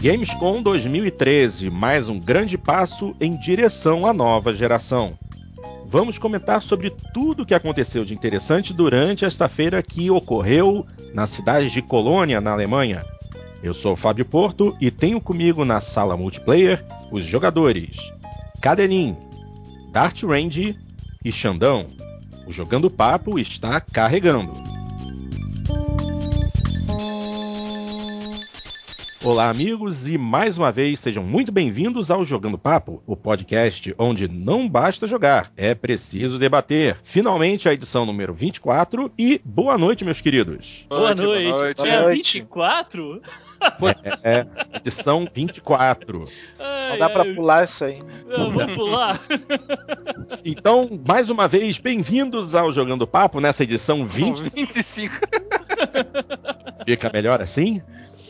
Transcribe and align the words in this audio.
Gamescom 0.00 0.62
2013, 0.62 1.70
mais 1.70 2.08
um 2.08 2.20
grande 2.20 2.56
passo 2.56 3.16
em 3.20 3.36
direção 3.36 4.06
à 4.06 4.12
nova 4.12 4.54
geração. 4.54 5.18
Vamos 5.88 6.18
comentar 6.18 6.62
sobre 6.62 6.90
tudo 7.12 7.42
o 7.42 7.46
que 7.46 7.52
aconteceu 7.52 8.04
de 8.04 8.14
interessante 8.14 8.72
durante 8.72 9.24
esta 9.24 9.48
feira 9.48 9.82
que 9.82 10.08
ocorreu 10.08 10.86
na 11.12 11.26
cidade 11.26 11.72
de 11.72 11.82
Colônia, 11.82 12.40
na 12.40 12.52
Alemanha. 12.52 13.04
Eu 13.60 13.74
sou 13.74 13.94
o 13.94 13.96
Fábio 13.96 14.24
Porto 14.24 14.76
e 14.80 14.88
tenho 14.88 15.20
comigo 15.20 15.64
na 15.64 15.80
sala 15.80 16.16
multiplayer 16.16 16.84
os 17.10 17.24
jogadores 17.24 17.96
Cadenin, 18.60 19.16
Dart 19.90 20.22
Range 20.22 20.78
e 21.24 21.32
Xandão. 21.32 21.86
O 22.46 22.52
Jogando 22.52 22.88
Papo 22.88 23.36
está 23.36 23.80
carregando. 23.80 24.77
Olá, 29.28 29.50
amigos, 29.50 30.08
e 30.08 30.16
mais 30.16 30.56
uma 30.56 30.72
vez 30.72 31.00
sejam 31.00 31.22
muito 31.22 31.52
bem-vindos 31.52 32.10
ao 32.10 32.24
Jogando 32.24 32.56
Papo, 32.56 33.02
o 33.06 33.14
podcast 33.14 33.94
onde 33.98 34.26
não 34.26 34.66
basta 34.66 35.06
jogar, 35.06 35.52
é 35.54 35.74
preciso 35.74 36.38
debater. 36.38 36.96
Finalmente 37.02 37.68
a 37.68 37.74
edição 37.74 38.06
número 38.06 38.32
24 38.32 39.12
e 39.18 39.38
boa 39.44 39.76
noite, 39.76 40.02
meus 40.02 40.22
queridos. 40.22 40.86
Boa, 40.88 41.14
boa 41.14 41.14
noite. 41.14 41.50
Boa 41.50 41.60
noite. 41.60 41.86
É 41.86 42.08
24? 42.08 43.22
É, 44.02 44.38
é, 44.38 44.46
edição 44.76 45.28
24. 45.34 46.26
Ai, 46.58 46.90
não 46.92 46.98
dá 46.98 47.06
ai, 47.08 47.12
pra 47.12 47.24
pular 47.34 47.64
isso 47.64 47.84
aí. 47.84 47.98
Não, 48.26 48.50
vamos 48.50 48.76
pular. 48.76 49.20
Então, 50.44 50.88
mais 51.06 51.28
uma 51.28 51.46
vez, 51.46 51.76
bem-vindos 51.76 52.54
ao 52.54 52.72
Jogando 52.72 53.06
Papo 53.06 53.40
nessa 53.40 53.62
edição 53.62 54.06
20... 54.06 54.42
25. 54.54 55.14
Fica 56.86 57.10
melhor 57.12 57.42
assim? 57.42 57.82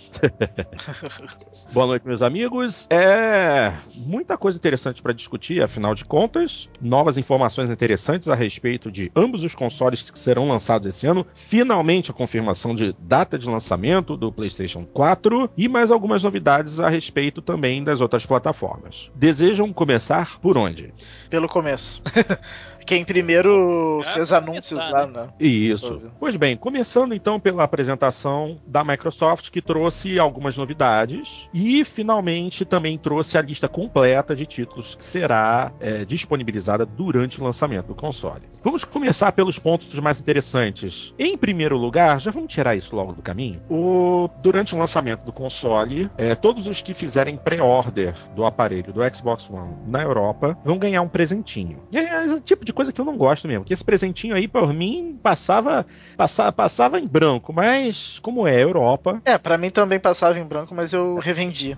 Boa 1.73 1.87
noite, 1.87 2.07
meus 2.07 2.23
amigos. 2.23 2.87
É 2.91 3.73
muita 3.95 4.37
coisa 4.37 4.57
interessante 4.57 5.02
para 5.02 5.13
discutir, 5.13 5.63
afinal 5.63 5.95
de 5.95 6.05
contas, 6.05 6.69
novas 6.80 7.19
informações 7.19 7.71
interessantes 7.71 8.29
a 8.29 8.35
respeito 8.35 8.91
de 8.91 9.10
ambos 9.15 9.45
os 9.45 9.55
consoles 9.55 10.02
que 10.02 10.19
serão 10.19 10.49
lançados 10.49 10.87
esse 10.87 11.07
ano. 11.07 11.27
Finalmente 11.35 12.10
a 12.10 12.15
confirmação 12.15 12.74
de 12.74 12.95
data 12.99 13.38
de 13.38 13.47
lançamento 13.47 14.16
do 14.16 14.32
PlayStation 14.32 14.85
4 14.85 15.51
e 15.57 15.69
mais 15.69 15.91
algumas 15.91 16.23
novidades 16.23 16.80
a 16.80 16.88
respeito 16.88 17.43
também 17.43 17.82
das 17.85 18.01
outras 18.01 18.25
plataformas. 18.25 19.10
Desejam 19.15 19.73
começar 19.73 20.38
por 20.41 20.57
onde? 20.57 20.93
Pelo 21.30 21.49
começo. 21.49 22.02
quem 22.89 23.05
primeiro 23.05 24.01
é, 24.01 24.13
fez 24.15 24.33
anúncios 24.33 24.81
começar, 24.81 24.91
lá, 24.91 25.07
né? 25.07 25.21
né? 25.25 25.29
Isso. 25.39 26.01
Pois 26.19 26.35
bem, 26.37 26.57
começando 26.57 27.15
então 27.15 27.39
pela 27.39 27.63
apresentação 27.63 28.59
da 28.67 28.83
Microsoft, 28.83 29.51
que 29.51 29.61
trouxe 29.61 30.19
algumas 30.19 30.57
novidades 30.57 31.51
e 31.53 31.85
finalmente 31.85 32.65
também 32.65 32.97
trouxe 32.97 33.37
a 33.37 33.43
lista 33.43 33.69
completa 33.69 34.35
de 34.35 34.47
títulos 34.47 34.95
que 34.95 35.05
será 35.05 35.71
é, 35.79 36.07
disponibilizada 36.07 36.87
durante 36.87 37.39
o 37.39 37.45
lançamento 37.45 37.89
do 37.89 37.95
console. 37.95 38.49
Vamos 38.65 38.85
começar 38.85 39.33
pelos 39.33 39.59
pontos 39.59 39.93
mais 40.01 40.19
interessantes. 40.19 41.13
Em 41.19 41.37
primeiro 41.37 41.77
lugar, 41.77 42.19
já 42.19 42.31
vamos 42.31 42.51
tirar 42.51 42.75
isso 42.75 42.97
logo 42.97 43.13
do 43.13 43.21
caminho. 43.21 43.61
O, 43.69 44.31
durante 44.43 44.75
o 44.75 44.79
lançamento 44.79 45.25
do 45.25 45.33
console, 45.33 46.11
é, 46.16 46.35
todos 46.35 46.66
os 46.66 46.81
que 46.81 46.95
fizerem 46.95 47.37
pré-order 47.37 48.15
do 48.35 48.47
aparelho 48.47 48.95
do 48.95 49.15
Xbox 49.15 49.51
One 49.51 49.75
na 49.87 50.03
Europa 50.03 50.57
vão 50.65 50.79
ganhar 50.79 51.03
um 51.03 51.09
presentinho. 51.09 51.81
E 51.93 51.99
é 51.99 52.25
esse 52.25 52.41
tipo 52.41 52.65
de 52.65 52.77
coisa 52.79 52.93
que 52.93 53.01
eu 53.01 53.04
não 53.04 53.16
gosto 53.16 53.48
mesmo. 53.48 53.65
Que 53.65 53.74
esse 53.74 53.84
presentinho 53.84 54.37
aí, 54.37 54.46
por 54.46 54.73
mim, 54.73 55.18
passava, 55.21 55.84
passava, 56.16 56.52
passava 56.52 57.01
em 57.01 57.09
branco. 57.09 57.52
Mas, 57.52 58.20
como 58.20 58.46
é 58.46 58.62
Europa. 58.62 59.20
É, 59.24 59.37
para 59.37 59.59
mim 59.59 59.68
também 59.68 59.98
passava 59.98 60.38
em 60.38 60.45
branco, 60.45 60.76
mas 60.76 60.93
eu 60.93 61.18
revendia. 61.18 61.76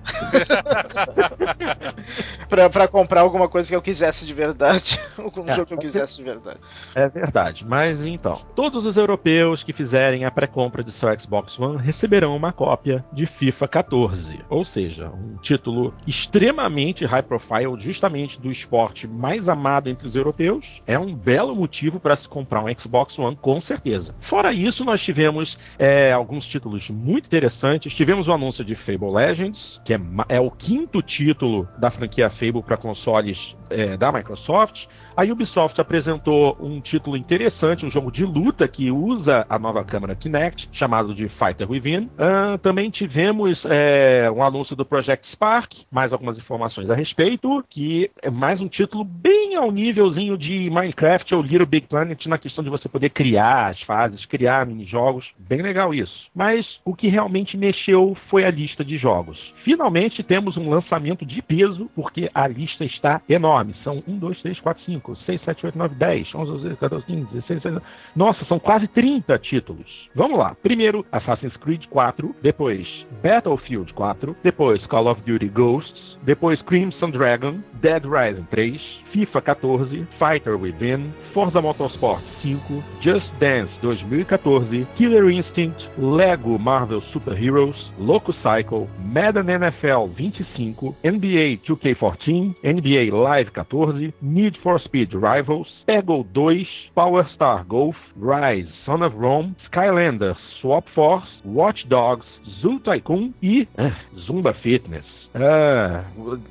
pra, 2.50 2.68
pra 2.68 2.86
comprar 2.86 3.22
alguma 3.22 3.48
coisa 3.48 3.66
que 3.66 3.74
eu 3.74 3.80
quisesse 3.80 4.26
de 4.26 4.34
verdade. 4.34 5.00
Algum 5.16 5.48
é, 5.48 5.54
jogo 5.54 5.66
que 5.66 5.74
eu 5.74 5.78
quisesse 5.78 6.16
de 6.16 6.24
verdade. 6.24 6.58
É 6.94 7.08
verdade. 7.08 7.64
Mas 7.66 8.04
então, 8.04 8.40
todos 8.54 8.84
os 8.84 8.96
europeus 8.96 9.62
que 9.62 9.72
fizerem 9.72 10.24
a 10.24 10.30
pré-compra 10.30 10.82
de 10.82 10.92
seu 10.92 11.08
Xbox 11.18 11.58
One 11.58 11.78
receberão 11.78 12.36
uma 12.36 12.52
cópia 12.52 13.04
de 13.12 13.26
FIFA 13.26 13.68
14. 13.68 14.40
Ou 14.48 14.64
seja, 14.64 15.08
um 15.08 15.36
título 15.36 15.94
extremamente 16.06 17.06
high 17.06 17.22
profile, 17.22 17.78
justamente 17.78 18.40
do 18.40 18.50
esporte 18.50 19.06
mais 19.06 19.48
amado 19.48 19.88
entre 19.88 20.06
os 20.06 20.16
europeus 20.16 20.82
é 20.90 20.98
um 20.98 21.14
belo 21.14 21.54
motivo 21.54 22.00
para 22.00 22.16
se 22.16 22.28
comprar 22.28 22.64
um 22.64 22.74
Xbox 22.76 23.16
One, 23.16 23.36
com 23.36 23.60
certeza. 23.60 24.12
Fora 24.18 24.52
isso, 24.52 24.84
nós 24.84 25.00
tivemos 25.00 25.56
é, 25.78 26.12
alguns 26.12 26.44
títulos 26.46 26.90
muito 26.90 27.26
interessantes. 27.26 27.94
Tivemos 27.94 28.26
o 28.26 28.32
anúncio 28.32 28.64
de 28.64 28.74
Fable 28.74 29.12
Legends, 29.12 29.80
que 29.84 29.94
é, 29.94 30.00
é 30.28 30.40
o 30.40 30.50
quinto 30.50 31.00
título 31.00 31.68
da 31.78 31.92
franquia 31.92 32.28
Fable 32.28 32.62
para 32.62 32.76
consoles 32.76 33.54
é, 33.70 33.96
da 33.96 34.10
Microsoft. 34.10 34.86
A 35.16 35.24
Ubisoft 35.24 35.78
apresentou 35.80 36.56
um 36.60 36.80
título 36.80 37.16
interessante, 37.16 37.84
um 37.84 37.90
jogo 37.90 38.10
de 38.10 38.24
luta 38.24 38.66
que 38.66 38.90
usa 38.90 39.44
a 39.48 39.58
nova 39.58 39.84
câmera 39.84 40.14
Kinect, 40.14 40.70
chamado 40.72 41.14
de 41.14 41.28
Fighter 41.28 41.70
Within. 41.70 42.04
Uh, 42.04 42.56
também 42.62 42.88
tivemos 42.88 43.66
é, 43.68 44.30
um 44.34 44.42
anúncio 44.42 44.74
do 44.74 44.84
Project 44.84 45.28
Spark, 45.28 45.84
mais 45.90 46.12
algumas 46.12 46.38
informações 46.38 46.88
a 46.88 46.94
respeito, 46.94 47.62
que 47.68 48.10
é 48.22 48.30
mais 48.30 48.60
um 48.60 48.68
título 48.68 49.04
bem 49.04 49.56
ao 49.56 49.70
nívelzinho 49.70 50.38
de 50.38 50.69
Minecraft 50.70 51.34
ou 51.34 51.42
Little 51.42 51.66
Big 51.66 51.86
Planet 51.86 52.26
na 52.26 52.38
questão 52.38 52.62
de 52.62 52.70
você 52.70 52.88
poder 52.88 53.10
criar 53.10 53.68
as 53.68 53.82
fases, 53.82 54.24
criar 54.24 54.66
mini-jogos. 54.66 55.30
Bem 55.38 55.62
legal 55.62 55.92
isso. 55.92 56.30
Mas 56.34 56.66
o 56.84 56.94
que 56.94 57.08
realmente 57.08 57.56
mexeu 57.56 58.16
foi 58.28 58.44
a 58.44 58.50
lista 58.50 58.84
de 58.84 58.96
jogos. 58.96 59.38
Finalmente 59.64 60.22
temos 60.22 60.56
um 60.56 60.70
lançamento 60.70 61.26
de 61.26 61.42
peso, 61.42 61.90
porque 61.94 62.30
a 62.34 62.46
lista 62.46 62.84
está 62.84 63.20
enorme. 63.28 63.74
São 63.82 64.02
1, 64.06 64.18
2, 64.18 64.42
3, 64.42 64.60
4, 64.60 64.84
5, 64.84 65.16
6, 65.16 65.42
7, 65.42 65.66
8, 65.66 65.78
9, 65.78 65.94
10, 65.94 66.34
11, 66.34 66.50
12, 66.50 66.76
14, 66.76 67.06
15, 67.06 67.24
16, 67.32 67.62
17. 67.62 67.86
Nossa, 68.14 68.44
são 68.44 68.58
quase 68.58 68.86
30 68.88 69.38
títulos. 69.38 69.86
Vamos 70.14 70.38
lá. 70.38 70.54
Primeiro, 70.62 71.04
Assassin's 71.10 71.56
Creed 71.56 71.86
4, 71.88 72.36
depois 72.42 72.86
Battlefield 73.22 73.92
4, 73.94 74.36
depois 74.42 74.84
Call 74.86 75.08
of 75.08 75.20
Duty 75.22 75.48
Ghosts, 75.48 76.09
depois 76.24 76.60
Crimson 76.62 77.10
Dragon, 77.10 77.62
Dead 77.80 78.04
Rising 78.06 78.46
3, 78.50 78.80
FIFA 79.12 79.60
14, 79.60 80.08
Fighter 80.18 80.56
Within, 80.56 81.12
Forza 81.32 81.60
Motorsport 81.60 82.20
5, 82.42 83.02
Just 83.02 83.26
Dance 83.38 83.70
2014, 83.80 84.86
Killer 84.96 85.30
Instinct, 85.30 85.80
Lego 85.98 86.58
Marvel 86.58 87.02
Super 87.12 87.34
Heroes, 87.34 87.90
Loco 87.98 88.32
Cycle, 88.42 88.88
Madden 89.02 89.46
NFL 89.46 90.14
25, 90.14 90.94
NBA 91.04 91.64
2K14, 91.64 92.54
NBA 92.62 93.12
Live 93.12 93.50
14, 93.52 94.12
Need 94.20 94.56
for 94.62 94.78
Speed 94.78 95.14
Rivals, 95.14 95.68
Peggle 95.88 96.26
2, 96.34 96.64
Power 96.94 97.28
Star 97.34 97.64
Golf, 97.64 97.96
Rise, 98.16 98.68
Son 98.86 99.02
of 99.02 99.14
Rome, 99.14 99.56
Skylanders 99.72 100.36
Swap 100.60 100.86
Force, 100.94 101.28
Watch 101.44 101.88
Dogs, 101.88 102.26
Zoo 102.60 102.78
Tycoon 102.80 103.34
e 103.42 103.66
uh, 103.78 103.90
Zumba 104.28 104.54
Fitness. 104.62 105.19
Ah, 105.34 106.04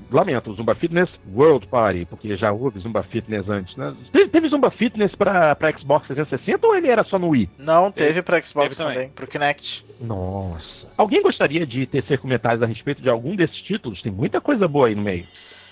lamento, 0.09 0.53
Zumba 0.53 0.73
Fitness 0.73 1.09
World 1.34 1.67
Party, 1.67 2.06
porque 2.06 2.38
já 2.38 2.51
houve 2.51 2.79
Zumba 2.79 3.03
Fitness 3.03 3.47
antes, 3.50 3.75
né? 3.75 3.94
Teve, 4.12 4.29
teve 4.29 4.50
Zumba 4.50 4.72
Fitness 4.72 5.13
pra, 5.16 5.53
pra 5.56 5.78
Xbox 5.78 6.07
360 6.07 6.66
ou 6.66 6.75
ele 6.75 6.88
era 6.88 7.03
só 7.03 7.19
no 7.19 7.29
Wii? 7.29 7.50
Não, 7.57 7.91
teve 7.91 8.22
pra 8.22 8.41
Xbox 8.41 8.69
teve 8.69 8.78
também, 8.78 8.95
também, 8.95 9.09
pro 9.09 9.28
Kinect. 9.28 9.85
Nossa. 10.00 10.79
Alguém 10.97 11.22
gostaria 11.22 11.66
de 11.66 11.85
tecer 11.85 12.19
comentários 12.19 12.62
a 12.62 12.66
respeito 12.66 13.01
de 13.01 13.09
algum 13.09 13.35
desses 13.35 13.57
títulos? 13.62 14.01
Tem 14.01 14.12
muita 14.12 14.41
coisa 14.41 14.68
boa 14.68 14.88
aí 14.88 14.95
no 14.95 15.01
meio. 15.01 15.25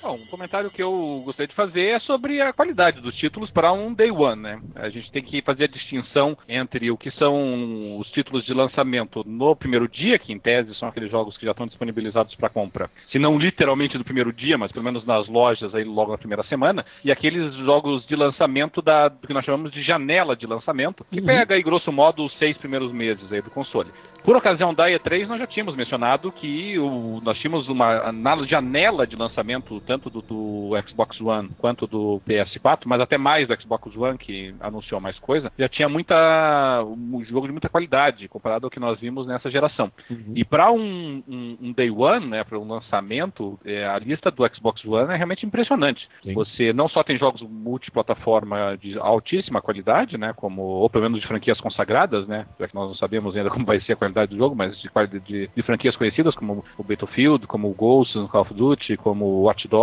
Bom, 0.08 0.16
um 0.16 0.26
comentário 0.28 0.72
que 0.72 0.82
eu 0.82 1.22
gostaria 1.26 1.50
de 1.50 1.54
fazer 1.54 1.88
é 1.88 2.00
sobre 2.00 2.40
a 2.40 2.54
qualidade 2.54 3.02
dos 3.02 3.14
títulos 3.18 3.52
para 3.52 3.74
um 3.74 3.94
Day 3.94 4.10
One, 4.10 4.42
né? 4.42 4.62
A 4.76 4.88
gente 4.88 5.12
tem 5.12 5.22
que 5.22 5.42
fazer 5.42 5.66
a 5.66 5.68
distinção 5.68 6.38
entre 6.48 6.90
o 6.90 6.96
que 6.96 7.12
são 7.12 8.00
os 8.00 8.10
títulos 8.12 8.46
de 8.46 8.54
lançamento 8.54 9.22
no 9.28 9.54
primeiro 9.54 9.86
dia, 9.86 10.18
que 10.18 10.32
em 10.32 10.40
tese 10.40 10.74
são 10.76 10.88
aqueles 10.88 11.12
jogos 11.12 11.36
que 11.36 11.44
já 11.46 11.52
estão 11.52 11.68
disponibilizados 11.68 12.34
para 12.36 12.48
compra, 12.48 12.90
se 13.12 13.20
não 13.20 13.38
literalmente 13.38 13.98
do 13.98 14.06
primeiro 14.06 14.32
dia, 14.32 14.58
mas 14.58 14.72
pelo 14.72 14.86
menos 14.86 15.06
nas 15.06 15.28
lojas 15.28 15.76
aí 15.76 15.84
logo 15.84 16.14
na 16.14 16.18
primeira 16.18 16.44
semana, 16.44 16.86
e 17.04 17.12
aqueles 17.12 17.54
jogos 17.56 18.08
de 18.08 18.16
lançamento 18.16 18.82
da 18.82 19.10
do 19.10 19.28
que 19.28 19.34
nós 19.34 19.44
chamamos 19.44 19.74
de 19.74 19.84
janela 19.84 20.38
de 20.38 20.48
lançamento, 20.48 21.06
que 21.12 21.20
uhum. 21.20 21.26
pega 21.26 21.56
aí 21.56 21.62
grosso 21.62 21.92
modo 21.92 22.24
os 22.24 22.34
seis 22.38 22.56
primeiros 22.56 22.94
meses 22.94 23.30
aí 23.30 23.42
do 23.42 23.52
console. 23.52 23.92
Por 24.24 24.36
ocasião 24.36 24.74
da 24.74 24.90
E3, 24.90 25.26
nós 25.26 25.40
já 25.40 25.48
tínhamos 25.48 25.76
mencionado 25.76 26.32
que 26.34 26.78
o, 26.78 27.22
nós 27.24 27.38
tínhamos 27.40 27.70
uma 27.70 28.12
na 28.12 28.38
janela 28.46 29.08
de 29.08 29.16
lançamento 29.16 29.82
tanto 29.88 29.97
tanto 29.98 30.10
do, 30.10 30.22
do, 30.22 30.72
Xbox 30.88 31.20
One 31.20 31.50
quanto 31.58 31.88
do 31.88 32.22
PS4, 32.28 32.82
mas 32.86 33.02
até 33.02 33.18
mais 33.18 33.48
do 33.48 33.62
Xbox 33.62 33.96
One, 33.96 34.18
que 34.18 34.54
anunciou 34.60 35.02
mais 35.02 35.18
coisa, 35.20 35.52
já 35.58 35.68
tinha 35.68 35.90
muita 35.90 36.84
um 36.86 37.24
jogo 37.26 37.48
de 37.48 37.52
muita 37.52 37.70
qualidade 37.70 38.28
comparado 38.28 38.66
ao 38.66 38.70
que 38.70 38.80
nós 38.80 39.00
vimos 39.00 39.26
nessa 39.26 39.50
geração. 39.50 39.92
Uhum. 40.10 40.34
E 40.36 40.46
para 40.46 40.72
um, 40.72 41.24
um, 41.28 41.58
um, 41.62 41.74
Day 41.74 41.90
One, 41.90 42.28
né, 42.28 42.44
para 42.44 42.60
um 42.60 42.68
lançamento, 42.68 43.60
é, 43.66 43.86
a 43.86 43.98
lista 43.98 44.30
do 44.30 44.48
Xbox 44.56 44.86
One 44.86 45.12
é 45.14 45.16
realmente 45.16 45.46
impressionante. 45.46 46.08
Sim. 46.24 46.34
Você 46.34 46.72
não 46.72 46.88
só 46.88 47.04
tem 47.04 47.18
jogos 47.18 47.42
multiplataforma 47.42 48.78
de 48.78 48.98
altíssima 49.00 49.62
qualidade, 49.62 50.18
né, 50.18 50.34
como 50.36 50.62
ou 50.62 50.90
pelo 50.90 51.04
menos 51.04 51.22
de 51.22 51.28
franquias 51.28 51.60
consagradas, 51.60 52.28
né, 52.28 52.46
já 52.60 52.68
que 52.68 52.76
nós 52.76 52.88
não 52.88 52.96
sabemos 52.96 53.36
ainda 53.36 53.50
como 53.52 53.66
vai 53.66 53.82
ser 53.82 53.94
a 53.94 53.98
qualidade 53.98 54.32
do 54.32 54.38
jogo, 54.38 54.56
mas 54.56 54.78
de, 54.80 55.20
de, 55.22 55.50
de 55.56 55.64
franquias 55.64 55.96
conhecidas 55.96 56.36
como 56.36 56.64
o 56.78 56.84
Battlefield, 56.84 57.48
como 57.48 57.70
o 57.70 57.74
Ghost 57.74 58.16
no 58.18 58.28
Call 58.28 58.42
of 58.42 58.54
Duty, 58.54 58.98
como 58.98 59.26
o 59.26 59.42
Watch 59.44 59.68
Dogs, 59.68 59.77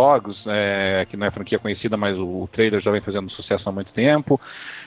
é, 0.47 1.05
que 1.09 1.17
não 1.17 1.27
é 1.27 1.31
franquia 1.31 1.59
conhecida, 1.59 1.97
mas 1.97 2.17
o, 2.17 2.43
o 2.43 2.49
trailer 2.51 2.81
já 2.81 2.91
vem 2.91 3.01
fazendo 3.01 3.29
sucesso 3.31 3.67
há 3.67 3.71
muito 3.71 3.91
tempo. 3.91 4.39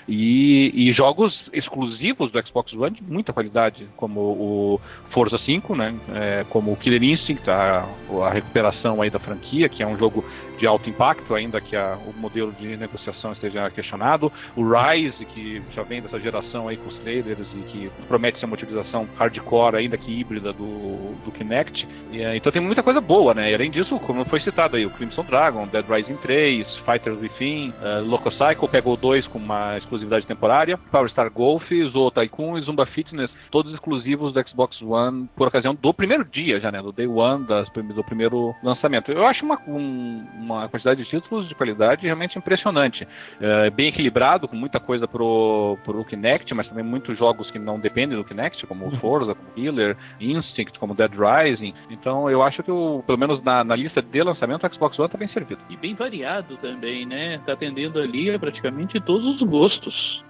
E, 0.08 0.72
e, 0.74 0.92
jogos 0.94 1.38
exclusivos 1.52 2.32
do 2.32 2.46
Xbox 2.46 2.72
One 2.72 2.96
de 2.96 3.02
muita 3.02 3.30
qualidade, 3.30 3.86
como 3.94 4.20
o 4.20 4.80
Forza 5.10 5.38
5, 5.38 5.76
né? 5.76 5.94
É, 6.14 6.46
como 6.48 6.72
o 6.72 6.76
Killer 6.76 7.02
Instinct, 7.02 7.48
a, 7.50 7.86
a 8.22 8.30
recuperação 8.30 9.02
aí 9.02 9.10
da 9.10 9.18
franquia, 9.18 9.68
que 9.68 9.82
é 9.82 9.86
um 9.86 9.98
jogo 9.98 10.24
de 10.58 10.66
alto 10.66 10.90
impacto, 10.90 11.34
ainda 11.34 11.60
que 11.60 11.76
a, 11.76 11.96
o 12.06 12.12
modelo 12.18 12.52
de 12.52 12.76
negociação 12.76 13.32
esteja 13.32 13.70
questionado. 13.70 14.32
O 14.56 14.62
Rise, 14.62 15.24
que 15.26 15.62
já 15.74 15.82
vem 15.82 16.02
dessa 16.02 16.18
geração 16.18 16.68
aí 16.68 16.76
com 16.76 16.88
os 16.88 16.96
trailers 16.96 17.46
e 17.54 17.60
que 17.70 17.90
promete 18.06 18.38
ser 18.38 18.46
uma 18.46 18.54
utilização 18.54 19.08
hardcore, 19.16 19.76
ainda 19.76 19.96
que 19.96 20.10
híbrida 20.10 20.52
do, 20.52 21.14
do 21.24 21.32
Kinect. 21.32 21.86
E, 22.10 22.22
é, 22.22 22.36
então 22.36 22.50
tem 22.50 22.60
muita 22.60 22.82
coisa 22.82 23.00
boa, 23.00 23.34
né? 23.34 23.50
E 23.50 23.54
além 23.54 23.70
disso, 23.70 23.98
como 24.00 24.24
foi 24.24 24.40
citado 24.40 24.76
aí, 24.76 24.84
o 24.84 24.90
Crimson 24.90 25.24
Dragon, 25.24 25.66
Dead 25.66 25.84
Rising 25.88 26.16
3, 26.16 26.66
Fighters 26.78 27.20
Within, 27.20 27.70
uh, 27.70 28.04
Loco 28.04 28.30
Cycle 28.30 28.68
pegou 28.68 28.96
dois 28.96 29.26
com 29.26 29.38
uma 29.38 29.78
exclusividade 29.78 30.26
temporária, 30.26 30.76
Power 30.90 31.10
Star 31.10 31.30
Golf, 31.30 31.64
Zoo 31.92 32.10
Tycoon 32.10 32.58
e 32.58 32.62
Zumba 32.62 32.86
Fitness, 32.86 33.30
todos 33.50 33.72
exclusivos 33.72 34.32
do 34.32 34.48
Xbox 34.48 34.80
One 34.82 35.28
por 35.36 35.48
ocasião 35.48 35.74
do 35.74 35.94
primeiro 35.94 36.24
dia 36.24 36.60
já, 36.60 36.72
né? 36.72 36.82
Do 36.82 36.92
Day 36.92 37.06
One, 37.06 37.44
das, 37.44 37.68
do 37.70 38.04
primeiro 38.04 38.54
lançamento. 38.62 39.12
Eu 39.12 39.26
acho 39.26 39.44
uma, 39.44 39.58
um, 39.66 40.24
uma 40.54 40.68
quantidade 40.68 41.02
de 41.02 41.08
títulos 41.08 41.48
de 41.48 41.54
qualidade 41.54 42.04
realmente 42.04 42.38
impressionante. 42.38 43.06
É, 43.40 43.70
bem 43.70 43.88
equilibrado, 43.88 44.48
com 44.48 44.56
muita 44.56 44.80
coisa 44.80 45.06
pro, 45.06 45.78
pro 45.84 46.04
Kinect, 46.04 46.52
mas 46.54 46.68
também 46.68 46.84
muitos 46.84 47.16
jogos 47.18 47.50
que 47.50 47.58
não 47.58 47.78
dependem 47.78 48.16
do 48.16 48.24
Kinect, 48.24 48.66
como 48.66 48.86
o 48.86 48.88
uhum. 48.88 48.98
Forza, 48.98 49.34
como 49.34 49.50
Killer, 49.54 49.96
Instinct, 50.20 50.78
como 50.78 50.94
Dead 50.94 51.12
Rising. 51.12 51.74
Então 51.90 52.30
eu 52.30 52.42
acho 52.42 52.62
que, 52.62 52.70
o, 52.70 53.02
pelo 53.06 53.18
menos 53.18 53.42
na, 53.42 53.62
na 53.62 53.76
lista 53.76 54.00
de 54.00 54.22
lançamento, 54.22 54.66
o 54.66 54.74
Xbox 54.74 54.98
One 54.98 55.06
está 55.06 55.18
bem 55.18 55.28
servido. 55.28 55.60
E 55.68 55.76
bem 55.76 55.94
variado 55.94 56.56
também, 56.58 57.06
né? 57.06 57.36
Está 57.36 57.52
atendendo 57.52 58.00
ali 58.00 58.36
praticamente 58.38 59.00
todos 59.00 59.26
os 59.26 59.42
gostos. 59.48 60.22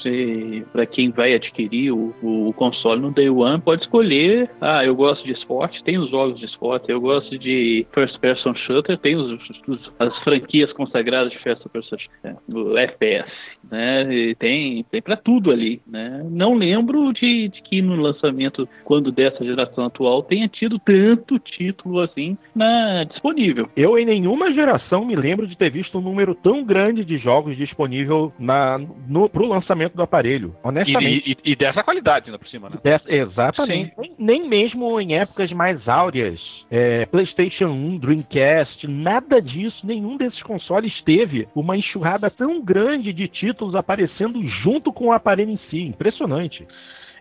Para 0.73 0.87
quem 0.87 1.11
vai 1.11 1.35
adquirir 1.35 1.93
o, 1.93 2.15
o 2.23 2.53
console 2.55 3.01
no 3.01 3.11
Day 3.11 3.29
One, 3.29 3.61
pode 3.61 3.83
escolher. 3.83 4.51
Ah, 4.61 4.85
eu 4.85 4.95
gosto 4.95 5.25
de 5.25 5.33
esporte, 5.33 5.83
tem 5.85 5.99
os 5.99 6.11
jogos 6.11 6.39
de 6.39 6.47
esporte. 6.47 6.91
Eu 6.91 7.01
gosto 7.01 7.39
de 7.39 7.87
first 7.93 8.19
person 8.21 8.55
shooter, 8.55 8.97
tem 8.99 9.17
os, 9.17 9.39
os 9.67 9.93
as 9.99 10.08
franquias 10.25 10.73
consagradas 10.73 11.33
de 11.33 11.39
Festa 11.39 11.63
Super 11.63 11.83
é, 12.25 12.35
o 12.53 12.77
FPS, 12.77 13.31
né? 13.71 14.15
E 14.15 14.35
tem 14.35 14.85
tem 14.85 15.03
para 15.03 15.17
tudo 15.17 15.51
ali, 15.51 15.81
né? 15.87 16.25
Não 16.31 16.55
lembro 16.55 17.13
de, 17.13 17.49
de, 17.49 17.63
que 17.63 17.83
no 17.83 17.97
lançamento 17.97 18.69
quando 18.85 19.11
dessa 19.11 19.45
geração 19.45 19.87
atual 19.87 20.23
tenha 20.23 20.49
tido 20.49 20.79
tanto 20.79 21.39
título 21.39 22.01
assim 22.01 22.37
na 22.55 23.05
disponível. 23.05 23.69
Eu 23.77 23.99
em 23.99 24.05
nenhuma 24.05 24.53
geração 24.53 25.05
me 25.05 25.17
lembro 25.17 25.47
de 25.47 25.57
ter 25.57 25.71
visto 25.71 25.99
um 25.99 26.03
número 26.03 26.35
tão 26.35 26.65
grande 26.65 27.05
de 27.05 27.19
jogos 27.19 27.57
disponível 27.57 28.33
na 28.39 28.79
no, 29.09 29.29
pro 29.29 29.47
lançamento 29.47 29.95
do 29.95 30.03
aparelho, 30.03 30.55
honestamente. 30.63 31.23
E, 31.27 31.33
e, 31.33 31.53
e 31.53 31.57
dessa 31.57 31.83
qualidade 31.83 32.27
ainda 32.27 32.39
por 32.39 32.49
cima, 32.49 32.69
né? 32.69 32.77
Dessa, 32.83 33.13
exatamente. 33.13 33.93
Nem, 33.99 34.15
nem, 34.19 34.49
mesmo 34.49 35.01
em 35.01 35.17
épocas 35.17 35.51
mais 35.53 35.87
áureas, 35.89 36.41
é, 36.71 37.07
PlayStation 37.07 37.67
1, 37.67 37.99
Dreamcast, 37.99 38.87
nada 38.87 39.41
disso, 39.41 39.87
nenhum 40.01 40.17
desses 40.17 40.43
consoles 40.43 40.93
teve 41.03 41.49
uma 41.55 41.77
enxurrada 41.77 42.31
tão 42.31 42.63
grande 42.63 43.13
de 43.13 43.29
títulos 43.29 43.75
aparecendo 43.75 44.41
junto 44.63 44.93
com 44.93 45.07
o 45.07 45.13
aparelho 45.13 45.51
em 45.51 45.61
si. 45.69 45.83
Impressionante. 45.83 46.63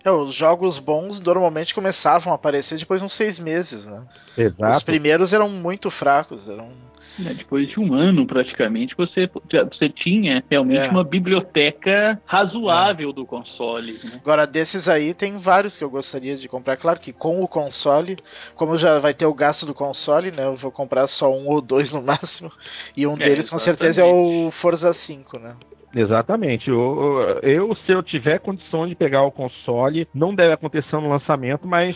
É, 0.04 0.12
os 0.12 0.34
jogos 0.34 0.80
bons 0.80 1.20
normalmente 1.20 1.74
começavam 1.74 2.32
a 2.32 2.36
aparecer 2.36 2.78
depois 2.78 3.02
de 3.02 3.06
uns 3.06 3.14
seis 3.14 3.40
meses, 3.40 3.88
né? 3.88 4.02
Exato. 4.38 4.78
Os 4.78 4.84
primeiros 4.84 5.34
eram 5.34 5.50
muito 5.50 5.90
fracos, 5.90 6.48
eram 6.48 6.72
é, 7.26 7.34
depois 7.34 7.68
de 7.68 7.80
um 7.80 7.94
ano, 7.94 8.28
praticamente, 8.28 8.96
você, 8.96 9.30
você 9.72 9.90
tinha 9.90 10.44
realmente 10.50 10.86
é. 10.86 10.90
uma 10.90 11.04
biblioteca 11.04 12.22
razoável 12.26 13.10
é. 13.10 13.14
do 13.14 13.26
console. 13.26 13.94
Né? 13.94 14.12
Agora, 14.22 14.46
desses 14.46 14.88
aí, 14.88 15.14
tem 15.14 15.40
vários 15.40 15.76
que 15.76 15.84
eu 15.84 15.90
gostaria 15.90 16.36
de 16.36 16.48
comprar. 16.48 16.78
Claro 16.78 17.00
que 17.00 17.12
com 17.12 17.42
o 17.42 17.48
console, 17.48 18.18
como 18.56 18.78
já 18.78 19.00
vai 19.00 19.14
ter 19.14 19.26
o 19.26 19.34
gasto 19.34 19.66
do 19.66 19.74
console, 19.74 20.32
né? 20.32 20.46
Eu 20.46 20.56
vou 20.56 20.72
comprar 20.72 21.08
só 21.08 21.32
um 21.32 21.48
ou 21.48 21.60
dois 21.60 21.92
no 21.92 22.02
máximo. 22.04 22.52
E 22.96 23.08
um 23.08 23.14
é, 23.14 23.18
deles, 23.18 23.50
com 23.50 23.58
certeza, 23.58 24.02
é 24.02 24.06
o 24.06 24.52
Forza 24.52 24.94
5, 24.94 25.40
né? 25.40 25.56
Exatamente. 25.96 26.70
Eu, 26.70 27.40
eu, 27.42 27.76
se 27.76 27.92
eu 27.92 28.04
tiver 28.04 28.40
condição 28.40 28.88
de 28.88 28.96
pegar 28.96 29.24
o 29.24 29.32
console, 29.32 30.08
não 30.14 30.34
deve 30.36 30.54
acontecer 30.54 30.96
no 30.98 31.10
lançamento, 31.10 31.68
mas 31.68 31.96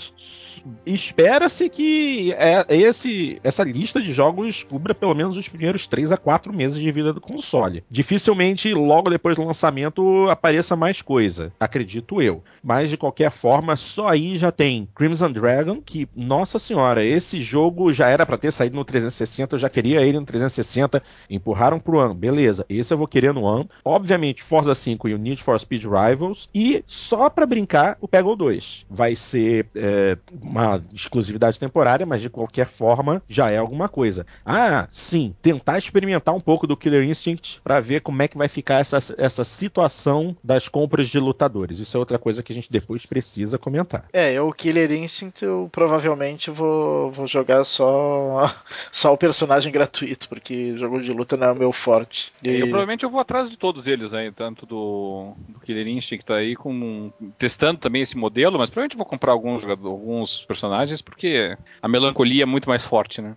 espera-se 0.86 1.70
que 1.70 2.34
é, 2.34 2.66
esse, 2.70 3.40
essa 3.44 3.64
lista 3.64 4.02
de 4.02 4.12
jogos 4.12 4.64
cubra 4.64 4.94
pelo 4.94 5.16
menos 5.16 5.38
os 5.38 5.48
primeiros 5.48 5.88
3 5.88 6.12
a 6.12 6.18
4 6.18 6.54
meses 6.54 6.80
de 6.80 6.92
vida 6.92 7.14
do 7.14 7.22
console. 7.22 7.84
Dificilmente, 7.90 8.74
logo 8.74 9.10
depois 9.10 9.36
do 9.36 9.44
lançamento, 9.44 10.30
apareça 10.30 10.76
mais 10.76 11.02
coisa, 11.02 11.52
acredito 11.60 12.22
eu. 12.22 12.44
Mas, 12.64 12.90
de 12.90 12.98
qualquer 12.98 13.32
forma, 13.32 13.76
só 13.76 14.08
aí 14.08 14.38
já 14.38 14.52
tem 14.52 14.88
Crimson 14.96 15.32
Dragon, 15.32 15.82
que, 15.82 16.08
nossa 16.16 16.60
senhora, 16.60 17.04
esse 17.04 17.42
jogo 17.42 17.92
já 17.94 18.10
era 18.10 18.26
para 18.26 18.38
ter 18.38 18.52
saído 18.52 18.76
no 18.76 18.86
360, 18.86 19.56
eu 19.56 19.60
já 19.60 19.70
queria 19.70 20.02
ele 20.02 20.20
no 20.20 20.26
360, 20.26 21.02
empurraram 21.30 21.80
pro 21.80 22.00
ano, 22.00 22.14
beleza, 22.14 22.66
esse 22.70 22.94
eu 22.94 22.98
vou 22.98 23.08
querer 23.08 23.34
no 23.34 23.48
ano. 23.48 23.70
Obviamente, 23.84 24.44
Forza 24.44 24.74
5 24.76 25.10
e 25.10 25.14
o 25.14 25.18
Need 25.18 25.42
for 25.42 25.60
Speed 25.60 25.84
Rivals, 25.84 26.50
e 26.54 26.84
só 26.88 27.30
para 27.30 27.46
brincar, 27.46 27.98
o 28.00 28.08
Peggle 28.08 28.36
2. 28.36 28.86
Vai 28.90 29.16
ser 29.16 29.68
é, 29.76 30.18
uma 30.52 30.84
exclusividade 30.94 31.60
temporária, 31.60 32.06
mas 32.06 32.22
de 32.22 32.30
qualquer 32.30 32.68
forma 32.68 33.24
já 33.28 33.50
é 33.50 33.58
alguma 33.58 33.88
coisa. 33.88 34.26
Ah, 34.46 34.88
sim, 34.92 35.34
tentar 35.42 35.78
experimentar 35.78 36.36
um 36.36 36.40
pouco 36.40 36.68
do 36.68 36.78
Killer 36.78 37.04
Instinct 37.04 37.62
para 37.64 37.80
ver 37.80 38.02
como 38.02 38.22
é 38.22 38.28
que 38.28 38.38
vai 38.38 38.48
ficar 38.48 38.80
essa, 38.80 38.98
essa 39.18 39.44
situação 39.44 40.36
das 40.44 40.68
compras 40.68 41.10
de 41.10 41.20
lutadores. 41.20 41.80
Isso 41.80 41.96
é 41.96 42.00
outra 42.00 42.20
coisa 42.20 42.44
que 42.44 42.52
a 42.52 42.56
gente 42.56 42.72
depois 42.72 43.06
precisa 43.06 43.58
comentar. 43.58 44.06
É, 44.12 44.34
eu, 44.34 44.50
o 44.50 44.54
Killer 44.54 44.92
Instinct 44.92 45.44
eu 45.44 45.70
provavelmente 45.72 46.52
vou, 46.52 47.12
vou 47.12 47.26
jogar 47.26 47.64
só, 47.64 48.52
só 48.92 49.14
o 49.14 49.18
personagem 49.18 49.72
gratuito, 49.72 50.28
porque 50.28 50.76
jogo 50.78 51.00
de 51.00 51.12
luta 51.12 51.38
não 51.38 51.48
é 51.48 51.52
o 51.52 51.56
meu 51.56 51.72
forte. 51.72 52.34
E... 52.44 52.50
Eu 52.50 52.68
provavelmente 52.68 53.04
eu 53.04 53.10
vou 53.10 53.22
atrás 53.22 53.50
de 53.50 53.58
todos 53.58 53.88
eles 53.88 54.14
aí, 54.14 54.32
tanto 54.32 54.66
do, 54.66 55.34
do 55.48 55.60
Killer 55.62 55.88
Instinct 55.88 56.32
aí, 56.34 56.56
com, 56.56 57.12
testando 57.40 57.80
também 57.80 58.02
esse 58.02 58.18
modelo, 58.18 58.58
mas 58.58 58.70
provavelmente 58.70 58.98
vou 58.98 59.06
comprar 59.06 59.32
alguns, 59.32 59.64
alguns 59.64 60.41
personagens, 60.46 61.02
porque 61.02 61.58
a 61.82 61.88
melancolia 61.88 62.44
é 62.44 62.46
muito 62.46 62.70
mais 62.70 62.86
forte, 62.86 63.22
né? 63.22 63.36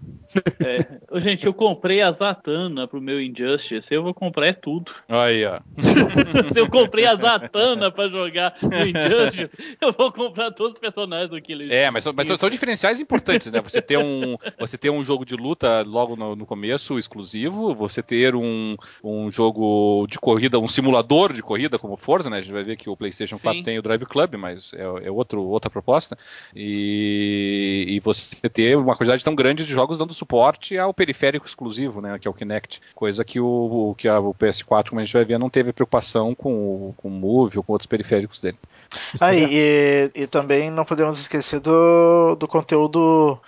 É. 0.61 1.21
Gente, 1.21 1.47
eu 1.47 1.55
comprei 1.55 2.03
a 2.03 2.13
Zatanna 2.13 2.87
pro 2.87 3.01
meu 3.01 3.21
Injustice, 3.21 3.87
eu 3.91 4.03
vou 4.03 4.15
comprar 4.15 4.49
é 4.49 4.53
tudo. 4.53 4.91
Aí, 5.09 5.45
ó. 5.45 5.61
Se 6.53 6.59
eu 6.59 6.69
comprei 6.69 7.07
a 7.07 7.15
Zatanna 7.17 7.91
pra 7.91 8.09
jogar 8.09 8.57
no 8.63 8.69
Injustice, 8.69 9.51
eu 9.81 9.93
vou 9.93 10.13
comprar 10.13 10.51
todos 10.53 10.75
os 10.75 10.79
personagens 10.79 11.31
do 11.31 11.41
Killer 11.41 11.71
É, 11.73 11.91
mas, 11.91 12.05
mas 12.07 12.27
são, 12.27 12.37
são, 12.37 12.51
diferenciais 12.51 13.01
importantes, 13.01 13.51
né? 13.51 13.61
Você 13.61 13.81
ter 13.81 13.99
um, 13.99 14.37
você 14.59 14.77
ter 14.77 14.91
um 14.91 15.03
jogo 15.03 15.25
de 15.25 15.35
luta 15.35 15.83
logo 15.83 16.17
no, 16.17 16.37
no 16.37 16.47
começo, 16.47 16.99
exclusivo, 16.99 17.75
você 17.75 18.03
ter 18.03 18.35
um, 18.35 18.77
um 19.03 19.31
jogo 19.31 20.07
de 20.09 20.19
corrida, 20.19 20.59
um 20.59 20.69
simulador 20.69 21.33
de 21.33 21.43
corrida 21.43 21.79
como 21.79 21.97
Forza, 21.97 22.29
né? 22.29 22.39
A 22.39 22.41
gente 22.41 22.53
vai 22.53 22.63
ver 22.63 22.77
que 22.77 22.89
o 22.89 22.97
PlayStation 22.97 23.39
4 23.39 23.59
Sim. 23.59 23.65
tem 23.65 23.79
o 23.79 23.83
Drive 23.83 24.05
Club, 24.07 24.35
mas 24.35 24.73
é, 24.75 25.07
é 25.07 25.11
outro, 25.11 25.43
outra 25.43 25.71
proposta. 25.71 26.17
E 26.55 26.94
e, 26.95 28.01
você 28.01 28.37
ter 28.49 28.77
uma 28.77 28.97
quantidade 28.97 29.25
tão 29.25 29.35
grande 29.35 29.65
de 29.65 29.73
jogos 29.73 29.99
dando 29.99 30.15
suporte 30.15 30.79
ao 30.79 30.95
periférico 30.95 31.47
exclusivo, 31.47 32.01
né, 32.01 32.19
que 32.19 32.29
é 32.29 32.31
o 32.31 32.35
Kinect, 32.35 32.81
coisa 32.95 33.25
que 33.25 33.41
o, 33.41 33.95
que 33.97 34.09
a, 34.09 34.21
o 34.21 34.35
PS4, 34.35 34.89
como 34.89 35.01
a 35.01 35.05
gente 35.05 35.13
vai 35.13 35.25
ver, 35.25 35.39
não 35.39 35.51
teve 35.51 35.73
preocupação 35.73 36.35
com, 36.35 36.95
com 36.97 37.09
o 37.09 37.11
Move 37.11 37.59
ou 37.59 37.65
com 37.65 37.73
outros 37.73 37.87
periféricos 37.87 38.41
dele. 38.41 38.59
Ah, 39.21 39.35
e, 39.35 40.11
e, 40.15 40.27
também 40.27 40.71
não 40.71 40.85
podemos 40.85 41.21
esquecer 41.21 41.61
do, 41.61 42.37
do 42.37 42.47
conteúdo 42.47 43.39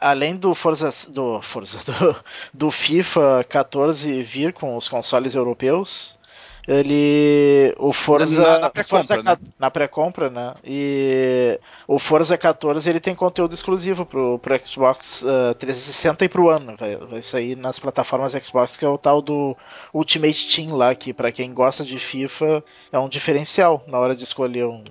além 0.00 0.36
do 0.36 0.54
Forza 0.54 0.90
do 1.10 1.40
Forza 1.42 1.78
do, 1.86 2.16
do 2.52 2.70
FIFA 2.70 3.44
14 3.48 4.22
vir 4.22 4.52
com 4.52 4.76
os 4.76 4.88
consoles 4.88 5.34
europeus, 5.34 6.18
Ele. 6.66 7.74
O 7.78 7.92
Forza. 7.92 8.42
Na, 8.42 8.58
na 8.58 8.70
pré-compra, 8.70 9.22
né? 9.22 9.36
Na 9.58 9.70
pré-compra, 9.70 10.30
né? 10.30 10.54
E 10.64 11.60
o 11.86 11.98
Forza 11.98 12.36
14 12.36 12.88
ele 12.88 13.00
tem 13.00 13.14
conteúdo 13.14 13.54
exclusivo 13.54 14.04
pro, 14.04 14.38
pro 14.38 14.58
Xbox 14.58 15.22
uh, 15.22 15.54
360 15.54 16.24
e 16.24 16.28
pro 16.28 16.46
One. 16.46 16.76
Vai, 16.76 16.96
vai 16.96 17.22
sair 17.22 17.56
nas 17.56 17.78
plataformas 17.78 18.32
Xbox, 18.32 18.76
que 18.76 18.84
é 18.84 18.88
o 18.88 18.98
tal 18.98 19.22
do 19.22 19.56
Ultimate 19.94 20.54
Team 20.54 20.74
lá, 20.74 20.94
que 20.94 21.12
para 21.12 21.30
quem 21.30 21.54
gosta 21.54 21.84
de 21.84 21.98
FIFA 21.98 22.64
é 22.90 22.98
um 22.98 23.08
diferencial 23.08 23.84
na 23.86 23.98
hora 23.98 24.16
de 24.16 24.24
escolher 24.24 24.66
um, 24.66 24.82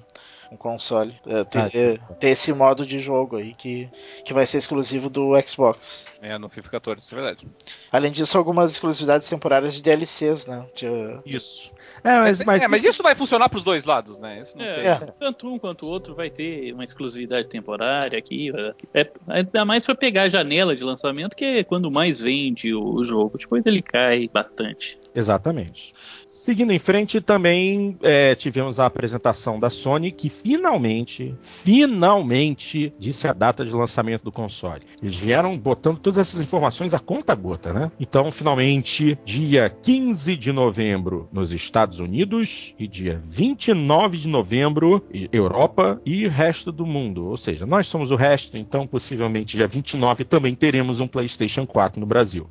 um 0.52 0.58
console. 0.58 1.16
É, 1.26 1.44
ter, 1.44 2.00
ah, 2.02 2.14
ter, 2.16 2.30
esse 2.30 2.54
modo 2.54 2.86
de 2.86 3.00
jogo 3.00 3.38
aí 3.38 3.54
que, 3.54 3.90
que 4.24 4.34
vai 4.34 4.46
ser 4.46 4.58
exclusivo 4.58 5.10
do 5.10 5.40
Xbox. 5.42 6.12
É, 6.22 6.38
no 6.38 6.50
FIFA 6.50 6.70
14, 6.70 7.02
isso 7.02 7.16
é 7.16 7.22
verdade. 7.22 7.48
Além 7.92 8.12
disso, 8.12 8.38
algumas 8.38 8.72
exclusividades 8.72 9.30
temporárias 9.30 9.76
de 9.76 9.82
DLCs, 9.82 10.46
né? 10.46 10.66
De... 10.76 10.88
Isso. 11.26 11.74
É, 12.04 12.20
mas, 12.20 12.44
mas, 12.44 12.62
é, 12.62 12.68
mas 12.68 12.84
isso 12.84 13.02
vai 13.02 13.16
funcionar 13.16 13.50
para 13.50 13.58
os 13.58 13.64
dois 13.64 13.84
lados, 13.84 14.18
né? 14.20 14.44
É, 14.58 14.88
é. 14.88 14.96
Tanto 15.20 15.48
um 15.48 15.58
quanto 15.58 15.86
o 15.86 15.90
outro 15.90 16.14
vai 16.14 16.30
ter 16.30 16.74
uma 16.74 16.84
exclusividade 16.84 17.48
temporária 17.48 18.18
aqui. 18.18 18.52
É, 18.94 19.10
ainda 19.28 19.66
mais 19.66 19.86
para 19.86 19.96
pegar 19.96 20.24
a 20.24 20.30
janela 20.30 20.76
de 20.76 20.84
lançamento, 20.84 21.36
que 21.36 21.46
é 21.46 21.64
quando 21.64 21.90
mais 21.90 22.20
vende 22.20 22.74
o, 22.74 22.84
o 22.84 23.04
jogo. 23.04 23.38
Depois 23.38 23.66
ele 23.66 23.82
cai 23.82 24.30
bastante. 24.32 24.98
Exatamente. 25.16 25.94
Seguindo 26.26 26.74
em 26.74 26.80
frente, 26.80 27.22
também 27.22 27.98
é, 28.02 28.36
tivemos 28.36 28.80
a 28.80 28.86
apresentação 28.86 29.58
da 29.58 29.70
Sony, 29.70 30.12
que 30.12 30.30
finalmente, 30.30 31.34
finalmente 31.64 32.94
disse 33.00 33.28
a 33.28 33.34
data 33.34 33.64
de 33.64 33.74
lançamento 33.74 34.24
do 34.24 34.32
console. 34.32 34.82
Eles 35.02 35.16
vieram 35.16 35.58
botando 35.58 36.00
todas 36.00 36.18
essas 36.18 36.42
informações 36.42 36.94
a 36.94 37.00
conta 37.00 37.34
gota, 37.34 37.72
né? 37.72 37.92
Então, 38.00 38.30
finalmente, 38.32 39.18
dia 39.24 39.70
15 39.70 40.36
de 40.36 40.52
novembro 40.52 41.30
nos 41.32 41.54
Estados 41.54 42.00
Unidos 42.00 42.74
e 42.78 42.88
dia 42.88 43.22
29 43.26 44.18
de 44.18 44.28
novembro, 44.28 45.04
Europa 45.32 46.02
e 46.06 46.28
resto 46.28 46.72
do 46.72 46.86
mundo. 46.86 47.28
Ou 47.28 47.38
seja, 47.38 47.66
nós 47.66 47.88
somos 47.88 48.12
o 48.12 48.16
resto, 48.16 48.58
então 48.58 48.86
possivelmente 48.86 49.56
dia 49.56 49.68
29 49.68 50.26
também 50.26 50.54
teremos 50.54 51.00
um 51.00 51.08
PlayStation 51.08 51.66
4 51.66 52.00
no 52.00 52.06
Brasil. 52.06 52.48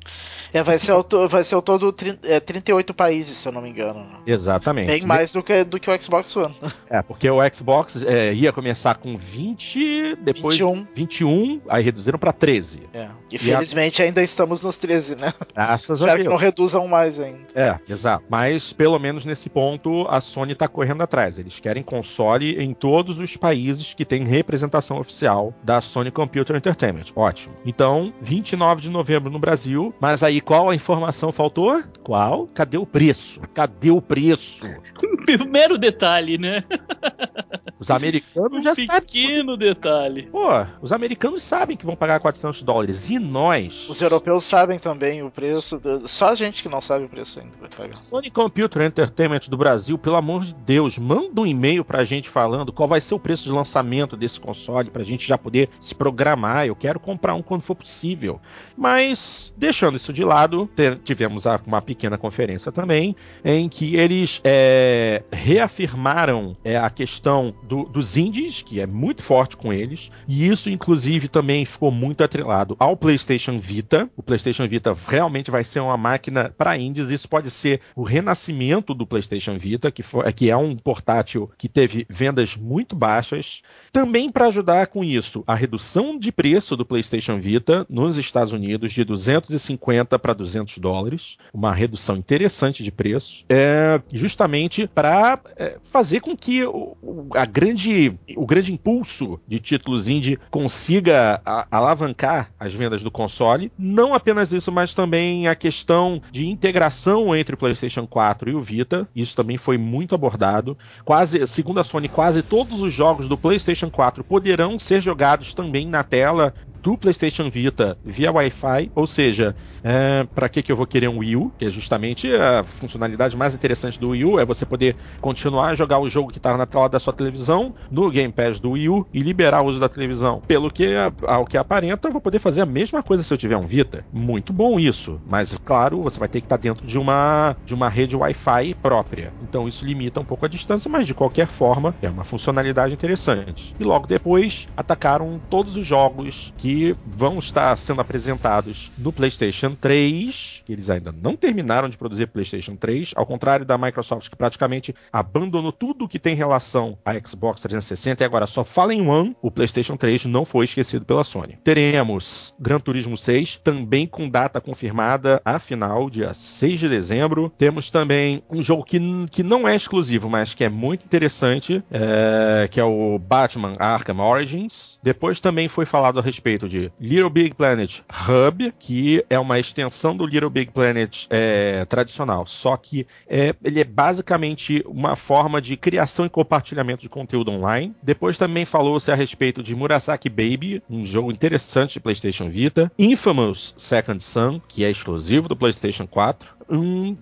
É, 0.51 0.63
vai 0.63 0.79
ser 0.79 0.93
o, 0.93 1.27
vai 1.27 1.43
ser 1.43 1.55
o 1.55 1.61
todo 1.61 1.93
é, 2.23 2.39
38 2.55 2.93
países, 2.93 3.37
se 3.37 3.47
eu 3.47 3.51
não 3.51 3.61
me 3.61 3.69
engano. 3.69 4.05
Exatamente. 4.25 4.87
Bem 4.87 5.01
mais 5.03 5.31
do 5.31 5.43
que, 5.43 5.63
do 5.63 5.79
que 5.79 5.89
o 5.89 5.99
Xbox 5.99 6.35
One. 6.35 6.55
É, 6.87 7.01
porque 7.01 7.29
o 7.29 7.39
Xbox 7.51 8.03
é, 8.03 8.31
ia 8.33 8.53
começar 8.53 8.95
com 8.95 9.17
20, 9.17 10.17
depois 10.17 10.55
21, 10.55 10.87
21 10.93 11.61
aí 11.67 11.83
reduziram 11.83 12.19
para 12.19 12.31
13. 12.31 12.83
É. 12.93 13.07
E, 13.31 13.35
e 13.35 13.39
felizmente 13.39 14.01
a... 14.01 14.05
ainda 14.05 14.21
estamos 14.21 14.61
nos 14.61 14.77
13, 14.77 15.15
né? 15.15 15.33
Graças 15.53 15.99
Espero 15.99 16.11
a 16.11 16.15
Deus. 16.15 16.27
que 16.27 16.29
não 16.31 16.37
reduzam 16.37 16.87
mais 16.87 17.19
ainda. 17.19 17.39
É, 17.55 17.77
exato. 17.89 18.23
Mas 18.29 18.71
pelo 18.71 18.99
menos 18.99 19.25
nesse 19.25 19.49
ponto 19.49 20.05
a 20.07 20.21
Sony 20.21 20.53
está 20.53 20.67
correndo 20.67 21.01
atrás. 21.01 21.39
Eles 21.39 21.59
querem 21.59 21.81
console 21.81 22.61
em 22.61 22.73
todos 22.73 23.17
os 23.17 23.35
países 23.35 23.93
que 23.93 24.05
tem 24.05 24.23
representação 24.23 24.99
oficial 24.99 25.53
da 25.63 25.81
Sony 25.81 26.11
Computer 26.11 26.55
Entertainment. 26.55 27.05
Ótimo. 27.15 27.55
Então, 27.65 28.13
29 28.21 28.81
de 28.81 28.89
novembro 28.89 29.31
no 29.31 29.39
Brasil. 29.39 29.93
Mas 29.99 30.21
aí 30.21 30.39
qual 30.39 30.69
a 30.69 30.75
informação 30.75 31.31
faltou? 31.31 31.83
Qual? 32.03 32.44
Cadê 32.53 32.77
o 32.77 32.85
preço? 32.85 33.41
Cadê 33.53 33.91
o 33.91 34.01
preço? 34.01 34.65
Primeiro 35.25 35.77
detalhe, 35.77 36.37
né? 36.37 36.63
Os 37.79 37.91
americanos 37.91 38.59
um 38.59 38.63
já 38.63 38.73
sabem. 38.73 39.01
Pequeno 39.01 39.57
detalhe. 39.57 40.23
Pô, 40.23 40.47
os 40.81 40.91
americanos 40.91 41.43
sabem 41.43 41.75
que 41.75 41.85
vão 41.85 41.95
pagar 41.95 42.19
400 42.19 42.63
dólares. 42.63 43.09
E 43.09 43.19
nós? 43.19 43.89
Os 43.89 44.01
europeus 44.01 44.43
sabem 44.43 44.79
também 44.79 45.23
o 45.23 45.29
preço. 45.29 45.81
Só 46.05 46.29
a 46.29 46.35
gente 46.35 46.63
que 46.63 46.69
não 46.69 46.81
sabe 46.81 47.05
o 47.05 47.09
preço 47.09 47.39
ainda 47.39 47.57
vai 47.59 47.69
pagar. 47.69 47.97
Sony 47.97 48.31
Computer 48.31 48.81
Entertainment 48.81 49.41
do 49.49 49.57
Brasil, 49.57 49.97
pelo 49.97 50.15
amor 50.15 50.45
de 50.45 50.53
Deus, 50.53 50.97
manda 50.97 51.41
um 51.41 51.45
e-mail 51.45 51.83
pra 51.83 52.03
gente 52.03 52.29
falando 52.29 52.71
qual 52.71 52.87
vai 52.87 53.01
ser 53.01 53.15
o 53.15 53.19
preço 53.19 53.43
de 53.43 53.51
lançamento 53.51 54.15
desse 54.15 54.39
console 54.39 54.89
pra 54.89 55.03
gente 55.03 55.27
já 55.27 55.37
poder 55.37 55.69
se 55.79 55.93
programar. 55.93 56.65
Eu 56.65 56.75
quero 56.75 56.99
comprar 56.99 57.35
um 57.35 57.41
quando 57.41 57.61
for 57.61 57.75
possível. 57.75 58.39
Mas, 58.77 59.53
deixando 59.57 59.97
isso 59.97 60.13
de 60.13 60.23
lado, 60.23 60.69
tivemos 61.03 61.43
uma 61.65 61.81
pequena 61.81 62.17
conferência 62.17 62.71
também 62.71 63.15
em 63.43 63.67
que 63.67 63.95
eles 63.95 64.39
é, 64.43 65.23
reafirmaram 65.31 66.55
é, 66.63 66.77
a 66.77 66.89
questão 66.89 67.53
do, 67.67 67.83
dos 67.83 68.15
indies, 68.15 68.61
que 68.61 68.79
é 68.79 68.87
muito 68.87 69.23
forte 69.23 69.57
com 69.57 69.73
eles, 69.73 70.11
e 70.27 70.47
isso, 70.47 70.69
inclusive, 70.69 71.27
também 71.27 71.65
ficou 71.65 71.91
muito 71.91 72.23
atrelado 72.23 72.75
ao 72.79 72.95
PlayStation 72.95 73.59
Vita. 73.59 74.09
O 74.15 74.23
PlayStation 74.23 74.67
Vita 74.67 74.95
realmente 75.07 75.51
vai 75.51 75.63
ser 75.63 75.79
uma 75.79 75.97
máquina 75.97 76.53
para 76.57 76.77
indies. 76.77 77.11
Isso 77.11 77.27
pode 77.27 77.49
ser 77.49 77.81
o 77.95 78.03
renascimento 78.03 78.93
do 78.93 79.05
PlayStation 79.05 79.57
Vita, 79.57 79.91
que, 79.91 80.03
foi, 80.03 80.31
que 80.33 80.49
é 80.49 80.57
um 80.57 80.75
portátil 80.75 81.49
que 81.57 81.67
teve 81.67 82.05
vendas 82.09 82.55
muito 82.55 82.95
baixas. 82.95 83.61
Também 83.91 84.31
para 84.31 84.47
ajudar 84.47 84.87
com 84.87 85.03
isso, 85.03 85.43
a 85.47 85.55
redução 85.55 86.17
de 86.17 86.31
preço 86.31 86.75
do 86.75 86.85
PlayStation 86.85 87.39
Vita 87.39 87.85
nos 87.89 88.17
Estados 88.17 88.53
Unidos 88.53 88.93
de 88.93 89.03
250 89.03 90.17
para 90.19 90.33
200 90.33 90.77
dólares, 90.77 91.37
uma 91.53 91.73
redução 91.73 92.17
interessante 92.17 92.83
de 92.83 92.91
preço, 92.91 93.43
é, 93.49 94.01
justamente 94.13 94.87
para 94.87 95.39
é, 95.55 95.77
fazer 95.81 96.19
com 96.19 96.35
que 96.35 96.63
o, 96.65 96.95
a 97.35 97.45
grande, 97.55 98.13
o 98.35 98.45
grande 98.45 98.73
impulso 98.73 99.39
de 99.47 99.61
títulos 99.61 100.09
indie 100.09 100.37
consiga 100.51 101.41
a, 101.45 101.65
alavancar 101.71 102.51
as 102.59 102.73
vendas 102.73 103.01
do 103.01 103.09
console. 103.09 103.71
Não 103.79 104.13
apenas 104.13 104.51
isso, 104.51 104.73
mas 104.73 104.93
também 104.93 105.47
a 105.47 105.55
questão 105.55 106.21
de 106.33 106.49
integração 106.49 107.33
entre 107.33 107.55
o 107.55 107.57
PlayStation 107.57 108.05
4 108.05 108.49
e 108.49 108.55
o 108.55 108.61
Vita. 108.61 109.07
Isso 109.15 109.37
também 109.37 109.57
foi 109.57 109.77
muito 109.77 110.13
abordado. 110.13 110.77
Quase, 111.05 111.47
segundo 111.47 111.79
a 111.79 111.83
Sony, 111.85 112.09
quase 112.09 112.41
todos 112.41 112.81
os 112.81 112.91
jogos 112.91 113.29
do 113.29 113.37
PlayStation 113.37 113.89
4 113.89 114.21
poderão 114.25 114.77
ser 114.77 115.01
jogados 115.01 115.53
também 115.53 115.87
na 115.87 116.03
tela 116.03 116.53
do 116.85 116.95
PlayStation 116.95 117.49
Vita 117.49 117.97
via 118.05 118.31
Wi-Fi, 118.31 118.91
ou 118.93 119.07
seja, 119.07 119.55
é, 119.83 120.23
para 120.35 120.47
que, 120.47 120.61
que 120.61 120.71
eu 120.71 120.75
vou 120.75 120.85
querer 120.85 121.07
um 121.07 121.17
Wii 121.17 121.35
U? 121.35 121.51
Que 121.57 121.65
é 121.65 121.71
justamente 121.71 122.31
a 122.31 122.63
funcionalidade 122.63 123.35
mais 123.35 123.55
interessante 123.55 123.99
do 123.99 124.09
Wii 124.09 124.25
U, 124.25 124.39
é 124.39 124.45
você 124.45 124.67
poder 124.67 124.95
continuar 125.19 125.69
a 125.69 125.73
jogar 125.73 125.97
o 125.97 126.07
jogo 126.07 126.29
que 126.29 126.37
está 126.37 126.55
na 126.55 126.67
tela 126.67 126.87
da 126.87 126.99
sua 126.99 127.11
televisão 127.11 127.73
no 127.89 128.11
Game 128.11 128.31
Pass 128.31 128.59
do 128.59 128.71
Wii 128.71 128.89
U 128.89 129.07
e 129.11 129.19
liberar 129.19 129.63
o 129.63 129.65
uso 129.65 129.79
da 129.79 129.89
televisão. 129.89 130.43
Pelo 130.47 130.69
que, 130.69 130.93
ao 131.25 131.43
que 131.47 131.57
aparenta, 131.57 132.07
eu 132.07 132.11
vou 132.11 132.21
poder 132.21 132.37
fazer 132.37 132.61
a 132.61 132.67
mesma 132.67 133.01
coisa 133.01 133.23
se 133.23 133.33
eu 133.33 133.37
tiver 133.37 133.57
um 133.57 133.65
Vita. 133.65 134.05
Muito 134.13 134.53
bom 134.53 134.79
isso, 134.79 135.19
mas 135.27 135.57
claro, 135.65 136.03
você 136.03 136.19
vai 136.19 136.29
ter 136.29 136.39
que 136.39 136.45
estar 136.45 136.59
tá 136.59 136.61
dentro 136.61 136.85
de 136.85 136.99
uma, 136.99 137.57
de 137.65 137.73
uma 137.73 137.89
rede 137.89 138.15
Wi-Fi 138.15 138.75
própria. 138.75 139.33
Então 139.41 139.67
isso 139.67 139.83
limita 139.83 140.19
um 140.19 140.25
pouco 140.25 140.45
a 140.45 140.49
distância, 140.49 140.87
mas 140.87 141.07
de 141.07 141.15
qualquer 141.15 141.47
forma 141.47 141.95
é 141.99 142.07
uma 142.07 142.23
funcionalidade 142.23 142.93
interessante. 142.93 143.73
E 143.79 143.83
logo 143.83 144.05
depois 144.05 144.67
atacaram 144.77 145.41
todos 145.49 145.75
os 145.75 145.87
jogos 145.87 146.53
que 146.55 146.74
vão 147.05 147.39
estar 147.39 147.77
sendo 147.77 148.01
apresentados 148.01 148.91
no 148.97 149.11
PlayStation 149.11 149.75
3. 149.75 150.63
Eles 150.67 150.89
ainda 150.89 151.11
não 151.11 151.35
terminaram 151.35 151.89
de 151.89 151.97
produzir 151.97 152.27
PlayStation 152.27 152.75
3, 152.75 153.13
ao 153.15 153.25
contrário 153.25 153.65
da 153.65 153.77
Microsoft, 153.77 154.29
que 154.29 154.35
praticamente 154.35 154.93
abandonou 155.11 155.71
tudo 155.71 156.07
que 156.07 156.19
tem 156.19 156.35
relação 156.35 156.97
a 157.05 157.13
Xbox 157.19 157.59
360 157.61 158.23
e 158.23 158.25
agora 158.25 158.47
só 158.47 158.63
fala 158.63 158.93
em 158.93 159.07
One. 159.07 159.35
O 159.41 159.51
PlayStation 159.51 159.97
3 159.97 160.25
não 160.25 160.45
foi 160.45 160.65
esquecido 160.65 161.05
pela 161.05 161.23
Sony. 161.23 161.57
Teremos 161.63 162.53
Gran 162.59 162.79
Turismo 162.79 163.17
6, 163.17 163.59
também 163.63 164.05
com 164.07 164.29
data 164.29 164.59
confirmada, 164.59 165.41
afinal, 165.43 166.09
dia 166.09 166.33
6 166.33 166.79
de 166.79 166.89
dezembro. 166.89 167.51
Temos 167.57 167.89
também 167.89 168.43
um 168.49 168.63
jogo 168.63 168.83
que, 168.83 168.99
que 169.29 169.43
não 169.43 169.67
é 169.67 169.75
exclusivo, 169.75 170.29
mas 170.29 170.53
que 170.53 170.63
é 170.63 170.69
muito 170.69 171.05
interessante, 171.05 171.83
é, 171.91 172.67
que 172.69 172.79
é 172.79 172.83
o 172.83 173.19
Batman 173.19 173.73
Arkham 173.79 174.19
Origins. 174.19 174.97
Depois 175.01 175.39
também 175.39 175.67
foi 175.67 175.85
falado 175.85 176.19
a 176.19 176.21
respeito 176.21 176.64
de 176.67 176.91
Little 176.99 177.29
Big 177.29 177.53
Planet 177.53 178.01
Hub, 178.27 178.73
que 178.79 179.23
é 179.29 179.39
uma 179.39 179.59
extensão 179.59 180.15
do 180.15 180.25
Little 180.25 180.49
Big 180.49 180.71
Planet 180.71 181.25
é, 181.29 181.85
tradicional, 181.85 182.45
só 182.45 182.75
que 182.77 183.05
é, 183.27 183.55
ele 183.63 183.79
é 183.79 183.83
basicamente 183.83 184.83
uma 184.87 185.15
forma 185.15 185.61
de 185.61 185.77
criação 185.77 186.25
e 186.25 186.29
compartilhamento 186.29 187.01
de 187.01 187.09
conteúdo 187.09 187.51
online. 187.51 187.93
Depois 188.01 188.37
também 188.37 188.65
falou-se 188.65 189.11
a 189.11 189.15
respeito 189.15 189.61
de 189.61 189.75
Murasaki 189.75 190.29
Baby, 190.29 190.81
um 190.89 191.05
jogo 191.05 191.31
interessante 191.31 191.93
de 191.93 191.99
PlayStation 191.99 192.49
Vita, 192.49 192.91
Infamous 192.97 193.73
Second 193.77 194.23
Son, 194.23 194.61
que 194.67 194.83
é 194.83 194.89
exclusivo 194.89 195.47
do 195.47 195.55
PlayStation 195.55 196.07
4, 196.07 196.54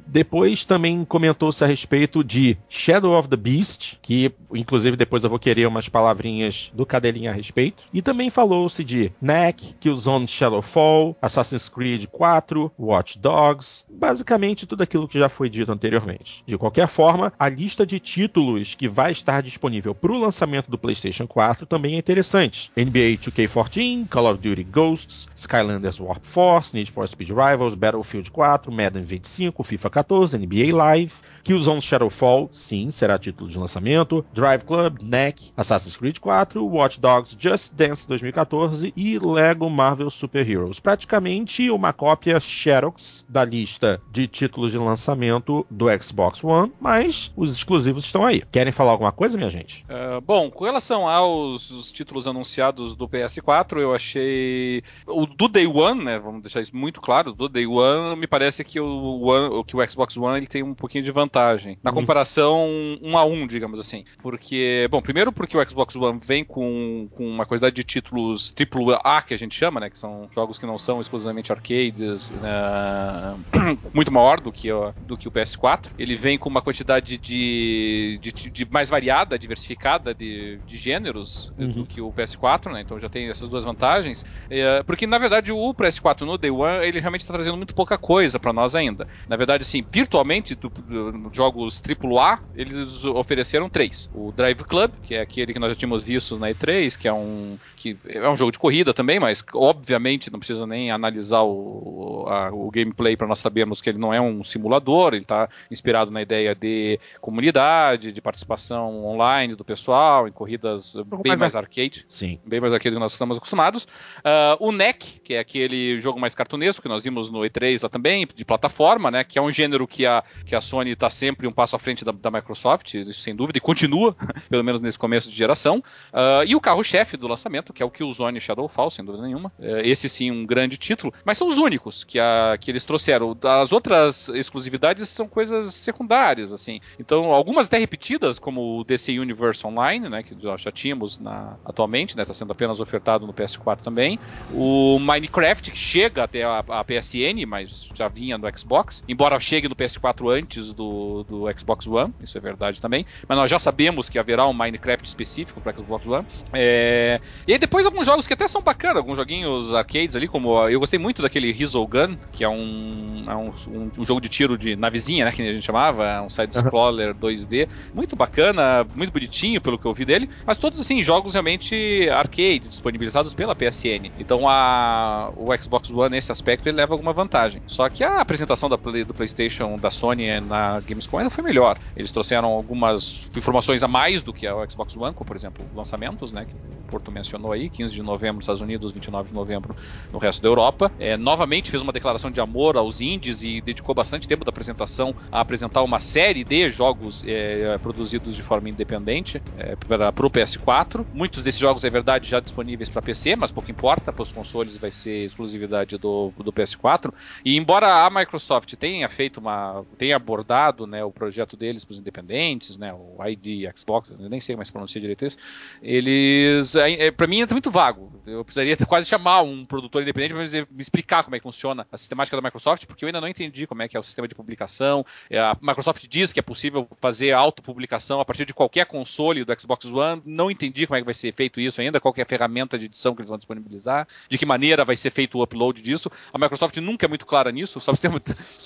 depois 0.08 0.66
também 0.66 1.04
comentou-se 1.04 1.64
a 1.64 1.68
respeito 1.68 2.24
de 2.24 2.58
Shadow 2.70 3.18
of 3.18 3.28
the 3.28 3.36
Beast, 3.36 3.98
que 4.02 4.32
inclusive 4.54 4.96
depois 4.96 5.24
eu 5.24 5.30
vou 5.30 5.40
querer 5.40 5.68
umas 5.68 5.90
palavrinhas 5.90 6.72
do 6.74 6.86
Cadelinha 6.86 7.32
a 7.32 7.34
respeito. 7.34 7.84
E 7.94 8.02
também 8.02 8.30
falou-se 8.30 8.84
de 8.84 9.12
Knack, 9.22 9.76
Killzone 9.80 10.28
Shadowfall, 10.28 11.16
Assassin's 11.22 11.68
Creed 11.68 12.06
4, 12.08 12.72
Watch 12.78 13.20
Dogs, 13.20 13.86
basicamente 13.90 14.66
tudo 14.66 14.84
aquilo 14.84 15.08
que 15.08 15.20
já 15.20 15.30
foi 15.30 15.50
dito 15.50 15.72
anteriormente. 15.72 16.44
De 16.46 16.58
qualquer 16.58 16.88
forma, 16.88 17.34
a 17.38 17.50
lista 17.50 17.86
de 17.86 18.00
títulos 18.00 18.76
que 18.76 18.88
vai 18.88 19.12
estar 19.12 19.42
disponível 19.42 19.94
para 19.94 20.12
o 20.12 20.18
lançamento 20.18 20.70
do 20.70 20.78
PlayStation 20.78 21.28
4 21.28 21.66
também 21.66 21.96
é 21.96 21.98
interessante. 21.98 22.72
NBA 22.78 23.18
2K14, 23.22 24.08
Call 24.08 24.32
of 24.32 24.42
Duty 24.42 24.64
Ghosts, 24.64 25.28
Skylanders 25.36 26.00
Warp 26.00 26.24
Force, 26.24 26.76
Need 26.76 26.92
for 26.92 27.08
Speed 27.08 27.30
Rivals, 27.30 27.76
Battlefield 27.76 28.32
4, 28.32 28.72
Madden 28.72 29.04
25 29.04 29.33
5, 29.34 29.64
FIFA 29.64 29.90
14, 29.90 30.38
NBA 30.38 30.76
Live, 30.76 31.14
Killzone 31.44 31.82
Shadowfall, 31.82 32.50
sim, 32.52 32.92
será 32.92 33.18
título 33.18 33.50
de 33.50 33.58
lançamento, 33.58 34.26
Drive 34.34 34.64
Club, 34.64 35.00
NEC, 35.02 35.52
Assassin's 35.58 35.96
Creed 35.96 36.20
4, 36.20 36.66
Watch 36.66 37.00
Dogs 37.00 37.36
Just 37.38 37.74
Dance 37.74 38.08
2014 38.08 38.94
e 38.96 39.20
Lego 39.20 39.70
Marvel 39.70 40.10
Super 40.10 40.50
Heroes. 40.50 40.80
Praticamente 40.80 41.70
uma 41.70 41.92
cópia 41.92 42.40
Xerox 42.40 43.26
da 43.28 43.44
lista 43.44 44.02
de 44.12 44.28
títulos 44.28 44.72
de 44.72 44.78
lançamento 44.78 45.66
do 45.70 45.88
Xbox 46.02 46.44
One, 46.44 46.72
mas 46.80 47.32
os 47.36 47.54
exclusivos 47.54 48.06
estão 48.06 48.26
aí. 48.26 48.44
Querem 48.52 48.72
falar 48.72 48.92
alguma 48.92 49.12
coisa, 49.12 49.38
minha 49.38 49.50
gente? 49.50 49.86
Uh, 49.90 50.22
bom, 50.22 50.50
com 50.50 50.66
relação 50.66 51.08
aos 51.08 51.92
títulos 51.92 52.28
anunciados 52.28 52.96
do 52.96 53.08
PS4, 53.08 53.80
eu 53.80 53.94
achei 53.94 54.84
o 55.08 55.26
do 55.26 55.48
Day 55.48 55.68
One, 55.68 56.04
né? 56.04 56.20
Vamos 56.20 56.42
deixar 56.42 56.62
isso 56.62 56.76
muito 56.76 57.02
claro. 57.02 57.34
Do 57.34 57.50
Day 57.50 57.66
One, 57.66 58.16
me 58.16 58.28
parece 58.28 58.64
que 58.64 58.80
o, 58.80 59.23
One, 59.24 59.64
que 59.64 59.76
o 59.76 59.90
Xbox 59.90 60.18
One 60.18 60.38
ele 60.38 60.48
tem 60.48 60.64
um 60.64 60.74
pouquinho 60.74 61.04
de 61.04 61.12
vantagem 61.12 61.78
na 61.84 61.92
uhum. 61.92 61.96
comparação 61.96 62.68
um 63.02 63.18
a 63.18 63.26
um, 63.26 63.48
digamos 63.48 63.80
assim, 63.80 64.06
porque 64.22 64.88
bom, 64.90 65.02
primeiro 65.02 65.32
porque 65.32 65.58
o 65.58 65.70
Xbox 65.70 65.96
One 65.96 66.20
vem 66.24 66.44
com, 66.44 67.08
com 67.12 67.26
uma 67.28 67.46
quantidade 67.46 67.76
de 67.76 67.84
títulos 67.84 68.54
AAA 68.58 69.22
que 69.24 69.34
a 69.34 69.38
gente 69.38 69.56
chama, 69.56 69.80
né? 69.80 69.90
Que 69.90 70.00
são 70.00 70.30
jogos 70.34 70.58
que 70.58 70.66
não 70.66 70.78
são 70.78 71.02
exclusivamente 71.02 71.52
arcades, 71.52 72.30
né, 72.32 73.36
muito 73.94 74.12
maior 74.12 74.40
do 74.40 74.52
que, 74.52 74.72
o, 74.72 74.94
do 75.06 75.18
que 75.18 75.28
o 75.28 75.32
PS4. 75.32 75.88
Ele 75.98 76.16
vem 76.16 76.38
com 76.38 76.50
uma 76.50 76.62
quantidade 76.62 77.18
de, 77.18 78.20
de, 78.22 78.32
de 78.32 78.66
mais 78.66 78.90
variada, 78.90 79.38
diversificada 79.38 80.14
de, 80.14 80.60
de 80.66 80.78
gêneros 80.78 81.52
uhum. 81.58 81.72
do 81.72 81.86
que 81.86 82.02
o 82.02 82.12
PS4, 82.12 82.72
né? 82.72 82.82
Então 82.82 83.00
já 83.00 83.10
tem 83.10 83.30
essas 83.30 83.50
duas 83.50 83.66
vantagens. 83.66 84.26
É, 84.50 84.84
porque 84.84 85.08
na 85.08 85.18
verdade 85.18 85.52
o 85.52 85.74
PS4 85.74 86.22
no 86.22 86.38
Day 86.38 86.52
One 86.52 86.86
ele 86.86 87.00
realmente 87.00 87.22
está 87.22 87.34
trazendo 87.34 87.58
muito 87.58 87.76
pouca 87.76 87.98
coisa 87.98 88.40
para 88.40 88.54
nós 88.54 88.76
ainda. 88.76 89.08
Na 89.28 89.36
verdade, 89.36 89.64
assim, 89.64 89.86
virtualmente, 89.92 90.56
do, 90.56 90.70
do, 90.70 91.30
jogos 91.34 91.82
AAA, 91.82 92.40
eles 92.56 93.06
ofereceram 93.06 93.70
três. 93.70 94.10
O 94.14 94.32
Drive 94.32 94.64
Club, 94.64 94.92
que 95.02 95.16
é 95.16 95.22
aquele 95.22 95.54
que 95.54 95.60
nós 95.60 95.70
já 95.70 95.76
tínhamos 95.76 96.04
visto 96.04 96.38
na 96.38 96.50
E3, 96.50 96.98
que 96.98 97.08
é 97.08 97.14
um 97.14 97.58
que 97.76 97.98
é 98.08 98.30
um 98.30 98.38
jogo 98.38 98.52
de 98.52 98.60
corrida 98.60 98.94
também, 98.94 99.20
mas 99.20 99.44
obviamente 99.54 100.32
não 100.32 100.40
precisa 100.40 100.66
nem 100.66 100.90
analisar 100.90 101.44
o, 101.44 102.26
a, 102.28 102.50
o 102.50 102.72
gameplay 102.72 103.18
para 103.18 103.28
nós 103.28 103.40
sabermos 103.40 103.82
que 103.82 103.90
ele 103.90 103.98
não 103.98 104.14
é 104.14 104.22
um 104.22 104.44
simulador, 104.44 105.14
ele 105.14 105.24
está 105.24 105.50
inspirado 105.70 106.10
na 106.10 106.22
ideia 106.22 106.56
de 106.56 107.00
comunidade, 107.20 108.14
de 108.14 108.22
participação 108.22 109.06
online 109.06 109.56
do 109.56 109.66
pessoal, 109.66 110.28
em 110.28 110.32
corridas 110.32 110.94
bem 110.94 111.22
mais, 111.28 111.42
mais 111.42 111.56
arcade. 111.56 112.06
Sim. 112.08 112.40
Bem 112.46 112.62
mais 112.62 112.74
arcade 112.74 112.92
do 112.92 112.98
que 112.98 113.04
nós 113.04 113.12
estamos 113.12 113.38
acostumados. 113.38 113.84
Uh, 113.84 114.56
o 114.60 114.72
NEC, 114.72 115.20
que 115.24 115.34
é 115.34 115.40
aquele 115.40 116.00
jogo 116.00 116.20
mais 116.20 116.34
cartunesco 116.34 116.82
que 116.82 116.88
nós 116.88 117.04
vimos 117.04 117.30
no 117.30 117.40
E3 117.40 117.84
lá 117.84 117.90
também, 117.90 118.28
de 118.34 118.46
plataforma, 118.46 119.03
né? 119.12 119.24
Que 119.24 119.40
é 119.40 119.42
um 119.42 119.52
gênero 119.52 119.88
que 119.88 120.06
a, 120.06 120.24
que 120.46 120.56
a 120.56 120.62
Sony 120.62 120.92
está 120.92 121.10
sempre 121.10 121.48
um 121.48 121.52
passo 121.52 121.76
à 121.76 121.80
frente 121.80 122.04
da, 122.04 122.12
da 122.12 122.32
Microsoft, 122.32 122.94
sem 123.14 123.36
dúvida, 123.36 123.58
e 123.58 123.62
continua, 123.62 124.16
pelo 124.50 124.64
menos 124.64 124.82
nesse 124.82 124.98
começo 124.98 125.30
de 125.30 125.36
geração. 125.36 125.84
Uh, 126.12 126.44
e 126.46 126.56
o 126.56 126.62
carro-chefe 126.62 127.18
do 127.18 127.28
lançamento, 127.28 127.74
que 127.74 127.82
é 127.82 127.86
o 127.86 127.92
Killzone 127.92 128.40
Shadowfall, 128.40 128.92
sem 128.92 129.04
dúvida 129.04 129.24
nenhuma. 129.26 129.52
Uh, 129.60 129.80
esse 129.84 130.10
sim, 130.10 130.32
um 130.32 130.46
grande 130.46 130.78
título, 130.78 131.14
mas 131.26 131.38
são 131.38 131.48
os 131.48 131.58
únicos 131.58 132.04
que, 132.04 132.20
a, 132.20 132.58
que 132.60 132.70
eles 132.70 132.86
trouxeram. 132.86 133.38
As 133.44 133.72
outras 133.72 134.30
exclusividades 134.30 135.10
são 135.10 135.28
coisas 135.28 135.74
secundárias, 135.74 136.54
assim. 136.54 136.80
Então, 137.00 137.32
algumas 137.32 137.68
até 137.68 137.78
repetidas, 137.78 138.38
como 138.40 138.80
o 138.80 138.84
DC 138.84 139.18
Universe 139.18 139.66
Online, 139.66 140.10
né? 140.10 140.24
Que 140.24 140.36
já 140.58 140.72
tínhamos 140.72 141.20
na, 141.20 141.56
atualmente, 141.66 142.16
né? 142.16 142.24
Está 142.24 142.34
sendo 142.34 142.52
apenas 142.52 142.80
ofertado 142.80 143.26
no 143.26 143.34
PS4 143.34 143.78
também. 143.82 144.20
O 144.52 145.00
Minecraft, 145.00 145.72
que 145.72 145.78
chega 145.78 146.24
até 146.24 146.44
a, 146.44 146.64
a 146.68 146.84
PSN, 146.84 147.46
mas 147.48 147.90
já 147.94 148.08
vinha 148.08 148.38
no 148.38 148.58
Xbox, 148.58 148.93
embora 149.08 149.40
chegue 149.40 149.68
no 149.68 149.76
PS4 149.76 150.30
antes 150.32 150.74
do, 150.74 151.24
do 151.24 151.46
Xbox 151.58 151.88
One, 151.88 152.14
isso 152.22 152.38
é 152.38 152.42
verdade 152.42 152.82
também, 152.82 153.06
mas 153.28 153.38
nós 153.38 153.50
já 153.50 153.58
sabemos 153.58 154.10
que 154.10 154.20
haverá 154.20 154.46
um 154.48 154.54
Minecraft 154.54 155.08
específico 155.08 155.62
para 155.62 155.74
Xbox 155.74 156.06
One. 156.06 156.26
É... 156.52 157.20
E 157.48 157.54
aí 157.54 157.60
depois 157.60 157.86
alguns 157.86 158.06
jogos 158.06 158.28
que 158.28 158.34
até 158.34 158.48
são 158.48 158.62
bacanas, 158.62 158.98
alguns 158.98 159.18
joguinhos 159.18 159.74
arcades 159.74 160.16
ali, 160.16 160.28
como 160.28 160.70
eu 160.70 160.80
gostei 160.80 161.00
muito 161.00 161.22
daquele 161.22 161.54
Gun, 161.54 162.18
que 162.32 162.44
é 162.44 162.50
um, 162.50 163.26
é 163.28 163.36
um, 163.36 163.54
um, 163.68 163.92
um, 163.98 164.06
jogo 164.06 164.20
de 164.22 164.30
tiro 164.30 164.58
de 164.58 164.76
navezinha, 164.76 165.26
né, 165.26 165.32
que 165.32 165.42
a 165.42 165.54
gente 165.54 165.66
chamava, 165.66 166.06
é 166.06 166.22
um 166.22 166.30
side-scroller 166.30 167.10
uhum. 167.10 167.30
2D, 167.30 167.68
muito 167.94 168.16
bacana, 168.16 168.86
muito 168.96 169.12
bonitinho 169.12 169.62
pelo 169.62 169.78
que 169.78 169.86
eu 169.86 169.94
vi 169.94 170.06
dele, 170.06 170.30
mas 170.46 170.58
todos 170.58 170.80
assim, 170.80 171.02
jogos 171.02 171.34
realmente 171.34 172.10
arcade, 172.10 172.68
disponibilizados 172.70 173.34
pela 173.34 173.56
PSN. 173.56 174.12
Então 174.20 174.48
a, 174.48 175.32
o 175.36 175.50
Xbox 175.62 175.90
One 175.90 176.10
nesse 176.10 176.32
aspecto 176.32 176.68
ele 176.68 176.78
leva 176.78 176.94
alguma 176.94 177.14
vantagem. 177.14 177.62
Só 177.68 177.90
que 177.90 178.04
a 178.04 178.20
apresentação 178.20 178.70
da, 178.70 178.78
do 178.92 179.14
PlayStation 179.14 179.78
da 179.78 179.90
Sony 179.90 180.40
na 180.42 180.80
Gamescom 180.82 181.18
ainda 181.18 181.30
foi 181.30 181.44
melhor. 181.44 181.78
Eles 181.96 182.12
trouxeram 182.12 182.50
algumas 182.50 183.28
informações 183.36 183.84
a 183.84 183.88
mais 183.88 184.22
do 184.22 184.34
que 184.34 184.46
a 184.48 184.54
Xbox 184.70 184.96
One, 184.96 185.14
como 185.14 185.26
por 185.26 185.36
exemplo 185.36 185.66
lançamentos, 185.76 186.32
né, 186.32 186.46
que 186.46 186.54
o 186.54 186.84
Porto 186.90 187.12
mencionou 187.12 187.52
aí, 187.52 187.70
15 187.70 187.94
de 187.94 188.04
novembro 188.04 188.36
nos 188.36 188.44
Estados 188.44 188.62
Unidos, 188.62 188.92
29 188.92 189.30
de 189.30 189.36
novembro 189.36 189.76
no 190.12 190.20
resto 190.20 190.42
da 190.42 190.48
Europa. 190.48 190.92
É, 191.00 191.18
novamente 191.18 191.72
fez 191.72 191.82
uma 191.82 191.92
declaração 191.92 192.30
de 192.30 192.40
amor 192.40 192.78
aos 192.78 193.02
indies 193.02 193.42
e 193.42 193.62
dedicou 193.62 193.96
bastante 193.96 194.28
tempo 194.28 194.46
da 194.46 194.50
apresentação 194.50 195.16
a 195.32 195.40
apresentar 195.40 195.82
uma 195.82 196.00
série 196.00 196.44
de 196.44 196.70
jogos 196.70 197.24
é, 197.26 197.78
produzidos 197.80 198.36
de 198.36 198.44
forma 198.44 198.70
independente 198.70 199.42
é, 199.58 199.76
para 199.76 200.28
o 200.28 200.30
PS4. 200.30 201.06
Muitos 201.14 201.44
desses 201.44 201.60
jogos, 201.60 201.84
é 201.84 201.90
verdade, 201.90 202.30
já 202.30 202.40
disponíveis 202.40 202.90
para 202.90 203.02
PC, 203.02 203.36
mas 203.36 203.52
pouco 203.52 203.72
importa, 203.72 204.12
para 204.12 204.24
os 204.24 204.32
consoles 204.32 204.78
vai 204.78 204.92
ser 204.92 205.26
exclusividade 205.26 205.98
do, 205.98 206.32
do 206.38 206.52
PS4. 206.54 207.12
E 207.44 207.58
embora 207.58 208.06
a 208.06 208.10
Microsoft 208.10 208.63
tenha 208.78 209.08
feito 209.10 209.38
uma. 209.40 209.86
tenha 209.98 210.16
abordado 210.16 210.88
né, 210.88 211.04
o 211.04 211.12
projeto 211.12 211.56
deles 211.56 211.86
para 211.86 211.94
os 211.94 212.00
independentes, 212.00 212.78
né, 212.78 212.94
o 212.94 213.18
ID 213.26 213.70
Xbox, 213.76 214.14
nem 214.18 214.40
sei 214.40 214.56
mais 214.56 214.70
pronunciar 214.70 215.02
direito 215.02 215.26
isso, 215.26 215.38
eles. 215.82 216.76
É, 216.76 217.08
é 217.08 217.12
para 217.12 217.28
mim 217.28 217.42
é 217.42 217.46
muito 217.48 217.70
vago. 217.70 218.12
Eu 218.26 218.44
precisaria 218.44 218.78
quase 218.88 219.08
chamar 219.08 219.42
um 219.42 219.66
produtor 219.66 220.02
independente 220.02 220.34
para 220.34 220.68
me 220.72 220.82
explicar 220.82 221.24
como 221.24 221.36
é 221.36 221.40
que 221.40 221.44
funciona 221.44 221.88
a 221.92 221.98
sistemática 221.98 222.36
da 222.38 222.42
Microsoft, 222.42 222.86
porque 222.86 223.06
eu 223.06 223.08
ainda 223.08 223.22
não 223.22 223.28
entendi 223.28 223.68
como 223.68 223.82
é 223.82 223.88
que 223.88 223.98
é 223.98 224.00
o 224.00 224.04
sistema 224.04 224.28
de 224.28 224.36
publicação. 224.36 225.06
É, 225.30 225.40
a 225.40 225.58
Microsoft 225.62 226.06
diz 226.08 226.32
que 226.32 226.40
é 226.40 226.44
possível 226.44 226.88
fazer 227.00 227.32
autopublicação 227.32 228.20
a 228.20 228.26
partir 228.26 228.46
de 228.46 228.54
qualquer 228.54 228.86
console 228.86 229.44
do 229.44 229.60
Xbox 229.60 229.86
One. 229.86 230.22
Não 230.26 230.50
entendi 230.50 230.88
como 230.88 230.98
é 230.98 231.02
que 231.02 231.06
vai 231.06 231.14
ser 231.14 231.34
feito 231.34 231.60
isso 231.60 231.82
ainda, 231.82 232.00
qual 232.00 232.14
é 232.18 232.22
a 232.22 232.26
ferramenta 232.26 232.78
de 232.78 232.86
edição 232.86 233.16
que 233.16 233.22
eles 233.22 233.30
vão 233.30 233.38
disponibilizar, 233.38 234.08
de 234.30 234.38
que 234.38 234.46
maneira 234.46 234.86
vai 234.86 234.96
ser 234.96 235.12
feito 235.12 235.38
o 235.38 235.44
upload 235.44 235.82
disso. 235.82 236.12
A 236.32 236.38
Microsoft 236.38 236.78
nunca 236.78 237.06
é 237.06 237.10
muito 237.10 237.26
clara 237.26 237.52
nisso, 237.52 237.80
só 237.80 237.92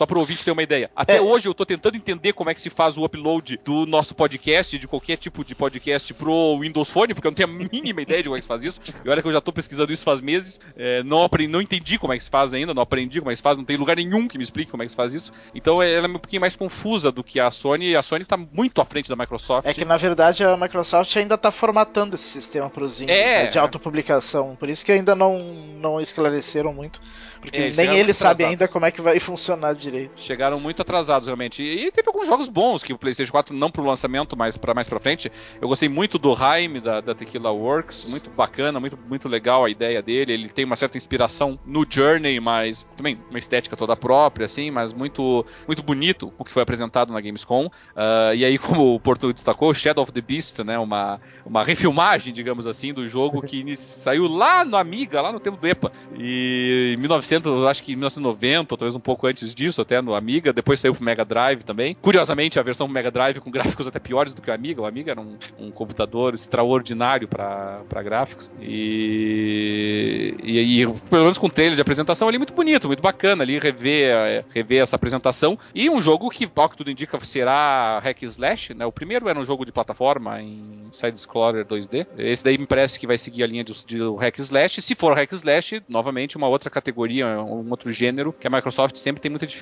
para 0.06 0.18
o 0.18 0.20
ouvinte 0.20 0.44
ter 0.44 0.52
uma 0.52 0.64
ideia. 0.64 0.90
Até 0.96 1.18
é. 1.18 1.22
hoje 1.22 1.48
eu 1.48 1.52
estou 1.52 1.66
tentando 1.66 1.98
entender 1.98 2.34
como 2.34 2.50
é 2.50 2.54
que 2.54 2.62
se 2.62 2.70
faz 2.70 2.98
o 2.98 3.06
upload 3.06 3.60
do 3.64 3.86
nosso 3.86 4.16
podcast, 4.16 4.78
de 4.78 4.88
qualquer 4.88 5.18
tipo 5.18 5.44
de 5.44 5.56
podcast 5.56 6.14
pro 6.14 6.60
Windows 6.60 6.90
Phone, 6.90 7.14
porque 7.14 7.28
eu 7.28 7.32
não 7.32 7.36
tenho 7.36 7.50
a 7.50 7.70
mínima 7.72 8.02
ideia 8.02 8.22
de 8.22 8.30
como 8.30 8.36
é 8.36 8.40
que 8.40 8.44
se 8.44 8.48
faz 8.48 8.64
isso. 8.64 8.80
E 9.04 9.10
olha 9.10 9.22
que 9.22 9.28
eu 9.28 9.32
já 9.32 9.40
estou 9.40 9.54
pesquisando 9.54 9.92
isso 9.92 10.04
faz 10.04 10.22
meses, 10.22 10.60
é, 10.76 11.04
não, 11.04 11.24
aprendi, 11.24 11.52
não 11.52 11.62
entendi 11.62 11.98
como 11.98 12.14
é 12.14 12.18
que 12.18 12.24
se 12.24 12.30
faz 12.30 12.54
ainda, 12.54 12.74
não 12.74 12.82
aprendi 12.82 13.20
como 13.20 13.32
é 13.32 13.34
que 13.34 13.38
se 13.38 13.44
faz, 13.44 13.58
não 13.58 13.66
tem 13.66 13.78
lugar 13.78 13.98
nenhum 13.98 14.28
que 14.28 14.38
me 14.38 14.44
explique 14.44 14.72
como 14.72 14.84
é 14.84 14.86
que 14.86 14.92
se 14.92 14.96
faz 14.96 15.14
isso. 15.14 15.32
Então 15.54 15.82
ela 15.82 16.08
é 16.08 16.10
um 16.10 16.14
pouquinho 16.14 16.42
mais 16.42 16.56
confusa 16.56 17.12
do 17.12 17.24
que 17.24 17.40
a 17.40 17.52
Sony, 17.52 17.92
e 17.92 17.96
a 17.96 18.02
Sony 18.02 18.24
está 18.24 18.38
muito 18.38 18.82
à 18.82 18.86
frente 18.86 19.10
da 19.10 19.16
Microsoft. 19.16 19.68
É 19.68 19.74
que 19.74 19.86
na 19.86 19.98
verdade 19.98 20.44
a 20.44 20.56
Microsoft 20.56 21.16
ainda 21.18 21.36
está 21.36 21.52
formatando 21.52 22.16
esse 22.16 22.26
sistema 22.26 22.70
para 22.70 22.84
os 22.84 23.02
indies 23.02 23.16
é. 23.16 23.44
né, 23.44 23.48
de 23.48 23.60
autopublicação, 23.60 24.56
por 24.56 24.70
isso 24.70 24.86
que 24.86 24.92
ainda 24.92 25.16
não, 25.16 25.40
não 25.78 26.00
esclareceram 26.00 26.74
muito. 26.74 27.02
Porque 27.42 27.62
é, 27.62 27.72
nem 27.72 27.96
ele 27.96 28.14
sabe 28.14 28.44
ainda 28.44 28.68
como 28.68 28.86
é 28.86 28.92
que 28.92 29.02
vai 29.02 29.20
funcionar 29.20 29.74
direito. 29.78 30.20
Chegaram 30.20 30.60
muito 30.60 30.82
atrasados, 30.82 31.28
realmente. 31.28 31.64
E, 31.64 31.92
teve 31.92 32.08
alguns 32.08 32.28
jogos 32.28 32.48
bons 32.48 32.84
que 32.84 32.94
o 32.94 32.98
PlayStation 32.98 33.32
4, 33.32 33.56
não 33.56 33.72
pro 33.72 33.84
lançamento, 33.84 34.36
mas 34.36 34.58
para 34.58 34.74
mais 34.74 34.90
pra 34.90 35.00
frente. 35.00 35.32
Eu 35.62 35.68
gostei 35.68 35.88
muito 35.88 36.18
do 36.18 36.34
Haim, 36.34 36.80
da, 36.80 37.02
da 37.02 37.16
Tequila 37.16 37.52
Works. 37.52 38.10
Muito 38.10 38.30
bacana, 38.30 38.80
muito, 38.80 38.98
muito 39.08 39.28
legal 39.28 39.66
a 39.66 39.70
ideia 39.70 40.02
dele. 40.02 40.34
Ele 40.34 40.50
tem 40.50 40.66
uma 40.66 40.76
certa 40.76 40.98
inspiração 40.98 41.60
no 41.66 41.86
Journey, 41.88 42.40
mas 42.40 42.84
também 42.98 43.20
uma 43.30 43.40
estética 43.40 43.78
toda 43.78 43.96
própria, 43.96 44.46
assim, 44.46 44.72
mas 44.72 44.92
muito, 44.92 45.46
muito 45.66 45.84
bonito 45.84 46.34
o 46.38 46.44
que 46.44 46.52
foi 46.52 46.64
apresentado 46.64 47.14
na 47.14 47.22
Gamescom. 47.22 47.68
Uh, 47.68 48.36
e 48.36 48.44
aí, 48.44 48.58
como 48.60 48.96
o 48.96 49.00
Porto 49.00 49.32
destacou, 49.32 49.74
Shadow 49.74 50.04
of 50.04 50.12
the 50.12 50.22
Beast, 50.22 50.60
né? 50.60 50.78
Uma, 50.78 51.20
uma 51.46 51.64
refilmagem, 51.64 52.34
digamos 52.34 52.68
assim, 52.68 52.94
do 52.94 53.08
jogo 53.08 53.42
que 53.42 53.76
saiu 53.76 54.28
lá 54.28 54.66
no 54.66 54.76
Amiga, 54.76 55.22
lá 55.22 55.32
no 55.32 55.40
tempo 55.40 55.58
do 55.58 55.68
EPA. 55.68 55.92
E 56.18 56.94
em 56.96 56.98
1900 56.98 57.38
1900, 57.38 57.66
acho 57.66 57.84
que 57.84 57.96
1990, 57.96 58.78
talvez 58.78 58.96
um 58.96 59.00
pouco 59.00 59.28
antes 59.28 59.54
disso, 59.54 59.67
até 59.80 60.02
no 60.02 60.16
Amiga. 60.16 60.54
Depois 60.54 60.80
saiu 60.80 60.96
pro 60.96 61.04
Mega 61.04 61.26
Drive 61.26 61.64
também. 61.64 61.96
Curiosamente, 62.02 62.60
a 62.60 62.64
versão 62.64 62.88
Mega 62.88 63.12
Drive 63.12 63.40
com 63.40 63.50
gráficos 63.52 63.88
até 63.88 64.00
piores 64.00 64.34
do 64.34 64.42
que 64.42 64.50
o 64.50 64.54
Amiga. 64.54 64.82
O 64.82 64.86
Amiga 64.86 65.12
era 65.12 65.22
um, 65.22 65.38
um 65.60 65.72
computador 65.72 66.34
extraordinário 66.34 67.28
para 67.28 68.04
gráficos. 68.04 68.50
E 68.62 70.08
E, 70.44 70.82
e, 70.82 70.88
pelo 71.10 71.24
menos 71.24 71.38
com 71.38 71.48
o 71.48 71.50
trailer 71.50 71.76
de 71.76 71.82
apresentação 71.82 72.28
ali, 72.28 72.38
muito 72.38 72.54
bonito, 72.54 72.88
muito 72.88 73.02
bacana 73.02 73.44
ali 73.44 73.60
rever, 73.60 74.46
rever 74.54 74.82
essa 74.82 74.96
apresentação. 74.96 75.58
E 75.74 75.90
um 75.90 76.00
jogo 76.00 76.30
que, 76.30 76.48
ao 76.56 76.70
que 76.70 76.78
tudo 76.78 76.92
indica, 76.92 77.20
será 77.24 78.00
hack 78.00 78.24
slash, 78.24 78.74
né? 78.74 78.86
O 78.86 78.92
primeiro 78.92 79.28
era 79.28 79.40
um 79.40 79.46
jogo 79.46 79.66
de 79.66 79.72
plataforma 79.72 80.42
em 80.42 80.90
side-scroller 80.94 81.66
2D. 81.66 82.08
Esse 82.18 82.44
daí 82.44 82.58
me 82.58 82.66
parece 82.66 83.00
que 83.00 83.08
vai 83.08 83.18
seguir 83.18 83.44
a 83.44 83.48
linha 83.48 83.64
de, 83.64 83.74
de 83.86 83.98
hack 84.20 84.40
slash. 84.40 84.82
Se 84.82 84.96
for 84.96 85.14
hack 85.14 85.32
slash, 85.34 85.82
novamente 85.88 86.38
uma 86.38 86.48
outra 86.48 86.70
categoria, 86.70 87.28
um 87.42 87.70
outro 87.70 87.92
gênero, 87.92 88.34
que 88.34 88.48
a 88.48 88.50
Microsoft 88.50 88.98
sempre 88.98 89.22
tem 89.22 89.30
muita 89.30 89.46
dificuldade 89.46 89.57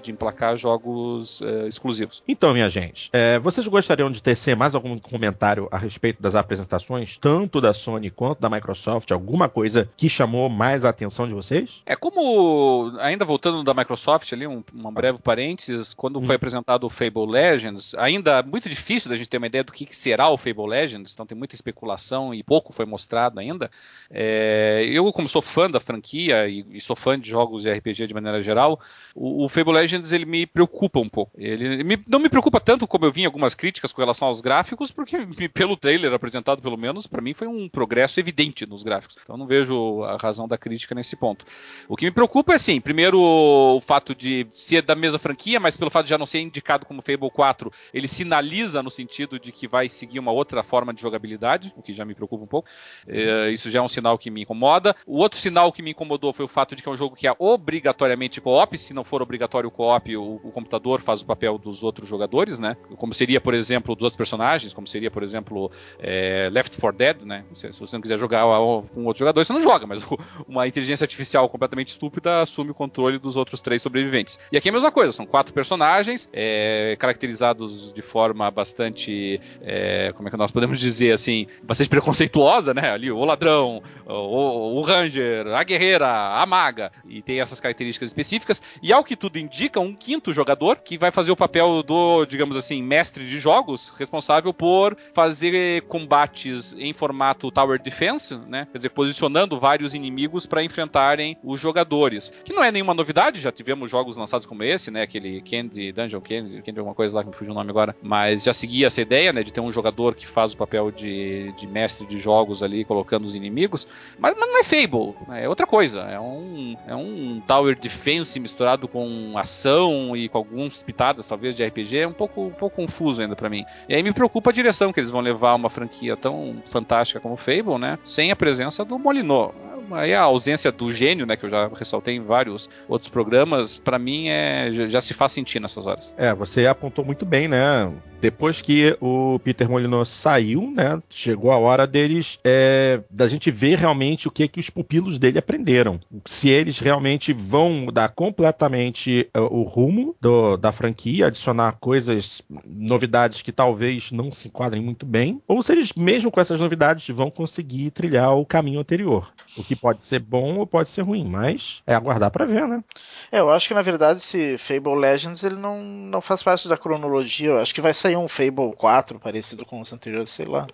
de 0.00 0.10
emplacar 0.10 0.56
jogos 0.56 1.40
uh, 1.40 1.66
exclusivos. 1.68 2.22
Então, 2.26 2.52
minha 2.52 2.68
gente, 2.68 3.10
é, 3.12 3.38
vocês 3.38 3.66
gostariam 3.66 4.10
de 4.10 4.22
tecer 4.22 4.56
mais 4.56 4.74
algum 4.74 4.98
comentário 4.98 5.68
a 5.70 5.78
respeito 5.78 6.22
das 6.22 6.34
apresentações, 6.34 7.16
tanto 7.18 7.60
da 7.60 7.72
Sony 7.72 8.10
quanto 8.10 8.40
da 8.40 8.48
Microsoft? 8.48 9.10
Alguma 9.10 9.48
coisa 9.48 9.88
que 9.96 10.08
chamou 10.08 10.48
mais 10.48 10.84
a 10.84 10.88
atenção 10.88 11.26
de 11.26 11.34
vocês? 11.34 11.82
É 11.86 11.96
como, 11.96 12.92
ainda 12.98 13.24
voltando 13.24 13.62
da 13.62 13.74
Microsoft 13.74 14.32
ali, 14.32 14.46
um, 14.46 14.62
um 14.74 14.92
breve 14.92 15.18
parênteses, 15.18 15.92
quando 15.94 16.20
foi 16.20 16.36
apresentado 16.36 16.84
o 16.84 16.90
Fable 16.90 17.26
Legends, 17.26 17.94
ainda 17.94 18.42
muito 18.42 18.68
difícil 18.68 19.10
da 19.10 19.16
gente 19.16 19.28
ter 19.28 19.38
uma 19.38 19.46
ideia 19.46 19.64
do 19.64 19.72
que, 19.72 19.86
que 19.86 19.96
será 19.96 20.28
o 20.28 20.36
Fable 20.36 20.68
Legends, 20.68 21.12
então 21.12 21.26
tem 21.26 21.36
muita 21.36 21.54
especulação 21.54 22.34
e 22.34 22.42
pouco 22.42 22.72
foi 22.72 22.86
mostrado 22.86 23.40
ainda. 23.40 23.70
É, 24.10 24.86
eu, 24.90 25.12
como 25.12 25.28
sou 25.28 25.42
fã 25.42 25.70
da 25.70 25.80
franquia 25.80 26.48
e, 26.48 26.64
e, 26.70 26.80
sou 26.80 26.96
fã 26.96 27.18
de 27.18 27.28
jogos 27.28 27.62
de 27.62 27.72
RPG 27.72 28.06
de 28.06 28.14
maneira 28.14 28.42
geral, 28.42 28.80
o, 29.14 29.35
o 29.38 29.50
Fable 29.50 29.74
Legends 29.74 30.12
ele 30.12 30.24
me 30.24 30.46
preocupa 30.46 30.98
um 30.98 31.10
pouco. 31.10 31.30
Ele 31.36 31.84
me, 31.84 32.02
não 32.08 32.18
me 32.18 32.30
preocupa 32.30 32.58
tanto 32.58 32.86
como 32.86 33.04
eu 33.04 33.12
vi 33.12 33.22
em 33.22 33.26
algumas 33.26 33.54
críticas 33.54 33.92
com 33.92 34.00
relação 34.00 34.28
aos 34.28 34.40
gráficos, 34.40 34.90
porque 34.90 35.18
pelo 35.52 35.76
trailer 35.76 36.14
apresentado 36.14 36.62
pelo 36.62 36.76
menos, 36.78 37.06
para 37.06 37.20
mim 37.20 37.34
foi 37.34 37.46
um 37.46 37.68
progresso 37.68 38.18
evidente 38.18 38.64
nos 38.64 38.82
gráficos. 38.82 39.14
Então 39.22 39.36
não 39.36 39.46
vejo 39.46 40.02
a 40.04 40.16
razão 40.16 40.48
da 40.48 40.56
crítica 40.56 40.94
nesse 40.94 41.16
ponto. 41.16 41.44
O 41.86 41.96
que 41.96 42.06
me 42.06 42.10
preocupa 42.10 42.54
é 42.54 42.56
assim, 42.56 42.80
primeiro 42.80 43.20
o 43.20 43.78
fato 43.82 44.14
de 44.14 44.46
ser 44.50 44.80
da 44.80 44.94
mesma 44.94 45.18
franquia, 45.18 45.60
mas 45.60 45.76
pelo 45.76 45.90
fato 45.90 46.04
de 46.04 46.10
já 46.10 46.18
não 46.18 46.24
ser 46.24 46.40
indicado 46.40 46.86
como 46.86 47.02
Fable 47.02 47.30
4, 47.30 47.70
ele 47.92 48.08
sinaliza 48.08 48.82
no 48.82 48.90
sentido 48.90 49.38
de 49.38 49.52
que 49.52 49.68
vai 49.68 49.86
seguir 49.86 50.18
uma 50.18 50.32
outra 50.32 50.62
forma 50.62 50.94
de 50.94 51.02
jogabilidade, 51.02 51.74
o 51.76 51.82
que 51.82 51.92
já 51.92 52.06
me 52.06 52.14
preocupa 52.14 52.42
um 52.42 52.48
pouco. 52.48 52.68
É, 53.06 53.50
isso 53.50 53.70
já 53.70 53.80
é 53.80 53.82
um 53.82 53.88
sinal 53.88 54.16
que 54.16 54.30
me 54.30 54.42
incomoda. 54.42 54.96
O 55.06 55.18
outro 55.18 55.38
sinal 55.38 55.70
que 55.72 55.82
me 55.82 55.90
incomodou 55.90 56.32
foi 56.32 56.46
o 56.46 56.48
fato 56.48 56.74
de 56.74 56.82
que 56.82 56.88
é 56.88 56.92
um 56.92 56.96
jogo 56.96 57.14
que 57.14 57.28
é 57.28 57.34
obrigatoriamente 57.38 58.40
co-op, 58.40 58.78
se 58.78 58.94
não 58.94 59.04
for 59.04 59.25
obrigatório 59.26 59.68
o 59.68 59.70
co-op, 59.70 60.16
o, 60.16 60.40
o, 60.42 60.50
computador 60.50 61.00
faz 61.00 61.20
o 61.20 61.26
papel 61.26 61.58
dos 61.58 61.82
outros 61.82 62.08
jogadores, 62.08 62.58
né? 62.58 62.76
Como 62.96 63.12
seria, 63.12 63.40
por 63.40 63.54
exemplo, 63.54 63.94
dos 63.94 64.04
outros 64.04 64.16
personagens, 64.16 64.72
como 64.72 64.86
seria, 64.86 65.10
por 65.10 65.22
exemplo, 65.22 65.70
é, 65.98 66.48
Left 66.50 66.80
4 66.80 66.96
Dead, 66.96 67.22
né? 67.22 67.44
Se, 67.52 67.72
se, 67.72 67.80
você 67.80 67.96
não 67.96 68.00
quiser 68.00 68.18
jogar 68.18 68.42
com 68.42 69.04
outro 69.04 69.18
jogador, 69.18 69.44
você 69.44 69.52
não 69.52 69.60
joga, 69.60 69.86
mas 69.86 70.06
uma 70.48 70.66
inteligência 70.66 71.04
artificial 71.04 71.48
completamente 71.48 71.88
estúpida 71.88 72.40
assume 72.40 72.70
o 72.70 72.74
controle 72.74 73.18
dos 73.18 73.36
outros 73.36 73.60
três 73.60 73.82
sobreviventes. 73.82 74.38
E 74.50 74.56
aqui 74.56 74.68
é 74.68 74.70
a 74.70 74.72
mesma 74.72 74.92
coisa, 74.92 75.12
são 75.12 75.26
quatro 75.26 75.52
personagens, 75.52 76.28
é, 76.32 76.96
caracterizados 76.98 77.92
de 77.92 78.02
forma 78.02 78.50
bastante, 78.50 79.40
é, 79.60 80.12
como 80.16 80.28
é 80.28 80.30
que 80.30 80.36
nós 80.36 80.50
podemos 80.50 80.78
dizer 80.78 81.12
assim, 81.12 81.46
bastante 81.62 81.90
preconceituosa, 81.90 82.72
né? 82.72 82.90
Ali, 82.90 83.10
o 83.10 83.24
ladrão, 83.24 83.82
o, 84.06 84.78
o 84.78 84.80
ranger, 84.82 85.48
a 85.48 85.64
guerreira, 85.64 86.06
a 86.08 86.46
maga, 86.46 86.92
e 87.08 87.22
tem 87.22 87.40
essas 87.40 87.60
características 87.60 88.10
específicas. 88.10 88.62
E 88.82 88.92
ao 88.92 89.04
que 89.04 89.15
tudo 89.16 89.38
indica, 89.38 89.80
um 89.80 89.94
quinto 89.94 90.32
jogador 90.32 90.76
que 90.76 90.98
vai 90.98 91.10
fazer 91.10 91.30
o 91.30 91.36
papel 91.36 91.82
do, 91.82 92.24
digamos 92.26 92.56
assim, 92.56 92.82
mestre 92.82 93.26
de 93.26 93.38
jogos, 93.38 93.92
responsável 93.96 94.52
por 94.52 94.96
fazer 95.14 95.82
combates 95.82 96.74
em 96.78 96.92
formato 96.92 97.50
Tower 97.50 97.80
Defense, 97.80 98.36
né? 98.46 98.66
Quer 98.70 98.78
dizer, 98.78 98.90
posicionando 98.90 99.58
vários 99.58 99.94
inimigos 99.94 100.46
para 100.46 100.62
enfrentarem 100.62 101.36
os 101.42 101.60
jogadores. 101.60 102.32
Que 102.44 102.52
não 102.52 102.62
é 102.62 102.70
nenhuma 102.70 102.94
novidade, 102.94 103.40
já 103.40 103.50
tivemos 103.50 103.90
jogos 103.90 104.16
lançados 104.16 104.46
como 104.46 104.62
esse, 104.62 104.90
né? 104.90 105.02
Aquele 105.02 105.40
Candy 105.40 105.92
Dungeon 105.92 106.20
Candy, 106.20 106.62
Candy 106.62 106.78
alguma 106.78 106.94
coisa 106.94 107.14
lá 107.14 107.22
que 107.22 107.28
me 107.28 107.34
fugiu 107.34 107.52
o 107.52 107.54
nome 107.54 107.70
agora, 107.70 107.96
mas 108.02 108.44
já 108.44 108.52
seguia 108.52 108.86
essa 108.86 109.00
ideia, 109.00 109.32
né? 109.32 109.42
De 109.42 109.52
ter 109.52 109.60
um 109.60 109.72
jogador 109.72 110.14
que 110.14 110.26
faz 110.26 110.52
o 110.52 110.56
papel 110.56 110.90
de, 110.90 111.52
de 111.52 111.66
mestre 111.66 112.06
de 112.06 112.18
jogos 112.18 112.62
ali, 112.62 112.84
colocando 112.84 113.26
os 113.26 113.34
inimigos. 113.34 113.86
Mas, 114.18 114.34
mas 114.38 114.48
não 114.48 114.60
é 114.60 114.64
Fable, 114.64 115.14
né? 115.28 115.44
é 115.44 115.48
outra 115.48 115.66
coisa. 115.66 116.00
É 116.00 116.18
um, 116.18 116.76
é 116.86 116.94
um 116.94 117.40
Tower 117.46 117.78
Defense 117.78 118.38
misturado 118.38 118.88
com 118.88 118.95
ação 119.36 120.16
e 120.16 120.28
com 120.28 120.38
alguns 120.38 120.82
pitadas, 120.82 121.26
talvez, 121.26 121.56
de 121.56 121.64
RPG. 121.64 121.98
É 121.98 122.08
um 122.08 122.12
pouco, 122.12 122.46
um 122.46 122.50
pouco 122.50 122.76
confuso 122.76 123.22
ainda 123.22 123.36
para 123.36 123.50
mim. 123.50 123.64
E 123.88 123.94
aí 123.94 124.02
me 124.02 124.12
preocupa 124.12 124.50
a 124.50 124.52
direção 124.52 124.92
que 124.92 125.00
eles 125.00 125.10
vão 125.10 125.20
levar 125.20 125.54
uma 125.54 125.70
franquia 125.70 126.16
tão 126.16 126.62
fantástica 126.70 127.20
como 127.20 127.36
Fable, 127.36 127.78
né? 127.78 127.98
Sem 128.04 128.30
a 128.30 128.36
presença 128.36 128.84
do 128.84 128.98
Molinô 128.98 129.52
aí 129.92 130.14
a 130.14 130.22
ausência 130.22 130.72
do 130.72 130.92
gênio, 130.92 131.26
né, 131.26 131.36
que 131.36 131.44
eu 131.44 131.50
já 131.50 131.68
ressaltei 131.68 132.16
em 132.16 132.20
vários 132.20 132.68
outros 132.88 133.10
programas, 133.10 133.76
para 133.76 133.98
mim 133.98 134.28
é 134.28 134.88
já 134.88 135.00
se 135.00 135.14
faz 135.14 135.32
sentir 135.32 135.60
nessas 135.60 135.86
horas. 135.86 136.14
É, 136.16 136.34
você 136.34 136.66
apontou 136.66 137.04
muito 137.04 137.24
bem, 137.24 137.48
né? 137.48 137.92
Depois 138.20 138.60
que 138.60 138.96
o 139.00 139.38
Peter 139.38 139.68
Molyneux 139.68 140.08
saiu, 140.08 140.70
né, 140.70 141.00
chegou 141.08 141.52
a 141.52 141.58
hora 141.58 141.86
deles 141.86 142.38
é, 142.44 143.00
da 143.10 143.28
gente 143.28 143.50
ver 143.50 143.78
realmente 143.78 144.28
o 144.28 144.30
que 144.30 144.48
que 144.48 144.60
os 144.60 144.70
pupilos 144.70 145.18
dele 145.18 145.38
aprenderam, 145.38 146.00
se 146.24 146.48
eles 146.48 146.78
realmente 146.78 147.32
vão 147.32 147.70
mudar 147.70 148.08
completamente 148.10 149.28
uh, 149.36 149.40
o 149.42 149.62
rumo 149.62 150.14
do, 150.20 150.56
da 150.56 150.72
franquia, 150.72 151.26
adicionar 151.26 151.76
coisas, 151.80 152.42
novidades 152.64 153.42
que 153.42 153.52
talvez 153.52 154.10
não 154.10 154.32
se 154.32 154.48
enquadrem 154.48 154.82
muito 154.82 155.04
bem, 155.04 155.40
ou 155.46 155.62
se 155.62 155.72
eles 155.72 155.92
mesmo 155.96 156.30
com 156.30 156.40
essas 156.40 156.60
novidades 156.60 157.08
vão 157.08 157.30
conseguir 157.30 157.90
trilhar 157.90 158.34
o 158.34 158.46
caminho 158.46 158.80
anterior, 158.80 159.32
o 159.56 159.62
que 159.62 159.76
pode 159.76 160.02
ser 160.02 160.20
bom 160.20 160.56
ou 160.56 160.66
pode 160.66 160.90
ser 160.90 161.02
ruim, 161.02 161.24
mas 161.24 161.82
é 161.86 161.94
aguardar 161.94 162.30
para 162.30 162.44
ver, 162.44 162.66
né? 162.66 162.82
É, 163.30 163.40
eu 163.40 163.50
acho 163.50 163.68
que 163.68 163.74
na 163.74 163.82
verdade 163.82 164.20
esse 164.20 164.58
Fable 164.58 164.96
Legends 164.96 165.44
ele 165.44 165.56
não, 165.56 165.82
não 165.82 166.20
faz 166.20 166.42
parte 166.42 166.68
da 166.68 166.76
cronologia, 166.76 167.48
eu 167.48 167.58
acho 167.58 167.74
que 167.74 167.80
vai 167.80 167.92
sair 168.06 168.16
um 168.16 168.28
Fable 168.28 168.72
4 168.76 169.18
parecido 169.18 169.66
com 169.66 169.80
os 169.80 169.92
anteriores, 169.92 170.30
sei 170.30 170.46
lá. 170.46 170.66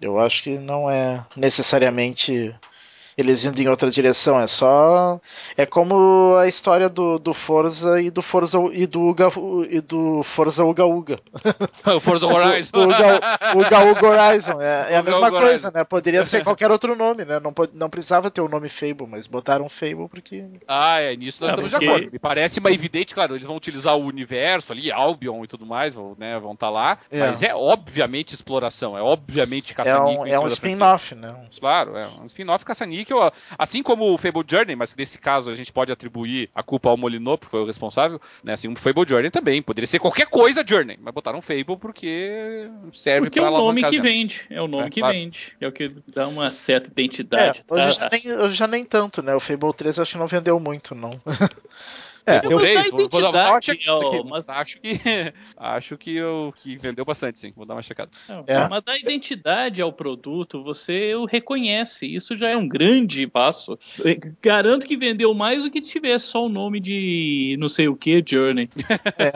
Eu 0.00 0.18
acho 0.18 0.42
que 0.42 0.58
não 0.58 0.88
é 0.88 1.24
necessariamente 1.36 2.54
eles 3.22 3.44
indo 3.44 3.60
em 3.60 3.68
outra 3.68 3.90
direção. 3.90 4.40
É 4.40 4.46
só. 4.46 5.20
É 5.56 5.64
como 5.64 6.36
a 6.36 6.46
história 6.46 6.88
do, 6.88 7.18
do 7.18 7.32
Forza 7.32 8.00
e 8.00 8.10
do 8.10 8.22
Forza 8.22 8.58
e 8.72 8.86
do 8.86 9.02
Uga, 9.02 9.28
e 9.70 9.80
do 9.80 10.22
Forza 10.22 10.64
Uga 10.64 10.84
Uga. 10.84 11.18
o 11.96 12.00
Forza 12.00 12.26
Horizon. 12.26 12.70
do, 12.72 12.80
do 12.80 12.88
Uga, 12.88 13.20
Uga 13.56 13.84
Uga 13.84 14.06
Horizon. 14.06 14.60
É, 14.60 14.92
é 14.92 14.96
a 14.96 15.02
mesma 15.02 15.30
coisa, 15.30 15.70
né? 15.70 15.84
Poderia 15.84 16.24
ser 16.24 16.42
qualquer 16.42 16.70
outro 16.70 16.94
nome, 16.94 17.24
né? 17.24 17.40
Não, 17.40 17.54
não 17.74 17.88
precisava 17.88 18.30
ter 18.30 18.40
o 18.40 18.48
nome 18.48 18.68
Fable, 18.68 19.06
mas 19.08 19.26
botaram 19.26 19.68
Fable 19.68 20.08
porque. 20.08 20.44
Ah, 20.66 21.00
é, 21.00 21.16
nisso 21.16 21.42
nós 21.42 21.50
é, 21.50 21.54
estamos 21.54 21.70
porque... 21.70 21.86
de 21.86 21.90
acordo. 21.90 22.20
Parece 22.20 22.58
uma 22.58 22.70
evidente, 22.70 23.14
claro, 23.14 23.34
eles 23.34 23.46
vão 23.46 23.56
utilizar 23.56 23.96
o 23.96 24.04
universo 24.04 24.72
ali, 24.72 24.90
Albion 24.90 25.44
e 25.44 25.46
tudo 25.46 25.66
mais, 25.66 25.94
vão 25.94 26.12
estar 26.12 26.24
né, 26.24 26.38
vão 26.38 26.56
tá 26.56 26.70
lá. 26.70 26.98
É. 27.10 27.20
Mas 27.20 27.42
é 27.42 27.54
obviamente 27.54 28.34
exploração, 28.34 28.96
é 28.96 29.02
obviamente 29.02 29.74
caça 29.74 29.90
É 29.90 30.00
um, 30.00 30.26
é 30.26 30.38
um 30.38 30.46
spin-off, 30.46 31.14
né? 31.14 31.30
Um... 31.30 31.60
Claro, 31.60 31.96
é 31.96 32.08
um 32.08 32.26
spin-off 32.26 32.64
caça 33.12 33.22
níquel, 33.22 33.32
assim 33.58 33.82
como 33.82 34.12
o 34.12 34.18
Fable 34.18 34.44
Journey, 34.48 34.74
mas 34.74 34.94
nesse 34.94 35.18
caso 35.18 35.50
a 35.50 35.54
gente 35.54 35.72
pode 35.72 35.92
atribuir 35.92 36.48
a 36.54 36.62
culpa 36.62 36.88
ao 36.88 36.96
Molinô, 36.96 37.36
porque 37.36 37.50
foi 37.50 37.60
o 37.60 37.66
responsável, 37.66 38.20
né? 38.42 38.54
Assim, 38.54 38.68
o 38.68 38.76
Fable 38.76 39.08
Journey 39.08 39.30
também, 39.30 39.62
poderia 39.62 39.86
ser 39.86 39.98
qualquer 39.98 40.26
coisa 40.26 40.64
Journey, 40.66 40.98
mas 41.00 41.14
botaram 41.14 41.42
Fable 41.42 41.76
porque 41.78 42.68
serve 42.94 43.26
Porque 43.26 43.38
é 43.38 43.42
o 43.42 43.50
nome 43.50 43.84
que 43.84 44.00
vende, 44.00 44.46
é 44.50 44.62
o 44.62 44.68
nome 44.68 44.86
é, 44.86 44.90
que 44.90 45.00
claro. 45.00 45.14
vende, 45.14 45.56
é 45.60 45.66
o 45.66 45.72
que 45.72 45.90
dá 46.08 46.28
uma 46.28 46.50
certa 46.50 46.90
identidade. 46.90 47.64
É, 47.68 47.74
hoje, 47.74 47.98
já 47.98 48.08
nem, 48.10 48.38
hoje 48.38 48.56
já 48.56 48.66
nem 48.66 48.84
tanto, 48.84 49.22
né? 49.22 49.34
O 49.34 49.40
Fable 49.40 49.74
3 49.74 49.98
acho 49.98 50.12
que 50.12 50.18
não 50.18 50.26
vendeu 50.26 50.58
muito, 50.58 50.94
não. 50.94 51.20
É, 52.24 52.40
eu, 52.44 52.58
três, 52.58 52.90
vou, 52.90 53.08
vou, 53.08 53.32
dar 53.32 53.50
uma 53.50 53.60
checada 53.60 54.22
mas 54.24 54.48
acho 54.48 54.80
que 54.80 55.00
acho 55.56 55.98
que 55.98 56.14
eu 56.16 56.54
que 56.56 56.76
vendeu 56.76 57.04
bastante, 57.04 57.38
sim. 57.38 57.52
Vou 57.54 57.66
dar 57.66 57.74
uma 57.74 57.82
checada. 57.82 58.10
É. 58.46 58.68
Mas 58.68 58.82
dar 58.84 58.96
identidade 58.96 59.82
ao 59.82 59.92
produto, 59.92 60.62
você 60.62 61.14
o 61.14 61.24
reconhece. 61.24 62.06
Isso 62.06 62.36
já 62.36 62.48
é 62.48 62.56
um 62.56 62.68
grande 62.68 63.26
passo. 63.26 63.78
Garanto 64.40 64.86
que 64.86 64.96
vendeu 64.96 65.34
mais 65.34 65.64
do 65.64 65.70
que 65.70 65.80
tivesse 65.80 66.26
só 66.26 66.46
o 66.46 66.48
nome 66.48 66.80
de 66.80 67.56
não 67.58 67.68
sei 67.68 67.88
o 67.88 67.96
que 67.96 68.22
Journey. 68.24 68.68
É, 69.18 69.28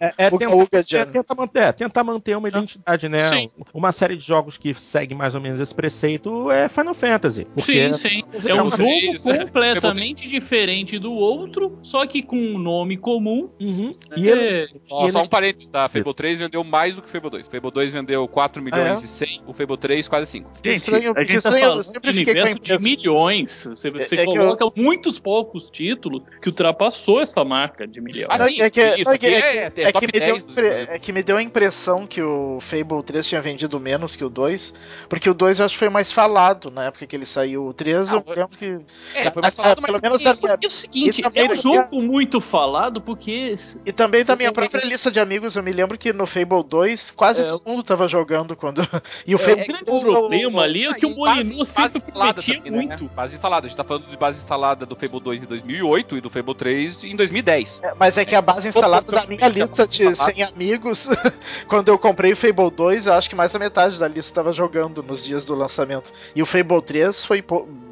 é, 0.00 0.14
é, 0.26 0.30
tenta, 0.30 0.78
é 0.96 1.04
tenta, 1.04 1.34
manter, 1.34 1.62
é, 1.62 1.72
tentar 1.72 2.04
manter 2.04 2.36
uma 2.36 2.48
identidade, 2.48 3.08
né? 3.08 3.20
Sim. 3.20 3.50
Uma 3.72 3.92
série 3.92 4.16
de 4.16 4.24
jogos 4.24 4.56
que 4.56 4.74
segue 4.74 5.14
mais 5.14 5.34
ou 5.34 5.40
menos 5.40 5.60
esse 5.60 5.74
preceito 5.74 6.50
é 6.50 6.68
Final 6.68 6.94
Fantasy. 6.94 7.46
Sim, 7.56 7.92
sim. 7.94 8.22
É 8.48 8.62
um 8.62 8.70
jogo 8.70 9.22
completamente 9.22 10.28
diferente 10.28 10.98
do 10.98 11.12
outro, 11.12 11.78
só 11.82 12.06
que 12.06 12.13
que 12.14 12.22
com 12.22 12.36
um 12.36 12.58
nome 12.58 12.96
comum. 12.96 13.50
Uhum. 13.60 13.90
E 14.16 14.28
ele, 14.28 14.68
Ó, 14.90 15.08
só 15.08 15.22
um 15.22 15.28
parênteses, 15.28 15.68
tá? 15.70 15.88
Fable 15.88 16.14
3 16.14 16.38
vendeu 16.38 16.62
mais 16.62 16.94
do 16.94 17.02
que 17.02 17.08
o 17.08 17.10
Fable 17.10 17.30
2. 17.30 17.46
O 17.46 17.50
Fable 17.50 17.70
2 17.72 17.92
vendeu 17.92 18.28
4 18.28 18.62
milhões 18.62 18.98
Ah, 19.00 19.02
é? 19.02 19.04
e 19.04 19.08
100, 19.08 19.42
o 19.46 19.52
Fable 19.52 19.76
3 19.76 20.06
quase 20.08 20.30
5. 20.30 20.50
Gente, 20.64 20.76
estranho, 20.76 21.12
a 21.16 21.22
gente 21.24 21.32
tá 21.42 21.50
estranho, 21.50 21.64
eu 21.76 21.82
sempre 21.84 22.12
de 22.12 22.18
fiquei 22.24 22.42
com 22.42 22.58
de 22.60 22.78
milhões. 22.78 23.64
Você, 23.66 23.90
você 23.90 24.16
É- 24.16 24.22
é 24.22 24.26
que 24.26 24.34
coloca 24.36 24.66
muitos 24.76 25.18
poucos 25.18 25.70
títulos 25.70 26.22
que 26.40 26.48
ultrapassou 26.48 27.20
essa 27.20 27.44
marca 27.44 27.86
de 27.86 28.00
milhões. 28.00 28.26
Ah, 28.30 28.38
sim, 28.48 28.60
é 28.60 28.70
que, 28.70 28.80
isso 28.80 29.04
não, 29.04 29.12
é 29.12 29.18
que- 29.18 29.26
é 29.26 29.30
é- 29.38 29.70
que- 29.70 29.80
é 29.80 29.84
é 29.88 29.92
que 29.92 30.06
me 30.06 30.12
deu, 30.12 30.20
10 30.20 30.42
dos 30.42 30.50
impre- 30.50 30.70
jogos. 30.70 30.88
é 30.88 30.98
que 30.98 31.12
me 31.12 31.22
deu 31.22 31.36
a 31.36 31.42
impressão 31.42 32.06
que 32.06 32.22
o 32.22 32.58
Fable 32.60 33.02
3 33.02 33.26
tinha 33.26 33.40
vendido 33.42 33.80
menos 33.80 34.14
que 34.16 34.24
o 34.24 34.28
2, 34.28 34.72
porque 35.08 35.28
o 35.28 35.34
2 35.34 35.58
eu 35.58 35.64
acho 35.64 35.74
que 35.74 35.78
foi 35.78 35.88
mais 35.88 36.12
falado 36.12 36.70
na 36.70 36.84
época 36.86 37.06
que 37.06 37.16
ele 37.16 37.26
saiu. 37.26 37.66
O 37.66 37.72
3 37.74 38.12
eu 38.12 38.18
Ah, 38.26 38.30
lembro 38.34 38.56
que. 38.56 38.78
É, 39.14 39.30
foi 39.30 39.42
mais 39.42 39.54
falado, 39.54 39.80
mas 39.80 39.90
pelo 39.90 40.02
menos 40.02 40.24
É 40.24 40.66
o 40.66 40.70
seguinte, 40.70 41.22
é 41.34 41.50
um 41.50 41.54
jogo 41.54 42.02
muito 42.06 42.40
falado 42.40 43.00
porque 43.00 43.54
e 43.84 43.92
também 43.92 44.24
da 44.24 44.36
minha 44.36 44.52
própria 44.52 44.84
lista 44.84 45.10
de 45.10 45.20
amigos, 45.20 45.56
eu 45.56 45.62
me 45.62 45.72
lembro 45.72 45.98
que 45.98 46.12
no 46.12 46.26
Fable 46.26 46.62
2 46.62 47.10
quase 47.12 47.42
É, 47.42 47.44
todo 47.46 47.62
mundo 47.66 47.82
tava 47.82 48.06
jogando 48.08 48.56
quando. 48.56 48.82
E 49.26 49.34
o 49.34 49.36
o 49.36 49.38
Fable 49.38 49.66
grande 49.66 49.84
3 49.84 50.04
problema 50.04 50.62
ali 50.62 50.86
é 50.86 50.94
que 50.94 51.06
o 51.06 51.14
base 51.14 51.66
sempre 51.66 52.00
prometia 52.12 52.56
também, 52.56 52.72
né? 52.72 52.96
muito. 52.96 53.04
Base 53.14 53.34
instalada. 53.34 53.66
A 53.66 53.68
gente 53.68 53.76
tá 53.76 53.84
falando 53.84 54.06
de 54.06 54.16
base 54.16 54.38
instalada 54.38 54.86
do 54.86 54.96
Fable 54.96 55.20
2 55.20 55.42
em 55.42 55.46
2008 55.46 56.16
e 56.16 56.20
do 56.20 56.30
Fable 56.30 56.54
3 56.54 57.04
em 57.04 57.16
2010. 57.16 57.80
É, 57.82 57.94
Mas 57.98 58.18
é 58.18 58.24
que 58.24 58.34
a 58.34 58.42
base 58.42 58.68
instalada 58.68 59.10
da 59.10 59.26
minha 59.26 59.48
lista 59.48 59.86
de 59.86 60.14
100 60.14 60.42
amigos, 60.44 61.08
quando 61.68 61.88
eu 61.88 61.98
comprei 61.98 62.32
o 62.32 62.36
Fable 62.36 62.70
2, 62.70 63.06
eu 63.06 63.14
acho 63.14 63.28
que 63.28 63.36
mais 63.36 63.52
da 63.52 63.58
metade 63.58 63.98
da 63.98 64.08
lista 64.08 64.30
estava 64.30 64.52
jogando 64.52 65.02
nos 65.02 65.24
dias 65.24 65.44
do 65.44 65.54
lançamento. 65.54 66.12
E 66.34 66.42
o 66.42 66.46
Fable 66.46 66.82
3 66.82 67.24
foi 67.24 67.42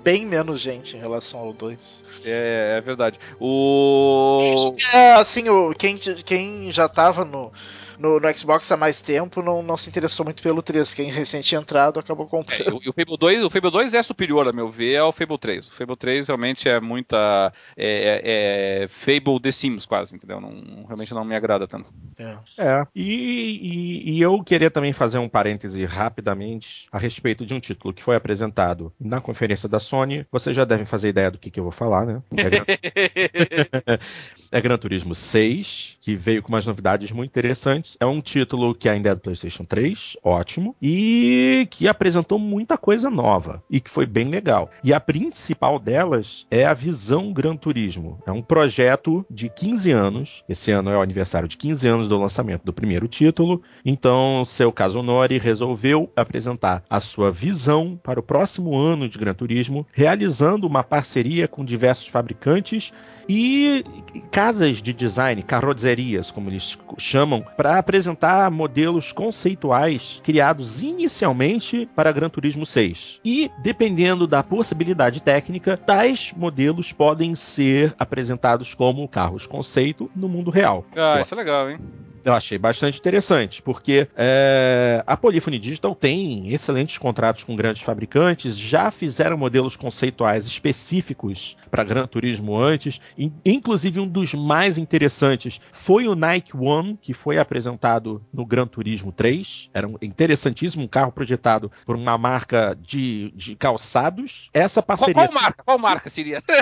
bem 0.02 0.26
menos 0.26 0.60
gente 0.60 0.96
em 0.96 1.00
relação 1.00 1.40
ao 1.40 1.52
2. 1.52 2.04
É, 2.24 2.76
é 2.78 2.80
verdade. 2.80 3.18
O. 3.40 4.74
É, 4.94 5.14
assim, 5.14 5.48
o, 5.48 5.72
quem, 5.74 5.96
quem 5.96 6.70
já 6.72 6.88
tava 6.88 7.24
no, 7.24 7.52
no, 7.98 8.18
no 8.20 8.36
Xbox 8.36 8.70
há 8.72 8.76
mais 8.76 9.00
tempo 9.02 9.42
não, 9.42 9.62
não 9.62 9.76
se 9.76 9.88
interessou 9.88 10.24
muito 10.24 10.42
pelo 10.42 10.62
3. 10.62 10.92
Quem 10.94 11.10
recente 11.10 11.48
tinha 11.48 11.60
entrado 11.60 11.98
acabou 12.00 12.26
É, 12.26 12.28
comprando. 12.28 12.76
o, 12.76 12.80
e 12.82 12.88
o 12.88 12.92
Fable 12.92 13.16
2, 13.18 13.44
o 13.44 13.50
Fable 13.50 13.70
2 13.70 13.94
é 13.94 14.02
superior, 14.02 14.46
a 14.48 14.52
meu 14.52 14.70
ver, 14.70 14.96
ao 14.98 15.12
Fable 15.12 15.38
3. 15.38 15.68
O 15.68 15.72
Fable 15.72 15.96
3 15.96 16.26
realmente 16.28 16.68
é 16.68 16.80
muita. 16.80 17.52
É, 17.76 18.22
é- 18.22 18.82
é 18.84 18.88
Fable 18.88 19.40
The 19.40 19.52
Sims, 19.52 19.86
quase, 19.86 20.14
entendeu? 20.14 20.40
Não, 20.40 20.84
realmente 20.86 21.12
não 21.14 21.24
me 21.24 21.34
agrada 21.34 21.66
tanto. 21.68 21.92
É. 22.18 22.86
E, 22.94 23.04
e- 23.04 24.12
e 24.18 24.20
eu 24.22 24.42
queria 24.44 24.70
também 24.70 24.92
fazer 24.92 25.18
um 25.18 25.28
parêntese 25.28 25.84
rapidamente 25.84 26.86
a 26.92 26.98
respeito 26.98 27.44
de 27.46 27.54
um 27.54 27.60
título 27.60 27.92
que 27.94 28.02
foi 28.02 28.16
apresentado 28.16 28.92
na 29.00 29.20
conferência 29.20 29.68
da 29.68 29.78
Sony. 29.78 30.26
Vocês 30.30 30.54
já 30.56 30.64
devem 30.64 30.86
fazer 30.86 31.08
ideia 31.08 31.30
do 31.30 31.38
que, 31.38 31.50
que 31.50 31.58
eu 31.60 31.64
vou 31.64 31.72
falar, 31.72 32.06
né? 32.06 32.22
É 32.36 32.44
Gran, 32.50 32.64
é 34.50 34.60
Gran 34.60 34.76
Turismo 34.78 35.14
6, 35.14 35.96
que 36.00 36.16
veio 36.16 36.42
com 36.42 36.48
umas 36.52 36.66
novidades 36.66 37.10
muito 37.10 37.30
interessantes. 37.30 37.81
É 38.00 38.06
um 38.06 38.20
título 38.20 38.74
que 38.74 38.88
ainda 38.88 39.10
é 39.10 39.14
do 39.14 39.20
PlayStation 39.20 39.64
3, 39.64 40.16
ótimo, 40.22 40.74
e 40.80 41.66
que 41.70 41.88
apresentou 41.88 42.38
muita 42.38 42.76
coisa 42.78 43.10
nova 43.10 43.62
e 43.70 43.80
que 43.80 43.90
foi 43.90 44.06
bem 44.06 44.28
legal. 44.28 44.70
E 44.82 44.92
a 44.92 45.00
principal 45.00 45.78
delas 45.78 46.46
é 46.50 46.64
a 46.64 46.74
Visão 46.74 47.32
Gran 47.32 47.56
Turismo. 47.56 48.18
É 48.26 48.32
um 48.32 48.42
projeto 48.42 49.24
de 49.30 49.48
15 49.48 49.90
anos. 49.90 50.44
Esse 50.48 50.70
ano 50.70 50.90
é 50.90 50.96
o 50.96 51.02
aniversário 51.02 51.48
de 51.48 51.56
15 51.56 51.88
anos 51.88 52.08
do 52.08 52.18
lançamento 52.18 52.64
do 52.64 52.72
primeiro 52.72 53.08
título. 53.08 53.62
Então, 53.84 54.44
seu 54.46 54.72
Kazunori 54.72 55.38
resolveu 55.38 56.10
apresentar 56.16 56.82
a 56.88 57.00
sua 57.00 57.30
visão 57.30 57.98
para 58.02 58.20
o 58.20 58.22
próximo 58.22 58.76
ano 58.76 59.08
de 59.08 59.18
Gran 59.18 59.34
Turismo, 59.34 59.86
realizando 59.92 60.66
uma 60.66 60.82
parceria 60.82 61.48
com 61.48 61.64
diversos 61.64 62.06
fabricantes 62.06 62.92
e 63.28 63.84
casas 64.30 64.82
de 64.82 64.92
design, 64.92 65.42
carrozerias, 65.42 66.30
como 66.30 66.50
eles 66.50 66.78
chamam, 66.98 67.44
para 67.56 67.78
apresentar 67.78 68.50
modelos 68.50 69.12
conceituais 69.12 70.20
criados 70.22 70.82
inicialmente 70.82 71.88
para 71.94 72.12
Gran 72.12 72.28
Turismo 72.28 72.66
6. 72.66 73.20
E, 73.24 73.50
dependendo 73.62 74.26
da 74.26 74.42
possibilidade 74.42 75.20
técnica, 75.20 75.76
tais 75.76 76.32
modelos 76.36 76.92
podem 76.92 77.34
ser 77.34 77.94
apresentados 77.98 78.74
como 78.74 79.08
carros 79.08 79.46
conceito 79.46 80.10
no 80.14 80.28
mundo 80.28 80.50
real. 80.50 80.84
Ah, 80.96 81.20
isso 81.20 81.34
é 81.34 81.36
legal, 81.36 81.70
hein? 81.70 81.78
Eu 82.24 82.34
achei 82.34 82.56
bastante 82.58 82.98
interessante, 82.98 83.60
porque 83.62 84.06
é, 84.16 85.02
a 85.06 85.16
Polyphony 85.16 85.58
Digital 85.58 85.94
tem 85.94 86.52
excelentes 86.52 86.96
contratos 86.98 87.42
com 87.44 87.56
grandes 87.56 87.82
fabricantes, 87.82 88.56
já 88.56 88.90
fizeram 88.90 89.36
modelos 89.36 89.74
conceituais 89.76 90.46
específicos 90.46 91.56
para 91.70 91.82
Gran 91.84 92.06
Turismo 92.06 92.56
antes, 92.56 93.00
in- 93.18 93.32
inclusive 93.44 93.98
um 94.00 94.08
dos 94.08 94.34
mais 94.34 94.78
interessantes 94.78 95.60
foi 95.72 96.06
o 96.06 96.14
Nike 96.14 96.56
One, 96.56 96.98
que 97.00 97.12
foi 97.12 97.38
apresentado 97.38 98.22
no 98.32 98.44
Gran 98.46 98.66
Turismo 98.66 99.10
3. 99.12 99.70
Era 99.74 99.88
um 99.88 99.96
interessantíssimo 100.00 100.84
um 100.84 100.88
carro 100.88 101.12
projetado 101.12 101.70
por 101.84 101.96
uma 101.96 102.16
marca 102.16 102.76
de, 102.80 103.32
de 103.36 103.54
calçados. 103.56 104.48
Essa 104.54 104.80
Qual, 104.82 104.86
parceria. 104.98 105.14
qual 105.14 105.32
marca? 105.32 105.62
Qual 105.64 105.78
marca 105.78 106.10
seria? 106.10 106.42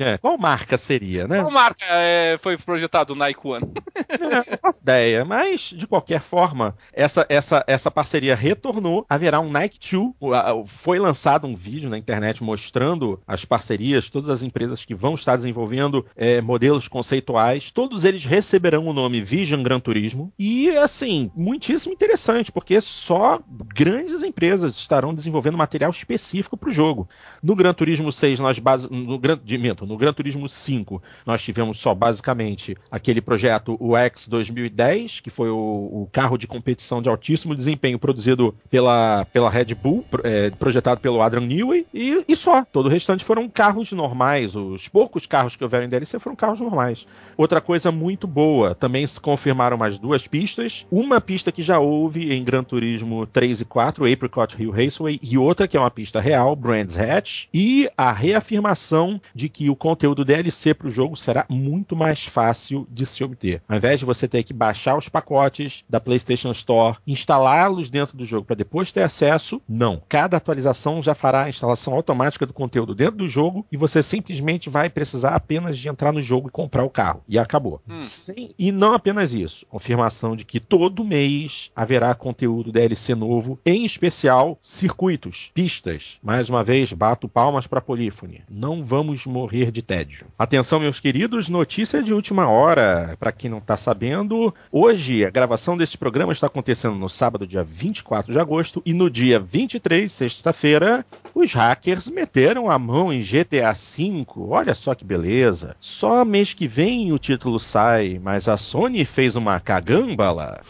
É, 0.00 0.16
qual 0.16 0.38
marca 0.38 0.78
seria, 0.78 1.26
né? 1.26 1.40
Qual 1.42 1.50
marca 1.52 1.84
é, 1.88 2.38
foi 2.40 2.56
projetado 2.56 3.14
o 3.14 3.16
Nike 3.16 3.40
One? 3.44 3.66
É, 4.08 4.50
não 4.50 4.58
faço 4.60 4.82
ideia, 4.82 5.24
mas 5.24 5.60
de 5.74 5.86
qualquer 5.86 6.20
forma, 6.20 6.76
essa, 6.92 7.26
essa, 7.28 7.64
essa 7.66 7.90
parceria 7.90 8.34
retornou. 8.36 9.04
Haverá 9.08 9.40
um 9.40 9.50
Nike 9.50 9.78
2. 9.96 10.12
O- 10.20 10.34
a- 10.34 10.54
o- 10.54 10.66
Foi 10.66 10.98
lançado 10.98 11.46
um 11.46 11.54
vídeo 11.56 11.88
na 11.90 11.98
internet 11.98 12.42
mostrando 12.42 13.20
as 13.26 13.44
parcerias, 13.44 14.10
todas 14.10 14.28
as 14.28 14.42
empresas 14.42 14.84
que 14.84 14.94
vão 14.94 15.14
estar 15.14 15.36
desenvolvendo 15.36 16.04
é, 16.16 16.40
modelos 16.40 16.88
conceituais. 16.88 17.70
Todos 17.70 18.04
eles 18.04 18.24
receberão 18.24 18.86
o 18.86 18.92
nome 18.92 19.20
Vision 19.22 19.62
Gran 19.62 19.80
Turismo. 19.80 20.32
E, 20.38 20.70
assim, 20.70 21.30
muitíssimo 21.34 21.92
interessante, 21.92 22.52
porque 22.52 22.80
só 22.80 23.40
grandes 23.74 24.22
empresas 24.22 24.74
estarão 24.76 25.14
desenvolvendo 25.14 25.56
material 25.58 25.90
específico 25.90 26.56
para 26.56 26.68
o 26.68 26.72
jogo. 26.72 27.08
No 27.42 27.54
Gran 27.56 27.72
Turismo 27.72 28.12
6, 28.12 28.38
nós 28.40 28.58
base... 28.58 28.88
no, 28.90 29.18
Gran... 29.18 29.38
no 29.86 29.96
Gran 29.96 30.12
Turismo 30.12 30.48
5, 30.48 31.02
nós 31.26 31.42
tivemos 31.42 31.78
só 31.78 31.94
basicamente 31.94 32.76
aquele 32.90 33.20
projeto, 33.20 33.76
o 33.80 33.87
X 33.96 34.28
2010, 34.28 35.20
que 35.20 35.30
foi 35.30 35.50
o, 35.50 35.56
o 35.56 36.08
carro 36.12 36.36
de 36.36 36.46
competição 36.46 37.00
de 37.02 37.08
altíssimo 37.08 37.54
desempenho 37.54 37.98
produzido 37.98 38.54
pela, 38.70 39.24
pela 39.32 39.50
Red 39.50 39.74
Bull, 39.74 40.04
é, 40.24 40.50
projetado 40.50 41.00
pelo 41.00 41.22
Adrian 41.22 41.46
Newey, 41.46 41.86
e, 41.92 42.24
e 42.26 42.36
só. 42.36 42.64
Todo 42.64 42.86
o 42.86 42.88
restante 42.88 43.24
foram 43.24 43.48
carros 43.48 43.92
normais. 43.92 44.54
Os 44.54 44.88
poucos 44.88 45.26
carros 45.26 45.56
que 45.56 45.64
houveram 45.64 45.86
em 45.86 45.88
DLC 45.88 46.18
foram 46.18 46.36
carros 46.36 46.60
normais. 46.60 47.06
Outra 47.36 47.60
coisa 47.60 47.90
muito 47.90 48.26
boa, 48.26 48.74
também 48.74 49.06
se 49.06 49.20
confirmaram 49.20 49.76
mais 49.76 49.98
duas 49.98 50.26
pistas. 50.26 50.86
Uma 50.90 51.20
pista 51.20 51.52
que 51.52 51.62
já 51.62 51.78
houve 51.78 52.32
em 52.32 52.44
Gran 52.44 52.62
Turismo 52.62 53.26
3 53.26 53.60
e 53.60 53.64
4, 53.64 54.12
Apricot 54.12 54.56
Hill 54.58 54.70
Raceway, 54.70 55.20
e 55.22 55.38
outra 55.38 55.68
que 55.68 55.76
é 55.76 55.80
uma 55.80 55.90
pista 55.90 56.20
real, 56.20 56.54
Brands 56.54 56.98
Hatch, 56.98 57.46
e 57.52 57.88
a 57.96 58.12
reafirmação 58.12 59.20
de 59.34 59.48
que 59.48 59.70
o 59.70 59.76
conteúdo 59.76 60.24
DLC 60.24 60.74
para 60.74 60.88
o 60.88 60.90
jogo 60.90 61.16
será 61.16 61.46
muito 61.48 61.96
mais 61.96 62.24
fácil 62.24 62.86
de 62.90 63.06
se 63.06 63.22
obter. 63.22 63.62
Ao 63.68 63.76
invés 63.78 63.98
de 64.00 64.06
você 64.06 64.28
ter 64.28 64.42
que 64.42 64.52
baixar 64.52 64.96
os 64.96 65.08
pacotes 65.08 65.84
da 65.88 65.98
PlayStation 65.98 66.50
Store, 66.52 66.96
instalá-los 67.06 67.90
dentro 67.90 68.16
do 68.16 68.24
jogo 68.24 68.44
para 68.46 68.56
depois 68.56 68.92
ter 68.92 69.02
acesso, 69.02 69.60
não. 69.68 70.02
Cada 70.08 70.36
atualização 70.36 71.02
já 71.02 71.14
fará 71.14 71.44
a 71.44 71.48
instalação 71.48 71.94
automática 71.94 72.44
do 72.46 72.52
conteúdo 72.52 72.94
dentro 72.94 73.16
do 73.16 73.28
jogo 73.28 73.66
e 73.72 73.76
você 73.76 74.02
simplesmente 74.02 74.68
vai 74.70 74.90
precisar 74.90 75.34
apenas 75.34 75.78
de 75.78 75.88
entrar 75.88 76.12
no 76.12 76.22
jogo 76.22 76.48
e 76.48 76.52
comprar 76.52 76.84
o 76.84 76.90
carro. 76.90 77.22
E 77.28 77.38
acabou. 77.38 77.80
Hum. 77.88 78.00
Sem- 78.00 78.54
e 78.58 78.70
não 78.72 78.92
apenas 78.92 79.32
isso, 79.32 79.64
confirmação 79.68 80.36
de 80.36 80.44
que 80.44 80.60
todo 80.60 81.04
mês 81.04 81.70
haverá 81.74 82.14
conteúdo 82.14 82.72
DLC 82.72 83.14
novo, 83.14 83.58
em 83.64 83.84
especial 83.84 84.58
circuitos, 84.62 85.50
pistas. 85.54 86.18
Mais 86.22 86.48
uma 86.48 86.64
vez, 86.64 86.92
bato 86.92 87.28
palmas 87.28 87.66
para 87.66 87.80
Polífone. 87.80 88.42
Não 88.50 88.84
vamos 88.84 89.26
morrer 89.26 89.70
de 89.70 89.82
tédio. 89.82 90.26
Atenção, 90.38 90.80
meus 90.80 90.98
queridos, 91.00 91.48
notícia 91.48 92.02
de 92.02 92.12
última 92.12 92.48
hora. 92.48 93.16
Para 93.18 93.32
quem 93.32 93.50
não 93.50 93.60
está 93.68 93.76
sabendo, 93.76 94.54
hoje 94.72 95.26
a 95.26 95.30
gravação 95.30 95.76
deste 95.76 95.98
programa 95.98 96.32
está 96.32 96.46
acontecendo 96.46 96.94
no 96.94 97.08
sábado, 97.10 97.46
dia 97.46 97.62
24 97.62 98.32
de 98.32 98.40
agosto, 98.40 98.80
e 98.84 98.94
no 98.94 99.10
dia 99.10 99.38
23, 99.38 100.10
sexta-feira, 100.10 101.04
os 101.34 101.52
hackers 101.52 102.08
meteram 102.08 102.70
a 102.70 102.78
mão 102.78 103.12
em 103.12 103.22
GTA 103.22 103.72
V. 103.74 104.24
Olha 104.38 104.74
só 104.74 104.94
que 104.94 105.04
beleza. 105.04 105.76
Só 105.80 106.24
mês 106.24 106.54
que 106.54 106.66
vem 106.66 107.12
o 107.12 107.18
título 107.18 107.60
sai, 107.60 108.18
mas 108.22 108.48
a 108.48 108.56
Sony 108.56 109.04
fez 109.04 109.36
uma 109.36 109.60
cagambala. 109.60 110.62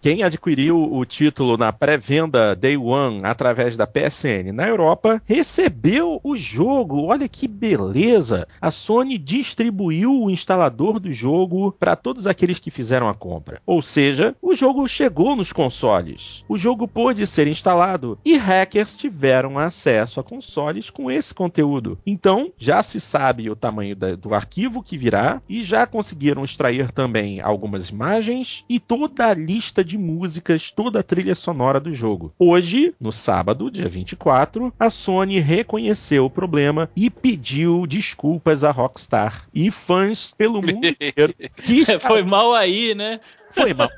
Quem 0.00 0.22
adquiriu 0.22 0.90
o 0.92 1.04
título 1.04 1.58
na 1.58 1.70
pré-venda 1.70 2.56
Day 2.56 2.76
One 2.76 3.20
através 3.22 3.76
da 3.76 3.86
PSN 3.86 4.50
na 4.52 4.66
Europa 4.66 5.20
recebeu 5.26 6.18
o 6.24 6.38
jogo. 6.38 7.04
Olha 7.04 7.28
que 7.28 7.46
beleza! 7.46 8.48
A 8.60 8.70
Sony 8.70 9.18
distribuiu 9.18 10.22
o 10.22 10.30
instalador 10.30 10.98
do 10.98 11.12
jogo 11.12 11.72
para 11.72 11.96
todos 11.96 12.26
aqueles 12.26 12.58
que 12.58 12.70
fizeram 12.70 13.10
a 13.10 13.14
compra. 13.14 13.60
Ou 13.66 13.82
seja, 13.82 14.34
o 14.40 14.54
jogo 14.54 14.88
chegou 14.88 15.36
nos 15.36 15.52
consoles. 15.52 16.44
O 16.48 16.56
jogo 16.56 16.88
pôde 16.88 17.26
ser 17.26 17.46
instalado 17.46 18.18
e 18.24 18.38
hackers 18.38 18.96
tiveram 18.96 19.58
acesso 19.58 20.18
a 20.18 20.24
consoles 20.24 20.88
com 20.88 21.10
esse 21.10 21.34
conteúdo. 21.34 21.98
Então, 22.06 22.50
já 22.56 22.82
se 22.82 22.98
sabe 22.98 23.50
o 23.50 23.56
tamanho 23.56 23.94
do 23.94 24.34
arquivo 24.34 24.82
que 24.82 24.96
virá 24.96 25.42
e 25.46 25.62
já 25.62 25.86
conseguiram 25.86 26.42
extrair 26.42 26.90
também 26.90 27.40
algumas 27.40 27.90
imagens 27.90 28.64
e 28.66 28.80
toda 28.80 29.26
a 29.26 29.34
lista 29.34 29.84
de 29.84 29.89
músicas, 29.98 30.70
toda 30.70 31.00
a 31.00 31.02
trilha 31.02 31.34
sonora 31.34 31.80
do 31.80 31.92
jogo. 31.92 32.32
Hoje, 32.38 32.94
no 33.00 33.12
sábado, 33.12 33.70
dia 33.70 33.88
24, 33.88 34.72
a 34.78 34.90
Sony 34.90 35.38
reconheceu 35.38 36.24
o 36.26 36.30
problema 36.30 36.90
e 36.96 37.10
pediu 37.10 37.86
desculpas 37.86 38.64
à 38.64 38.70
Rockstar 38.70 39.46
e 39.54 39.70
fãs 39.70 40.34
pelo 40.36 40.62
mundo 40.62 40.86
inteiro. 40.86 41.34
Que 41.56 41.84
Foi 42.00 42.22
mal 42.22 42.54
aí, 42.54 42.94
né? 42.94 43.20
Foi 43.52 43.74
mal. 43.74 43.90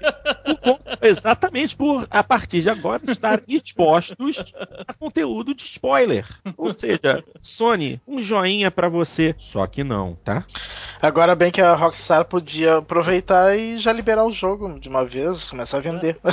Exatamente 1.01 1.77
por, 1.77 2.07
a 2.11 2.23
partir 2.23 2.63
de 2.63 2.71
agora, 2.71 3.03
estar 3.11 3.41
expostos 3.49 4.53
a 4.87 4.93
conteúdo 4.95 5.55
de 5.55 5.65
spoiler. 5.65 6.27
Ou 6.57 6.73
seja, 6.73 7.25
Sony, 7.41 8.01
um 8.07 8.21
joinha 8.21 8.71
para 8.71 8.89
você. 8.89 9.35
Só 9.39 9.67
que 9.67 9.83
não, 9.83 10.15
tá? 10.25 10.45
Agora 11.01 11.35
bem 11.35 11.51
que 11.51 11.61
a 11.61 11.75
Rockstar 11.75 12.25
podia 12.25 12.77
aproveitar 12.77 13.57
e 13.59 13.79
já 13.79 13.93
liberar 13.93 14.25
o 14.25 14.33
jogo 14.33 14.79
de 14.79 14.89
uma 14.89 15.05
vez, 15.05 15.47
começar 15.47 15.79
a 15.79 15.81
vender. 15.81 16.17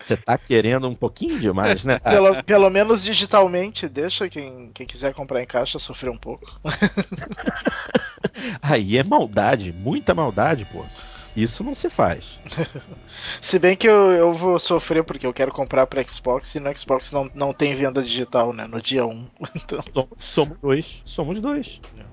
Você 0.00 0.16
tá 0.16 0.38
querendo 0.38 0.88
um 0.88 0.94
pouquinho 0.94 1.38
demais, 1.40 1.84
né? 1.84 1.98
Pelo, 1.98 2.42
pelo 2.44 2.70
menos 2.70 3.02
digitalmente, 3.02 3.88
deixa 3.88 4.28
quem, 4.28 4.70
quem 4.72 4.86
quiser 4.86 5.12
comprar 5.12 5.42
em 5.42 5.46
caixa 5.46 5.78
sofrer 5.78 6.10
um 6.10 6.16
pouco. 6.16 6.58
Aí 8.62 8.96
é 8.96 9.02
maldade, 9.02 9.72
muita 9.72 10.14
maldade, 10.14 10.64
pô. 10.66 10.84
Isso 11.42 11.62
não 11.62 11.74
se 11.74 11.88
faz. 11.88 12.40
se 13.40 13.58
bem 13.60 13.76
que 13.76 13.88
eu, 13.88 14.10
eu 14.10 14.34
vou 14.34 14.58
sofrer 14.58 15.04
porque 15.04 15.24
eu 15.24 15.32
quero 15.32 15.52
comprar 15.52 15.86
para 15.86 16.02
Xbox 16.06 16.54
e 16.56 16.60
no 16.60 16.76
Xbox 16.76 17.12
não, 17.12 17.30
não 17.32 17.52
tem 17.52 17.76
venda 17.76 18.02
digital, 18.02 18.52
né? 18.52 18.66
No 18.66 18.80
dia 18.82 19.06
1. 19.06 19.26
Então... 19.54 19.80
Somos, 19.92 20.08
somos 20.18 20.58
dois. 20.60 21.02
Somos 21.04 21.40
dois. 21.40 21.80
É. 21.96 22.04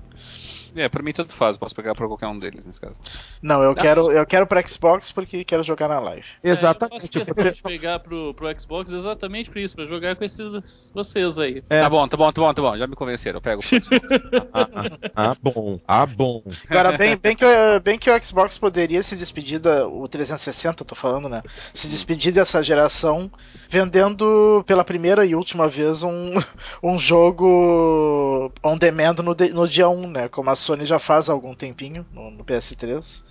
É, 0.76 0.88
pra 0.88 1.02
mim 1.02 1.12
tanto 1.12 1.32
faz, 1.32 1.56
posso 1.56 1.74
pegar 1.74 1.94
pra 1.94 2.06
qualquer 2.06 2.26
um 2.26 2.38
deles 2.38 2.64
nesse 2.64 2.80
caso. 2.80 2.94
Não, 3.42 3.62
eu 3.62 3.74
quero, 3.74 4.10
eu 4.12 4.26
quero 4.26 4.46
pra 4.46 4.66
Xbox 4.66 5.10
porque 5.10 5.44
quero 5.44 5.62
jogar 5.62 5.88
na 5.88 5.98
live. 5.98 6.26
É, 6.42 6.50
exatamente. 6.50 7.18
Eu 7.18 7.24
posso 7.24 7.52
de 7.52 7.62
pegar 7.62 7.98
pro, 8.00 8.34
pro 8.34 8.60
Xbox 8.60 8.92
exatamente 8.92 9.50
por 9.50 9.58
isso, 9.58 9.74
pra 9.74 9.86
jogar 9.86 10.16
com 10.16 10.24
esses 10.24 10.92
vocês 10.94 11.38
aí. 11.38 11.62
É. 11.70 11.80
Tá 11.80 11.90
bom, 11.90 12.06
tá 12.06 12.16
bom, 12.16 12.32
tá 12.32 12.42
bom, 12.42 12.54
tá 12.54 12.62
bom, 12.62 12.78
já 12.78 12.86
me 12.86 12.94
convenceram, 12.94 13.38
eu 13.38 13.42
pego. 13.42 13.60
ah, 14.52 14.68
ah, 15.14 15.36
bom, 15.42 15.80
ah, 15.86 16.06
bom. 16.06 16.42
Agora, 16.68 16.96
bem, 16.96 17.16
bem, 17.16 17.34
que, 17.34 17.44
bem 17.82 17.98
que 17.98 18.10
o 18.10 18.24
Xbox 18.24 18.58
poderia 18.58 19.02
se 19.02 19.16
despedir 19.16 19.58
da, 19.58 19.86
o 19.86 20.06
360, 20.06 20.84
tô 20.84 20.94
falando, 20.94 21.28
né? 21.28 21.42
Se 21.72 21.88
despedir 21.88 22.32
dessa 22.32 22.62
geração 22.62 23.30
vendendo 23.68 24.62
pela 24.66 24.84
primeira 24.84 25.24
e 25.24 25.34
última 25.34 25.68
vez 25.68 26.02
um, 26.02 26.32
um 26.82 26.98
jogo 26.98 28.52
on 28.62 28.76
demand 28.76 29.16
no, 29.16 29.36
no 29.54 29.68
dia 29.68 29.88
1, 29.88 30.10
né? 30.10 30.28
Como 30.28 30.50
a 30.50 30.56
Sony 30.66 30.84
já 30.84 30.98
faz 30.98 31.28
há 31.28 31.32
algum 31.32 31.54
tempinho 31.54 32.04
no, 32.12 32.30
no 32.30 32.44
PS3. 32.44 33.24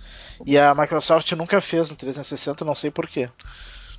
E 0.46 0.58
a 0.58 0.74
Microsoft 0.74 1.30
nunca 1.32 1.60
fez 1.60 1.90
no 1.90 1.96
360, 1.96 2.64
não 2.64 2.74
sei 2.74 2.90
porquê. 2.90 3.28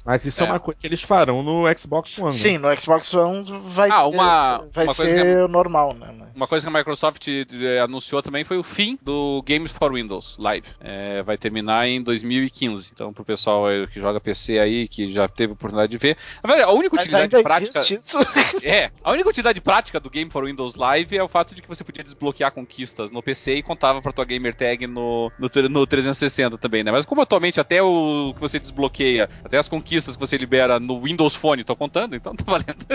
Mas 0.07 0.25
isso 0.25 0.41
é. 0.41 0.45
é. 0.45 0.49
uma 0.49 0.57
coisa 0.57 0.79
que 0.79 0.87
eles 0.87 1.01
farão 1.01 1.43
no 1.43 1.65
Xbox 1.77 2.17
One. 2.17 2.31
Sim, 2.31 2.57
no 2.59 2.73
Xbox 2.79 3.13
One 3.13 3.43
vai, 3.67 3.89
ah, 3.91 4.07
uma, 4.07 4.65
vai 4.71 4.85
uma 4.85 4.93
ser 4.93 5.39
a, 5.39 5.47
normal, 5.49 5.93
né? 5.93 6.15
Mas... 6.17 6.29
Uma 6.33 6.47
coisa 6.47 6.65
que 6.65 6.73
a 6.73 6.79
Microsoft 6.79 7.27
eh, 7.27 7.79
anunciou 7.81 8.23
também 8.23 8.45
foi 8.45 8.57
o 8.57 8.63
fim 8.63 8.97
do 9.01 9.43
Games 9.45 9.73
for 9.73 9.91
Windows 9.91 10.37
Live. 10.39 10.65
É, 10.79 11.21
vai 11.23 11.37
terminar 11.37 11.89
em 11.89 12.01
2015. 12.01 12.91
Então, 12.93 13.11
pro 13.11 13.25
pessoal 13.25 13.65
que 13.91 13.99
joga 13.99 14.21
PC 14.21 14.59
aí, 14.59 14.87
que 14.87 15.11
já 15.11 15.27
teve 15.27 15.51
oportunidade 15.51 15.91
de 15.91 15.97
ver. 15.97 16.15
A 16.41 16.71
única 16.71 16.95
utilidade 16.95 17.43
prática. 17.43 17.81
é, 18.63 18.89
a 19.03 19.11
única 19.11 19.27
utilidade 19.27 19.59
prática 19.59 19.99
do 19.99 20.09
Game 20.09 20.31
for 20.31 20.45
Windows 20.45 20.75
Live 20.75 21.17
é 21.17 21.23
o 21.23 21.27
fato 21.27 21.53
de 21.53 21.61
que 21.61 21.67
você 21.67 21.83
podia 21.83 22.03
desbloquear 22.03 22.53
conquistas 22.53 23.11
no 23.11 23.21
PC 23.21 23.55
e 23.55 23.63
contava 23.63 24.01
pra 24.01 24.13
tua 24.13 24.23
gamer 24.23 24.55
tag 24.55 24.87
no, 24.87 25.29
no, 25.37 25.69
no 25.69 25.85
360 25.85 26.57
também, 26.57 26.81
né? 26.81 26.93
Mas 26.93 27.03
como 27.03 27.21
atualmente 27.21 27.59
até 27.59 27.83
o 27.83 28.31
que 28.33 28.39
você 28.39 28.57
desbloqueia, 28.57 29.29
até 29.43 29.57
as 29.57 29.67
conquistas 29.67 29.96
conquistas 29.97 30.15
que 30.15 30.19
você 30.19 30.37
libera 30.37 30.79
no 30.79 31.01
Windows 31.01 31.35
Phone, 31.35 31.63
tô 31.63 31.75
contando, 31.75 32.15
então 32.15 32.35
tá 32.35 32.43
valendo. 32.45 32.85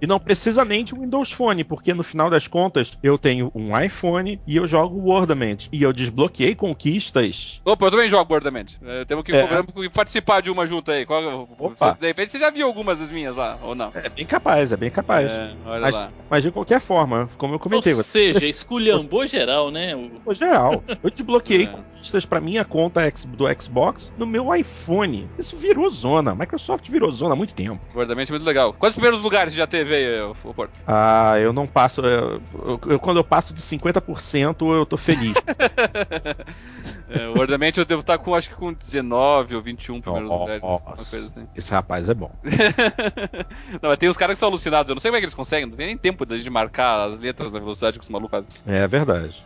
e 0.00 0.06
não 0.06 0.20
precisa 0.20 0.64
nem 0.64 0.84
de 0.84 0.94
Windows 0.94 1.32
Phone, 1.32 1.64
porque 1.64 1.92
no 1.92 2.02
final 2.02 2.30
das 2.30 2.46
contas 2.46 2.96
eu 3.02 3.18
tenho 3.18 3.50
um 3.54 3.78
iPhone 3.78 4.40
e 4.46 4.56
eu 4.56 4.66
jogo 4.66 4.98
Wordament. 4.98 5.68
E 5.72 5.82
eu 5.82 5.92
desbloqueei 5.92 6.54
conquistas. 6.54 7.60
Opa, 7.64 7.86
eu 7.86 7.90
também 7.90 8.08
jogo 8.08 8.32
Wordament. 8.32 8.74
É, 8.82 9.04
temos 9.04 9.24
que, 9.24 9.32
é. 9.32 9.46
participar 9.92 10.40
de 10.42 10.50
uma 10.50 10.66
junto 10.66 10.90
aí. 10.90 11.06
Opa. 11.58 11.96
De 12.00 12.06
repente 12.06 12.32
você 12.32 12.38
já 12.38 12.50
viu 12.50 12.66
algumas 12.66 12.98
das 12.98 13.10
minhas 13.10 13.34
lá, 13.34 13.58
ou 13.62 13.74
não? 13.74 13.90
É 13.94 14.08
bem 14.08 14.26
capaz, 14.26 14.72
é 14.72 14.76
bem 14.76 14.90
capaz. 14.90 15.30
É, 15.30 15.54
mas, 15.64 16.08
mas, 16.28 16.42
de 16.44 16.50
qualquer 16.50 16.80
forma, 16.80 17.28
como 17.36 17.54
eu 17.54 17.58
comentei. 17.58 17.94
Ou 17.94 18.02
seja, 18.02 18.46
esculhambou 18.46 19.26
geral, 19.26 19.70
né? 19.70 19.96
O... 20.24 20.34
Geral. 20.34 20.84
Eu 21.02 21.10
desbloqueei 21.10 21.64
é. 21.64 21.66
conquistas 21.66 22.24
pra 22.24 22.40
minha 22.40 22.64
conta 22.64 23.00
do 23.26 23.44
Xbox 23.60 24.12
no 24.16 24.26
meu 24.26 24.54
iPhone. 24.54 25.28
Isso 25.38 25.56
virou 25.56 25.69
virou 25.70 25.90
zona. 25.90 26.34
Microsoft 26.34 26.88
virou 26.90 27.10
zona 27.10 27.34
há 27.34 27.36
muito 27.36 27.54
tempo. 27.54 27.80
Guardamente 27.92 28.30
muito 28.30 28.44
legal. 28.44 28.72
Quais 28.72 28.92
os 28.92 28.96
primeiros 28.96 29.20
lugares 29.20 29.52
já 29.52 29.66
teve 29.66 29.94
aí, 29.94 30.20
o 30.20 30.54
Porto? 30.54 30.72
Ah, 30.86 31.38
eu 31.38 31.52
não 31.52 31.66
passo. 31.66 32.00
Eu, 32.02 32.42
eu, 32.86 32.98
quando 32.98 33.18
eu 33.18 33.24
passo 33.24 33.54
de 33.54 33.60
50%, 33.60 34.74
eu 34.74 34.84
tô 34.84 34.96
feliz. 34.96 35.34
é, 37.08 37.28
o 37.28 37.80
eu 37.80 37.84
devo 37.84 38.00
estar 38.00 38.18
com, 38.18 38.34
acho 38.34 38.48
que 38.50 38.56
com 38.56 38.72
19 38.72 39.54
ou 39.54 39.62
21 39.62 40.00
primeiros 40.00 40.30
oh, 40.30 40.38
lugares. 40.38 40.62
Uma 40.62 40.80
coisa 40.80 41.26
assim. 41.26 41.48
Esse 41.54 41.72
rapaz 41.72 42.08
é 42.08 42.14
bom. 42.14 42.30
não, 43.80 43.90
mas 43.90 43.98
tem 43.98 44.08
os 44.08 44.16
caras 44.16 44.34
que 44.34 44.40
são 44.40 44.48
alucinados. 44.48 44.90
Eu 44.90 44.94
não 44.94 45.00
sei 45.00 45.10
como 45.10 45.16
é 45.16 45.20
que 45.20 45.26
eles 45.26 45.34
conseguem. 45.34 45.66
Não 45.66 45.76
tem 45.76 45.86
nem 45.86 45.96
tempo 45.96 46.26
de 46.26 46.50
marcar 46.50 47.08
as 47.08 47.20
letras 47.20 47.52
na 47.52 47.58
velocidade 47.58 47.98
que 47.98 48.04
os 48.04 48.08
malucos 48.08 48.30
fazem. 48.30 48.48
É 48.66 48.86
verdade. 48.88 49.44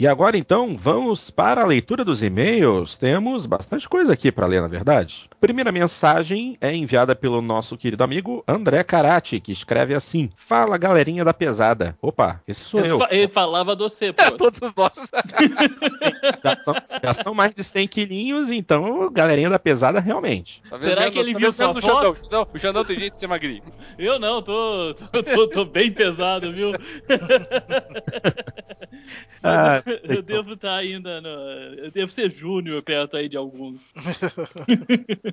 E 0.00 0.06
agora 0.06 0.38
então 0.38 0.78
vamos 0.78 1.28
para 1.28 1.60
a 1.60 1.66
leitura 1.66 2.02
dos 2.02 2.22
e-mails. 2.22 2.96
Temos 2.96 3.44
bastante 3.44 3.86
coisa 3.86 4.14
aqui 4.14 4.32
para 4.32 4.46
ler, 4.46 4.62
na 4.62 4.66
verdade. 4.66 5.28
A 5.40 5.46
primeira 5.50 5.72
mensagem 5.72 6.58
é 6.60 6.76
enviada 6.76 7.16
pelo 7.16 7.40
nosso 7.40 7.74
querido 7.74 8.04
amigo 8.04 8.44
André 8.46 8.84
Karate, 8.84 9.40
que 9.40 9.50
escreve 9.50 9.94
assim: 9.94 10.28
Fala 10.36 10.76
galerinha 10.76 11.24
da 11.24 11.32
pesada. 11.32 11.96
Opa, 12.02 12.42
esse 12.46 12.60
sou 12.60 12.80
eu. 12.80 13.00
Ele 13.08 13.26
falava 13.26 13.74
do 13.74 13.88
você, 13.88 14.12
pô. 14.12 14.32
Todos 14.32 14.74
nós. 14.76 14.92
já, 16.44 16.60
são, 16.60 16.74
já, 17.02 17.14
são, 17.14 17.34
mais 17.34 17.54
de 17.54 17.64
100 17.64 17.88
quilinhos, 17.88 18.50
então 18.50 19.10
galerinha 19.10 19.48
da 19.48 19.58
pesada 19.58 19.98
realmente. 19.98 20.62
Tá 20.68 20.76
Será 20.76 21.10
que 21.10 21.18
ele 21.18 21.32
viu 21.32 21.50
sua 21.50 21.68
foto? 21.68 21.80
Xandão. 21.80 22.14
Não, 22.30 22.46
o 22.52 22.58
Xandão 22.58 22.84
tem 22.84 22.98
jeito 22.98 23.14
de 23.14 23.18
ser 23.18 23.26
magrinho. 23.26 23.62
Eu 23.98 24.18
não, 24.18 24.42
tô, 24.42 24.92
tô, 24.92 25.22
tô, 25.22 25.48
tô 25.48 25.64
bem 25.64 25.90
pesado, 25.90 26.52
viu? 26.52 26.72
ah, 29.42 29.82
eu 29.86 30.20
então. 30.20 30.22
devo 30.22 30.52
estar 30.52 30.68
tá 30.68 30.76
ainda 30.76 31.18
no. 31.22 31.28
Eu 31.28 31.90
devo 31.90 32.12
ser 32.12 32.30
júnior 32.30 32.82
perto 32.82 33.16
aí 33.16 33.26
de 33.26 33.38
alguns. 33.38 33.90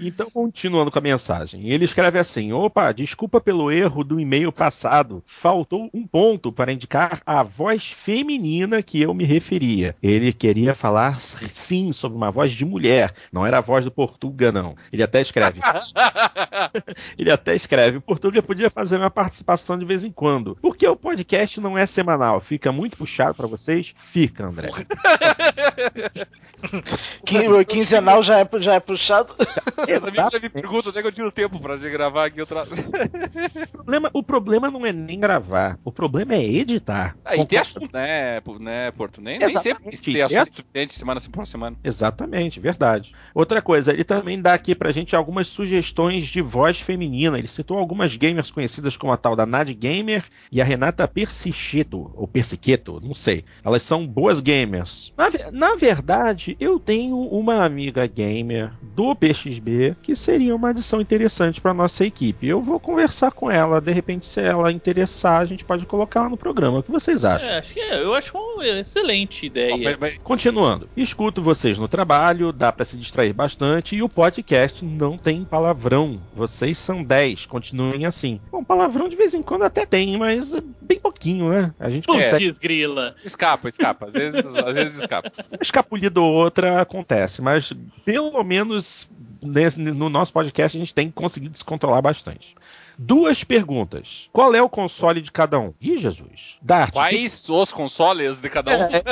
então, 0.00 0.30
continuando 0.30 0.90
com 0.90 0.98
a 0.98 1.02
mensagem. 1.02 1.68
Ele 1.68 1.84
escreve 1.84 2.18
assim: 2.18 2.52
opa, 2.52 2.92
desculpa 2.92 3.40
pelo 3.40 3.70
erro 3.70 4.04
do 4.04 4.20
e-mail 4.20 4.52
passado. 4.52 5.22
Faltou 5.26 5.88
um 5.92 6.06
ponto 6.06 6.52
para 6.52 6.72
indicar 6.72 7.20
a 7.24 7.42
voz 7.42 7.90
feminina 7.90 8.82
que 8.82 9.00
eu 9.00 9.12
me 9.14 9.24
referia. 9.24 9.96
Ele 10.02 10.32
queria 10.32 10.74
falar 10.74 11.20
sim 11.20 11.92
sobre 11.92 12.16
uma 12.16 12.30
voz 12.30 12.52
de 12.52 12.64
mulher. 12.64 13.12
Não 13.32 13.46
era 13.46 13.58
a 13.58 13.62
voz 13.62 13.84
do 13.84 13.90
Portuga, 13.90 14.52
não. 14.52 14.74
Ele 14.92 15.02
até 15.02 15.20
escreve. 15.20 15.60
Ele 17.18 17.30
até 17.30 17.54
escreve: 17.54 17.98
o 17.98 18.02
Portuga 18.02 18.42
podia 18.42 18.70
fazer 18.70 18.96
uma 18.96 19.10
participação 19.10 19.78
de 19.78 19.84
vez 19.84 20.04
em 20.04 20.12
quando. 20.12 20.56
Porque 20.60 20.86
o 20.86 20.96
podcast 20.96 21.60
não 21.60 21.76
é 21.76 21.86
semanal. 21.86 22.40
Fica 22.40 22.70
muito 22.72 22.96
puxado 22.96 23.34
para 23.34 23.46
vocês? 23.46 23.94
Fica, 24.12 24.46
André. 24.46 24.70
Quinzenal 27.68 28.22
já 28.22 28.40
é, 28.40 28.48
já 28.58 28.74
é 28.74 28.80
puxado. 28.80 29.34
Essa 29.88 30.10
já 30.10 30.40
me 30.40 30.48
pergunta 30.48 30.88
onde 30.88 30.98
é 30.98 31.02
que 31.02 31.08
eu 31.08 31.12
tiro 31.12 31.32
tempo 31.32 31.58
pra 31.60 31.76
gravar 31.76 32.26
aqui 32.26 32.40
outra. 32.40 32.64
o, 32.64 33.68
problema, 33.72 34.10
o 34.12 34.22
problema 34.22 34.70
não 34.70 34.84
é 34.84 34.92
nem 34.92 35.18
gravar, 35.18 35.78
o 35.84 35.92
problema 35.92 36.34
é 36.34 36.42
editar. 36.42 37.16
Ah, 37.24 37.36
e 37.36 37.46
ter 37.46 37.58
assunto, 37.58 37.92
né, 37.92 38.40
né, 38.60 38.90
Porto? 38.90 39.20
Nem, 39.20 39.38
nem 39.38 39.50
sempre 39.58 39.96
ter 39.96 40.22
assunto. 40.22 40.38
é 40.38 40.44
suficiente 40.44 40.94
semana 40.94 41.20
por 41.32 41.46
semana. 41.46 41.76
Exatamente, 41.82 42.60
verdade. 42.60 43.14
Outra 43.34 43.62
coisa, 43.62 43.92
ele 43.92 44.04
também 44.04 44.40
dá 44.40 44.54
aqui 44.54 44.74
pra 44.74 44.92
gente 44.92 45.14
algumas 45.14 45.46
sugestões 45.46 46.26
de 46.26 46.40
voz 46.40 46.80
feminina. 46.80 47.38
Ele 47.38 47.48
citou 47.48 47.78
algumas 47.78 48.16
gamers 48.16 48.50
conhecidas 48.50 48.96
como 48.96 49.12
a 49.12 49.16
tal 49.16 49.36
da 49.36 49.46
Nad 49.46 49.70
Gamer 49.70 50.24
e 50.50 50.60
a 50.60 50.64
Renata 50.64 51.06
Persicheto, 51.06 52.10
ou 52.14 52.26
Persiqueto, 52.26 53.00
não 53.02 53.14
sei. 53.14 53.44
Elas 53.64 53.82
são 53.82 54.06
boas 54.06 54.40
gamers. 54.40 55.12
Na, 55.16 55.28
na 55.52 55.76
verdade, 55.76 56.56
eu 56.58 56.78
tenho 56.78 57.18
uma 57.18 57.64
amiga 57.64 58.06
gamer 58.06 58.72
do 58.94 59.14
PXB 59.28 59.96
que 60.02 60.16
seria 60.16 60.54
uma 60.54 60.70
adição 60.70 61.00
interessante 61.00 61.60
para 61.60 61.74
nossa 61.74 62.04
equipe. 62.04 62.46
Eu 62.46 62.60
vou 62.60 62.80
conversar 62.80 63.32
com 63.32 63.50
ela, 63.50 63.80
de 63.80 63.92
repente, 63.92 64.26
se 64.26 64.40
ela 64.40 64.72
interessar, 64.72 65.40
a 65.40 65.44
gente 65.44 65.64
pode 65.64 65.86
colocar 65.86 66.20
ela 66.20 66.28
no 66.28 66.36
programa. 66.36 66.78
O 66.78 66.82
que 66.82 66.90
vocês 66.90 67.24
acham? 67.24 67.48
É, 67.48 67.58
acho 67.58 67.74
que 67.74 67.80
é, 67.80 68.02
eu 68.02 68.14
acho 68.14 68.36
uma 68.36 68.66
excelente 68.66 69.46
ideia. 69.46 69.98
Continuando, 70.22 70.88
escuto 70.96 71.42
vocês 71.42 71.78
no 71.78 71.88
trabalho, 71.88 72.52
dá 72.52 72.72
para 72.72 72.84
se 72.84 72.96
distrair 72.96 73.32
bastante 73.32 73.96
e 73.96 74.02
o 74.02 74.08
podcast 74.08 74.84
não 74.84 75.16
tem 75.16 75.44
palavrão. 75.44 76.20
Vocês 76.34 76.78
são 76.78 77.02
10, 77.02 77.46
continuem 77.46 78.06
assim. 78.06 78.40
Bom, 78.50 78.64
palavrão 78.64 79.08
de 79.08 79.16
vez 79.16 79.34
em 79.34 79.42
quando 79.42 79.62
até 79.62 79.84
tem, 79.84 80.16
mas 80.16 80.58
bem 80.80 80.98
pouquinho, 80.98 81.50
né? 81.50 81.72
A 81.78 81.90
gente 81.90 82.06
Putz, 82.06 82.24
consegue. 82.24 82.52
grila. 82.60 83.14
Escapa, 83.24 83.68
escapa. 83.68 84.06
Às 84.06 84.12
vezes, 84.12 84.46
às 84.56 84.74
vezes 84.74 84.98
escapa. 84.98 85.32
Uma 85.50 85.58
escapulida 85.60 86.20
ou 86.20 86.32
outra 86.32 86.80
acontece, 86.80 87.42
mas 87.42 87.72
pelo 88.04 88.42
menos 88.42 89.08
nesse, 89.42 89.78
no 89.78 90.08
nosso 90.08 90.32
podcast 90.32 90.76
a 90.76 90.80
gente 90.80 90.94
tem 90.94 91.10
conseguido 91.10 91.56
se 91.56 91.64
controlar 91.64 92.02
bastante. 92.02 92.54
Duas 92.98 93.44
perguntas. 93.44 94.28
Qual 94.32 94.52
é 94.54 94.60
o 94.60 94.68
console 94.68 95.20
de 95.20 95.30
cada 95.30 95.58
um? 95.58 95.72
Ih, 95.80 95.96
Jesus. 95.98 96.58
Dart. 96.60 96.92
Quais 96.92 97.46
que... 97.46 97.52
os 97.52 97.72
consoles 97.72 98.40
de 98.40 98.50
cada 98.50 98.76
um? 98.76 98.82
É, 98.82 98.96
é, 98.96 99.02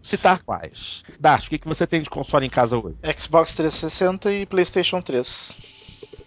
citar 0.00 0.40
quais. 0.42 1.02
Dart, 1.18 1.46
o 1.46 1.50
que, 1.50 1.58
que 1.58 1.66
você 1.66 1.86
tem 1.86 2.00
de 2.00 2.08
console 2.08 2.46
em 2.46 2.50
casa 2.50 2.78
hoje? 2.78 2.96
Xbox 3.18 3.54
360 3.54 4.32
e 4.32 4.46
PlayStation 4.46 5.02
3. 5.02 5.58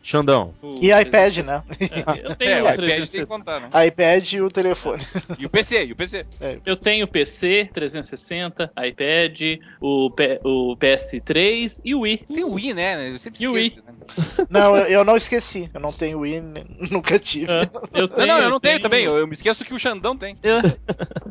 Xandão. 0.03 0.53
e 0.81 0.91
iPad, 0.91 1.37
né? 1.37 1.63
É, 1.79 2.27
eu 2.29 2.35
tenho 2.35 2.51
é, 2.51 2.61
o 2.61 2.69
iPad 2.69 3.09
tem 3.09 3.21
que 3.21 3.25
contar, 3.25 3.61
né? 3.61 3.87
iPad 3.87 4.33
e 4.33 4.41
o 4.41 4.51
telefone. 4.51 5.01
E 5.39 5.45
o 5.45 5.49
PC, 5.49 5.85
e 5.85 5.91
o 5.91 5.95
PC. 5.95 6.25
É. 6.39 6.57
Eu 6.65 6.75
tenho 6.75 7.07
PC 7.07 7.69
360, 7.73 8.71
iPad, 8.85 9.41
o, 9.81 10.11
P, 10.11 10.39
o 10.43 10.75
PS3 10.77 11.79
e 11.83 11.95
o 11.95 12.01
Wii. 12.01 12.17
Tem 12.27 12.43
o 12.43 12.53
Wii, 12.53 12.73
né? 12.73 13.09
Eu 13.09 13.19
sempre 13.19 13.43
e 13.43 13.47
o 13.47 13.53
Wii. 13.53 13.75
Né? 13.77 13.93
Não, 14.49 14.75
eu, 14.75 14.85
eu, 14.85 15.05
não 15.05 15.15
esqueci. 15.15 15.69
Eu 15.73 15.79
não 15.79 15.91
tenho 15.91 16.19
Wii, 16.19 16.41
nunca 16.91 17.17
tive. 17.17 17.51
É, 17.51 17.61
eu 17.93 18.07
tenho, 18.07 18.27
não, 18.27 18.37
eu 18.39 18.49
não 18.49 18.59
tenho, 18.59 18.73
tenho 18.73 18.81
também. 18.81 19.05
Eu, 19.05 19.17
eu, 19.17 19.27
me 19.27 19.33
esqueço 19.33 19.63
que 19.63 19.73
o 19.73 19.79
Xandão 19.79 20.17
tem. 20.17 20.37
Eu, 20.43 20.57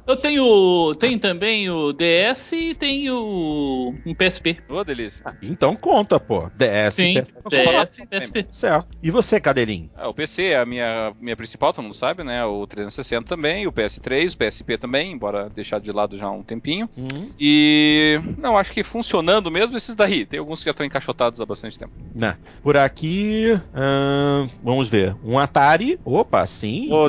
eu 0.06 0.16
tenho, 0.16 0.94
tenho 0.94 1.18
também 1.18 1.68
o 1.68 1.92
DS 1.92 2.52
e 2.52 2.74
tenho 2.74 3.94
um 4.06 4.14
PSP. 4.14 4.58
Ô, 4.68 4.76
oh, 4.76 4.84
delícia. 4.84 5.22
Ah, 5.24 5.34
então 5.42 5.76
conta, 5.76 6.18
pô. 6.18 6.50
DS 6.56 6.94
Sim, 6.94 7.14
DS 7.48 7.98
e 7.98 8.06
PSP. 8.06 8.46
Certo. 8.62 8.96
E 9.02 9.10
você, 9.10 9.40
Cadelinho? 9.40 9.90
Ah, 9.96 10.08
o 10.08 10.14
PC 10.14 10.44
é 10.44 10.58
a 10.60 10.64
minha, 10.64 11.12
minha 11.20 11.36
principal, 11.36 11.72
todo 11.72 11.82
mundo 11.82 11.96
sabe, 11.96 12.22
né? 12.22 12.44
O 12.44 12.64
360 12.64 13.26
também, 13.26 13.66
o 13.66 13.72
PS3, 13.72 14.34
o 14.34 14.38
PSP 14.38 14.78
também, 14.78 15.10
embora 15.10 15.50
deixar 15.50 15.80
de 15.80 15.90
lado 15.90 16.16
já 16.16 16.26
há 16.26 16.30
um 16.30 16.44
tempinho. 16.44 16.88
Uhum. 16.96 17.28
E. 17.40 18.20
Não, 18.38 18.56
acho 18.56 18.70
que 18.70 18.84
funcionando 18.84 19.50
mesmo 19.50 19.76
esses 19.76 19.96
daí. 19.96 20.24
Tem 20.24 20.38
alguns 20.38 20.60
que 20.60 20.66
já 20.66 20.70
estão 20.70 20.86
encaixotados 20.86 21.40
há 21.40 21.44
bastante 21.44 21.76
tempo. 21.76 21.92
Né. 22.14 22.36
Por 22.62 22.76
aqui. 22.76 23.48
Hum, 23.74 24.48
vamos 24.62 24.88
ver. 24.88 25.16
Um 25.24 25.40
Atari. 25.40 25.98
Opa, 26.04 26.46
sim. 26.46 26.88
Oh, 26.92 27.08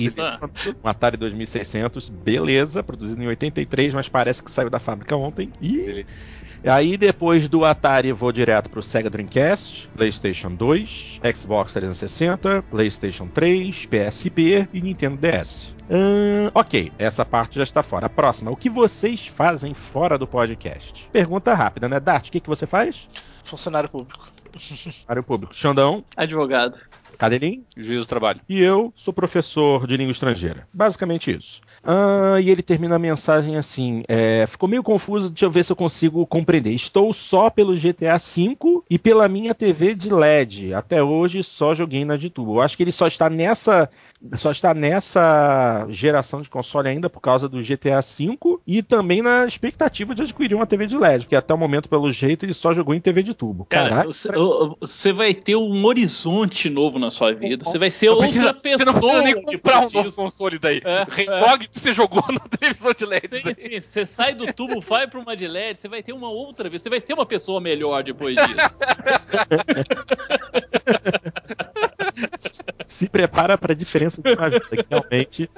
um 0.84 0.90
Atari 0.90 1.18
2600, 1.18 2.10
beleza. 2.10 2.82
Produzido 2.82 3.22
em 3.22 3.28
83, 3.28 3.94
mas 3.94 4.10
parece 4.10 4.44
que 4.44 4.50
saiu 4.50 4.72
da 4.72 4.80
fábrica 4.80 5.16
ontem. 5.16 5.52
E. 5.62 6.04
Aí 6.66 6.96
depois 6.96 7.50
do 7.50 7.66
Atari 7.66 8.14
vou 8.14 8.32
direto 8.32 8.70
pro 8.70 8.82
Sega 8.82 9.10
Dreamcast, 9.10 9.90
PlayStation 9.90 10.56
2, 10.56 11.20
Xbox 11.36 11.74
360, 11.74 12.64
PlayStation 12.64 13.28
3, 13.28 13.86
PSP 13.86 14.70
e 14.72 14.82
Nintendo 14.82 15.18
DS. 15.18 15.76
Hum, 15.90 16.50
ok, 16.54 16.92
essa 16.98 17.26
parte 17.26 17.58
já 17.58 17.64
está 17.64 17.84
fora. 17.84 18.06
A 18.06 18.10
próxima, 18.10 18.50
o 18.50 18.56
que 18.56 18.70
vocês 18.70 19.28
fazem 19.28 19.74
fora 19.74 20.18
do 20.18 20.26
podcast? 20.26 21.10
Pergunta 21.12 21.54
rápida, 21.54 21.90
né, 21.90 22.00
Dart? 22.00 22.30
O 22.30 22.32
que, 22.32 22.40
que 22.40 22.50
você 22.50 22.66
faz? 22.66 23.10
Funcionário 23.44 23.90
público. 23.90 24.26
Funcionário 24.54 25.24
público. 25.24 25.54
Xandão? 25.54 26.06
Advogado. 26.16 26.78
Cadelinho? 27.18 27.64
Juiz 27.76 28.02
do 28.02 28.06
trabalho. 28.06 28.42
E 28.48 28.62
eu 28.62 28.92
sou 28.96 29.14
professor 29.14 29.86
de 29.88 29.98
língua 29.98 30.12
estrangeira. 30.12 30.68
Basicamente 30.74 31.36
isso. 31.36 31.62
Ah, 31.84 32.40
e 32.42 32.50
ele 32.50 32.62
termina 32.62 32.96
a 32.96 33.00
mensagem 33.00 33.58
assim: 33.58 34.04
é, 34.08 34.46
ficou 34.48 34.70
meio 34.70 34.84
confuso, 34.84 35.30
deixa 35.30 35.46
eu 35.46 35.52
ver 35.52 35.64
se 35.64 35.72
eu 35.72 35.76
consigo 35.76 36.26
compreender. 36.26 36.72
Estou 36.72 37.14
só 37.14 37.50
pelo 37.50 37.76
GTA 37.76 38.18
V 38.18 38.84
e 38.90 38.98
pela 38.98 39.28
minha 39.28 39.54
TV 39.54 39.94
de 39.96 40.10
LED. 40.10 40.74
Até 40.74 41.04
hoje 41.04 41.44
só 41.44 41.76
joguei 41.76 42.06
na 42.06 42.18
de 42.18 42.30
tubo. 42.30 42.58
Eu 42.58 42.62
acho 42.62 42.78
que 42.78 42.84
ele 42.84 42.92
só 42.92 43.08
está 43.08 43.30
nessa 43.30 43.90
só 44.36 44.52
está 44.52 44.74
nessa 44.74 45.86
geração 45.90 46.42
de 46.42 46.50
console 46.50 46.88
ainda 46.88 47.10
por 47.10 47.20
causa 47.20 47.50
do 47.50 47.62
GTA 47.62 48.00
V 48.00 48.60
e 48.66 48.82
também 48.82 49.22
na 49.22 49.46
expectativa 49.46 50.16
de 50.16 50.22
adquirir 50.22 50.56
uma 50.56 50.66
TV 50.66 50.88
de 50.88 50.98
LED, 50.98 51.26
porque 51.26 51.36
até 51.36 51.54
o 51.54 51.58
momento, 51.58 51.90
pelo 51.90 52.12
jeito, 52.12 52.46
ele 52.46 52.54
só 52.54 52.74
jogou 52.74 52.96
em 52.96 53.02
TV 53.02 53.22
de 53.22 53.34
tubo. 53.34 53.66
Cara, 53.66 54.06
você 54.80 55.12
vai 55.12 55.34
ter 55.34 55.56
um 55.56 55.86
horizonte 55.86 56.70
novo 56.70 56.98
na 57.04 57.12
sua 57.12 57.34
vida. 57.34 57.66
Você 57.66 57.78
vai 57.78 57.90
ser 57.90 58.10
outra 58.10 58.26
precisa, 58.26 58.54
pessoa. 58.54 58.78
Você 58.78 58.86
não 58.86 58.94
precisa 58.94 59.22
nem 59.22 59.42
comprar 59.42 59.80
um 59.80 59.90
novo 59.90 60.12
console 60.12 60.58
daí. 60.58 60.82
É, 60.84 61.02
é. 61.02 61.68
que 61.68 61.80
você 61.80 61.94
jogou 61.94 62.24
na 62.32 62.40
televisão 62.40 62.94
de 62.94 63.06
LED. 63.06 63.42
Sim, 63.44 63.54
sim. 63.54 63.80
Você 63.80 64.06
sai 64.06 64.34
do 64.34 64.52
tubo, 64.52 64.82
vai 64.82 65.08
para 65.08 65.20
uma 65.20 65.36
de 65.36 65.48
LED, 65.48 65.80
você 65.80 65.88
vai 65.88 66.02
ter 66.02 66.14
uma 66.14 66.30
outra 66.30 66.70
vez. 66.70 66.82
Você 66.82 66.90
vai 66.90 67.02
ser 67.02 67.14
uma 67.14 67.26
pessoa 67.26 67.62
melhor 67.62 68.04
depois 68.04 68.36
disso. 68.36 68.80
Se 72.88 73.10
prepara 73.10 73.58
para 73.58 73.74
a 73.74 73.76
diferença 73.76 74.22
de 74.22 74.34
uma 74.34 74.50
vida, 74.50 74.66
que 74.70 74.86
realmente 74.90 75.50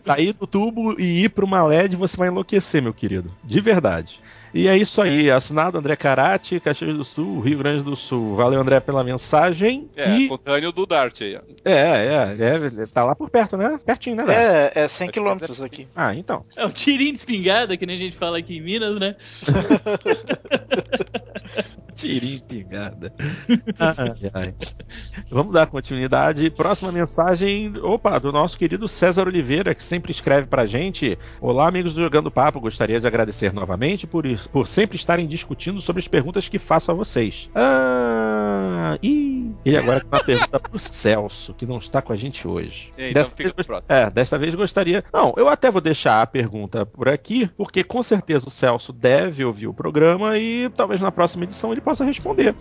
sair 0.00 0.32
do 0.32 0.46
tubo 0.46 0.98
e 1.00 1.24
ir 1.24 1.30
para 1.30 1.44
uma 1.44 1.64
LED 1.64 1.96
você 1.96 2.16
vai 2.16 2.28
enlouquecer, 2.28 2.80
meu 2.80 2.94
querido. 2.94 3.34
De 3.44 3.60
verdade. 3.60 4.20
E 4.52 4.68
é 4.68 4.76
isso 4.76 5.00
aí. 5.00 5.30
Assinado 5.30 5.78
André 5.78 5.96
Carati, 5.96 6.60
Caxias 6.60 6.96
do 6.96 7.04
Sul, 7.04 7.40
Rio 7.40 7.58
Grande 7.58 7.82
do 7.82 7.96
Sul. 7.96 8.36
Valeu, 8.36 8.60
André, 8.60 8.80
pela 8.80 9.04
mensagem. 9.04 9.88
É, 9.96 10.10
e... 10.10 10.28
contâneo 10.28 10.72
do 10.72 10.86
Dart 10.86 11.20
aí. 11.20 11.38
É, 11.64 11.72
é, 11.72 12.36
é, 12.38 12.86
Tá 12.86 13.04
lá 13.04 13.14
por 13.14 13.30
perto, 13.30 13.56
né? 13.56 13.78
Pertinho, 13.84 14.16
né? 14.16 14.24
É, 14.28 14.82
é 14.82 14.88
100 14.88 15.10
quilômetros 15.10 15.62
aqui. 15.62 15.86
Ah, 15.94 16.14
então. 16.14 16.44
É 16.56 16.66
um 16.66 16.70
tirinho 16.70 17.12
de 17.12 17.18
espingarda, 17.18 17.76
que 17.76 17.86
nem 17.86 17.96
a 17.96 18.00
gente 18.00 18.16
fala 18.16 18.38
aqui 18.38 18.56
em 18.56 18.60
Minas, 18.60 18.98
né? 18.98 19.14
tirinho 21.98 22.20
de 22.20 22.34
espingarda. 22.34 23.12
ai, 23.78 24.30
ai. 24.32 24.54
Vamos 25.30 25.52
dar 25.52 25.66
continuidade. 25.66 26.48
Próxima 26.50 26.92
mensagem, 26.92 27.76
opa, 27.82 28.18
do 28.18 28.30
nosso 28.30 28.56
querido 28.56 28.86
César 28.86 29.26
Oliveira, 29.26 29.74
que 29.74 29.82
sempre 29.82 30.12
escreve 30.12 30.46
pra 30.46 30.64
gente. 30.64 31.18
Olá, 31.40 31.66
amigos 31.68 31.94
do 31.94 32.00
Jogando 32.00 32.30
Papo. 32.30 32.60
Gostaria 32.60 33.00
de 33.00 33.06
agradecer 33.06 33.52
novamente 33.52 34.06
por 34.06 34.28
por 34.52 34.66
sempre 34.66 34.96
estarem 34.96 35.26
discutindo 35.26 35.80
sobre 35.80 36.00
as 36.00 36.08
perguntas 36.08 36.48
que 36.48 36.58
faço 36.58 36.90
a 36.90 36.94
vocês. 36.94 37.50
Ah, 37.54 38.98
e 39.02 39.50
ele 39.64 39.76
agora 39.76 40.00
tem 40.00 40.08
uma 40.10 40.24
pergunta 40.24 40.60
pro 40.60 40.78
Celso, 40.78 41.54
que 41.54 41.66
não 41.66 41.78
está 41.78 42.00
com 42.02 42.12
a 42.12 42.16
gente 42.16 42.46
hoje. 42.46 42.92
então 42.96 43.12
desta, 43.12 43.36
vez, 43.36 43.54
é, 43.88 44.10
desta 44.10 44.38
vez 44.38 44.54
gostaria. 44.54 45.04
Não, 45.12 45.34
eu 45.36 45.48
até 45.48 45.70
vou 45.70 45.80
deixar 45.80 46.22
a 46.22 46.26
pergunta 46.26 46.86
por 46.86 47.08
aqui, 47.08 47.48
porque 47.56 47.82
com 47.82 48.02
certeza 48.02 48.48
o 48.48 48.50
Celso 48.50 48.92
deve 48.92 49.44
ouvir 49.44 49.66
o 49.66 49.74
programa 49.74 50.38
e 50.38 50.68
talvez 50.70 51.00
na 51.00 51.10
próxima 51.10 51.44
edição 51.44 51.72
ele 51.72 51.80
possa 51.88 52.04
responder. 52.04 52.54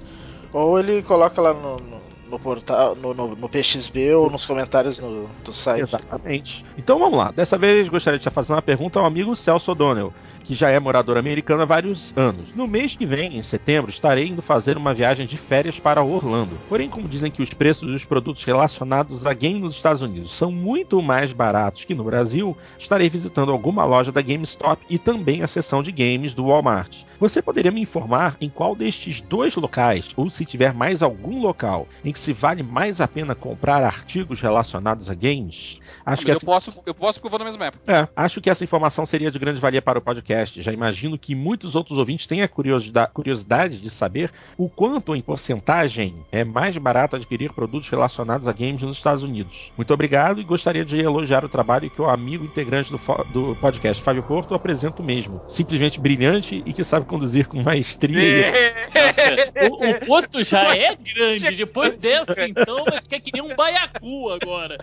Ou 0.54 0.80
ele 0.80 1.04
coloca 1.04 1.42
lá 1.42 1.54
no, 1.54 1.76
no 1.76 2.07
no 2.30 2.40
portal, 2.40 2.96
no, 2.96 3.14
no, 3.14 3.36
no, 3.36 3.50
PXB 3.50 4.14
ou 4.14 4.30
nos 4.30 4.46
comentários 4.46 5.00
no, 5.00 5.28
do 5.44 5.54
site. 5.54 5.84
Exatamente. 5.84 6.66
Então 6.78 7.00
vamos 7.00 7.18
lá. 7.18 7.32
Dessa 7.32 7.58
vez 7.58 7.90
gostaria 7.90 8.20
de 8.20 8.30
fazer 8.30 8.54
uma 8.54 8.62
pergunta 8.62 9.00
ao 9.00 9.06
amigo 9.06 9.36
Celso 9.36 9.72
O'Donnell, 9.72 10.14
que 10.44 10.54
já 10.54 10.70
é 10.70 10.80
morador 10.80 11.18
americano 11.18 11.64
há 11.64 11.66
vários 11.66 12.14
anos. 12.16 12.54
No 12.56 12.68
mês 12.68 12.96
que 12.96 13.06
vem, 13.06 13.38
em 13.38 13.44
setembro, 13.44 13.90
estarei 13.90 14.28
indo 14.28 14.42
fazer 14.42 14.78
uma 14.78 14.94
viagem 14.94 15.26
de 15.26 15.38
férias 15.38 15.80
para 15.80 16.04
Orlando. 16.04 16.58
Porém, 16.70 16.90
como 16.90 17.08
dizem 17.08 17.32
que 17.32 17.42
os 17.42 17.54
preços 17.54 17.90
dos 17.90 18.06
produtos 18.06 18.44
relacionados 18.44 19.26
a 19.26 19.34
game 19.34 19.60
nos 19.60 19.76
Estados 19.76 20.02
Unidos 20.02 20.32
são 20.32 20.52
muito 20.52 21.02
mais 21.02 21.34
baratos 21.34 21.84
que 21.84 21.96
no 21.96 22.04
Brasil, 22.04 22.56
estarei 22.78 23.10
visitando 23.10 23.52
alguma 23.52 23.84
loja 23.84 24.12
da 24.12 24.22
GameStop 24.22 24.84
e 24.90 24.98
também 24.98 25.42
a 25.42 25.48
seção 25.48 25.84
de 25.84 25.92
games 25.92 26.34
do 26.34 26.46
Walmart. 26.46 27.04
Você 27.20 27.42
poderia 27.42 27.72
me 27.72 27.82
informar 27.82 28.38
em 28.40 28.50
qual 28.50 28.76
destes 28.76 29.22
dois 29.22 29.56
locais, 29.56 30.10
ou 30.16 30.30
se 30.30 30.46
tiver 30.46 30.74
mais 30.74 31.02
algum 31.02 31.42
local, 31.42 31.88
em 32.06 32.12
se 32.18 32.34
vale 32.34 32.64
mais 32.64 33.00
a 33.00 33.08
pena 33.08 33.36
comprar 33.36 33.84
artigos 33.84 34.42
relacionados 34.42 35.10
a 35.10 35.14
games? 35.14 35.80
Acho 36.06 36.26
que 36.26 36.32
essa... 36.32 36.44
eu, 36.44 36.46
posso, 36.46 36.82
eu 36.86 36.94
posso 36.94 37.20
porque 37.20 37.28
eu 37.28 37.32
vou 37.32 37.40
na 37.40 37.46
mesma 37.46 37.66
época. 37.66 37.92
É, 37.92 38.08
acho 38.16 38.42
que 38.42 38.50
essa 38.50 38.64
informação 38.64 39.06
seria 39.06 39.32
de 39.32 39.40
grande 39.40 39.60
valia 39.60 39.82
para 39.82 40.00
o 40.00 40.02
podcast. 40.02 40.62
Já 40.62 40.72
imagino 40.72 41.18
que 41.18 41.36
muitos 41.36 41.76
outros 41.76 41.98
ouvintes 41.98 42.26
têm 42.26 42.42
a 42.42 42.48
curiosidade, 42.48 43.12
curiosidade 43.14 43.78
de 43.80 43.90
saber 43.90 44.32
o 44.58 44.70
quanto, 44.70 45.16
em 45.16 45.22
porcentagem, 45.22 46.16
é 46.32 46.44
mais 46.44 46.78
barato 46.78 47.16
adquirir 47.16 47.54
produtos 47.54 47.90
relacionados 47.90 48.48
a 48.48 48.54
games 48.54 48.82
nos 48.82 48.98
Estados 48.98 49.24
Unidos. 49.24 49.72
Muito 49.76 49.94
obrigado 49.94 50.40
e 50.40 50.44
gostaria 50.44 50.86
de 50.86 51.00
elogiar 51.00 51.44
o 51.46 51.50
trabalho 51.50 51.90
que 51.90 52.02
o 52.02 52.10
amigo 52.10 52.46
integrante 52.46 52.92
do, 52.92 52.98
do 53.34 53.56
podcast, 53.56 54.02
Fábio 54.02 54.24
Porto, 54.24 54.54
apresenta 54.54 55.04
mesmo. 55.04 55.42
Simplesmente 55.48 56.00
brilhante 56.00 56.64
e 56.66 56.74
que 56.74 56.84
sabe 56.84 57.06
conduzir 57.06 57.48
com 57.48 57.62
maestria. 57.62 58.52
Nossa, 58.94 59.70
o, 59.70 59.90
o 59.90 60.06
Porto 60.06 60.44
já 60.44 60.76
é 60.76 60.96
grande. 60.96 61.56
Depois 61.56 61.98
dessa, 62.08 62.48
então, 62.48 62.86
vai 62.86 63.02
ficar 63.02 63.20
que 63.20 63.32
nem 63.34 63.42
um 63.42 63.56
baiacu 63.56 64.30
agora. 64.30 64.78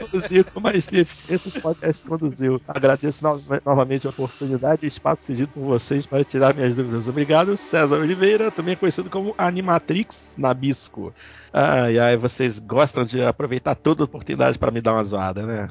Conduzir 0.00 0.44
com 0.44 0.60
maestria 0.60 1.02
eficiência 1.02 1.50
o 1.54 1.60
podcast 1.60 2.02
conduziu. 2.06 2.60
Agradeço 2.66 3.24
no 3.24 3.42
novamente 3.64 4.06
a 4.06 4.10
oportunidade 4.10 4.84
e 4.84 4.88
espaço 4.88 5.22
cedido 5.22 5.48
por 5.48 5.64
vocês 5.64 6.06
para 6.06 6.24
tirar 6.24 6.54
minhas 6.54 6.76
dúvidas. 6.76 7.08
Obrigado, 7.08 7.56
César 7.56 7.96
Oliveira, 7.98 8.50
também 8.50 8.76
conhecido 8.76 9.10
como 9.10 9.34
Animatrix 9.36 10.34
Nabisco. 10.38 11.12
Ai, 11.58 11.98
ai, 11.98 12.18
vocês 12.18 12.58
gostam 12.58 13.02
de 13.02 13.22
aproveitar 13.22 13.74
toda 13.74 14.02
a 14.02 14.04
oportunidade 14.04 14.58
para 14.58 14.70
me 14.70 14.82
dar 14.82 14.92
uma 14.92 15.02
zoada, 15.02 15.46
né? 15.46 15.70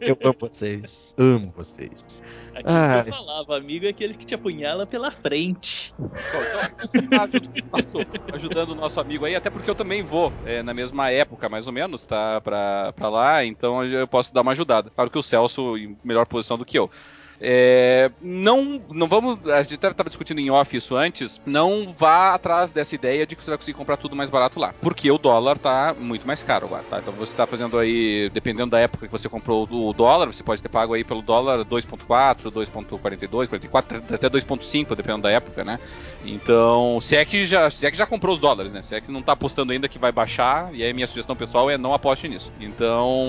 Eu 0.00 0.16
amo 0.24 0.34
vocês. 0.40 1.14
Amo 1.18 1.52
vocês. 1.54 2.22
Aquilo 2.54 2.74
ai. 2.74 3.02
que 3.02 3.10
eu 3.10 3.14
falava, 3.14 3.54
amigo 3.58 3.84
é 3.84 3.90
aquele 3.90 4.14
que 4.14 4.24
te 4.24 4.34
apunhala 4.34 4.86
pela 4.86 5.10
frente. 5.10 5.94
Então, 7.66 8.00
ajudando 8.32 8.70
o 8.70 8.74
nosso 8.74 8.98
amigo 8.98 9.26
aí, 9.26 9.34
até 9.34 9.50
porque 9.50 9.68
eu 9.68 9.74
também 9.74 10.02
vou 10.02 10.32
é, 10.46 10.62
na 10.62 10.72
mesma 10.72 11.10
época, 11.10 11.50
mais 11.50 11.66
ou 11.66 11.72
menos, 11.72 12.06
tá? 12.06 12.40
Pra, 12.40 12.94
pra 12.94 13.10
lá, 13.10 13.44
então 13.44 13.84
eu 13.84 14.08
posso 14.08 14.32
dar 14.32 14.40
uma 14.40 14.52
ajudada. 14.52 14.88
Claro 14.88 15.10
que 15.10 15.18
o 15.18 15.22
Celso 15.22 15.76
em 15.76 15.98
melhor 16.02 16.24
posição 16.26 16.56
do 16.56 16.64
que 16.64 16.78
eu. 16.78 16.90
É, 17.40 18.10
não, 18.20 18.80
não 18.90 19.06
vamos. 19.06 19.46
A 19.48 19.62
gente 19.62 19.74
estava 19.74 20.08
discutindo 20.08 20.40
em 20.40 20.50
off 20.50 20.76
isso 20.76 20.96
antes. 20.96 21.40
Não 21.44 21.92
vá 21.96 22.34
atrás 22.34 22.70
dessa 22.70 22.94
ideia 22.94 23.26
de 23.26 23.36
que 23.36 23.44
você 23.44 23.50
vai 23.50 23.58
conseguir 23.58 23.76
comprar 23.76 23.96
tudo 23.96 24.16
mais 24.16 24.30
barato 24.30 24.58
lá. 24.58 24.74
Porque 24.80 25.10
o 25.10 25.18
dólar 25.18 25.58
tá 25.58 25.94
muito 25.98 26.26
mais 26.26 26.42
caro 26.42 26.66
agora, 26.66 26.84
tá? 26.84 26.98
Então 26.98 27.12
você 27.14 27.32
está 27.32 27.46
fazendo 27.46 27.78
aí, 27.78 28.30
dependendo 28.30 28.70
da 28.70 28.80
época 28.80 29.06
que 29.06 29.12
você 29.12 29.28
comprou 29.28 29.68
o 29.70 29.92
dólar, 29.92 30.26
você 30.26 30.42
pode 30.42 30.62
ter 30.62 30.68
pago 30.68 30.94
aí 30.94 31.04
pelo 31.04 31.22
dólar 31.22 31.64
2,4, 31.64 32.50
2,42, 32.50 33.48
44, 33.48 34.02
até 34.14 34.28
2,5, 34.28 34.94
dependendo 34.94 35.22
da 35.22 35.30
época, 35.30 35.64
né? 35.64 35.78
Então, 36.24 36.98
se 37.00 37.16
é 37.16 37.24
que 37.24 37.46
já, 37.46 37.70
se 37.70 37.86
é 37.86 37.90
que 37.90 37.96
já 37.96 38.06
comprou 38.06 38.34
os 38.34 38.40
dólares, 38.40 38.72
né? 38.72 38.82
Se 38.82 38.94
é 38.94 39.00
que 39.00 39.10
não 39.10 39.20
está 39.20 39.32
apostando 39.32 39.72
ainda 39.72 39.88
que 39.88 39.98
vai 39.98 40.12
baixar, 40.12 40.74
e 40.74 40.82
aí 40.82 40.92
minha 40.92 41.06
sugestão 41.06 41.36
pessoal 41.36 41.70
é 41.70 41.76
não 41.76 41.92
aposte 41.92 42.28
nisso. 42.28 42.52
Então, 42.60 43.26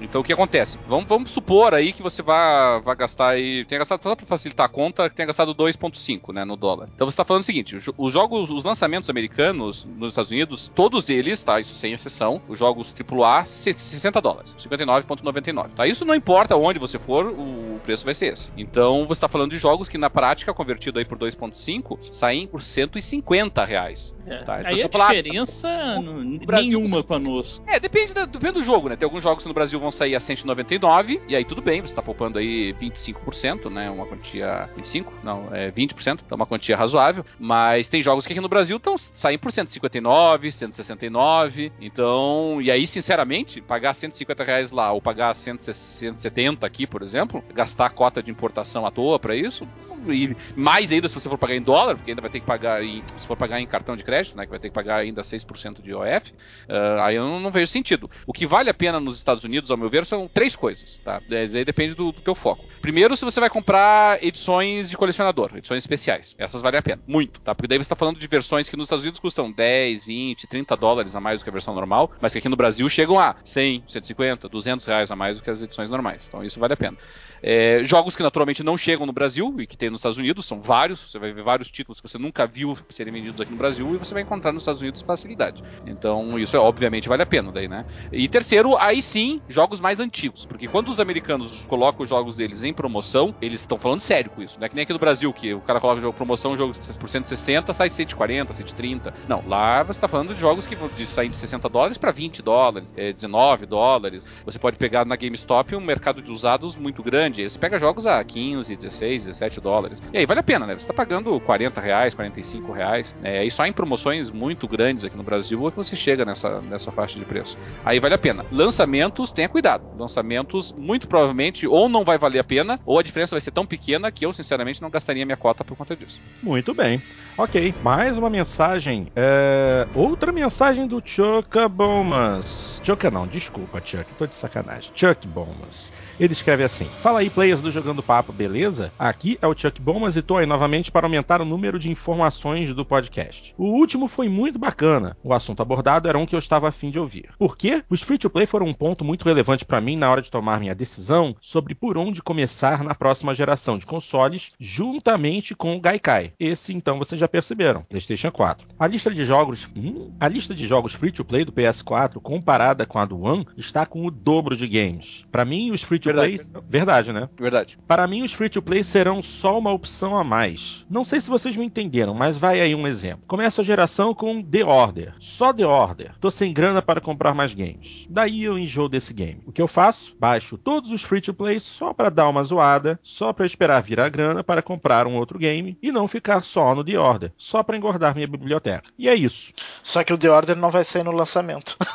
então 0.00 0.20
o 0.20 0.24
que 0.24 0.32
acontece? 0.32 0.78
Vamos, 0.88 1.06
vamos 1.06 1.30
supor 1.30 1.74
aí 1.74 1.92
que 1.92 2.02
você 2.02 2.22
vai, 2.22 2.80
vai 2.80 2.96
gastar 3.02 3.30
aí. 3.30 3.64
Tenha 3.64 3.80
gastado, 3.80 4.02
só 4.02 4.16
pra 4.16 4.26
facilitar 4.26 4.66
a 4.66 4.68
conta, 4.68 5.10
tenha 5.10 5.26
gastado 5.26 5.54
2,5 5.54 6.32
né, 6.32 6.44
no 6.44 6.56
dólar. 6.56 6.88
Então 6.94 7.10
você 7.10 7.16
tá 7.16 7.24
falando 7.24 7.42
o 7.42 7.46
seguinte: 7.46 7.76
os 7.96 8.12
jogos, 8.12 8.50
os 8.50 8.64
lançamentos 8.64 9.10
americanos 9.10 9.86
nos 9.96 10.10
Estados 10.10 10.30
Unidos, 10.30 10.70
todos 10.74 11.10
eles, 11.10 11.42
tá? 11.42 11.60
Isso 11.60 11.74
sem 11.74 11.92
exceção, 11.92 12.40
os 12.48 12.58
jogos 12.58 12.94
AAA, 12.94 13.44
60 13.44 14.20
dólares, 14.20 14.54
59,99. 14.58 15.70
Tá? 15.74 15.86
Isso 15.86 16.04
não 16.04 16.14
importa 16.14 16.56
onde 16.56 16.78
você 16.78 16.98
for, 16.98 17.26
o 17.26 17.80
preço 17.84 18.04
vai 18.04 18.14
ser 18.14 18.32
esse. 18.32 18.50
Então 18.56 19.06
você 19.06 19.20
tá 19.20 19.28
falando 19.28 19.50
de 19.50 19.58
jogos 19.58 19.88
que 19.88 19.98
na 19.98 20.10
prática, 20.10 20.54
convertido 20.54 20.98
aí 20.98 21.04
por 21.04 21.18
2,5, 21.18 22.02
saem 22.02 22.46
por 22.46 22.62
150 22.62 23.64
reais. 23.64 24.14
É. 24.26 24.38
Tá? 24.38 24.60
Então, 24.60 24.72
aí 24.72 24.82
a 24.82 24.88
falar, 24.88 25.14
diferença 25.14 25.68
ah, 25.68 26.00
no, 26.00 26.24
no 26.24 26.38
Brasil, 26.38 26.78
nenhuma 26.78 26.98
você... 26.98 27.02
conosco. 27.02 27.64
É, 27.66 27.80
depende, 27.80 28.14
da, 28.14 28.24
depende 28.24 28.54
do 28.54 28.62
jogo, 28.62 28.88
né? 28.88 28.96
Tem 28.96 29.06
alguns 29.06 29.22
jogos 29.22 29.42
que 29.42 29.48
no 29.48 29.54
Brasil 29.54 29.78
vão 29.80 29.90
sair 29.90 30.14
a 30.14 30.20
199, 30.20 31.20
e 31.28 31.34
aí 31.34 31.44
tudo 31.44 31.60
bem, 31.60 31.80
você 31.80 31.94
tá 31.94 32.02
poupando 32.02 32.38
aí 32.38 32.72
25%, 32.74 33.70
né? 33.70 33.90
Uma 33.90 34.06
quantia. 34.06 34.68
25? 34.76 35.12
Não, 35.22 35.48
é 35.52 35.70
20%, 35.70 36.20
então 36.24 36.36
uma 36.36 36.46
quantia 36.46 36.76
razoável. 36.76 37.24
Mas 37.38 37.88
tem 37.88 38.02
jogos 38.02 38.26
que 38.26 38.32
aqui 38.32 38.40
no 38.40 38.48
Brasil 38.48 38.76
estão 38.76 38.96
saem 38.96 39.38
por 39.38 39.52
159, 39.52 40.52
169. 40.52 41.72
Então, 41.80 42.60
e 42.60 42.70
aí, 42.70 42.86
sinceramente, 42.86 43.60
pagar 43.60 43.94
150 43.94 44.44
reais 44.44 44.70
lá 44.70 44.92
ou 44.92 45.00
pagar 45.00 45.34
170 45.34 46.66
aqui, 46.66 46.86
por 46.86 47.02
exemplo, 47.02 47.42
gastar 47.54 47.86
a 47.86 47.90
cota 47.90 48.22
de 48.22 48.30
importação 48.30 48.86
à 48.86 48.90
toa 48.90 49.18
para 49.18 49.34
isso, 49.34 49.66
e 50.08 50.36
mais 50.56 50.92
ainda 50.92 51.08
se 51.08 51.14
você 51.14 51.28
for 51.28 51.38
pagar 51.38 51.54
em 51.54 51.62
dólar, 51.62 51.96
porque 51.96 52.10
ainda 52.10 52.22
vai 52.22 52.30
ter 52.30 52.40
que 52.40 52.46
pagar 52.46 52.82
em, 52.82 53.02
se 53.16 53.26
for 53.26 53.36
pagar 53.36 53.60
em 53.60 53.66
cartão 53.66 53.96
de 53.96 54.04
crédito, 54.04 54.36
né, 54.36 54.44
que 54.44 54.50
vai 54.50 54.58
ter 54.58 54.68
que 54.68 54.74
pagar 54.74 54.96
ainda 54.96 55.22
6% 55.22 55.82
de 55.82 55.90
IOF, 55.90 56.30
uh, 56.30 57.00
aí 57.02 57.16
eu 57.16 57.24
não, 57.24 57.40
não, 57.40 57.50
vejo 57.50 57.66
sentido. 57.66 58.10
O 58.26 58.32
que 58.32 58.46
vale 58.46 58.70
a 58.70 58.74
pena 58.74 58.98
nos 58.98 59.16
Estados 59.16 59.44
Unidos, 59.44 59.70
ao 59.70 59.76
meu 59.76 59.88
ver, 59.88 60.04
são 60.06 60.28
três 60.28 60.56
coisas, 60.56 60.98
tá? 61.04 61.20
Aí 61.30 61.64
depende 61.64 61.94
do, 61.94 62.12
do 62.12 62.20
teu 62.20 62.34
foco. 62.34 62.64
Primeiro, 62.80 63.16
se 63.16 63.24
você 63.24 63.38
vai 63.38 63.50
comprar 63.50 64.22
edições 64.22 64.90
de 64.90 64.96
colecionador, 64.96 65.50
edições 65.56 65.78
especiais. 65.78 66.34
Essas 66.38 66.62
valem 66.62 66.78
a 66.78 66.82
pena, 66.82 67.02
muito, 67.06 67.40
tá? 67.40 67.54
Porque 67.54 67.68
daí 67.68 67.78
você 67.78 67.82
está 67.82 67.96
falando 67.96 68.18
de 68.18 68.26
versões 68.26 68.68
que 68.68 68.76
nos 68.76 68.86
Estados 68.86 69.04
Unidos 69.04 69.20
custam 69.20 69.50
10, 69.50 70.06
20, 70.06 70.46
30 70.46 70.76
dólares 70.76 71.14
a 71.14 71.20
mais 71.20 71.40
do 71.40 71.44
que 71.44 71.50
a 71.50 71.52
versão 71.52 71.74
normal, 71.74 72.10
mas 72.20 72.32
que 72.32 72.38
aqui 72.38 72.48
no 72.48 72.56
Brasil 72.56 72.88
chegam 72.88 73.18
a 73.18 73.36
100, 73.44 73.84
150, 73.88 74.48
200 74.48 74.86
reais 74.86 75.10
a 75.10 75.16
mais 75.16 75.36
do 75.36 75.42
que 75.42 75.50
as 75.50 75.62
edições 75.62 75.90
normais. 75.90 76.26
Então 76.28 76.42
isso 76.44 76.58
vale 76.58 76.74
a 76.74 76.76
pena. 76.76 76.96
É, 77.42 77.82
jogos 77.82 78.14
que 78.14 78.22
naturalmente 78.22 78.62
não 78.62 78.78
chegam 78.78 79.04
no 79.04 79.12
Brasil 79.12 79.54
e 79.58 79.66
que 79.66 79.76
tem 79.76 79.90
nos 79.90 80.00
Estados 80.00 80.18
Unidos, 80.18 80.46
são 80.46 80.60
vários. 80.60 81.00
Você 81.00 81.18
vai 81.18 81.32
ver 81.32 81.42
vários 81.42 81.70
títulos 81.70 82.00
que 82.00 82.08
você 82.08 82.18
nunca 82.18 82.46
viu 82.46 82.78
serem 82.90 83.12
vendidos 83.12 83.40
aqui 83.40 83.50
no 83.50 83.58
Brasil 83.58 83.94
e 83.94 83.98
você 83.98 84.14
vai 84.14 84.22
encontrar 84.22 84.52
nos 84.52 84.62
Estados 84.62 84.80
Unidos 84.80 85.02
com 85.02 85.08
facilidade. 85.08 85.62
Então, 85.86 86.38
isso 86.38 86.56
é 86.56 86.60
obviamente 86.60 87.08
vale 87.08 87.22
a 87.22 87.26
pena 87.26 87.50
daí, 87.50 87.66
né? 87.66 87.84
E 88.12 88.28
terceiro, 88.28 88.76
aí 88.76 89.02
sim, 89.02 89.40
jogos 89.48 89.80
mais 89.80 89.98
antigos. 89.98 90.46
Porque 90.46 90.68
quando 90.68 90.88
os 90.88 91.00
americanos 91.00 91.64
colocam 91.66 92.04
os 92.04 92.08
jogos 92.08 92.36
deles 92.36 92.62
em 92.62 92.72
promoção, 92.72 93.34
eles 93.42 93.60
estão 93.60 93.78
falando 93.78 94.00
sério 94.00 94.30
com 94.30 94.42
isso. 94.42 94.58
Não 94.58 94.66
é 94.66 94.68
que 94.68 94.74
nem 94.74 94.84
aqui 94.84 94.92
no 94.92 94.98
Brasil, 94.98 95.32
que 95.32 95.52
o 95.52 95.60
cara 95.60 95.80
coloca 95.80 95.98
o 95.98 96.02
jogo 96.02 96.16
promoção, 96.16 96.52
o 96.52 96.56
jogo 96.56 96.72
por 97.00 97.08
160, 97.08 97.72
sai 97.72 97.90
140, 97.90 98.54
130. 98.54 99.14
Não, 99.28 99.42
lá 99.46 99.82
você 99.82 99.98
está 99.98 100.06
falando 100.06 100.34
de 100.34 100.40
jogos 100.40 100.66
que 100.66 100.76
sair 101.06 101.28
de 101.28 101.36
60 101.36 101.68
dólares 101.68 101.98
para 101.98 102.12
20 102.12 102.42
dólares, 102.42 102.88
é, 102.96 103.12
19 103.12 103.66
dólares. 103.66 104.26
Você 104.44 104.58
pode 104.58 104.76
pegar 104.76 105.04
na 105.04 105.16
GameStop 105.16 105.74
um 105.74 105.80
mercado 105.80 106.22
de 106.22 106.30
usados 106.30 106.76
muito 106.76 107.02
grande 107.02 107.31
grande. 107.32 107.50
Você 107.50 107.58
pega 107.58 107.78
jogos 107.78 108.06
a 108.06 108.22
15, 108.22 108.76
16, 108.76 109.26
17 109.26 109.60
dólares. 109.60 110.02
E 110.12 110.18
aí 110.18 110.26
vale 110.26 110.40
a 110.40 110.42
pena, 110.42 110.66
né? 110.66 110.78
Você 110.78 110.86
tá 110.86 110.92
pagando 110.92 111.40
40 111.40 111.80
reais, 111.80 112.14
45 112.14 112.72
reais. 112.72 113.14
É, 113.22 113.44
e 113.44 113.50
só 113.50 113.64
em 113.66 113.72
promoções 113.72 114.30
muito 114.30 114.68
grandes 114.68 115.04
aqui 115.04 115.16
no 115.16 115.22
Brasil 115.22 115.70
que 115.70 115.76
você 115.76 115.96
chega 115.96 116.24
nessa, 116.24 116.60
nessa 116.60 116.92
faixa 116.92 117.18
de 117.18 117.24
preço. 117.24 117.56
Aí 117.84 117.98
vale 117.98 118.14
a 118.14 118.18
pena. 118.18 118.44
Lançamentos, 118.52 119.32
tenha 119.32 119.48
cuidado. 119.48 119.84
Lançamentos, 119.96 120.72
muito 120.72 121.08
provavelmente, 121.08 121.66
ou 121.66 121.88
não 121.88 122.04
vai 122.04 122.18
valer 122.18 122.40
a 122.40 122.44
pena, 122.44 122.78
ou 122.84 122.98
a 122.98 123.02
diferença 123.02 123.34
vai 123.34 123.40
ser 123.40 123.50
tão 123.50 123.64
pequena 123.64 124.10
que 124.12 124.26
eu, 124.26 124.32
sinceramente, 124.32 124.82
não 124.82 124.90
gastaria 124.90 125.24
minha 125.24 125.36
cota 125.36 125.64
por 125.64 125.76
conta 125.76 125.96
disso. 125.96 126.20
Muito 126.42 126.74
bem. 126.74 127.00
Ok, 127.36 127.74
mais 127.82 128.18
uma 128.18 128.28
mensagem. 128.28 129.08
É... 129.16 129.86
Outra 129.94 130.32
mensagem 130.32 130.86
do 130.86 131.02
Chuck 131.04 131.68
Bowman. 131.70 132.40
Chuck 132.82 133.08
não, 133.10 133.28
desculpa, 133.28 133.80
Chuck, 133.84 134.04
tô 134.18 134.26
de 134.26 134.34
sacanagem. 134.34 134.90
Chuck 134.94 135.26
Bomas. 135.28 135.92
Ele 136.18 136.32
escreve 136.32 136.64
assim: 136.64 136.86
Fala 137.00 137.21
aí, 137.22 137.30
players 137.30 137.62
do 137.62 137.70
Jogando 137.70 138.02
Papo, 138.02 138.32
beleza? 138.32 138.92
Aqui 138.98 139.38
é 139.40 139.46
o 139.46 139.56
Chuck 139.56 139.80
Bomas 139.80 140.16
e 140.16 140.22
tô 140.22 140.36
aí 140.36 140.46
novamente 140.46 140.90
para 140.90 141.06
aumentar 141.06 141.40
o 141.40 141.44
número 141.44 141.78
de 141.78 141.88
informações 141.88 142.74
do 142.74 142.84
podcast. 142.84 143.54
O 143.56 143.66
último 143.66 144.08
foi 144.08 144.28
muito 144.28 144.58
bacana. 144.58 145.16
O 145.22 145.32
assunto 145.32 145.62
abordado 145.62 146.08
era 146.08 146.18
um 146.18 146.26
que 146.26 146.34
eu 146.34 146.38
estava 146.40 146.68
afim 146.68 146.90
de 146.90 146.98
ouvir. 146.98 147.30
Por 147.38 147.56
quê? 147.56 147.84
Os 147.88 148.02
free 148.02 148.18
to 148.18 148.28
play 148.28 148.44
foram 148.44 148.66
um 148.66 148.74
ponto 148.74 149.04
muito 149.04 149.24
relevante 149.24 149.64
para 149.64 149.80
mim 149.80 149.96
na 149.96 150.10
hora 150.10 150.20
de 150.20 150.32
tomar 150.32 150.58
minha 150.58 150.74
decisão 150.74 151.36
sobre 151.40 151.76
por 151.76 151.96
onde 151.96 152.20
começar 152.20 152.82
na 152.82 152.94
próxima 152.94 153.34
geração 153.36 153.78
de 153.78 153.86
consoles, 153.86 154.50
juntamente 154.58 155.54
com 155.54 155.76
o 155.76 155.80
Gaikai. 155.80 156.32
Esse, 156.40 156.74
então, 156.74 156.98
vocês 156.98 157.20
já 157.20 157.28
perceberam, 157.28 157.84
PlayStation 157.84 158.32
4. 158.32 158.66
A 158.76 158.86
lista 158.88 159.14
de 159.14 159.24
jogos, 159.24 159.68
hum, 159.76 160.10
a 160.18 160.26
lista 160.26 160.52
de 160.54 160.66
jogos 160.66 160.92
free 160.92 161.12
to 161.12 161.24
play 161.24 161.44
do 161.44 161.52
PS4 161.52 162.20
comparada 162.20 162.84
com 162.84 162.98
a 162.98 163.04
do 163.04 163.20
One, 163.22 163.46
está 163.56 163.86
com 163.86 164.04
o 164.04 164.10
dobro 164.10 164.56
de 164.56 164.66
games. 164.66 165.24
Para 165.30 165.44
mim, 165.44 165.70
os 165.70 165.82
free-to-play... 165.82 166.36
Verdade. 166.68 167.11
Verdade, 167.12 167.20
né? 167.20 167.28
Verdade. 167.38 167.78
Para 167.86 168.06
mim, 168.06 168.22
os 168.22 168.32
free-to-play 168.32 168.82
serão 168.82 169.22
só 169.22 169.58
uma 169.58 169.72
opção 169.72 170.16
a 170.16 170.24
mais. 170.24 170.84
Não 170.88 171.04
sei 171.04 171.20
se 171.20 171.30
vocês 171.30 171.56
me 171.56 171.64
entenderam, 171.64 172.14
mas 172.14 172.36
vai 172.36 172.60
aí 172.60 172.74
um 172.74 172.86
exemplo. 172.86 173.24
Começa 173.26 173.62
a 173.62 173.64
geração 173.64 174.14
com 174.14 174.42
The 174.42 174.64
Order. 174.64 175.14
Só 175.20 175.52
The 175.52 175.66
Order. 175.66 176.14
Tô 176.20 176.30
sem 176.30 176.52
grana 176.52 176.82
para 176.82 177.00
comprar 177.00 177.34
mais 177.34 177.54
games. 177.54 178.06
Daí 178.08 178.44
eu 178.44 178.58
enjoo 178.58 178.88
desse 178.88 179.12
game. 179.12 179.42
O 179.46 179.52
que 179.52 179.62
eu 179.62 179.68
faço? 179.68 180.16
Baixo 180.18 180.56
todos 180.56 180.90
os 180.90 181.02
free-to-play 181.02 181.60
só 181.60 181.92
para 181.92 182.10
dar 182.10 182.28
uma 182.28 182.42
zoada, 182.42 182.98
só 183.02 183.32
para 183.32 183.46
esperar 183.46 183.82
virar 183.82 184.08
grana 184.08 184.42
para 184.42 184.62
comprar 184.62 185.06
um 185.06 185.16
outro 185.16 185.38
game 185.38 185.76
e 185.82 185.92
não 185.92 186.08
ficar 186.08 186.42
só 186.42 186.74
no 186.74 186.84
The 186.84 186.98
Order, 186.98 187.32
só 187.36 187.62
para 187.62 187.76
engordar 187.76 188.14
minha 188.14 188.26
biblioteca. 188.26 188.90
E 188.98 189.08
é 189.08 189.14
isso. 189.14 189.52
Só 189.82 190.02
que 190.04 190.12
o 190.12 190.18
The 190.18 190.30
Order 190.30 190.56
não 190.56 190.70
vai 190.70 190.84
sair 190.84 191.02
no 191.02 191.12
lançamento. 191.12 191.76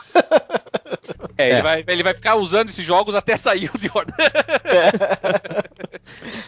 É, 1.37 1.49
é, 1.49 1.53
Ele, 1.53 1.61
vai, 1.61 1.83
ele 1.87 2.03
vai 2.03 2.13
ficar 2.13 2.35
usando 2.35 2.69
esses 2.69 2.85
jogos 2.85 3.15
até 3.15 3.37
sair 3.37 3.69
o 3.73 3.79
The 3.79 3.89
Order. 3.93 4.15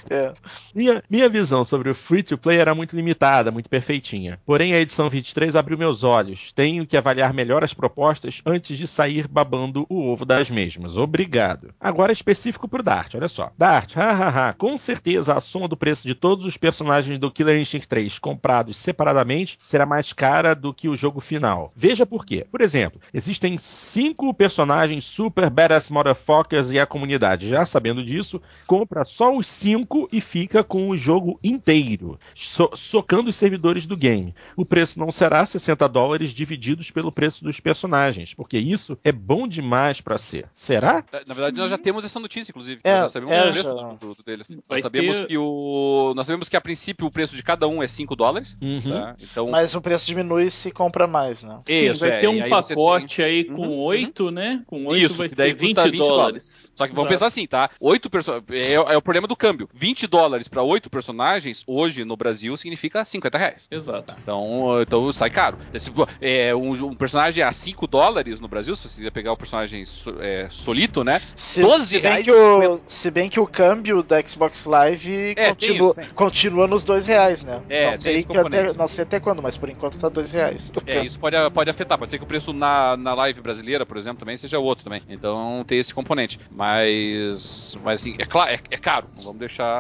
É. 0.09 0.33
Minha, 0.73 1.03
minha 1.09 1.29
visão 1.29 1.63
sobre 1.63 1.89
o 1.89 1.95
free 1.95 2.23
to 2.23 2.37
play 2.37 2.57
era 2.57 2.73
muito 2.73 2.95
limitada, 2.95 3.51
muito 3.51 3.69
perfeitinha. 3.69 4.39
Porém, 4.45 4.73
a 4.73 4.79
edição 4.79 5.09
23 5.09 5.55
abriu 5.55 5.77
meus 5.77 6.03
olhos. 6.03 6.51
Tenho 6.53 6.85
que 6.85 6.97
avaliar 6.97 7.33
melhor 7.33 7.63
as 7.63 7.73
propostas 7.73 8.41
antes 8.45 8.77
de 8.77 8.87
sair 8.87 9.27
babando 9.27 9.85
o 9.89 10.07
ovo 10.07 10.25
das 10.25 10.49
mesmas. 10.49 10.97
Obrigado. 10.97 11.73
Agora 11.79 12.11
específico 12.11 12.67
pro 12.67 12.83
Dart, 12.83 13.15
olha 13.15 13.27
só. 13.27 13.51
Dart, 13.57 13.93
hahaha. 13.93 14.53
Com 14.53 14.77
certeza 14.77 15.33
a 15.33 15.39
soma 15.39 15.67
do 15.67 15.77
preço 15.77 16.07
de 16.07 16.15
todos 16.15 16.45
os 16.45 16.57
personagens 16.57 17.19
do 17.19 17.31
Killer 17.31 17.59
Instinct 17.59 17.87
3 17.87 18.17
comprados 18.19 18.77
separadamente 18.77 19.59
será 19.61 19.85
mais 19.85 20.13
cara 20.13 20.53
do 20.55 20.73
que 20.73 20.87
o 20.87 20.97
jogo 20.97 21.19
final. 21.19 21.71
Veja 21.75 22.05
por 22.05 22.25
quê. 22.25 22.45
Por 22.49 22.61
exemplo, 22.61 22.99
existem 23.13 23.57
cinco 23.57 24.33
personagens 24.33 25.05
super 25.05 25.49
badass 25.49 25.89
motherfuckers 25.89 26.71
e 26.71 26.79
a 26.79 26.85
comunidade, 26.85 27.49
já 27.49 27.65
sabendo 27.65 28.03
disso, 28.03 28.41
compra 28.65 29.05
só 29.05 29.35
os 29.35 29.47
cinco 29.47 29.98
e 30.11 30.21
fica 30.21 30.63
com 30.63 30.89
o 30.89 30.97
jogo 30.97 31.39
inteiro, 31.43 32.17
so 32.35 32.69
socando 32.75 33.29
os 33.29 33.35
servidores 33.35 33.85
do 33.85 33.97
game. 33.97 34.33
O 34.55 34.65
preço 34.65 34.99
não 34.99 35.11
será 35.11 35.45
60 35.45 35.87
dólares 35.89 36.31
divididos 36.31 36.91
pelo 36.91 37.11
preço 37.11 37.43
dos 37.43 37.59
personagens, 37.59 38.33
porque 38.33 38.57
isso 38.57 38.97
é 39.03 39.11
bom 39.11 39.47
demais 39.47 39.99
para 40.01 40.17
ser. 40.17 40.45
Será? 40.53 41.03
Na 41.27 41.33
verdade, 41.33 41.57
nós 41.57 41.69
já 41.69 41.77
temos 41.77 42.05
essa 42.05 42.19
notícia, 42.19 42.51
inclusive. 42.51 42.81
É, 42.83 43.01
nós 43.01 43.11
sabemos 43.11 43.33
é, 43.35 43.39
o 43.39 43.51
preço 43.51 43.63
já. 43.63 43.73
do 43.73 43.97
produto 43.97 44.23
deles. 44.23 44.47
Nós 44.69 44.81
sabemos 44.81 45.17
ter- 45.17 45.27
que 45.27 45.37
o. 45.37 46.13
Nós 46.15 46.25
sabemos 46.27 46.49
que 46.49 46.55
a 46.57 46.61
princípio 46.61 47.07
o 47.07 47.11
preço 47.11 47.35
de 47.35 47.43
cada 47.43 47.67
um 47.67 47.81
é 47.81 47.87
5 47.87 48.15
dólares. 48.15 48.57
Uhum. 48.61 48.81
tá? 48.81 49.15
Então. 49.21 49.47
Mas 49.49 49.73
o 49.75 49.81
preço 49.81 50.05
diminui 50.05 50.49
se 50.49 50.71
compra 50.71 51.07
mais, 51.07 51.43
né? 51.43 51.59
Sim, 51.65 51.89
Isso, 51.91 51.99
vai 52.01 52.11
é, 52.11 52.17
ter 52.17 52.27
um 52.27 52.43
aí 52.43 52.49
pacote 52.49 53.21
aí 53.21 53.45
com 53.45 53.67
Uhum, 53.69 53.79
oito, 53.79 54.31
né? 54.31 54.63
Com 54.65 54.85
oito 54.85 55.05
Isso, 55.05 55.17
vai 55.17 55.29
que 55.29 55.35
daí 55.35 55.49
ser 55.49 55.55
20, 55.55 55.75
custa 55.75 55.89
20 55.91 55.97
dólares. 55.99 56.71
Só 56.75 56.87
que 56.87 56.93
vamos 56.93 57.09
Exato. 57.09 57.09
pensar 57.09 57.25
assim, 57.27 57.47
tá? 57.47 57.69
Oito 57.79 58.09
perso... 58.09 58.31
é, 58.51 58.73
é 58.73 58.97
o 58.97 59.01
problema 59.01 59.27
do 59.27 59.35
câmbio. 59.35 59.69
20 59.73 59.88
dólares 60.07 60.47
para 60.47 60.63
oito 60.63 60.89
personagens, 60.89 61.63
hoje 61.67 62.03
no 62.05 62.15
Brasil, 62.15 62.55
significa 62.57 63.03
50 63.03 63.37
reais. 63.37 63.67
Exato. 63.69 64.15
Então, 64.21 64.81
então 64.81 65.11
sai 65.11 65.29
caro. 65.29 65.57
Se, 65.77 65.91
é, 66.21 66.55
um, 66.55 66.71
um 66.85 66.95
personagem 66.95 67.43
a 67.43 67.51
5 67.51 67.87
dólares 67.87 68.39
no 68.39 68.47
Brasil, 68.47 68.75
se 68.75 68.83
você 68.87 68.95
quiser 68.97 69.11
pegar 69.11 69.31
o 69.33 69.37
personagem 69.37 69.85
so- 69.85 70.15
é, 70.19 70.47
solito, 70.49 71.03
né? 71.03 71.21
Se, 71.35 71.61
12 71.61 71.85
se 71.85 71.99
bem 71.99 72.11
reais 72.11 72.25
que 72.25 72.31
o, 72.31 72.81
se 72.87 73.11
bem 73.11 73.29
que 73.29 73.39
o 73.39 73.47
câmbio 73.47 74.03
da 74.03 74.21
Xbox 74.21 74.65
Live 74.65 75.31
É, 75.31 75.33
tem 75.35 75.49
continua, 75.49 75.87
isso, 75.87 75.93
tem. 75.95 76.09
continua 76.13 76.67
nos 76.67 76.83
dois 76.83 77.05
reais, 77.05 77.43
né? 77.43 77.61
É, 77.69 77.85
não, 77.91 77.97
sei 77.97 78.15
esse 78.17 78.25
que 78.25 78.37
até, 78.37 78.73
não 78.73 78.87
sei 78.87 79.03
até 79.03 79.19
quando, 79.19 79.41
mas 79.41 79.57
por 79.57 79.69
enquanto 79.69 79.97
tá 79.97 80.09
dois 80.09 80.31
reais. 80.31 80.71
o 80.75 80.81
É, 80.85 81.03
isso 81.05 81.19
pode, 81.19 81.35
pode 81.51 81.69
afetar. 81.69 81.97
Pode 81.97 82.11
ser 82.11 82.17
que 82.17 82.23
o 82.23 82.27
preço 82.27 82.53
na, 82.53 82.95
na 82.97 83.13
live 83.13 83.41
brasileira, 83.41 83.85
por 83.85 83.97
exemplo, 83.97 84.19
também 84.19 84.37
seja 84.37 84.59
outro 84.59 84.83
também. 84.83 85.01
Então 85.07 85.63
tem 85.67 85.79
esse 85.79 85.93
componente. 85.93 86.39
Mas, 86.49 87.77
mas 87.83 88.01
assim, 88.01 88.15
é 88.17 88.25
claro, 88.25 88.51
é, 88.51 88.59
é 88.69 88.77
caro. 88.77 89.07
Não 89.17 89.23
vamos 89.25 89.39
deixar. 89.39 89.78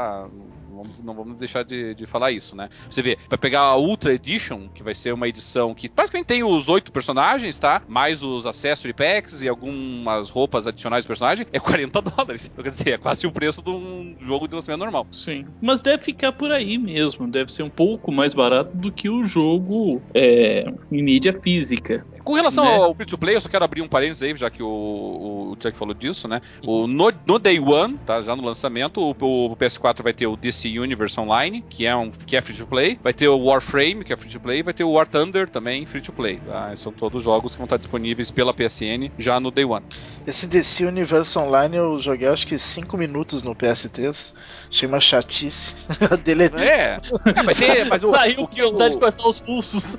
Vamos, 0.79 0.99
não 1.03 1.13
vamos 1.13 1.37
deixar 1.37 1.63
de, 1.63 1.93
de 1.93 2.05
falar 2.05 2.31
isso, 2.31 2.55
né? 2.55 2.69
Você 2.89 3.01
vê, 3.01 3.17
vai 3.27 3.37
pegar 3.37 3.61
a 3.61 3.77
Ultra 3.77 4.13
Edition, 4.13 4.69
que 4.69 4.81
vai 4.81 4.95
ser 4.95 5.13
uma 5.13 5.27
edição 5.27 5.75
que 5.75 5.89
basicamente 5.89 6.27
tem 6.27 6.41
os 6.41 6.69
oito 6.69 6.89
personagens, 6.91 7.57
tá? 7.57 7.81
Mais 7.85 8.23
os 8.23 8.45
accessory 8.45 8.93
packs 8.93 9.41
e 9.41 9.49
algumas 9.49 10.29
roupas 10.29 10.67
adicionais 10.67 11.03
do 11.03 11.07
personagem, 11.07 11.45
é 11.51 11.59
40 11.59 11.99
dólares. 12.15 12.49
Quer 12.55 12.69
dizer, 12.69 12.89
é 12.91 12.97
quase 12.97 13.27
o 13.27 13.31
preço 13.31 13.61
de 13.61 13.69
um 13.69 14.15
jogo 14.21 14.47
de 14.47 14.55
lançamento 14.55 14.79
normal. 14.79 15.05
Sim. 15.11 15.45
Mas 15.61 15.81
deve 15.81 16.01
ficar 16.01 16.31
por 16.31 16.51
aí 16.51 16.77
mesmo. 16.77 17.27
Deve 17.27 17.51
ser 17.51 17.63
um 17.63 17.69
pouco 17.69 18.09
mais 18.11 18.33
barato 18.33 18.75
do 18.77 18.89
que 18.89 19.09
o 19.09 19.25
jogo 19.25 20.01
é, 20.13 20.71
em 20.89 21.03
mídia 21.03 21.33
física. 21.33 22.05
Com 22.23 22.33
relação 22.33 22.63
Né? 22.63 22.75
ao 22.75 22.93
free 22.93 23.05
to 23.05 23.17
play, 23.17 23.35
eu 23.35 23.41
só 23.41 23.49
quero 23.49 23.63
abrir 23.63 23.81
um 23.81 23.87
parênteses 23.87 24.23
aí, 24.23 24.35
já 24.37 24.49
que 24.49 24.61
o, 24.61 24.67
o 24.67 25.57
Chuck 25.61 25.77
falou 25.77 25.93
disso, 25.93 26.27
né? 26.27 26.41
O, 26.65 26.87
no, 26.87 27.11
no 27.25 27.39
Day 27.39 27.59
One, 27.59 27.97
tá? 28.05 28.21
Já 28.21 28.35
no 28.35 28.43
lançamento, 28.43 29.01
o, 29.01 29.11
o 29.11 29.55
PS4 29.55 30.03
vai 30.03 30.13
ter 30.13 30.27
o 30.27 30.35
DC 30.35 30.79
Universe 30.79 31.19
Online, 31.19 31.63
que 31.69 31.85
é, 31.85 31.95
um, 31.95 32.11
que 32.11 32.35
é 32.35 32.41
free 32.41 32.55
to 32.55 32.65
play, 32.65 32.99
vai 33.01 33.13
ter 33.13 33.27
o 33.27 33.37
Warframe, 33.37 34.03
que 34.03 34.13
é 34.13 34.17
free 34.17 34.29
to 34.29 34.39
play, 34.39 34.63
vai 34.63 34.73
ter 34.73 34.83
o 34.83 34.91
War 34.91 35.07
Thunder 35.07 35.49
também 35.49 35.85
free 35.85 36.01
to 36.01 36.11
play, 36.11 36.39
tá? 36.45 36.73
São 36.77 36.91
todos 36.91 37.23
jogos 37.23 37.51
que 37.51 37.57
vão 37.57 37.65
estar 37.65 37.77
disponíveis 37.77 38.31
pela 38.31 38.53
PSN 38.53 39.11
já 39.17 39.39
no 39.39 39.51
Day 39.51 39.65
One. 39.65 39.85
Esse 40.25 40.47
DC 40.47 40.85
Universe 40.85 41.37
Online 41.37 41.75
eu 41.75 41.99
joguei 41.99 42.27
acho 42.27 42.45
que 42.45 42.57
5 42.57 42.97
minutos 42.97 43.43
no 43.43 43.55
PS3. 43.55 44.33
Achei 44.69 44.87
uma 44.87 44.99
chatice. 44.99 45.75
Deletei. 46.23 46.67
É, 46.67 46.97
é 47.35 47.43
mas, 47.43 47.61
é, 47.61 47.85
mas 47.85 48.03
o, 48.03 48.11
Saiu 48.11 48.43
o 48.43 48.47
que 48.47 48.61
o, 48.61 48.71
vontade 48.71 48.93
de 48.93 48.99
cortar 48.99 49.27
os 49.27 49.39
pulsos. 49.39 49.97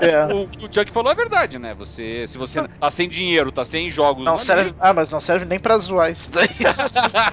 É. 0.00 0.24
o 0.32 0.46
que 0.48 0.66
o 0.66 0.72
Chuck 0.72 0.92
falou 0.92 1.12
é 1.12 1.14
verdade, 1.14 1.58
né? 1.58 1.61
Você, 1.74 2.26
se 2.28 2.36
você 2.38 2.62
tá 2.66 2.90
sem 2.90 3.08
dinheiro, 3.08 3.52
tá 3.52 3.64
sem 3.64 3.90
jogos. 3.90 4.24
Não 4.24 4.36
serve, 4.38 4.72
ah, 4.80 4.92
mas 4.92 5.10
não 5.10 5.20
serve 5.20 5.44
nem 5.44 5.58
pra 5.60 5.78
zoar 5.78 6.10
isso 6.10 6.30
daí. 6.30 6.48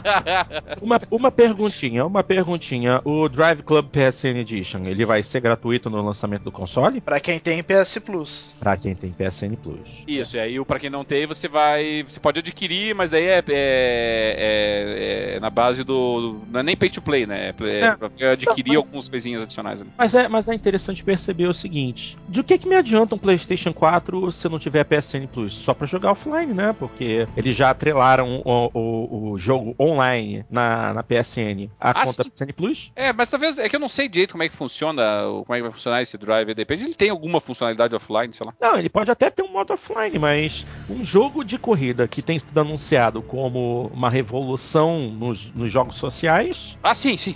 Uma, 0.81 1.01
uma 1.11 1.31
perguntinha, 1.31 2.05
uma 2.05 2.23
perguntinha. 2.23 3.01
O 3.03 3.27
Drive 3.29 3.61
Club 3.63 3.87
PSN 3.87 4.37
Edition, 4.39 4.85
ele 4.85 5.05
vai 5.05 5.21
ser 5.23 5.39
gratuito 5.41 5.89
no 5.89 6.01
lançamento 6.03 6.43
do 6.43 6.51
console? 6.51 7.01
pra 7.01 7.19
quem 7.19 7.39
tem 7.39 7.61
PS 7.63 7.99
Plus. 7.99 8.57
Pra 8.59 8.77
quem 8.77 8.95
tem 8.95 9.11
PSN 9.11 9.55
Plus. 9.61 10.03
Isso, 10.07 10.37
e 10.37 10.39
aí 10.39 10.65
pra 10.65 10.79
quem 10.79 10.89
não 10.89 11.03
tem, 11.03 11.25
você 11.25 11.47
vai. 11.47 12.03
Você 12.07 12.19
pode 12.19 12.39
adquirir, 12.39 12.93
mas 12.95 13.09
daí 13.09 13.25
é, 13.25 13.37
é- 13.37 13.43
é- 13.47 15.35
é 15.35 15.39
na 15.39 15.49
base 15.49 15.83
do. 15.83 16.39
Não 16.49 16.59
é 16.59 16.63
nem 16.63 16.75
pay 16.77 16.89
to 16.89 17.01
play, 17.01 17.25
né? 17.25 17.47
É, 17.47 17.49
É. 17.49 17.95
pra 17.95 18.31
adquirir 18.31 18.73
Não, 18.73 18.75
mas- 18.79 18.85
algumas 18.85 19.07
coisinhas 19.09 19.41
adicionais 19.43 19.81
ali. 19.81 19.89
Mas 19.97 20.15
é, 20.15 20.27
mas 20.27 20.47
é 20.47 20.53
interessante 20.53 21.03
perceber 21.03 21.47
o 21.47 21.53
seguinte: 21.53 22.17
de 22.27 22.39
o 22.39 22.43
que, 22.43 22.57
que 22.57 22.67
me 22.67 22.75
adianta 22.75 23.15
um 23.15 23.17
PlayStation 23.17 23.73
4 23.73 24.18
se 24.31 24.47
não 24.49 24.59
tiver 24.59 24.83
PSN 24.83 25.27
Plus? 25.31 25.53
Só 25.53 25.73
pra 25.73 25.87
jogar 25.87 26.11
offline, 26.11 26.53
né? 26.53 26.73
Porque 26.77 27.27
eles 27.35 27.55
já 27.55 27.69
atrelaram 27.69 28.41
o, 28.45 28.69
o, 28.73 29.31
o 29.31 29.37
jogo 29.37 29.75
online 29.79 30.45
na, 30.49 30.93
na 30.93 31.03
PSN 31.03 31.69
à 31.79 31.91
Ah, 31.91 32.05
conta 32.05 32.23
sim. 32.23 32.29
PSN 32.29 32.53
Plus. 32.53 32.91
É, 32.95 33.13
mas 33.13 33.29
talvez. 33.29 33.57
É 33.59 33.67
que 33.69 33.75
eu 33.75 33.79
não 33.79 33.89
sei 33.89 34.07
direito 34.09 34.31
como 34.31 34.43
é 34.43 34.49
que 34.49 34.55
funciona, 34.55 35.01
como 35.45 35.53
é 35.53 35.57
que 35.57 35.63
vai 35.63 35.71
funcionar 35.71 36.01
esse 36.01 36.17
drive. 36.17 36.53
Depende, 36.53 36.83
ele 36.83 36.95
tem 36.95 37.09
alguma 37.09 37.39
funcionalidade 37.41 37.95
offline, 37.95 38.33
sei 38.33 38.45
lá. 38.45 38.53
Não, 38.59 38.77
ele 38.77 38.89
pode 38.89 39.11
até 39.11 39.29
ter 39.29 39.43
um 39.43 39.51
modo 39.51 39.73
offline, 39.73 40.17
mas 40.19 40.65
um 40.89 41.03
jogo 41.03 41.43
de 41.43 41.57
corrida 41.57 42.07
que 42.07 42.21
tem 42.21 42.37
sido 42.39 42.59
anunciado 42.59 43.21
como 43.21 43.89
uma 43.93 44.09
revolução 44.09 44.99
nos, 45.11 45.51
nos 45.53 45.71
jogos 45.71 45.97
sociais. 45.97 46.77
Ah, 46.83 46.95
sim, 46.95 47.17
sim. 47.17 47.35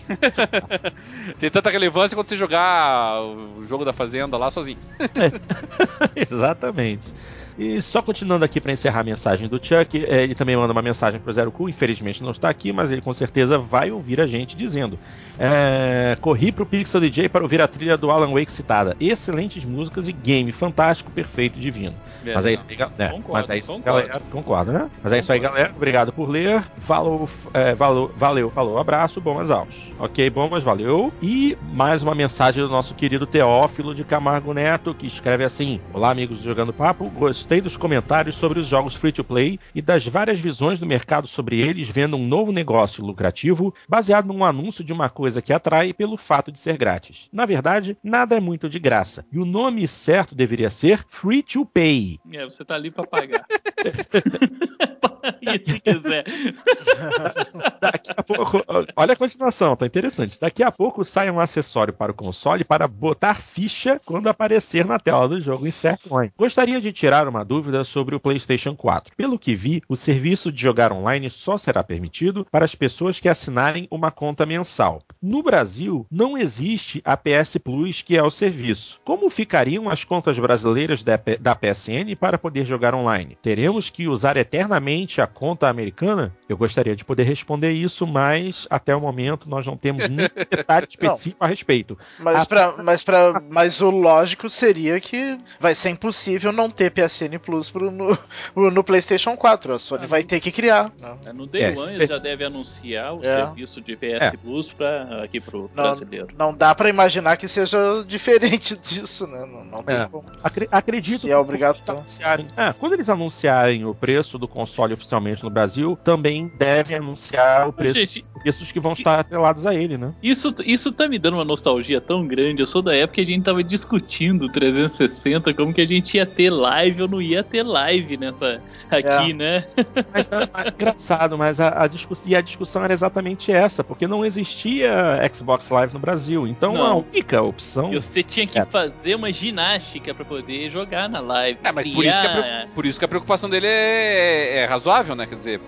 tem 1.40 1.50
tanta 1.50 1.70
relevância 1.70 2.16
quando 2.16 2.28
você 2.28 2.38
jogar 2.38 3.22
o 3.22 3.64
jogo 3.68 3.86
da 3.86 3.94
Fazenda 3.94 4.38
lá 4.38 4.50
sozinho. 4.52 4.78
Exatamente 6.16 6.73
exatamente. 6.74 7.14
E 7.58 7.82
só 7.82 8.02
continuando 8.02 8.44
aqui 8.44 8.60
para 8.60 8.72
encerrar 8.72 9.02
a 9.02 9.04
mensagem 9.04 9.48
do 9.48 9.64
Chuck, 9.64 10.06
eh, 10.06 10.24
ele 10.24 10.36
também 10.36 10.56
manda 10.56 10.72
uma 10.72 10.82
mensagem 10.82 11.20
pro 11.20 11.32
Zero 11.32 11.52
Cool, 11.52 11.70
infelizmente 11.70 12.24
não 12.24 12.32
está 12.32 12.50
aqui, 12.50 12.72
mas 12.72 12.92
ele 12.92 13.02
com 13.02 13.14
certeza 13.14 13.58
vai 13.58 13.92
ouvir 13.92 14.20
a 14.20 14.28
gente 14.28 14.56
dizendo: 14.56 14.98
é, 15.38 16.18
Corri 16.22 16.52
pro 16.52 16.66
Pixel 16.66 17.02
DJ 17.02 17.30
para 17.30 17.44
ouvir 17.44 17.62
a 17.62 17.68
trilha 17.68 17.98
do 17.98 18.12
Alan 18.12 18.32
Wake 18.34 18.52
citada. 18.52 18.96
Excelentes 19.00 19.64
músicas 19.66 20.08
e 20.08 20.12
game 20.12 20.52
fantástico, 20.52 21.12
perfeito, 21.12 21.60
divino. 21.60 21.96
Mas 22.24 22.46
é 22.46 22.54
isso 22.54 22.66
aí, 22.70 22.76
galera. 22.76 23.14
Concordo, 23.14 23.34
mas 23.34 23.50
é 23.50 23.58
isso, 23.58 23.68
concordo. 23.68 24.08
galera. 24.08 24.22
Concordo, 24.32 24.72
né? 24.72 24.90
Mas 25.04 25.14
é 25.14 25.20
isso 25.20 25.32
aí, 25.32 25.40
galera. 25.40 25.72
Obrigado 25.76 26.12
por 26.12 26.30
ler. 26.30 26.64
Falou, 26.80 27.30
é, 27.54 27.76
valeu, 27.76 28.12
valeu, 28.18 28.50
falou, 28.50 28.78
abraço, 28.78 29.22
bomas 29.22 29.52
aulas. 29.52 29.76
Ok, 30.00 30.30
bomas, 30.30 30.64
valeu. 30.64 31.14
E 31.22 31.58
mais 31.74 32.02
uma 32.02 32.16
mensagem 32.16 32.64
do 32.64 32.70
nosso 32.70 32.96
querido 32.96 33.26
Teófilo 33.26 33.94
de 33.94 34.04
Camargo 34.04 34.54
Neto, 34.54 34.94
que 34.94 35.08
escreve 35.08 35.44
assim: 35.44 35.80
Olá, 35.94 36.12
amigos 36.12 36.40
do 36.40 36.44
Jogando 36.44 36.74
Papo. 36.74 37.10
Gostei 37.44 37.60
dos 37.60 37.76
comentários 37.76 38.38
sobre 38.38 38.58
os 38.58 38.68
jogos 38.68 38.96
free 38.96 39.12
to 39.12 39.22
play 39.22 39.60
e 39.76 39.82
das 39.82 40.08
várias 40.08 40.40
visões 40.40 40.80
do 40.80 40.86
mercado 40.86 41.28
sobre 41.28 41.60
eles, 41.60 41.90
vendo 41.90 42.16
um 42.16 42.26
novo 42.26 42.54
negócio 42.54 43.04
lucrativo 43.04 43.76
baseado 43.86 44.28
num 44.28 44.46
anúncio 44.46 44.82
de 44.82 44.94
uma 44.94 45.10
coisa 45.10 45.42
que 45.42 45.52
atrai 45.52 45.92
pelo 45.92 46.16
fato 46.16 46.54
de 46.54 46.58
ser 46.58 46.78
grátis. 46.78 47.28
Na 47.34 47.46
verdade, 47.46 47.98
nada 48.02 48.38
é 48.38 48.40
muito 48.40 48.70
de 48.70 48.80
graça. 48.80 49.26
E 49.30 49.38
o 49.38 49.44
nome 49.44 49.86
certo 49.90 50.34
deveria 50.34 50.70
ser 50.70 51.04
free 51.10 51.44
to 51.44 51.66
pay. 51.66 52.18
É, 52.32 52.46
você 52.46 52.64
tá 52.64 52.76
ali 52.76 52.90
pra 52.90 53.06
pagar. 53.06 53.46
e 55.42 55.64
se 55.64 55.80
quiser. 55.80 56.26
Daqui 57.80 58.12
a 58.16 58.24
pouco, 58.24 58.64
olha 58.96 59.14
a 59.14 59.16
continuação, 59.16 59.76
tá 59.76 59.86
interessante. 59.86 60.40
Daqui 60.40 60.64
a 60.64 60.72
pouco 60.72 61.04
sai 61.04 61.30
um 61.30 61.40
acessório 61.40 61.94
para 61.94 62.12
o 62.12 62.16
console 62.16 62.64
para 62.64 62.88
botar 62.88 63.36
ficha 63.36 64.02
quando 64.06 64.28
aparecer 64.28 64.86
na 64.86 65.00
tela 65.00 65.28
do 65.28 65.42
jogo 65.42 65.68
em 65.68 65.72
Online. 66.10 66.32
Gostaria 66.38 66.80
de 66.80 66.92
tirar 66.92 67.28
uma 67.28 67.44
dúvida 67.44 67.84
sobre 67.84 68.16
o 68.16 68.20
PlayStation 68.20 68.76
4. 68.76 69.16
Pelo 69.16 69.40
que 69.40 69.56
vi, 69.56 69.82
o 69.88 69.96
serviço 69.96 70.52
de 70.52 70.62
jogar 70.62 70.92
online 70.92 71.30
só 71.30 71.58
será 71.58 71.84
permitido 71.84 72.46
para 72.50 72.66
as 72.66 72.76
pessoas 72.76 73.20
que 73.20 73.30
assinarem 73.30 73.88
uma 73.90 74.12
conta 74.12 74.46
mensal. 74.46 75.02
No 75.22 75.44
Brasil, 75.44 76.06
não 76.12 76.38
existe 76.38 77.02
a 77.04 77.18
PS 77.18 77.58
Plus, 77.64 78.02
que 78.02 78.18
é 78.18 78.24
o 78.24 78.30
serviço. 78.30 79.00
Como 79.04 79.30
ficariam 79.30 79.90
as 79.90 80.04
contas 80.04 80.38
brasileiras 80.38 81.04
da, 81.04 81.20
da 81.40 81.56
PSN 81.56 82.16
para 82.20 82.38
poder 82.38 82.66
jogar 82.66 82.94
online? 82.94 83.38
Teremos 83.42 83.90
que 83.90 84.08
usar 84.08 84.38
eternamente 84.38 85.13
a 85.22 85.28
conta 85.28 85.68
americana, 85.68 86.34
eu 86.48 86.56
gostaria 86.58 86.96
de 86.96 87.04
poder 87.06 87.24
responder 87.24 87.72
isso, 87.72 88.06
mas 88.08 88.68
até 88.70 88.96
o 88.96 89.02
momento 89.02 89.50
nós 89.50 89.66
não 89.66 89.76
temos 89.78 90.08
nenhum 90.10 90.28
detalhe 90.50 90.88
específico 90.90 91.44
a 91.44 91.48
respeito. 91.48 91.98
Mas, 92.20 92.38
A- 92.38 92.46
pra, 92.46 92.74
mas, 92.84 93.04
pra, 93.04 93.42
mas 93.50 93.82
o 93.82 93.90
lógico 93.90 94.50
seria 94.50 95.00
que 95.00 95.38
vai 95.60 95.74
ser 95.76 95.90
impossível 95.90 96.52
não 96.52 96.70
ter 96.70 96.92
PSN 96.92 97.38
Plus 97.44 97.70
pro, 97.70 97.92
no, 97.92 98.18
no 98.72 98.84
PlayStation 98.84 99.36
4. 99.36 99.74
A 99.74 99.80
Sony 99.80 100.04
Ah, 100.06 100.08
vai 100.08 100.24
ter 100.24 100.40
que 100.40 100.52
criar. 100.52 100.92
né? 101.00 101.16
É, 101.26 101.34
No 101.34 101.46
Day 101.48 101.64
É, 101.64 101.70
One 101.70 101.90
se- 101.90 102.08
já 102.08 102.18
deve 102.18 102.44
anunciar 102.44 103.14
o 103.16 103.20
É. 103.24 103.38
serviço 103.38 103.82
de 103.82 103.96
PS 103.96 104.22
É. 104.22 104.32
Plus 104.38 104.74
pra, 104.74 105.24
aqui 105.24 105.40
pro 105.40 105.70
Não, 105.74 105.84
brasileiro. 105.84 106.28
não 106.38 106.54
dá 106.54 106.74
pra 106.76 106.90
imaginar 106.90 107.38
que 107.38 107.48
seja 107.48 107.78
diferente 108.08 108.78
disso, 108.78 109.26
né? 109.28 109.40
Não, 109.46 109.64
não 109.66 109.84
tem 109.84 109.96
É. 109.98 110.08
como. 110.08 110.26
Acre- 110.44 110.68
acredito 110.72 111.20
Se 111.22 111.32
é 111.32 111.34
anunciarem- 111.34 112.48
é, 112.56 112.74
quando 112.74 112.94
eles 112.94 113.10
anunciarem 113.10 113.86
o 113.86 113.94
preço 113.94 114.38
do 114.38 114.48
console 114.48 114.94
oficialmente 115.04 115.44
no 115.44 115.50
Brasil, 115.50 115.98
também 116.04 116.52
devem 116.58 116.98
anunciar 116.98 117.68
o 117.68 117.74
preço 117.74 118.00
gente, 118.00 118.20
dos 118.20 118.28
serviços 118.28 118.72
que 118.72 118.80
vão 118.80 118.94
estar 118.94 119.20
atrelados 119.20 119.66
a 119.66 119.76
ele, 119.76 119.98
né? 119.98 120.14
Isso, 120.24 120.54
isso 120.66 120.92
tá 120.92 121.08
me 121.08 121.20
dando 121.20 121.36
uma 121.36 121.46
nostalgia 121.46 122.00
tão 122.00 122.26
grande. 122.26 122.62
Eu 122.62 122.66
sou 122.66 122.82
da 122.82 122.96
época 122.96 123.16
que 123.16 123.22
a 123.22 123.26
gente 123.26 123.44
tava 123.44 123.64
discutindo 123.64 124.46
o 124.46 124.50
360, 124.52 125.54
como 125.54 125.74
que 125.74 125.82
a 125.82 125.86
gente 125.88 126.16
ia 126.16 126.26
ter 126.26 126.50
live 126.50 127.02
ou 127.04 127.08
não 127.08 127.22
ia 127.22 127.44
ter 127.44 127.64
live 127.64 128.18
nessa 128.18 128.62
aqui, 128.90 129.32
É. 129.32 129.34
né? 129.34 129.68
Mas 130.14 130.30
é, 130.32 130.68
é 130.68 130.70
engraçado, 130.70 131.38
mas 131.38 131.60
a, 131.60 131.84
a 131.84 131.88
discussão, 131.88 132.32
e 132.32 132.36
a 132.36 132.42
discussão 132.42 132.84
era 132.84 132.94
exatamente 132.94 133.52
essa, 133.52 133.84
porque 133.84 134.08
não 134.08 134.26
existia 134.26 134.94
Xbox 135.34 135.70
Live 135.70 135.94
no 135.94 136.00
Brasil. 136.00 136.48
Então 136.48 136.74
Não. 136.74 136.86
a 136.86 136.96
única 136.96 137.42
opção. 137.42 137.92
E 137.92 137.96
você 137.96 138.24
tinha 138.24 138.46
que 138.48 138.58
É. 138.60 138.66
fazer 138.66 139.16
uma 139.16 139.32
ginástica 139.34 140.14
pra 140.14 140.24
poder 140.24 140.70
jogar 140.70 141.10
na 141.10 141.20
live. 141.20 141.60
É, 141.64 141.72
mas 141.72 141.90
por 141.90 142.06
isso, 142.06 142.22
que 142.22 142.28
a, 142.28 142.68
por 142.74 142.86
isso 142.86 143.00
que 143.00 143.06
a 143.06 143.08
preocupação 143.08 143.50
dele 143.50 143.68
é, 143.68 144.60
é 144.60 144.66
razoável, 144.94 145.16
né? 145.16 145.26
Quer 145.26 145.36
dizer, 145.36 145.62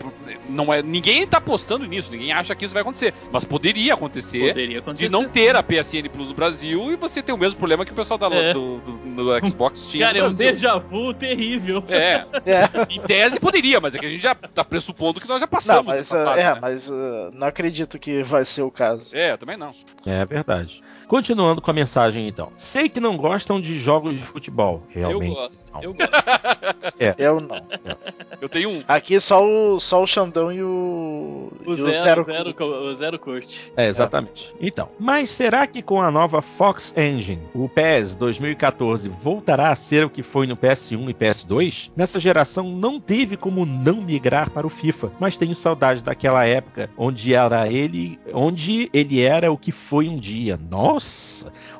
não 0.49 0.73
é, 0.73 0.81
ninguém 0.81 1.25
tá 1.25 1.37
apostando 1.37 1.85
nisso, 1.85 2.11
ninguém 2.11 2.31
acha 2.31 2.53
que 2.55 2.65
isso 2.65 2.73
vai 2.73 2.81
acontecer. 2.81 3.13
Mas 3.31 3.43
poderia 3.43 3.93
acontecer 3.93 4.49
poderia 4.49 4.79
acontecer. 4.79 5.05
de 5.07 5.11
não 5.11 5.27
sim. 5.27 5.33
ter 5.41 5.55
a 5.55 5.63
PSN 5.63 6.07
Plus 6.11 6.29
no 6.29 6.33
Brasil 6.35 6.91
e 6.91 6.95
você 6.95 7.21
ter 7.23 7.33
o 7.33 7.37
mesmo 7.37 7.57
problema 7.57 7.85
que 7.85 7.91
o 7.91 7.95
pessoal 7.95 8.17
da, 8.17 8.27
É. 8.27 8.53
do, 8.53 8.77
do- 8.79 9.15
do 9.15 9.47
Xbox 9.47 9.87
tinha 9.87 10.07
Cara, 10.07 10.19
é 10.19 10.23
um 10.23 10.31
déjà 10.33 10.77
vu 10.77 11.13
terrível. 11.13 11.83
É, 11.87 12.25
É. 12.45 12.93
em 12.93 13.01
tese 13.01 13.39
poderia, 13.39 13.79
mas 13.79 13.95
é 13.95 13.99
que 13.99 14.05
a 14.05 14.09
gente 14.09 14.21
já 14.21 14.35
tá 14.35 14.63
pressupondo 14.63 15.19
que 15.19 15.27
nós 15.27 15.39
já 15.39 15.45
Não, 15.45 15.49
passamos 15.51 15.85
mas, 15.87 15.95
dessa 15.97 16.21
uh, 16.21 16.25
fase, 16.25 16.39
é, 16.41 16.53
né? 16.53 16.59
mas 16.61 16.89
uh, 16.89 17.31
não 17.33 17.47
acredito 17.47 17.97
que 17.97 18.21
vai 18.23 18.45
ser 18.45 18.61
o 18.61 18.71
caso. 18.71 19.15
É, 19.15 19.31
eu 19.31 19.37
também 19.37 19.57
não. 19.57 19.71
É 20.05 20.23
verdade. 20.25 20.81
Continuando 21.07 21.61
com 21.61 21.71
a 21.71 21.73
mensagem, 21.73 22.27
então. 22.27 22.51
Sei 22.57 22.89
que 22.89 22.99
não 22.99 23.17
gostam 23.17 23.61
de 23.61 23.77
jogos 23.77 24.15
de 24.15 24.23
futebol. 24.23 24.83
Eu 24.93 25.07
Realmente. 25.07 25.35
gosto. 25.35 25.73
não. 25.73 25.83
Eu 25.83 25.93
gosto. 25.93 26.95
Eu 27.17 27.39
não. 27.39 27.61
Eu 28.41 28.49
tenho 28.49 28.69
um. 28.69 28.83
Aqui 28.87 29.19
só 29.19 29.43
o, 29.43 29.79
só 29.79 30.01
o 30.01 30.07
Xandão 30.07 30.51
e 30.51 30.61
o. 30.63 31.51
O 31.65 31.73
e 31.73 31.75
zero, 31.75 31.93
zero, 31.93 32.25
zero, 32.25 32.87
o 32.87 32.93
zero 32.93 33.19
curte. 33.19 33.71
É, 33.75 33.87
exatamente. 33.87 34.53
Então, 34.59 34.89
mas 34.99 35.29
será 35.29 35.65
que 35.67 35.81
com 35.81 36.01
a 36.01 36.11
nova 36.11 36.41
Fox 36.41 36.93
Engine, 36.97 37.41
o 37.53 37.67
PES 37.69 38.15
2014 38.15 39.09
voltará 39.09 39.69
a 39.69 39.75
ser 39.75 40.05
o 40.05 40.09
que 40.09 40.23
foi 40.23 40.47
no 40.47 40.57
PS1 40.57 41.09
e 41.09 41.13
PS2? 41.13 41.91
Nessa 41.95 42.19
geração 42.19 42.69
não 42.71 42.99
teve 42.99 43.37
como 43.37 43.65
não 43.65 44.01
migrar 44.01 44.49
para 44.49 44.67
o 44.67 44.69
FIFA, 44.69 45.11
mas 45.19 45.37
tenho 45.37 45.55
saudade 45.55 46.03
daquela 46.03 46.45
época 46.45 46.89
onde 46.97 47.33
era 47.33 47.71
ele, 47.71 48.19
onde 48.33 48.89
ele 48.93 49.21
era 49.21 49.51
o 49.51 49.57
que 49.57 49.71
foi 49.71 50.07
um 50.07 50.17
dia. 50.17 50.59
Nossa, 50.69 50.94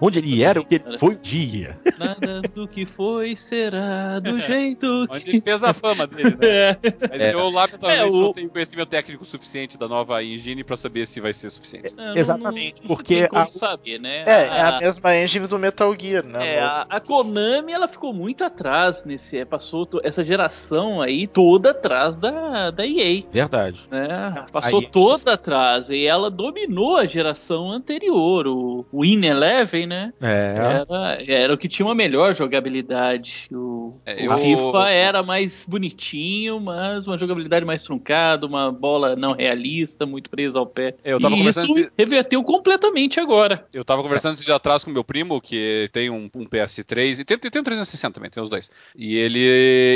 onde 0.01 0.19
ele 0.19 0.43
era 0.43 0.59
o 0.59 0.65
que 0.65 0.75
ele 0.75 0.97
foi 0.97 1.15
um 1.15 1.21
dia. 1.21 1.77
Nada 1.97 2.41
do 2.41 2.67
que 2.67 2.85
foi 2.85 3.35
será 3.35 4.19
do 4.19 4.39
jeito 4.39 5.05
Onde 5.09 5.29
ele 5.29 5.41
fez 5.41 5.63
a 5.63 5.73
fama 5.73 6.05
dele, 6.07 6.31
né? 6.31 6.37
É. 6.55 6.77
Mas 7.09 7.21
É. 7.21 7.33
eu, 7.33 7.49
lamentavelmente, 7.49 8.01
É, 8.01 8.05
o- 8.05 8.21
não 8.21 8.33
tenho 8.33 8.49
conhecimento 8.49 8.89
técnico 8.89 9.25
suficiente 9.25 9.77
da 9.77 9.87
nova 9.87 10.23
engine 10.23 10.63
pra 10.63 10.77
saber 10.77 11.05
se 11.07 11.19
vai 11.19 11.33
ser 11.33 11.49
suficiente. 11.49 11.93
Não, 11.95 12.15
Exatamente, 12.15 12.81
não- 12.81 12.89
não 12.89 12.95
porque 12.95 13.13
se 13.15 13.19
tem 13.21 13.29
como 13.29 13.41
a- 13.41 13.47
saber, 13.47 13.99
né? 13.99 14.23
É, 14.25 14.31
é 14.45 14.61
A- 14.61 14.77
a 14.77 14.79
mesma 14.79 15.15
engine 15.17 15.47
do 15.47 15.57
Metal 15.59 15.95
Gear, 15.99 16.25
né? 16.25 16.55
É, 16.55 16.59
a, 16.59 16.85
a 16.89 16.99
Konami 16.99 17.71
ela 17.71 17.87
ficou 17.87 18.13
muito 18.13 18.43
atrás 18.43 19.03
nesse, 19.05 19.37
é, 19.37 19.45
passou 19.45 19.87
essa 20.03 20.23
geração 20.23 21.01
aí 21.01 21.27
toda 21.27 21.71
atrás 21.71 22.17
da, 22.17 22.71
da 22.71 22.85
EA, 22.85 23.23
Verdade. 23.31 23.81
né? 23.91 24.45
Passou 24.51 24.79
Aí- 24.79 24.87
toda 24.87 25.33
atrás 25.33 25.89
e 25.89 26.05
ela 26.05 26.29
dominou 26.31 26.97
a 26.97 27.05
geração 27.05 27.71
anterior, 27.71 28.47
o, 28.47 28.85
o 28.91 29.04
Win 29.05 29.23
Eleven, 29.25 29.85
né? 29.85 30.13
É. 30.19 30.55
Era, 30.57 31.23
era 31.27 31.53
o 31.53 31.57
que 31.57 31.67
tinha 31.67 31.85
uma 31.85 31.93
melhor 31.93 32.33
jogabilidade. 32.33 33.47
O, 33.51 33.99
É, 34.05 34.15
o 34.27 34.31
eu- 34.33 34.37
FIFA 34.37 34.89
era 34.89 35.21
mais 35.23 35.65
bonitinho, 35.67 36.59
mas 36.59 37.05
uma 37.07 37.17
jogabilidade 37.17 37.65
mais 37.65 37.83
truncada, 37.83 38.45
uma 38.45 38.71
bola 38.71 39.15
não 39.15 39.31
realista, 39.33 40.05
muito 40.05 40.29
presa 40.29 40.59
ao 40.59 40.65
pé. 40.65 40.95
Eu 41.03 41.19
tava 41.19 41.35
e 41.35 41.37
conversando 41.39 41.69
isso 41.69 41.79
esse- 41.79 41.91
reverteu 41.97 42.43
completamente 42.43 43.19
agora. 43.19 43.65
Eu 43.71 43.85
tava 43.85 44.01
conversando 44.01 44.33
esses 44.33 44.45
dias 44.45 44.55
atrás 44.55 44.83
com 44.83 44.91
meu 44.91 45.03
primo, 45.03 45.39
que 45.39 45.87
tem 45.93 46.09
um, 46.09 46.29
um 46.35 46.45
PS3, 46.45 47.19
e 47.19 47.25
tem, 47.25 47.37
tem 47.37 47.61
um 47.61 47.63
360 47.63 48.13
também, 48.15 48.29
tem 48.29 48.41
os 48.41 48.49
dois. 48.49 48.69
E 48.95 49.15
ele 49.15 49.39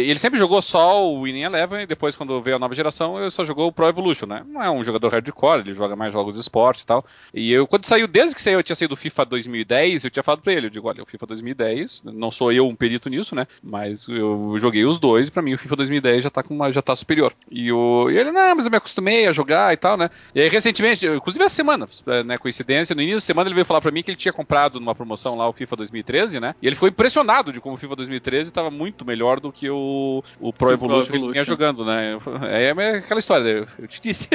ele 0.09 0.19
sempre 0.19 0.37
jogou 0.39 0.61
só 0.61 1.03
o 1.09 1.23
Winning 1.23 1.43
Eleven, 1.43 1.83
e 1.83 1.87
depois, 1.87 2.15
quando 2.15 2.41
veio 2.41 2.55
a 2.57 2.59
nova 2.59 2.75
geração, 2.75 3.19
ele 3.19 3.31
só 3.31 3.43
jogou 3.43 3.67
o 3.67 3.71
Pro 3.71 3.87
Evolution, 3.87 4.25
né? 4.27 4.43
Não 4.47 4.61
é 4.63 4.69
um 4.69 4.83
jogador 4.83 5.09
hardcore, 5.11 5.61
ele 5.61 5.73
joga 5.73 5.95
mais 5.95 6.13
jogos 6.13 6.35
de 6.35 6.39
esporte 6.41 6.81
e 6.81 6.85
tal. 6.85 7.05
E 7.33 7.51
eu, 7.51 7.65
quando 7.67 7.85
saiu, 7.85 8.07
desde 8.07 8.35
que 8.35 8.41
saiu, 8.41 8.59
eu 8.59 8.63
tinha 8.63 8.75
saído 8.75 8.95
do 8.95 8.98
FIFA 8.99 9.25
2010, 9.25 10.03
eu 10.03 10.09
tinha 10.11 10.23
falado 10.23 10.41
pra 10.41 10.53
ele, 10.53 10.67
eu 10.67 10.69
digo, 10.69 10.87
olha, 10.87 11.01
o 11.01 11.05
FIFA 11.05 11.25
2010, 11.27 12.03
não 12.05 12.29
sou 12.31 12.51
eu 12.51 12.67
um 12.67 12.75
perito 12.75 13.09
nisso, 13.09 13.33
né? 13.35 13.47
Mas 13.63 14.05
eu 14.07 14.55
joguei 14.59 14.85
os 14.85 14.99
dois, 14.99 15.27
e 15.27 15.31
pra 15.31 15.41
mim 15.41 15.53
o 15.53 15.57
FIFA 15.57 15.75
2010 15.77 16.23
já 16.23 16.29
tá, 16.29 16.43
com 16.43 16.53
uma, 16.53 16.71
já 16.71 16.81
tá 16.81 16.95
superior. 16.95 17.33
E, 17.49 17.71
o, 17.71 18.09
e 18.09 18.17
ele, 18.17 18.31
não, 18.31 18.55
mas 18.55 18.65
eu 18.65 18.71
me 18.71 18.77
acostumei 18.77 19.27
a 19.27 19.33
jogar 19.33 19.73
e 19.73 19.77
tal, 19.77 19.97
né? 19.97 20.09
E 20.35 20.41
aí, 20.41 20.49
recentemente, 20.49 21.05
eu- 21.05 21.15
inclusive 21.15 21.43
essa 21.43 21.55
semana, 21.55 21.87
né, 22.25 22.37
coincidência, 22.37 22.93
no 22.95 23.01
início 23.01 23.17
da 23.17 23.21
semana 23.21 23.47
ele 23.47 23.55
veio 23.55 23.65
falar 23.65 23.81
pra 23.81 23.91
mim 23.91 24.03
que 24.03 24.11
ele 24.11 24.17
tinha 24.17 24.33
comprado 24.33 24.79
numa 24.79 24.93
promoção 24.95 25.37
lá 25.37 25.47
o 25.47 25.53
FIFA 25.53 25.75
2013, 25.77 26.39
né? 26.39 26.53
E 26.61 26.67
ele 26.67 26.75
ficou 26.75 26.89
impressionado 26.89 27.51
de 27.53 27.59
como 27.61 27.75
o 27.75 27.77
FIFA 27.77 27.95
2013 27.97 28.51
tava 28.51 28.69
muito 28.69 29.05
melhor 29.05 29.39
do 29.39 29.51
que 29.51 29.69
o, 29.69 30.23
o 30.39 30.51
Pro 30.51 30.71
Evolution 30.71 31.11
que 31.11 31.17
ele 31.17 31.31
vinha 31.31 31.43
jogando, 31.45 31.85
né? 31.85 32.17
É, 32.49 32.69
é 32.69 32.97
aquela 32.97 33.19
história, 33.19 33.47
eu, 33.49 33.67
eu 33.79 33.87
te 33.87 34.01
disse. 34.01 34.27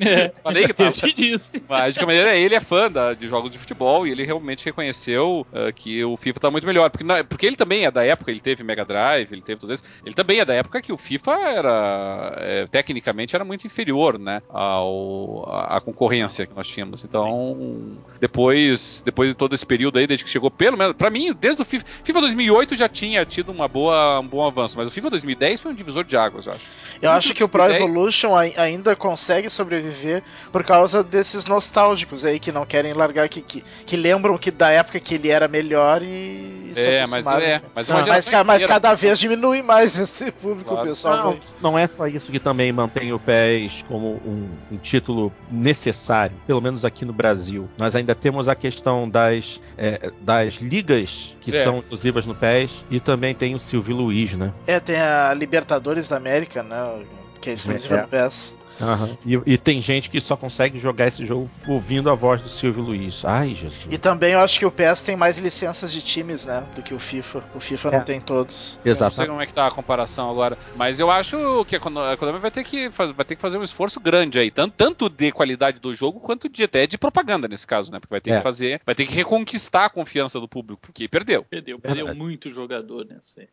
É, 0.00 0.28
Falei 0.42 0.64
que 0.64 0.70
eu 0.72 0.74
tava. 0.74 0.92
te 0.92 1.12
disse. 1.12 1.62
Mas 1.68 1.94
de 1.94 2.00
qualquer 2.00 2.06
maneira, 2.06 2.36
ele 2.36 2.54
é 2.54 2.60
fã 2.60 2.90
da- 2.90 3.14
de 3.14 3.28
jogos 3.28 3.50
de 3.50 3.58
futebol 3.58 3.83
e 4.06 4.10
ele 4.10 4.24
realmente 4.24 4.64
reconheceu 4.64 5.46
ah, 5.52 5.70
que 5.72 6.04
o 6.04 6.16
FIFA 6.16 6.40
tá 6.40 6.50
muito 6.50 6.66
melhor. 6.66 6.90
Porque, 6.90 7.04
na- 7.04 7.24
porque 7.24 7.46
ele 7.46 7.56
também 7.56 7.84
é 7.84 7.90
da 7.90 8.04
época, 8.04 8.30
ele 8.30 8.40
teve 8.40 8.62
Mega 8.62 8.84
Drive, 8.84 9.30
ele 9.32 9.42
teve 9.42 9.60
tudo 9.60 9.72
isso. 9.72 9.84
Ele 10.04 10.14
também 10.14 10.40
é 10.40 10.44
da 10.44 10.54
época 10.54 10.80
que 10.82 10.92
o 10.92 10.96
FIFA 10.98 11.32
era, 11.40 12.34
é, 12.38 12.66
tecnicamente, 12.66 13.34
era 13.34 13.44
muito 13.44 13.66
inferior, 13.66 14.18
né? 14.18 14.42
Ao, 14.48 15.44
à, 15.48 15.80
concorrência 15.80 16.46
que 16.46 16.54
nós 16.54 16.66
tínhamos. 16.68 17.04
Então, 17.04 17.96
depois, 18.20 19.02
depois 19.04 19.28
de 19.30 19.34
todo 19.34 19.54
esse 19.54 19.64
período 19.66 19.98
aí, 19.98 20.06
desde 20.06 20.24
que 20.24 20.30
chegou, 20.30 20.50
pelo 20.50 20.76
menos, 20.76 20.96
pra 20.96 21.10
mim, 21.10 21.32
desde 21.38 21.60
o 21.60 21.64
FIFA, 21.64 21.84
FIFA 22.02 22.20
2008 22.22 22.76
já 22.76 22.88
tinha 22.88 23.24
tido 23.24 23.50
uma 23.52 23.68
boa, 23.68 24.20
um 24.20 24.26
bom 24.26 24.46
avanço, 24.46 24.76
mas 24.76 24.88
o 24.88 24.90
FIFA 24.90 25.10
2010 25.10 25.60
foi 25.60 25.72
um 25.72 25.74
divisor 25.74 26.04
de 26.04 26.16
águas, 26.16 26.46
eu 26.46 26.52
acho. 26.52 26.64
Eu 27.02 27.10
acho 27.10 27.34
que 27.34 27.44
o 27.44 27.48
Pro 27.48 27.64
2010. 27.64 27.92
Evolution 27.92 28.34
ai- 28.34 28.54
ainda 28.56 28.96
consegue 28.96 29.50
sobreviver 29.50 30.22
por 30.52 30.64
causa 30.64 31.02
desses 31.02 31.46
nostálgicos 31.46 32.24
aí 32.24 32.38
que 32.38 32.50
não 32.52 32.64
querem 32.64 32.92
largar, 32.92 33.28
que, 33.28 33.42
que, 33.42 33.62
que 33.86 33.96
lembram 33.96 34.36
que 34.38 34.50
da 34.50 34.70
época 34.70 34.98
que 35.00 35.14
ele 35.14 35.28
era 35.30 35.48
melhor 35.48 36.02
e. 36.02 36.72
É, 36.76 37.06
mas 37.06 37.26
é. 37.26 37.62
Mas, 37.74 37.88
Ah, 37.90 37.94
uma 37.96 38.06
Mas, 38.06 38.28
ca- 38.28 38.42
mas 38.44 38.56
inteira, 38.62 38.74
cada 38.74 38.94
vez 38.94 39.18
diminui 39.18 39.62
mais 39.62 39.96
esse 39.98 40.32
público, 40.32 40.70
Claro. 40.70 40.88
pessoal. 40.88 41.36
Não, 41.60 41.70
não 41.72 41.78
é 41.78 41.86
só 41.86 42.06
isso 42.08 42.32
que 42.32 42.40
também 42.40 42.72
mantém 42.72 43.12
o 43.12 43.18
PES 43.18 43.84
como 43.86 44.20
um, 44.26 44.48
um 44.72 44.76
título 44.76 45.32
necessário, 45.50 46.36
pelo 46.46 46.60
menos 46.60 46.84
aqui 46.84 47.04
no 47.04 47.12
Brasil. 47.12 47.68
Nós 47.78 47.94
ainda 47.94 48.14
temos 48.14 48.48
a 48.48 48.54
questão 48.54 49.08
das, 49.08 49.60
é, 49.78 50.10
das 50.20 50.54
ligas 50.54 51.36
que 51.40 51.56
É. 51.56 51.62
são 51.62 51.78
inclusivas 51.78 52.26
no 52.26 52.34
PES 52.34 52.84
e 52.90 52.98
também 53.00 53.34
tem 53.34 53.54
o 53.54 53.58
Silvio 53.60 53.94
Luiz, 53.96 54.34
né? 54.34 54.52
É, 54.66 54.80
tem 54.80 54.96
a 54.96 55.32
Libertadores 55.32 56.08
da 56.08 56.16
América, 56.16 56.62
né? 56.62 57.04
Que 57.40 57.50
é 57.50 57.52
exclusiva 57.52 57.96
É. 57.96 58.02
do 58.02 58.08
PES. 58.08 58.56
E, 59.24 59.40
e 59.54 59.58
tem 59.58 59.80
gente 59.80 60.10
que 60.10 60.20
só 60.20 60.36
consegue 60.36 60.78
jogar 60.78 61.06
esse 61.08 61.24
jogo 61.26 61.50
ouvindo 61.66 62.10
a 62.10 62.14
voz 62.14 62.42
do 62.42 62.48
Silvio 62.48 62.82
Luiz. 62.82 63.24
Ai, 63.24 63.54
Jesus. 63.54 63.86
E 63.90 63.98
também 63.98 64.32
eu 64.32 64.40
acho 64.40 64.58
que 64.58 64.66
o 64.66 64.70
PES 64.70 65.02
tem 65.02 65.16
mais 65.16 65.38
licenças 65.38 65.92
de 65.92 66.02
times, 66.02 66.44
né? 66.44 66.66
Do 66.74 66.82
que 66.82 66.92
o 66.92 66.98
FIFA. 66.98 67.44
O 67.54 67.60
FIFA 67.60 67.88
É. 67.88 67.98
não 67.98 68.04
tem 68.04 68.20
todos. 68.20 68.78
Eu 68.84 68.90
não 68.90 68.94
sei 68.96 69.06
Exato. 69.08 69.26
como 69.28 69.40
é 69.40 69.46
que 69.46 69.54
tá 69.54 69.66
a 69.66 69.70
comparação 69.70 70.28
agora, 70.30 70.58
mas 70.76 70.98
eu 70.98 71.10
acho 71.10 71.64
que 71.66 71.76
a 71.76 71.80
Konami 71.80 72.38
vai 72.38 72.50
ter 72.50 72.64
que, 72.64 72.88
vai 72.88 73.24
ter 73.24 73.36
que 73.36 73.40
fazer 73.42 73.58
um 73.58 73.62
esforço 73.62 74.00
grande 74.00 74.38
aí, 74.38 74.50
tanto, 74.50 74.74
tanto 74.76 75.08
de 75.08 75.30
qualidade 75.32 75.78
do 75.78 75.94
jogo 75.94 76.20
quanto 76.20 76.48
de 76.48 76.64
até 76.64 76.86
de 76.86 76.98
propaganda 76.98 77.46
nesse 77.48 77.66
caso, 77.66 77.90
né? 77.92 78.00
Porque 78.00 78.12
vai 78.12 78.20
ter 78.20 78.30
É. 78.32 78.36
que 78.38 78.42
fazer, 78.42 78.80
vai 78.84 78.94
ter 78.94 79.06
que 79.06 79.14
reconquistar 79.14 79.84
a 79.86 79.90
confiança 79.90 80.40
do 80.40 80.48
público, 80.48 80.80
porque 80.82 81.06
perdeu. 81.08 81.44
Perdeu, 81.44 81.78
perdeu 81.78 82.06
Verdade. 82.06 82.18
muito 82.18 82.50
jogador 82.50 83.06
nesse. 83.08 83.48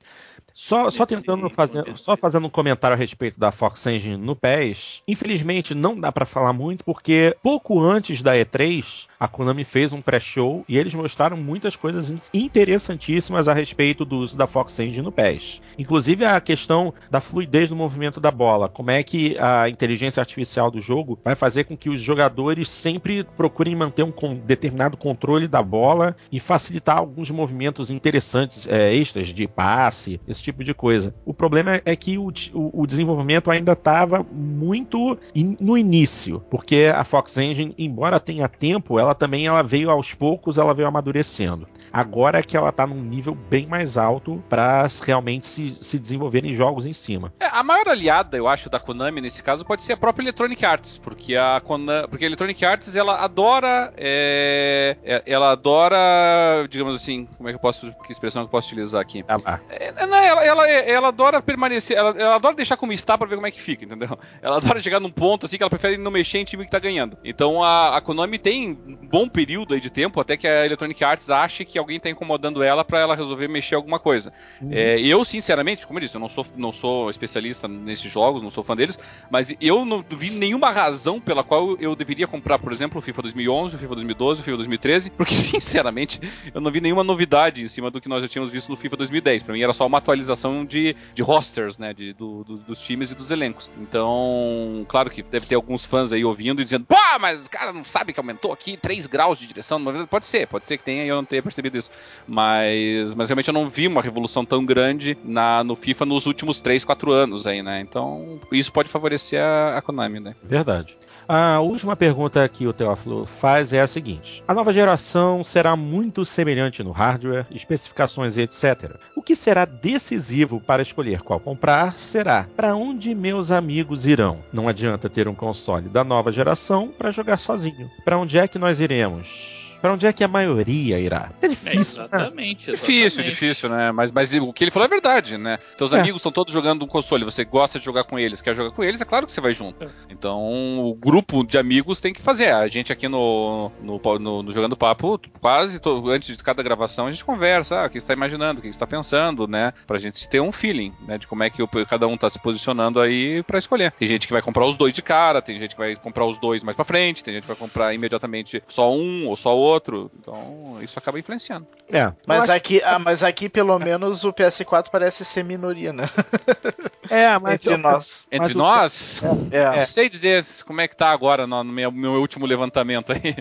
Só, 0.54 0.90
só 0.90 1.04
Nesse 1.04 1.16
tentando 1.16 1.50
fazer, 1.50 1.84
só 1.96 2.18
fazendo 2.18 2.46
um 2.46 2.50
comentário 2.50 2.96
a 2.96 2.98
respeito 2.98 3.40
da 3.40 3.52
Fox 3.52 3.86
Engine 3.88 4.18
no 4.18 4.36
PES. 4.36 5.02
Infelizmente, 5.12 5.76
não 5.76 6.00
dá 6.00 6.10
para 6.10 6.26
falar 6.26 6.54
muito, 6.54 6.86
porque 6.86 7.36
pouco 7.44 7.82
antes 7.82 8.24
da 8.24 8.34
E3, 8.34 9.08
a 9.20 9.28
Konami 9.28 9.66
fez 9.66 9.92
um 9.92 10.02
pré-show 10.02 10.64
e 10.70 10.78
eles 10.78 10.96
mostraram 10.96 11.36
muitas 11.36 11.76
coisas 11.76 12.30
interessantíssimas 12.34 13.50
a 13.50 13.54
respeito 13.54 14.06
do 14.06 14.20
uso 14.20 14.38
da 14.38 14.48
Fox 14.48 14.80
Engine 14.80 15.02
no 15.02 15.12
PES. 15.12 15.60
Inclusive 15.78 16.24
a 16.24 16.40
questão 16.40 16.94
da 17.10 17.20
fluidez 17.20 17.68
do 17.68 17.76
movimento 17.76 18.22
da 18.22 18.32
bola, 18.32 18.70
como 18.70 18.90
é 18.90 19.04
que 19.04 19.38
a 19.38 19.68
inteligência 19.68 20.22
artificial 20.22 20.72
do 20.72 20.80
jogo 20.80 21.20
vai 21.26 21.36
fazer 21.36 21.66
com 21.66 21.76
que 21.76 21.90
os 21.90 22.00
jogadores 22.00 22.70
sempre 22.70 23.26
procurem 23.36 23.76
manter 23.76 24.04
um 24.04 24.14
determinado 24.46 24.96
controle 24.96 25.46
da 25.46 25.62
bola 25.62 26.16
e 26.32 26.40
facilitar 26.40 27.00
alguns 27.00 27.30
movimentos 27.30 27.90
interessantes, 27.90 28.66
é, 28.66 28.96
extras 28.96 29.28
de 29.28 29.46
passe, 29.46 30.22
esse 30.26 30.42
tipo 30.42 30.64
de 30.64 30.74
coisa. 30.74 31.14
O 31.26 31.34
problema 31.34 31.82
é 31.84 31.96
que 31.98 32.18
o, 32.18 32.32
o, 32.54 32.84
o 32.84 32.88
desenvolvimento 32.88 33.52
ainda 33.52 33.74
estava 33.74 34.26
muito 34.32 35.01
in, 35.36 35.56
no 35.60 35.78
início, 35.78 36.44
porque 36.50 36.92
a 36.94 37.04
Fox 37.04 37.38
Engine, 37.38 37.74
embora 37.78 38.20
tenha 38.20 38.48
tempo, 38.48 39.00
ela 39.00 39.12
ela 39.12 39.16
também 39.16 39.46
ela 39.46 39.62
veio 39.62 39.90
aos 39.90 40.14
poucos, 40.14 40.58
ela 40.58 40.74
veio 40.74 40.88
amadurecendo. 40.88 41.68
Agora 41.92 42.40
é 42.40 42.44
que 42.44 42.56
ela 42.56 42.72
tá 42.72 42.88
num 42.88 43.02
nível 43.02 43.36
bem 43.36 43.68
mais 43.68 43.98
alto 43.98 44.42
para 44.50 44.88
realmente 45.04 45.48
se, 45.48 45.78
se 45.82 46.00
desenvolver 46.00 46.46
em 46.46 46.54
jogos 46.54 46.86
em 46.86 46.94
cima. 46.94 47.34
É, 47.40 47.48
a 47.48 47.62
maior 47.62 47.90
aliada, 47.90 48.38
eu 48.38 48.48
acho, 48.48 48.70
da 48.70 48.80
Konami 48.80 49.20
nesse 49.20 49.44
caso 49.44 49.66
pode 49.66 49.84
ser 49.84 49.94
a 49.94 49.98
própria 49.98 50.24
Electronic 50.24 50.66
Arts, 50.66 50.98
porque 50.98 51.36
a 51.36 51.62
Konami, 51.62 52.08
porque 52.08 52.24
a 52.24 52.28
Electronic 52.28 52.64
Arts 52.64 52.96
ela 52.96 53.18
adora, 53.18 53.94
é, 53.98 54.98
é 55.04 55.24
ela 55.26 55.52
adora, 55.52 56.68
digamos 56.70 56.96
assim, 56.96 57.28
como 57.38 57.50
é 57.50 57.52
que 57.52 57.58
eu 57.58 57.62
posso, 57.62 57.94
que 58.06 58.12
expressão 58.12 58.44
que 58.44 58.48
eu 58.48 58.52
posso 58.52 58.68
utilizar 58.68 59.02
aqui? 59.02 59.26
Ah, 59.28 59.60
é, 59.70 59.94
ela, 59.98 60.46
ela, 60.46 60.70
ela, 60.70 61.08
adora 61.10 61.42
permanecer, 61.42 61.98
ela, 61.98 62.12
ela 62.18 62.36
adora 62.36 62.56
deixar 62.56 62.78
como 62.78 62.94
está 62.94 63.18
para 63.18 63.28
ver 63.28 63.36
como 63.36 63.48
é 63.48 63.52
que 63.52 63.62
fica, 63.62 63.84
entendeu? 63.84 64.18
Ela 64.42 64.58
adora 64.58 64.80
chegar 64.92 65.00
num 65.00 65.12
ponto 65.12 65.46
assim 65.46 65.56
que 65.56 65.64
ela 65.64 65.70
prefere 65.70 65.98
não 65.98 66.12
mexer 66.12 66.40
em 66.40 66.44
time 66.44 66.66
que 66.66 66.72
tá 66.72 66.80
ganhando. 66.80 67.18
Então 67.24 67.64
a, 67.64 67.96
a 67.96 68.02
Konami 68.02 68.38
tem 68.38 68.74
bom 68.74 69.28
período 69.28 69.74
aí 69.74 69.80
de 69.80 69.90
tempo 69.90 70.20
até 70.20 70.36
que 70.36 70.46
a 70.46 70.66
Electronic 70.66 71.02
Arts 71.04 71.30
ache 71.30 71.64
que 71.64 71.80
alguém 71.80 71.98
está 71.98 72.10
incomodando 72.10 72.62
ela 72.62 72.84
para 72.84 73.00
ela 73.00 73.16
resolver 73.16 73.48
mexer 73.48 73.76
alguma 73.76 74.00
coisa. 74.00 74.34
Uhum. 74.62 74.72
É, 74.74 75.00
eu, 75.00 75.24
sinceramente, 75.24 75.88
como 75.88 75.98
eu 75.98 76.02
disse, 76.02 76.16
eu 76.16 76.22
não 76.22 76.28
sou, 76.28 76.46
não 76.58 76.72
sou 76.72 77.10
especialista 77.10 77.68
nesses 77.68 78.12
jogos, 78.12 78.44
não 78.44 78.52
sou 78.52 78.64
fã 78.64 78.76
deles, 78.76 79.00
mas 79.30 79.56
eu 79.62 79.86
não 79.86 80.04
vi 80.10 80.30
nenhuma 80.32 80.72
razão 80.72 81.22
pela 81.22 81.44
qual 81.44 81.78
eu 81.80 81.96
deveria 81.96 82.28
comprar, 82.28 82.60
por 82.60 82.72
exemplo, 82.72 83.00
o 83.00 83.02
FIFA 83.02 83.22
2011, 83.24 83.76
o 83.76 83.80
FIFA 83.80 83.96
2012, 83.96 84.42
o 84.42 84.44
FIFA 84.44 84.58
2013, 84.58 85.10
porque, 85.12 85.34
sinceramente, 85.36 86.20
eu 86.54 86.60
não 86.60 86.72
vi 86.72 86.82
nenhuma 86.82 87.04
novidade 87.04 87.64
em 87.64 87.68
cima 87.68 87.90
do 87.90 88.02
que 88.02 88.10
nós 88.10 88.22
já 88.22 88.28
tínhamos 88.28 88.52
visto 88.52 88.70
no 88.70 88.76
FIFA 88.76 88.98
2010. 88.98 89.44
Para 89.44 89.54
mim 89.54 89.62
era 89.62 89.74
só 89.74 89.86
uma 89.86 90.00
atualização 90.00 90.66
de, 90.66 90.96
de 91.14 91.22
rosters, 91.22 91.78
né, 91.78 91.94
de, 91.94 92.14
do, 92.14 92.44
do, 92.44 92.58
dos 92.58 92.80
times 92.82 93.12
e 93.12 93.16
dos 93.16 93.32
elencos. 93.32 93.72
Então, 93.80 94.81
claro 94.84 95.10
que 95.10 95.22
deve 95.24 95.46
ter 95.46 95.56
alguns 95.56 95.86
fãs 95.86 96.14
aí 96.14 96.24
ouvindo 96.24 96.62
e 96.62 96.64
dizendo, 96.64 96.86
pô, 96.86 96.96
mas 97.20 97.46
o 97.46 97.50
cara 97.50 97.74
não 97.74 97.84
sabe 97.84 98.14
que 98.14 98.20
aumentou 98.20 98.52
aqui 98.52 98.78
3 98.78 99.08
graus 99.08 99.40
de 99.40 99.48
direção. 99.48 99.82
Pode 100.08 100.26
ser, 100.26 100.48
pode 100.48 100.66
ser 100.66 100.78
que 100.78 100.84
tenha 100.84 101.04
e 101.04 101.08
eu 101.08 101.16
não 101.16 101.26
tenha 101.26 101.42
percebido 101.42 101.78
isso. 101.78 101.92
Mas, 102.28 103.14
mas 103.16 103.30
realmente 103.30 103.48
eu 103.48 103.54
não 103.54 103.70
vi 103.70 103.88
uma 103.88 104.02
revolução 104.02 104.46
tão 104.46 104.66
grande 104.66 105.18
na, 105.24 105.64
no 105.64 105.76
FIFA 105.76 106.06
nos 106.06 106.26
últimos 106.26 106.60
3, 106.60 106.84
4 106.84 107.12
anos 107.12 107.48
aí, 107.48 107.62
né? 107.62 107.82
Então 107.82 108.40
isso 108.52 108.72
pode 108.72 108.90
favorecer 108.90 109.42
a, 109.42 109.78
a 109.78 109.82
Konami, 109.82 110.20
né? 110.20 110.36
Verdade. 110.44 110.98
A 111.34 111.62
última 111.62 111.96
pergunta 111.96 112.46
que 112.50 112.68
o 112.68 112.74
Teófilo 112.74 113.26
faz 113.26 113.72
é 113.72 113.80
a 113.80 113.88
seguinte: 113.88 114.44
A 114.46 114.54
nova 114.54 114.74
geração 114.74 115.46
será 115.46 115.78
muito 115.78 116.26
semelhante 116.26 116.84
no 116.84 116.92
hardware, 116.92 117.46
especificações 117.52 118.38
etc. 118.38 118.98
O 119.16 119.22
que 119.22 119.34
será 119.34 119.64
decisivo 119.64 120.60
para 120.60 120.82
escolher 120.82 121.22
qual 121.22 121.40
comprar 121.40 121.94
será 121.94 122.46
para 122.54 122.76
onde 122.76 123.16
meus 123.16 123.50
amigos 123.50 124.06
irão. 124.06 124.40
Não 124.52 124.68
adianta 124.68 125.10
ter 125.10 125.30
um 125.30 125.34
console 125.34 125.88
da 125.88 126.04
nova 126.04 126.34
geração 126.34 126.90
para 126.90 127.12
jogar 127.12 127.38
sozinho. 127.38 127.90
Para 128.04 128.18
onde 128.18 128.38
é 128.38 128.46
que 128.46 128.60
nós 128.60 128.82
iremos? 128.82 129.61
Para 129.82 129.94
onde 129.94 130.06
é 130.06 130.14
que 130.14 130.24
a 130.24 130.28
maioria 130.28 131.00
irá? 131.00 131.32
É 131.42 131.48
difícil. 131.48 132.04
É, 132.04 132.06
exatamente, 132.06 132.08
né? 132.08 132.14
exatamente. 132.14 132.72
Difícil, 132.72 133.24
difícil, 133.24 133.70
né? 133.70 133.92
Mas, 133.92 134.12
mas 134.12 134.34
o 134.36 134.54
que 134.54 134.64
ele 134.64 134.72
falou 134.72 134.86
é 134.86 134.90
verdade, 134.90 135.38
né? 135.38 135.58
Teus 135.78 135.92
é. 135.92 136.00
amigos 136.00 136.20
estão 136.20 136.32
todos 136.32 136.54
jogando 136.54 136.86
um 136.86 136.88
console, 136.88 137.26
você 137.26 137.44
gosta 137.44 137.80
de 137.80 137.86
jogar 137.86 138.04
com 138.04 138.20
eles, 138.20 138.42
quer 138.42 138.56
jogar 138.56 138.72
com 138.72 138.84
eles, 138.84 139.02
é 139.02 139.06
claro 139.06 139.26
que 139.26 139.32
você 139.32 139.42
vai 139.42 139.54
junto. 139.54 139.84
É. 139.84 139.90
Então, 140.10 140.40
o 140.80 140.94
grupo 140.94 141.44
de 141.44 141.58
amigos 141.58 142.00
tem 142.00 142.14
que 142.14 142.22
fazer. 142.22 142.54
A 142.54 142.68
gente 142.68 142.94
aqui 142.94 143.08
no, 143.08 143.72
no, 143.82 144.00
no, 144.20 144.44
no 144.44 144.54
Jogando 144.54 144.78
Papo, 144.78 145.20
quase 145.40 145.80
to, 145.80 146.10
antes 146.10 146.38
de 146.38 146.44
cada 146.44 146.62
gravação, 146.62 147.08
a 147.08 147.12
gente 147.12 147.26
conversa. 147.26 147.82
Ah, 147.82 147.86
o 147.88 147.90
que 147.90 148.00
você 148.00 148.04
está 148.04 148.14
imaginando, 148.14 148.60
o 148.60 148.62
que 148.62 148.68
você 148.68 148.76
está 148.76 148.86
pensando, 148.86 149.48
né? 149.48 149.74
Pra 149.88 149.98
gente 149.98 150.30
ter 150.30 150.42
um 150.42 150.52
feeling, 150.52 150.94
né? 151.08 151.18
De 151.18 151.26
como 151.26 151.44
é 151.44 151.50
que 151.50 151.64
o, 151.64 151.68
cada 151.68 152.08
um 152.08 152.18
tá 152.18 152.30
se 152.30 152.38
posicionando 152.38 153.00
aí 153.00 153.42
para 153.44 153.58
escolher. 153.58 153.92
Tem 153.94 154.08
gente 154.08 154.28
que 154.28 154.34
vai 154.34 154.42
comprar 154.42 154.66
os 154.68 154.78
dois 154.78 154.94
de 154.94 155.02
cara, 155.02 155.42
tem 155.42 155.60
gente 155.60 155.72
que 155.72 155.82
vai 155.82 155.96
comprar 155.96 156.26
os 156.26 156.38
dois 156.38 156.62
mais 156.62 156.76
pra 156.76 156.86
frente, 156.86 157.24
tem 157.24 157.34
gente 157.34 157.44
que 157.44 157.48
vai 157.48 157.58
comprar 157.58 157.94
imediatamente 157.94 158.62
só 158.68 158.94
um 158.94 159.28
ou 159.28 159.36
só 159.36 159.58
outro 159.58 159.71
outro. 159.72 160.12
Então, 160.20 160.78
isso 160.82 160.98
acaba 160.98 161.20
influenciando. 161.20 161.68
É. 161.92 162.12
Mas 162.28 162.50
aqui, 162.50 162.80
que... 162.80 162.84
ah, 162.84 163.00
mas 163.00 163.24
aqui, 163.24 163.50
pelo 163.50 163.78
menos, 163.80 164.24
o 164.24 164.34
PS4 164.34 164.88
parece 164.92 165.26
ser 165.26 165.44
minoria, 165.44 165.94
né? 165.94 166.06
É, 167.10 167.38
mas. 167.40 167.56
Entre 167.56 167.76
nós. 167.76 168.28
Entre 168.32 168.54
nós? 168.54 169.22
É. 169.52 169.80
é. 169.80 169.86
sei 169.86 170.08
dizer 170.08 170.46
como 170.66 170.80
é 170.80 170.88
que 170.88 170.96
tá 170.96 171.12
agora 171.12 171.46
no, 171.46 171.62
no 171.62 171.74
meu, 171.74 171.92
meu 171.92 172.14
último 172.14 172.46
levantamento 172.46 173.12
aí. 173.12 173.36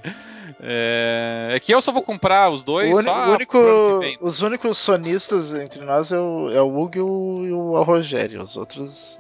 É, 0.62 1.52
é 1.54 1.60
que 1.60 1.72
eu 1.72 1.80
só 1.80 1.90
vou 1.90 2.02
comprar 2.02 2.50
os 2.50 2.62
dois. 2.62 2.96
O, 2.96 3.02
só 3.02 3.32
único, 3.32 3.58
os 4.20 4.42
únicos 4.42 4.78
sonistas 4.78 5.54
entre 5.54 5.84
nós 5.84 6.12
é 6.12 6.18
o, 6.18 6.50
é 6.50 6.60
o 6.60 6.68
Hugo 6.68 6.96
e 6.96 7.00
o, 7.00 7.46
e 7.46 7.52
o 7.52 7.82
Rogério. 7.82 8.42
Os 8.42 8.56
outros. 8.56 9.18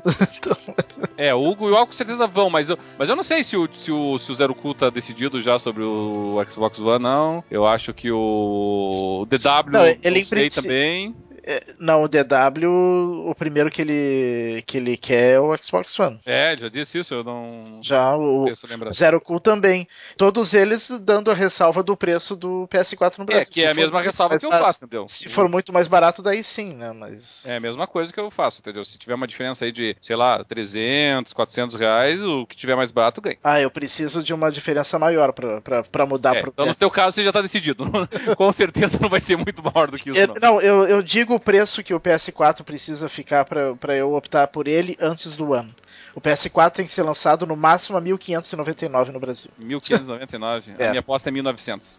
é, 1.16 1.34
o 1.34 1.42
Hugo 1.42 1.68
e 1.68 1.72
o 1.72 1.76
Al 1.76 1.86
com 1.86 1.92
certeza 1.92 2.26
vão, 2.26 2.50
mas 2.50 2.68
eu, 2.68 2.78
mas 2.98 3.08
eu 3.08 3.16
não 3.16 3.22
sei 3.22 3.42
se 3.42 3.56
o, 3.56 3.68
se 3.72 3.90
o, 3.90 4.18
se 4.18 4.30
o 4.30 4.34
Zero 4.34 4.54
Cool 4.54 4.74
tá 4.74 4.90
decidido 4.90 5.40
já 5.40 5.58
sobre 5.58 5.82
o 5.82 6.36
Xbox 6.48 6.78
One, 6.78 7.02
não. 7.02 7.42
Eu 7.50 7.66
acho 7.66 7.94
que 7.94 8.10
o, 8.10 9.26
DW 9.28 9.70
não, 9.72 9.86
ele 10.02 10.24
sei 10.24 10.50
também. 10.50 11.14
É, 11.50 11.64
não, 11.80 12.04
o 12.04 12.08
DW, 12.08 13.28
o 13.28 13.34
primeiro 13.34 13.72
que 13.72 13.82
ele, 13.82 14.62
que 14.64 14.78
ele 14.78 14.96
quer 14.96 15.34
é 15.34 15.40
o 15.40 15.56
Xbox 15.56 15.98
One. 15.98 16.20
É, 16.24 16.56
já 16.56 16.68
disse 16.68 16.98
isso, 16.98 17.12
eu 17.12 17.24
não. 17.24 17.80
Já 17.82 18.16
o 18.16 18.46
Zero 18.92 19.20
Cool 19.20 19.40
também. 19.40 19.88
Todos 20.16 20.54
eles 20.54 20.88
dando 21.00 21.28
a 21.28 21.34
ressalva 21.34 21.82
do 21.82 21.96
preço 21.96 22.36
do 22.36 22.68
PS4 22.70 23.18
no 23.18 23.24
Brasil. 23.24 23.48
É, 23.50 23.52
que 23.52 23.64
é 23.64 23.70
a 23.72 23.74
mesma 23.74 24.00
ressalva 24.00 24.38
que 24.38 24.46
eu 24.46 24.50
faço, 24.52 24.84
entendeu? 24.84 25.08
Se 25.08 25.28
for 25.28 25.48
muito 25.48 25.72
mais 25.72 25.88
barato, 25.88 26.22
daí 26.22 26.44
sim, 26.44 26.72
né? 26.74 26.92
Mas... 26.92 27.44
É 27.44 27.56
a 27.56 27.60
mesma 27.60 27.84
coisa 27.88 28.12
que 28.12 28.20
eu 28.20 28.30
faço, 28.30 28.60
entendeu? 28.60 28.84
Se 28.84 28.96
tiver 28.96 29.14
uma 29.14 29.26
diferença 29.26 29.64
aí 29.64 29.72
de, 29.72 29.96
sei 30.00 30.14
lá, 30.14 30.44
300, 30.44 31.32
400 31.32 31.74
reais, 31.74 32.22
o 32.22 32.46
que 32.46 32.56
tiver 32.56 32.76
mais 32.76 32.92
barato 32.92 33.20
ganha. 33.20 33.38
Ah, 33.42 33.60
eu 33.60 33.72
preciso 33.72 34.22
de 34.22 34.32
uma 34.32 34.52
diferença 34.52 35.00
maior 35.00 35.32
pra, 35.32 35.60
pra, 35.60 35.82
pra 35.82 36.06
mudar 36.06 36.36
é, 36.36 36.40
pro 36.42 36.50
Então, 36.50 36.66
PS... 36.66 36.74
no 36.74 36.78
teu 36.78 36.90
caso, 36.92 37.16
você 37.16 37.24
já 37.24 37.32
tá 37.32 37.42
decidido. 37.42 37.84
Com 38.36 38.52
certeza 38.52 39.00
não 39.00 39.08
vai 39.08 39.20
ser 39.20 39.36
muito 39.36 39.60
maior 39.64 39.90
do 39.90 39.98
que 39.98 40.10
isso. 40.10 40.34
Não, 40.40 40.54
não 40.54 40.60
eu, 40.60 40.86
eu 40.86 41.02
digo 41.02 41.39
o 41.40 41.42
preço 41.42 41.82
que 41.82 41.94
o 41.94 41.98
PS4 41.98 42.62
precisa 42.62 43.08
ficar 43.08 43.46
para 43.46 43.96
eu 43.96 44.12
optar 44.12 44.46
por 44.48 44.68
ele 44.68 44.94
antes 45.00 45.38
do 45.38 45.54
ano. 45.54 45.74
O 46.14 46.20
PS4 46.20 46.70
tem 46.70 46.84
que 46.84 46.92
ser 46.92 47.02
lançado 47.02 47.46
no 47.46 47.56
máximo 47.56 47.96
a 47.96 48.02
1.599 48.02 49.08
no 49.08 49.18
Brasil. 49.18 49.50
1.599? 49.58 50.74
é. 50.78 50.86
A 50.86 50.90
minha 50.90 51.00
aposta 51.00 51.30
é 51.30 51.32
1.900. 51.32 51.96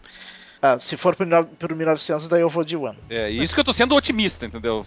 Ah, 0.62 0.80
se 0.80 0.95
for 0.95 1.16
por 1.16 1.76
1900, 1.76 2.28
daí 2.28 2.41
eu 2.41 2.49
vou 2.49 2.64
de 2.64 2.78
One. 2.78 2.95
É, 3.09 3.32
isso 3.32 3.53
que 3.53 3.59
eu 3.59 3.64
tô 3.64 3.74
sendo 3.74 3.95
otimista, 3.95 4.45
entendeu? 4.45 4.86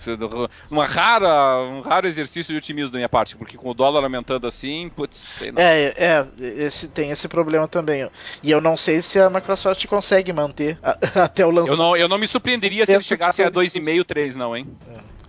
Uma 0.71 0.87
rara, 0.87 1.61
um 1.63 1.81
raro 1.81 2.07
exercício 2.07 2.53
de 2.53 2.59
otimismo 2.59 2.93
da 2.93 2.99
minha 2.99 3.09
parte, 3.09 3.35
porque 3.35 3.57
com 3.57 3.71
o 3.71 3.75
dólar 3.75 4.05
aumentando 4.05 4.47
assim, 4.47 4.89
putz, 4.95 5.19
sei 5.19 5.51
não. 5.51 5.61
É, 5.61 5.95
é, 5.97 6.27
esse, 6.39 6.87
tem 6.87 7.11
esse 7.11 7.27
problema 7.27 7.67
também. 7.67 8.09
E 8.41 8.53
eu 8.53 8.61
não 8.61 8.77
sei 8.77 9.03
se 9.03 9.19
a 9.19 9.29
Microsoft 9.29 9.85
consegue 9.87 10.33
manter 10.33 10.79
a, 10.81 10.97
até 11.25 11.45
o 11.45 11.51
lançamento. 11.51 11.81
Eu 11.81 11.85
não, 11.85 11.97
eu 11.97 12.09
não 12.09 12.19
me 12.19 12.29
surpreenderia 12.29 12.87
se 12.87 12.93
ele 12.93 13.03
chegasse 13.03 13.43
a 13.43 13.51
2,5, 13.51 14.05
3, 14.05 14.37
não, 14.37 14.57
hein? 14.57 14.69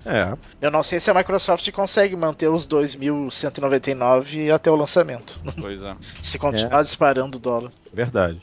É. 0.06 0.18
é. 0.20 0.34
Eu 0.62 0.70
não 0.70 0.84
sei 0.84 1.00
se 1.00 1.10
a 1.10 1.14
Microsoft 1.16 1.72
consegue 1.72 2.16
manter 2.16 2.50
os 2.50 2.68
2.199 2.68 4.54
até 4.54 4.70
o 4.70 4.76
lançamento. 4.76 5.40
Pois 5.60 5.82
é. 5.82 5.96
se 6.22 6.38
continuar 6.38 6.82
é. 6.82 6.84
disparando 6.84 7.38
o 7.38 7.40
dólar. 7.40 7.72
Verdade. 7.92 8.40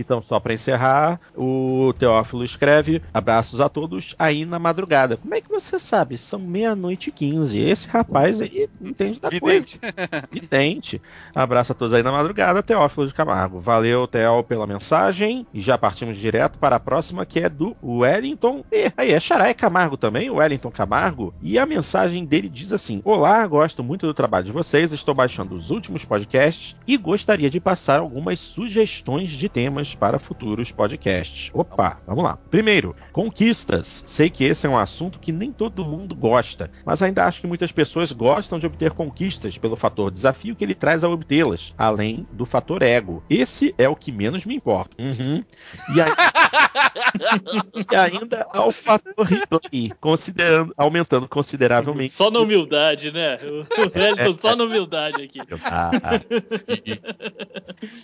Então, 0.00 0.22
só 0.22 0.40
para 0.40 0.54
encerrar, 0.54 1.20
o 1.36 1.92
Teófilo 1.98 2.44
escreve: 2.44 3.02
abraços 3.12 3.60
a 3.60 3.68
todos 3.68 4.14
aí 4.18 4.44
na 4.44 4.58
madrugada. 4.58 5.16
Como 5.16 5.34
é 5.34 5.40
que 5.40 5.50
você 5.50 5.78
sabe? 5.78 6.16
São 6.16 6.40
meia-noite 6.40 7.10
e 7.10 7.12
quinze. 7.12 7.60
Esse 7.60 7.88
rapaz 7.88 8.40
aí 8.40 8.68
entende 8.80 9.20
da 9.20 9.28
Vidente. 9.28 9.78
coisa. 9.78 10.28
Vidente. 10.30 11.02
Abraço 11.34 11.72
a 11.72 11.74
todos 11.74 11.92
aí 11.92 12.02
na 12.02 12.12
madrugada, 12.12 12.62
Teófilo 12.62 13.06
de 13.06 13.14
Camargo. 13.14 13.60
Valeu, 13.60 14.06
Theo, 14.06 14.42
pela 14.42 14.66
mensagem. 14.66 15.46
E 15.52 15.60
já 15.60 15.76
partimos 15.76 16.16
direto 16.16 16.58
para 16.58 16.76
a 16.76 16.80
próxima, 16.80 17.26
que 17.26 17.40
é 17.40 17.48
do 17.48 17.76
Wellington. 17.82 18.64
E 18.72 18.92
aí, 18.96 19.12
é 19.12 19.20
Xarai 19.20 19.54
Camargo 19.54 19.96
também, 19.96 20.30
o 20.30 20.36
Wellington 20.36 20.70
Camargo. 20.70 21.34
E 21.42 21.58
a 21.58 21.66
mensagem 21.66 22.24
dele 22.24 22.48
diz 22.48 22.72
assim: 22.72 23.02
Olá, 23.04 23.46
gosto 23.46 23.82
muito 23.82 24.06
do 24.06 24.14
trabalho 24.14 24.46
de 24.46 24.52
vocês. 24.52 24.92
Estou 24.92 25.14
baixando 25.14 25.54
os 25.54 25.70
últimos 25.70 26.04
podcasts 26.04 26.74
e 26.86 26.96
gostaria 26.96 27.50
de 27.50 27.60
passar 27.60 28.00
algumas 28.00 28.38
sugestões 28.38 29.30
de 29.30 29.48
temas 29.48 29.89
para 29.94 30.18
futuros 30.18 30.70
podcasts. 30.70 31.50
Opa, 31.52 32.00
vamos 32.06 32.24
lá. 32.24 32.38
Primeiro, 32.50 32.94
conquistas. 33.12 34.02
Sei 34.06 34.30
que 34.30 34.44
esse 34.44 34.66
é 34.66 34.70
um 34.70 34.78
assunto 34.78 35.18
que 35.18 35.32
nem 35.32 35.52
todo 35.52 35.84
mundo 35.84 36.14
gosta, 36.14 36.70
mas 36.84 37.02
ainda 37.02 37.24
acho 37.24 37.40
que 37.40 37.46
muitas 37.46 37.72
pessoas 37.72 38.12
gostam 38.12 38.58
de 38.58 38.66
obter 38.66 38.92
conquistas 38.92 39.58
pelo 39.58 39.76
fator 39.76 40.10
desafio 40.10 40.56
que 40.56 40.64
ele 40.64 40.74
traz 40.74 41.04
ao 41.04 41.12
obtê-las, 41.12 41.74
além 41.76 42.26
do 42.32 42.44
fator 42.46 42.82
ego. 42.82 43.22
Esse 43.28 43.74
é 43.78 43.88
o 43.88 43.96
que 43.96 44.12
menos 44.12 44.44
me 44.44 44.54
importa. 44.54 44.90
Uhum. 44.98 45.44
E, 45.94 46.00
aí... 46.00 46.10
e, 47.92 47.96
ainda 47.96 48.46
ao 48.50 48.72
fator 48.72 49.24
replay, 49.24 49.92
considerando, 50.00 50.72
aumentando 50.76 51.28
consideravelmente. 51.28 52.12
Só 52.12 52.30
na 52.30 52.40
humildade, 52.40 53.10
né? 53.10 53.36
O 53.36 53.98
Wellington 53.98 54.38
só 54.38 54.56
na 54.56 54.64
humildade 54.64 55.22
aqui. 55.22 55.40
Ah, 55.64 55.90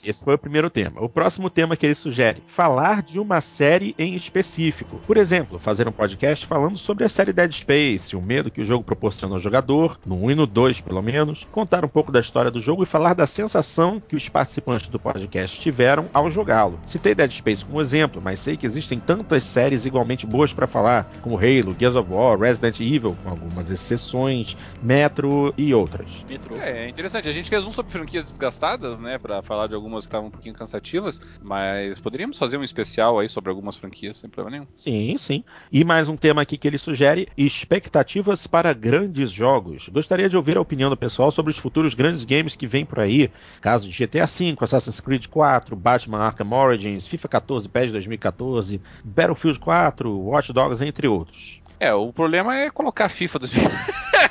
esse 0.05 0.24
foi 0.24 0.34
o 0.34 0.39
primeiro 0.39 0.70
tema. 0.70 1.03
O 1.03 1.09
próximo 1.09 1.51
tema 1.51 1.66
que 1.75 1.87
ele 1.87 1.95
sugere: 1.95 2.43
falar 2.47 3.03
de 3.03 3.19
uma 3.19 3.41
série 3.41 3.95
em 3.99 4.14
específico. 4.14 5.01
Por 5.07 5.17
exemplo, 5.17 5.59
fazer 5.59 5.89
um 5.89 5.93
podcast 5.93 6.45
falando 6.45 6.77
sobre 6.77 7.05
a 7.05 7.09
série 7.09 7.33
Dead 7.33 7.51
Space, 7.51 8.14
o 8.14 8.21
medo 8.21 8.51
que 8.51 8.61
o 8.61 8.64
jogo 8.64 8.85
proporciona 8.85 9.37
ao 9.37 9.41
jogador, 9.41 9.99
no 10.05 10.23
1 10.23 10.31
e 10.33 10.35
no 10.35 10.47
2 10.47 10.83
pelo 10.83 11.01
menos, 11.01 11.47
contar 11.51 11.85
um 11.85 11.89
pouco 11.89 12.12
da 12.12 12.21
história 12.21 12.51
do 12.51 12.61
jogo 12.61 12.83
e 12.83 12.87
falar 12.87 13.14
da 13.14 13.27
sensação 13.27 13.99
que 13.99 14.17
os 14.17 14.29
participantes 14.29 14.89
do 14.89 14.99
podcast 14.99 15.59
tiveram 15.59 16.09
ao 16.12 16.31
jogá-lo. 16.31 16.79
Citei 16.85 17.14
Dead 17.14 17.31
Space 17.31 17.64
como 17.64 17.81
exemplo, 17.81 18.21
mas 18.23 18.41
sei 18.41 18.57
que 18.57 18.67
existem 18.67 18.99
tantas 18.99 19.45
séries 19.45 19.87
igualmente 19.87 20.27
boas 20.27 20.53
para 20.53 20.67
falar, 20.67 21.11
como 21.23 21.39
Halo, 21.39 21.75
Gears 21.79 21.97
of 21.97 22.12
War, 22.12 22.39
Resident 22.39 22.81
Evil, 22.81 23.17
com 23.23 23.31
algumas 23.31 23.71
exceções, 23.71 24.57
Metro 24.83 25.55
e 25.57 25.73
outras. 25.73 26.25
Metro. 26.29 26.57
É, 26.57 26.85
é 26.85 26.89
interessante. 26.89 27.29
A 27.29 27.33
gente 27.33 27.49
fez 27.49 27.64
um 27.64 27.73
sobre 27.73 27.93
franquias 27.93 28.25
desgastadas, 28.25 28.99
né, 28.99 29.19
para 29.19 29.43
falar 29.43 29.67
de 29.67 29.75
algumas 29.75 30.05
que 30.05 30.09
estavam 30.09 30.29
um 30.29 30.31
pouquinho 30.31 30.55
cansativas, 30.55 31.21
mas 31.43 31.56
poderíamos 32.03 32.39
fazer 32.39 32.57
um 32.57 32.65
especial 32.65 33.19
aí 33.19 33.29
sobre 33.29 33.51
algumas 33.51 33.77
franquias, 33.77 34.19
sem 34.19 34.31
problema 34.31 34.59
nenhum. 34.59 34.67
Sim, 34.75 35.17
sim. 35.17 35.45
E 35.71 35.85
mais 35.85 36.09
um 36.09 36.17
tema 36.17 36.43
aqui 36.43 36.57
que 36.57 36.67
ele 36.67 36.79
sugere: 36.79 37.29
expectativas 37.37 38.47
para 38.47 38.73
grandes 38.73 39.31
jogos. 39.31 39.89
Gostaria 39.89 40.29
de 40.29 40.37
ouvir 40.37 40.57
a 40.57 40.61
opinião 40.61 40.91
do 40.91 40.97
pessoal 40.97 41.31
sobre 41.31 41.51
os 41.51 41.59
futuros 41.59 41.95
grandes 41.95 42.25
games 42.25 42.55
que 42.55 42.67
vêm 42.67 42.85
por 42.85 43.01
aí. 43.01 43.31
Caso 43.61 43.89
de 43.89 44.07
GTA 44.07 44.27
V, 44.27 44.57
Assassin's 44.61 45.01
Creed 45.01 45.27
4, 45.27 45.77
Batman 45.77 46.19
Arkham 46.19 46.53
Origins, 46.53 47.07
FIFA 47.07 47.29
14, 47.29 47.69
PES 47.69 47.93
2014, 47.93 48.81
Battlefield 49.11 49.59
4, 49.59 50.11
Watch 50.11 50.53
Dogs, 50.53 50.83
entre 50.83 51.09
outros. 51.09 51.61
É, 51.79 51.93
o 51.93 52.12
problema 52.12 52.57
é 52.57 52.70
colocar 52.70 53.09
FIFA 53.09 53.41
2014. 53.41 54.16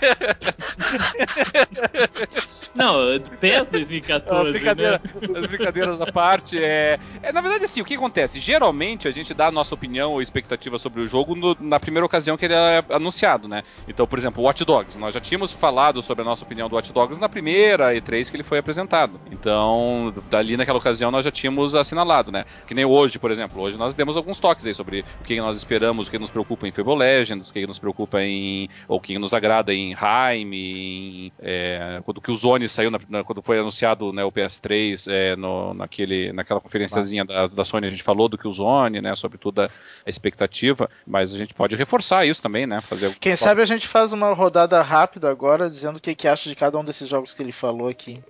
Não, 2.76 2.96
PES 3.40 3.68
2014. 3.70 4.52
brincadeira, 4.52 4.92
né? 4.92 5.40
As 5.40 5.46
brincadeiras 5.46 6.02
à 6.02 6.12
parte, 6.12 6.62
é, 6.62 7.00
é. 7.22 7.32
Na 7.32 7.42
verdade, 7.42 7.66
assim, 7.66 7.82
o 7.82 7.86
que 7.86 7.96
acontece? 7.96 8.40
Geralmente 8.40 9.08
a 9.08 9.12
gente 9.12 9.34
dá 9.34 9.48
a 9.48 9.52
nossa 9.52 9.74
opinião 9.74 10.12
ou 10.12 10.22
expectativa 10.22 10.78
sobre 10.78 11.02
o 11.02 11.08
jogo 11.08 11.36
no, 11.36 11.56
na 11.60 11.80
primeira 11.80 12.06
ocasião 12.06 12.38
que 12.38 12.46
ele 12.46 12.54
é 12.54 12.84
anunciado, 12.90 13.48
né? 13.48 13.64
Então, 13.88 14.06
por 14.06 14.20
exemplo, 14.20 14.44
Watch 14.44 14.64
Dogs. 14.66 14.98
Nós 14.98 15.14
já 15.14 15.22
tínhamos 15.22 15.54
falado 15.54 16.02
sobre 16.02 16.24
a 16.24 16.26
nossa 16.26 16.44
opinião 16.44 16.68
do 16.68 16.76
Watch 16.76 16.92
Dogs 16.92 17.20
na 17.20 17.30
primeira 17.30 17.96
E3 17.96 18.30
que 18.30 18.36
ele 18.36 18.44
foi 18.44 18.58
apresentado. 18.58 19.20
Então, 19.32 20.14
dali 20.30 20.58
naquela 20.58 20.78
ocasião 20.78 21.12
nós 21.12 21.24
já 21.24 21.32
tínhamos 21.32 21.76
assinalado, 21.76 22.32
né? 22.32 22.46
Que 22.68 22.74
nem 22.74 22.86
hoje, 22.86 23.18
por 23.18 23.32
exemplo. 23.32 23.62
Hoje 23.62 23.78
nós 23.78 23.94
demos 23.94 24.18
alguns 24.18 24.40
toques 24.40 24.68
aí 24.68 24.74
sobre 24.74 25.06
o 25.22 25.24
que 25.24 25.40
nós 25.40 25.58
esperamos, 25.58 26.08
o 26.08 26.12
que 26.12 26.20
nos 26.20 26.30
preocupa 26.30 26.68
em 26.68 26.72
Fable 26.72 26.98
Legends, 26.98 27.35
o 27.42 27.54
que 27.54 27.68
nos 27.68 27.80
preocupa 27.80 28.22
em. 28.22 28.70
ou 28.88 29.00
que 29.00 29.18
nos 29.18 29.34
agrada 29.34 29.74
em 29.74 29.94
Heim, 29.94 30.54
em, 30.54 31.32
é, 31.40 32.02
quando 32.04 32.22
que 32.22 32.32
o 32.32 32.36
Zone 32.36 32.68
saiu, 32.70 32.92
na, 32.92 33.00
na, 33.10 33.24
quando 33.24 33.42
foi 33.42 33.60
anunciado 33.60 34.12
né, 34.12 34.24
o 34.24 34.32
PS3, 34.32 35.12
é, 35.12 35.36
no, 35.36 35.74
naquele, 35.74 36.32
naquela 36.34 36.60
conferenciazinha 36.60 37.26
da, 37.26 37.48
da 37.48 37.64
Sony, 37.66 37.88
a 37.88 37.90
gente 37.90 38.04
falou 38.04 38.30
do 38.30 38.38
que 38.38 38.48
o 38.48 38.54
Zone, 38.54 39.02
né, 39.02 39.16
sobre 39.16 39.38
toda 39.38 39.70
a 40.06 40.10
expectativa, 40.10 40.90
mas 41.06 41.34
a 41.34 41.38
gente 41.38 41.54
pode 41.54 41.76
reforçar 41.76 42.26
isso 42.26 42.42
também, 42.42 42.66
né? 42.66 42.82
Fazer 42.82 43.16
Quem 43.20 43.36
sabe 43.36 43.62
a 43.62 43.66
gente 43.66 43.88
faz 43.88 44.14
uma 44.14 44.34
rodada 44.34 44.82
rápida 44.82 45.30
agora, 45.30 45.70
dizendo 45.70 45.98
o 45.98 46.02
que, 46.02 46.16
que 46.16 46.28
acha 46.28 46.50
de 46.50 46.56
cada 46.56 46.78
um 46.78 46.84
desses 46.84 47.08
jogos 47.08 47.34
que 47.34 47.42
ele 47.42 47.52
falou 47.52 47.88
aqui. 47.88 48.22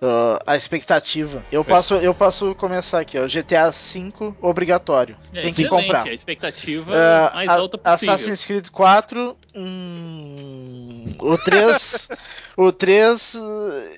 Uh, 0.00 0.38
a 0.46 0.56
expectativa. 0.56 1.42
Eu 1.50 1.64
posso, 1.64 1.94
eu 1.94 2.12
posso 2.14 2.54
começar 2.54 3.00
aqui, 3.00 3.18
ó. 3.18 3.26
GTA 3.26 3.70
V 3.70 4.12
obrigatório. 4.42 5.16
É, 5.32 5.40
Tem 5.40 5.54
que 5.54 5.66
comprar. 5.68 6.06
A 6.06 6.12
expectativa 6.12 6.92
Uh, 6.92 7.34
mais 7.34 7.48
a- 7.48 7.54
alta 7.54 7.78
possível. 7.78 8.14
Assassin's 8.14 8.44
Creed 8.44 8.68
4. 8.68 9.36
hum, 9.54 11.12
o 11.18 11.38
3. 11.38 12.08
o 12.56 12.72
3. 12.72 13.34
uh, 13.34 13.38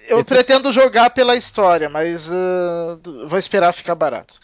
Eu 0.08 0.20
Esse- 0.20 0.28
pretendo 0.28 0.72
jogar 0.72 1.10
pela 1.10 1.34
história, 1.36 1.88
mas 1.88 2.28
uh, 2.28 3.26
vou 3.26 3.38
esperar 3.38 3.72
ficar 3.72 3.94
barato. 3.94 4.34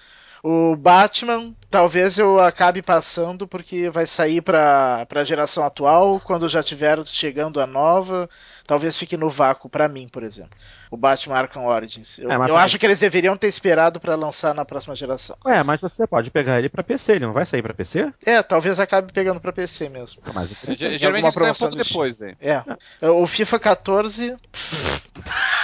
O 0.46 0.76
Batman, 0.76 1.54
talvez 1.70 2.18
eu 2.18 2.38
acabe 2.38 2.82
passando 2.82 3.48
porque 3.48 3.88
vai 3.88 4.06
sair 4.06 4.42
para 4.42 5.06
a 5.10 5.24
geração 5.24 5.64
atual, 5.64 6.20
quando 6.20 6.50
já 6.50 6.62
tiver 6.62 7.02
chegando 7.06 7.58
a 7.62 7.66
nova, 7.66 8.28
talvez 8.66 8.94
fique 8.98 9.16
no 9.16 9.30
vácuo 9.30 9.70
para 9.70 9.88
mim, 9.88 10.06
por 10.06 10.22
exemplo. 10.22 10.50
O 10.90 10.98
Batman 10.98 11.36
Arkham 11.36 11.64
Origins. 11.64 12.18
Eu, 12.18 12.30
É, 12.30 12.50
eu 12.50 12.58
acho 12.58 12.78
que 12.78 12.84
eles 12.84 13.00
deveriam 13.00 13.38
ter 13.38 13.46
esperado 13.48 13.98
para 13.98 14.14
lançar 14.16 14.54
na 14.54 14.66
próxima 14.66 14.94
geração. 14.94 15.34
Ué, 15.46 15.62
mas 15.62 15.80
você 15.80 16.06
pode 16.06 16.30
pegar 16.30 16.58
ele 16.58 16.68
pra 16.68 16.84
PC, 16.84 17.12
ele 17.12 17.24
não 17.24 17.32
vai 17.32 17.46
sair 17.46 17.62
pra 17.62 17.72
PC? 17.72 18.12
É, 18.26 18.42
talvez 18.42 18.78
acabe 18.78 19.14
pegando 19.14 19.40
para 19.40 19.50
PC 19.50 19.88
mesmo. 19.88 20.20
Mas 20.34 20.50
Geralmente 20.50 21.06
alguma 21.06 21.28
ele 21.28 21.32
sai 21.32 21.50
um 21.50 21.54
pouco 21.54 21.74
do 21.74 21.82
depois, 21.82 22.18
né? 22.18 22.34
É. 22.38 23.08
O 23.08 23.26
FIFA 23.26 23.58
14, 23.58 24.30
É, 24.30 24.36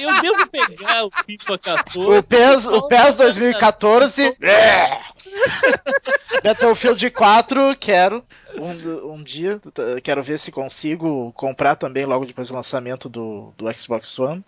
eu 0.00 0.20
devo 0.20 0.48
pegar 0.48 1.04
o 1.04 1.10
FIFA 1.24 1.58
14. 1.58 1.98
o 1.98 2.22
PES, 2.22 2.66
o 2.66 2.88
PES 2.88 3.14
Só- 3.16 3.22
2014. 3.24 4.36
É. 4.40 5.00
Battlefield 6.42 7.10
4, 7.10 7.76
quero. 7.78 8.24
Um, 8.56 9.12
um 9.14 9.22
dia, 9.22 9.60
quero 10.02 10.22
ver 10.22 10.38
se 10.38 10.50
consigo 10.50 11.32
comprar 11.32 11.76
também 11.76 12.04
logo 12.04 12.24
depois 12.26 12.48
do 12.48 12.54
lançamento 12.54 13.08
do, 13.08 13.52
do 13.56 13.72
Xbox 13.72 14.18
One. 14.18 14.44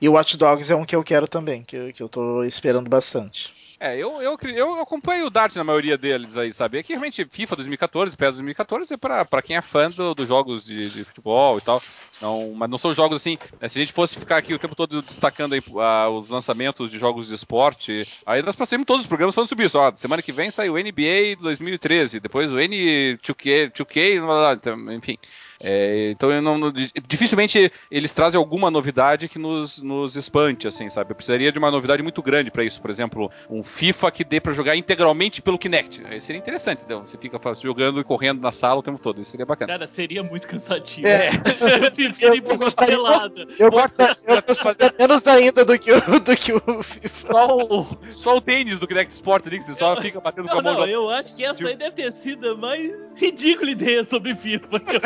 E 0.00 0.08
o 0.08 0.12
Watch 0.12 0.36
Dogs 0.36 0.70
é 0.72 0.76
um 0.76 0.84
que 0.84 0.94
eu 0.96 1.02
quero 1.02 1.26
também, 1.26 1.62
que, 1.62 1.76
eu- 1.76 1.92
que 1.92 2.02
eu 2.02 2.08
tô 2.08 2.44
esperando 2.44 2.88
bastante. 2.88 3.52
É, 3.82 3.96
eu, 3.96 4.20
eu, 4.20 4.36
eu 4.54 4.78
acompanho 4.82 5.24
o 5.24 5.30
Dart 5.30 5.56
na 5.56 5.64
maioria 5.64 5.96
deles 5.96 6.36
aí, 6.36 6.52
sabe? 6.52 6.76
É 6.76 6.82
que 6.82 6.92
realmente 6.92 7.24
FIFA 7.24 7.56
2014, 7.56 8.14
PES 8.14 8.34
2014 8.34 8.92
é 8.92 8.96
pra, 8.98 9.40
quem 9.42 9.56
é 9.56 9.62
fã 9.62 9.90
do- 9.90 10.14
dos 10.14 10.28
jogos 10.28 10.66
de, 10.66 10.90
de 10.90 11.02
futebol 11.04 11.56
e 11.56 11.62
tal. 11.62 11.82
Não, 12.20 12.52
mas 12.52 12.68
não 12.68 12.76
são 12.76 12.92
jogos 12.92 13.16
assim. 13.22 13.38
né, 13.58 13.68
se 13.68 13.78
a 13.78 13.80
gente 13.80 13.94
fosse 13.94 14.18
ficar 14.18 14.36
aqui 14.36 14.52
o 14.52 14.58
tempo 14.58 14.76
todo 14.76 15.00
destacando 15.00 15.54
aí, 15.54 15.62
ah, 15.78 16.10
os 16.10 16.28
lançamentos 16.28 16.90
de 16.90 16.98
jogos 16.98 17.28
de 17.28 17.34
esporte, 17.34 18.06
aí 18.26 18.42
nós 18.42 18.54
passamos 18.54 18.86
todos 18.86 19.00
os 19.00 19.08
programas 19.08 19.34
falando 19.34 19.48
sobre 19.48 19.64
isso. 19.64 19.78
Ó, 19.78 19.90
semana 19.96 20.20
que 20.20 20.30
vem 20.30 20.50
sai 20.50 20.68
o 20.68 20.74
NBA 20.76 21.36
2013, 21.40 22.20
depois 22.20 22.52
o 22.52 22.56
N2K, 22.56 23.72
2K 23.72 24.20
blá, 24.20 24.26
blá, 24.26 24.52
então, 24.54 24.92
enfim. 24.92 25.16
É, 25.62 26.10
então 26.10 26.30
eu 26.32 26.40
não, 26.40 26.72
dificilmente 27.06 27.70
eles 27.90 28.12
trazem 28.12 28.38
alguma 28.38 28.70
novidade 28.70 29.28
que 29.28 29.38
nos, 29.38 29.82
nos 29.82 30.16
espante, 30.16 30.66
assim, 30.66 30.88
sabe? 30.88 31.10
Eu 31.10 31.14
precisaria 31.16 31.52
de 31.52 31.58
uma 31.58 31.70
novidade 31.70 32.02
muito 32.02 32.22
grande 32.22 32.50
pra 32.50 32.64
isso. 32.64 32.80
Por 32.80 32.90
exemplo, 32.90 33.30
um 33.48 33.62
FIFA 33.62 34.10
que 34.10 34.24
dê 34.24 34.40
pra 34.40 34.52
jogar 34.52 34.76
integralmente 34.76 35.42
pelo 35.42 35.58
Kinect. 35.58 36.02
Aí 36.06 36.20
seria 36.20 36.38
interessante, 36.38 36.82
então. 36.84 37.04
Você 37.04 37.18
fica 37.18 37.38
jogando 37.60 38.00
e 38.00 38.04
correndo 38.04 38.40
na 38.40 38.52
sala 38.52 38.80
o 38.80 38.82
tempo 38.82 38.98
todo. 38.98 39.20
Isso 39.20 39.32
seria 39.32 39.44
bacana. 39.44 39.72
Cara, 39.72 39.86
seria 39.86 40.22
muito 40.22 40.46
cansativo. 40.48 41.06
É. 41.06 41.30
Eu 41.84 41.90
prefiro 41.92 42.34
ir 42.34 42.38
Eu 42.38 42.44
pro. 42.44 42.54
Eu 42.54 43.70
gosto 43.70 44.00
eu 44.26 44.42
gostaria 44.42 44.94
menos 44.98 45.26
ainda 45.26 45.64
do 45.64 45.78
que 45.78 45.92
o, 45.92 46.20
do 46.20 46.36
que 46.36 46.52
o 46.52 46.82
FIFA. 46.82 47.22
Só 47.22 47.56
o, 47.56 47.86
só 48.10 48.36
o 48.36 48.40
tênis 48.40 48.78
do 48.78 48.86
Kinect 48.86 49.12
Sport 49.12 49.46
ali, 49.46 49.58
que 49.58 49.64
você 49.64 49.74
só 49.74 50.00
fica 50.00 50.20
batendo 50.20 50.48
com 50.48 50.54
Não, 50.62 50.70
a 50.70 50.74
mão. 50.74 50.80
não, 50.80 50.86
eu 50.86 51.08
acho 51.10 51.34
que 51.36 51.44
essa 51.44 51.66
aí 51.66 51.76
deve 51.76 51.92
ter 51.92 52.12
sido 52.12 52.50
a 52.50 52.56
mais 52.56 53.14
ridícula 53.16 53.70
ideia 53.70 54.04
sobre 54.04 54.34
FIFA 54.34 54.80
que 54.80 54.96
eu 54.96 55.00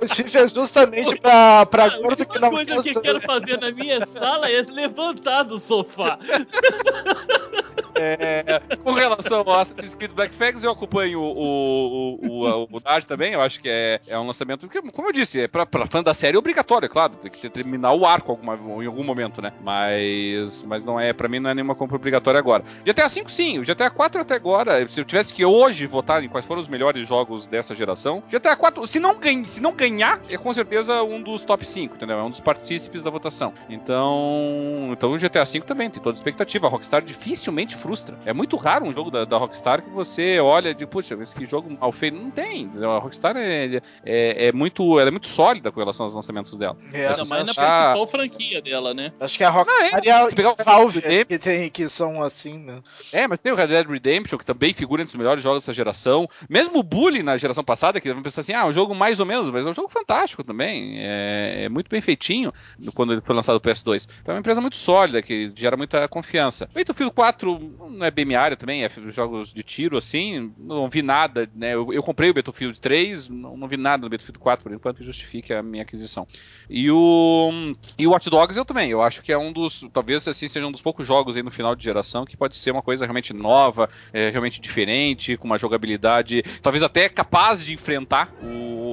Mas 0.00 0.12
FIFA 0.12 0.38
é 0.38 0.48
justamente 0.48 1.16
pra, 1.20 1.66
pra 1.66 1.84
A 1.84 1.98
gordo 2.00 2.26
que 2.26 2.38
não 2.38 2.50
coisa 2.50 2.82
que 2.82 2.90
eu 2.90 3.02
quero 3.02 3.20
fazer 3.20 3.60
na 3.60 3.70
minha 3.70 4.04
sala 4.06 4.50
é 4.50 4.62
levantar 4.62 5.44
do 5.44 5.58
sofá. 5.58 6.18
É, 7.96 8.60
com 8.82 8.92
relação 8.92 9.40
ao 9.46 9.60
Assassin's 9.60 9.94
Creed 9.94 10.12
Black 10.12 10.34
Flags, 10.34 10.64
eu 10.64 10.70
acompanho 10.70 11.20
o, 11.20 12.18
o, 12.18 12.28
o, 12.28 12.68
o, 12.70 12.80
Dart 12.80 13.04
também. 13.04 13.32
Eu 13.34 13.40
acho 13.40 13.60
que 13.60 13.68
é, 13.68 14.00
é 14.06 14.18
um 14.18 14.26
lançamento 14.26 14.68
que, 14.68 14.80
como 14.90 15.08
eu 15.08 15.12
disse, 15.12 15.42
é 15.42 15.48
pra, 15.48 15.64
pra 15.64 15.86
fã 15.86 16.02
da 16.02 16.14
série 16.14 16.36
é 16.36 16.38
obrigatório, 16.38 16.86
é 16.86 16.88
claro. 16.88 17.14
Tem 17.16 17.30
que 17.30 17.40
ter- 17.40 17.50
terminar 17.50 17.92
o 17.92 18.04
arco 18.04 18.32
alguma, 18.32 18.54
em 18.82 18.86
algum 18.86 19.04
momento, 19.04 19.40
né? 19.40 19.52
Mas, 19.62 20.62
mas 20.62 20.84
não 20.84 20.98
é, 20.98 21.12
pra 21.12 21.28
mim, 21.28 21.40
não 21.40 21.50
é 21.50 21.54
nenhuma 21.54 21.74
compra 21.74 21.96
obrigatória 21.96 22.38
agora. 22.38 22.64
GTA 22.84 23.08
V, 23.08 23.24
sim. 23.28 23.58
O 23.58 23.64
GTA 23.64 23.90
4 23.90 24.20
até 24.20 24.34
agora, 24.34 24.88
se 24.88 25.00
eu 25.00 25.04
tivesse 25.04 25.32
que 25.32 25.44
hoje 25.44 25.86
votar 25.86 26.22
em 26.22 26.28
quais 26.28 26.46
foram 26.46 26.60
os 26.60 26.68
melhores 26.68 27.06
jogos 27.06 27.46
dessa 27.46 27.74
geração, 27.74 28.22
GTA 28.30 28.56
4, 28.56 28.86
se 28.86 28.98
não, 28.98 29.18
ganha, 29.18 29.44
se 29.44 29.60
não 29.60 29.72
ganhar, 29.72 30.20
é 30.28 30.36
com 30.36 30.52
certeza 30.52 31.02
um 31.02 31.22
dos 31.22 31.44
top 31.44 31.68
5, 31.68 31.94
entendeu? 31.94 32.18
É 32.18 32.22
um 32.22 32.30
dos 32.30 32.40
partícipes 32.40 33.02
da 33.02 33.10
votação. 33.10 33.52
Então, 33.68 34.90
então 34.92 35.12
o 35.12 35.18
GTA 35.18 35.44
V 35.44 35.60
também 35.60 35.90
tem 35.90 36.02
toda 36.02 36.14
a 36.14 36.18
expectativa. 36.18 36.66
A 36.66 36.70
Rockstar 36.70 37.02
dificilmente 37.02 37.76
frustra. 37.84 38.18
É 38.24 38.32
muito 38.32 38.56
raro 38.56 38.86
um 38.86 38.92
jogo 38.94 39.10
da, 39.10 39.26
da 39.26 39.36
Rockstar 39.36 39.82
que 39.82 39.90
você 39.90 40.40
olha 40.40 40.74
de, 40.74 40.86
puxa, 40.86 41.14
esse 41.22 41.44
jogo 41.44 41.68
mal 41.78 41.92
feito. 41.92 42.16
Não 42.16 42.30
tem. 42.30 42.70
A 42.82 42.98
Rockstar 42.98 43.36
é, 43.36 43.82
é, 44.02 44.48
é 44.48 44.52
muito, 44.52 44.98
ela 44.98 45.08
é 45.08 45.10
muito 45.10 45.28
sólida 45.28 45.70
com 45.70 45.80
relação 45.80 46.06
aos 46.06 46.14
lançamentos 46.14 46.56
dela. 46.56 46.78
É, 46.94 47.08
Ainda 47.08 47.26
mais 47.26 47.46
na 47.46 47.52
principal 47.52 48.08
franquia 48.08 48.62
dela, 48.62 48.94
né? 48.94 49.12
Acho 49.20 49.36
que 49.36 49.44
a 49.44 49.50
Rockstar 49.50 49.90
não, 49.90 49.98
é, 49.98 50.00
e 50.02 50.10
a, 50.10 50.26
pegar 50.34 50.52
o 50.52 50.64
Valve 50.64 51.02
que, 51.02 51.38
tem, 51.38 51.68
que 51.68 51.86
são 51.90 52.22
assim, 52.22 52.58
né? 52.58 52.80
É, 53.12 53.28
mas 53.28 53.42
tem 53.42 53.52
o 53.52 53.54
Red 53.54 53.66
Dead 53.66 53.86
Redemption, 53.86 54.38
que 54.38 54.46
também 54.46 54.72
figura 54.72 55.02
entre 55.02 55.12
os 55.12 55.18
melhores 55.18 55.44
jogos 55.44 55.62
dessa 55.62 55.74
geração. 55.74 56.26
Mesmo 56.48 56.78
o 56.78 56.82
Bully 56.82 57.22
na 57.22 57.36
geração 57.36 57.62
passada, 57.62 58.00
que 58.00 58.10
vão 58.10 58.22
pensar 58.22 58.40
assim, 58.40 58.54
ah, 58.54 58.66
um 58.66 58.72
jogo 58.72 58.94
mais 58.94 59.20
ou 59.20 59.26
menos, 59.26 59.52
mas 59.52 59.66
é 59.66 59.68
um 59.68 59.74
jogo 59.74 59.90
fantástico 59.90 60.42
também. 60.42 61.00
É, 61.00 61.64
é 61.64 61.68
muito 61.68 61.90
bem 61.90 62.00
feitinho 62.00 62.50
quando 62.94 63.12
ele 63.12 63.20
foi 63.20 63.34
lançado 63.34 63.56
o 63.56 63.60
PS2. 63.60 64.08
Então 64.22 64.32
é 64.32 64.36
uma 64.36 64.40
empresa 64.40 64.60
muito 64.60 64.76
sólida, 64.78 65.20
que 65.20 65.52
gera 65.54 65.76
muita 65.76 66.08
confiança. 66.08 66.68
O 66.70 66.74
Battlefield 66.74 67.14
4 67.14 67.73
não 67.78 68.04
é 68.04 68.10
bem 68.10 68.24
minha 68.24 68.40
área 68.40 68.56
também, 68.56 68.84
é 68.84 68.90
jogos 69.10 69.52
de 69.52 69.62
tiro 69.62 69.96
assim, 69.96 70.52
não 70.58 70.88
vi 70.88 71.02
nada, 71.02 71.48
né? 71.54 71.74
Eu, 71.74 71.92
eu 71.92 72.02
comprei 72.02 72.30
o 72.30 72.34
Battlefield 72.34 72.80
3, 72.80 73.28
não, 73.28 73.56
não, 73.56 73.68
vi 73.68 73.76
nada 73.76 74.02
no 74.02 74.10
Battlefield 74.10 74.38
4 74.38 74.62
por 74.62 74.72
enquanto 74.72 74.98
que 74.98 75.04
justifique 75.04 75.52
a 75.52 75.62
minha 75.62 75.82
aquisição. 75.82 76.26
E 76.68 76.90
o 76.90 77.74
e 77.98 78.06
o 78.06 78.10
Watch 78.10 78.28
Dogs 78.30 78.56
eu 78.56 78.64
também, 78.64 78.90
eu 78.90 79.02
acho 79.02 79.22
que 79.22 79.32
é 79.32 79.38
um 79.38 79.52
dos, 79.52 79.84
talvez 79.92 80.26
assim 80.26 80.48
seja 80.48 80.66
um 80.66 80.72
dos 80.72 80.82
poucos 80.82 81.06
jogos 81.06 81.36
aí 81.36 81.42
no 81.42 81.50
final 81.50 81.74
de 81.74 81.84
geração 81.84 82.24
que 82.24 82.36
pode 82.36 82.56
ser 82.56 82.70
uma 82.70 82.82
coisa 82.82 83.04
realmente 83.04 83.32
nova, 83.32 83.88
é, 84.12 84.30
realmente 84.30 84.60
diferente, 84.60 85.36
com 85.36 85.46
uma 85.46 85.58
jogabilidade 85.58 86.42
talvez 86.62 86.82
até 86.82 87.08
capaz 87.08 87.64
de 87.64 87.74
enfrentar 87.74 88.32
o, 88.42 88.83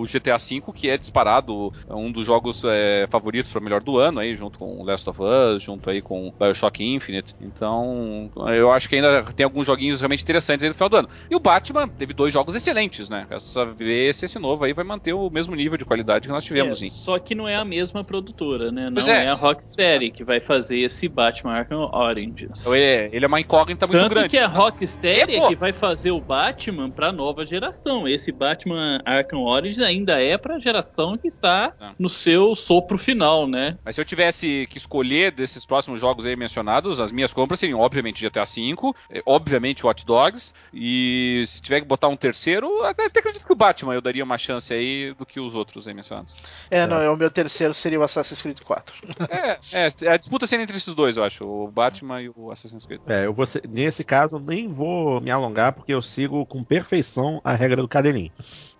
o 0.00 0.04
GTA 0.04 0.36
V, 0.36 0.62
que 0.74 0.88
é 0.88 0.96
disparado 0.96 1.72
um 1.88 2.10
dos 2.10 2.26
jogos 2.26 2.62
é, 2.64 3.06
favoritos 3.10 3.50
para 3.50 3.60
melhor 3.60 3.80
do 3.80 3.98
ano 3.98 4.20
aí, 4.20 4.36
junto 4.36 4.58
com 4.58 4.82
Last 4.82 5.08
of 5.08 5.20
Us, 5.22 5.62
junto 5.62 5.88
aí 5.88 6.02
com 6.02 6.32
BioShock 6.38 6.84
Infinite. 6.84 7.34
Então, 7.40 8.30
eu 8.54 8.70
acho 8.72 8.88
que 8.88 8.96
ainda 8.96 9.24
tem 9.34 9.44
alguns 9.44 9.66
joguinhos 9.66 10.00
realmente 10.00 10.22
interessantes 10.22 10.62
aí 10.62 10.68
no 10.68 10.74
final 10.74 10.88
do 10.88 10.96
ano. 10.96 11.08
E 11.30 11.36
o 11.36 11.40
Batman 11.40 11.88
teve 11.88 12.12
dois 12.12 12.32
jogos 12.32 12.54
excelentes, 12.54 13.08
né? 13.08 13.26
Essa 13.30 13.64
ver 13.64 14.14
se 14.14 14.24
esse 14.24 14.38
novo 14.38 14.64
aí 14.64 14.72
vai 14.72 14.84
manter 14.84 15.12
o 15.12 15.30
mesmo 15.30 15.54
nível 15.54 15.76
de 15.76 15.84
qualidade 15.84 16.26
que 16.26 16.32
nós 16.32 16.44
tivemos. 16.44 16.82
É, 16.82 16.86
só 16.88 17.18
que 17.18 17.34
não 17.34 17.48
é 17.48 17.56
a 17.56 17.64
mesma 17.64 18.02
produtora, 18.02 18.70
né? 18.72 18.90
Não 18.90 19.02
é. 19.02 19.24
é. 19.24 19.28
a 19.28 19.34
Rocksteady 19.34 20.10
que 20.10 20.24
vai 20.24 20.40
fazer 20.40 20.78
esse 20.78 21.08
Batman 21.08 21.52
Arkham 21.52 21.90
Origins. 21.92 22.62
Então, 22.62 22.74
é, 22.74 23.08
ele 23.12 23.24
é 23.24 23.28
uma 23.28 23.40
incógnita 23.40 23.86
muito 23.86 24.00
Tanto 24.00 24.14
grande. 24.14 24.28
que 24.28 24.38
a 24.38 24.46
Rocksteady 24.46 25.36
é, 25.36 25.38
é 25.38 25.48
que 25.48 25.56
vai 25.56 25.72
fazer 25.72 26.10
o 26.10 26.20
Batman 26.20 26.90
para 26.90 27.12
nova 27.12 27.44
geração. 27.44 28.08
Esse 28.08 28.32
Batman 28.32 29.00
Arkham 29.04 29.42
Origins 29.42 29.80
ainda 29.80 29.97
é 30.06 30.36
para 30.38 30.56
a 30.56 30.58
geração 30.58 31.16
que 31.16 31.26
está 31.26 31.72
é. 31.80 31.90
no 31.98 32.08
seu 32.08 32.54
sopro 32.54 32.98
final, 32.98 33.46
né? 33.46 33.78
Mas 33.84 33.94
se 33.94 34.00
eu 34.00 34.04
tivesse 34.04 34.66
que 34.70 34.78
escolher 34.78 35.32
desses 35.32 35.64
próximos 35.64 36.00
jogos 36.00 36.26
aí 36.26 36.36
mencionados, 36.36 37.00
as 37.00 37.12
minhas 37.12 37.32
compras 37.32 37.60
seriam 37.60 37.80
obviamente 37.80 38.26
GTA 38.26 38.44
V, 38.44 38.92
é, 39.10 39.22
obviamente 39.26 39.84
Watch 39.84 40.04
Dogs 40.04 40.52
e 40.72 41.44
se 41.46 41.60
tiver 41.60 41.80
que 41.80 41.86
botar 41.86 42.08
um 42.08 42.16
terceiro, 42.16 42.82
até, 42.84 43.06
até 43.06 43.20
acredito 43.20 43.44
que 43.44 43.52
o 43.52 43.56
Batman 43.56 43.94
eu 43.94 44.00
daria 44.00 44.24
uma 44.24 44.38
chance 44.38 44.72
aí 44.72 45.14
do 45.14 45.24
que 45.24 45.40
os 45.40 45.54
outros 45.54 45.86
aí 45.86 45.94
mencionados. 45.94 46.34
É, 46.70 46.86
não, 46.86 47.00
é. 47.00 47.10
o 47.10 47.16
meu 47.16 47.30
terceiro 47.30 47.74
seria 47.74 47.98
o 47.98 48.02
Assassin's 48.02 48.42
Creed 48.42 48.60
4. 48.60 48.94
é, 49.30 49.58
é, 49.72 50.08
a 50.08 50.16
disputa 50.16 50.46
seria 50.46 50.62
entre 50.62 50.76
esses 50.76 50.94
dois, 50.94 51.16
eu 51.16 51.24
acho, 51.24 51.44
o 51.44 51.70
Batman 51.70 52.22
e 52.22 52.30
o 52.34 52.50
Assassin's 52.50 52.86
Creed. 52.86 53.00
É, 53.06 53.26
eu 53.26 53.32
vou 53.32 53.46
ser, 53.46 53.62
nesse 53.68 54.04
caso 54.04 54.38
nem 54.38 54.68
vou 54.72 55.20
me 55.20 55.30
alongar 55.30 55.72
porque 55.72 55.92
eu 55.92 56.02
sigo 56.02 56.44
com 56.46 56.62
perfeição 56.62 57.40
a 57.44 57.54
regra 57.54 57.82
do 57.82 57.88
cadelinho. 57.88 58.32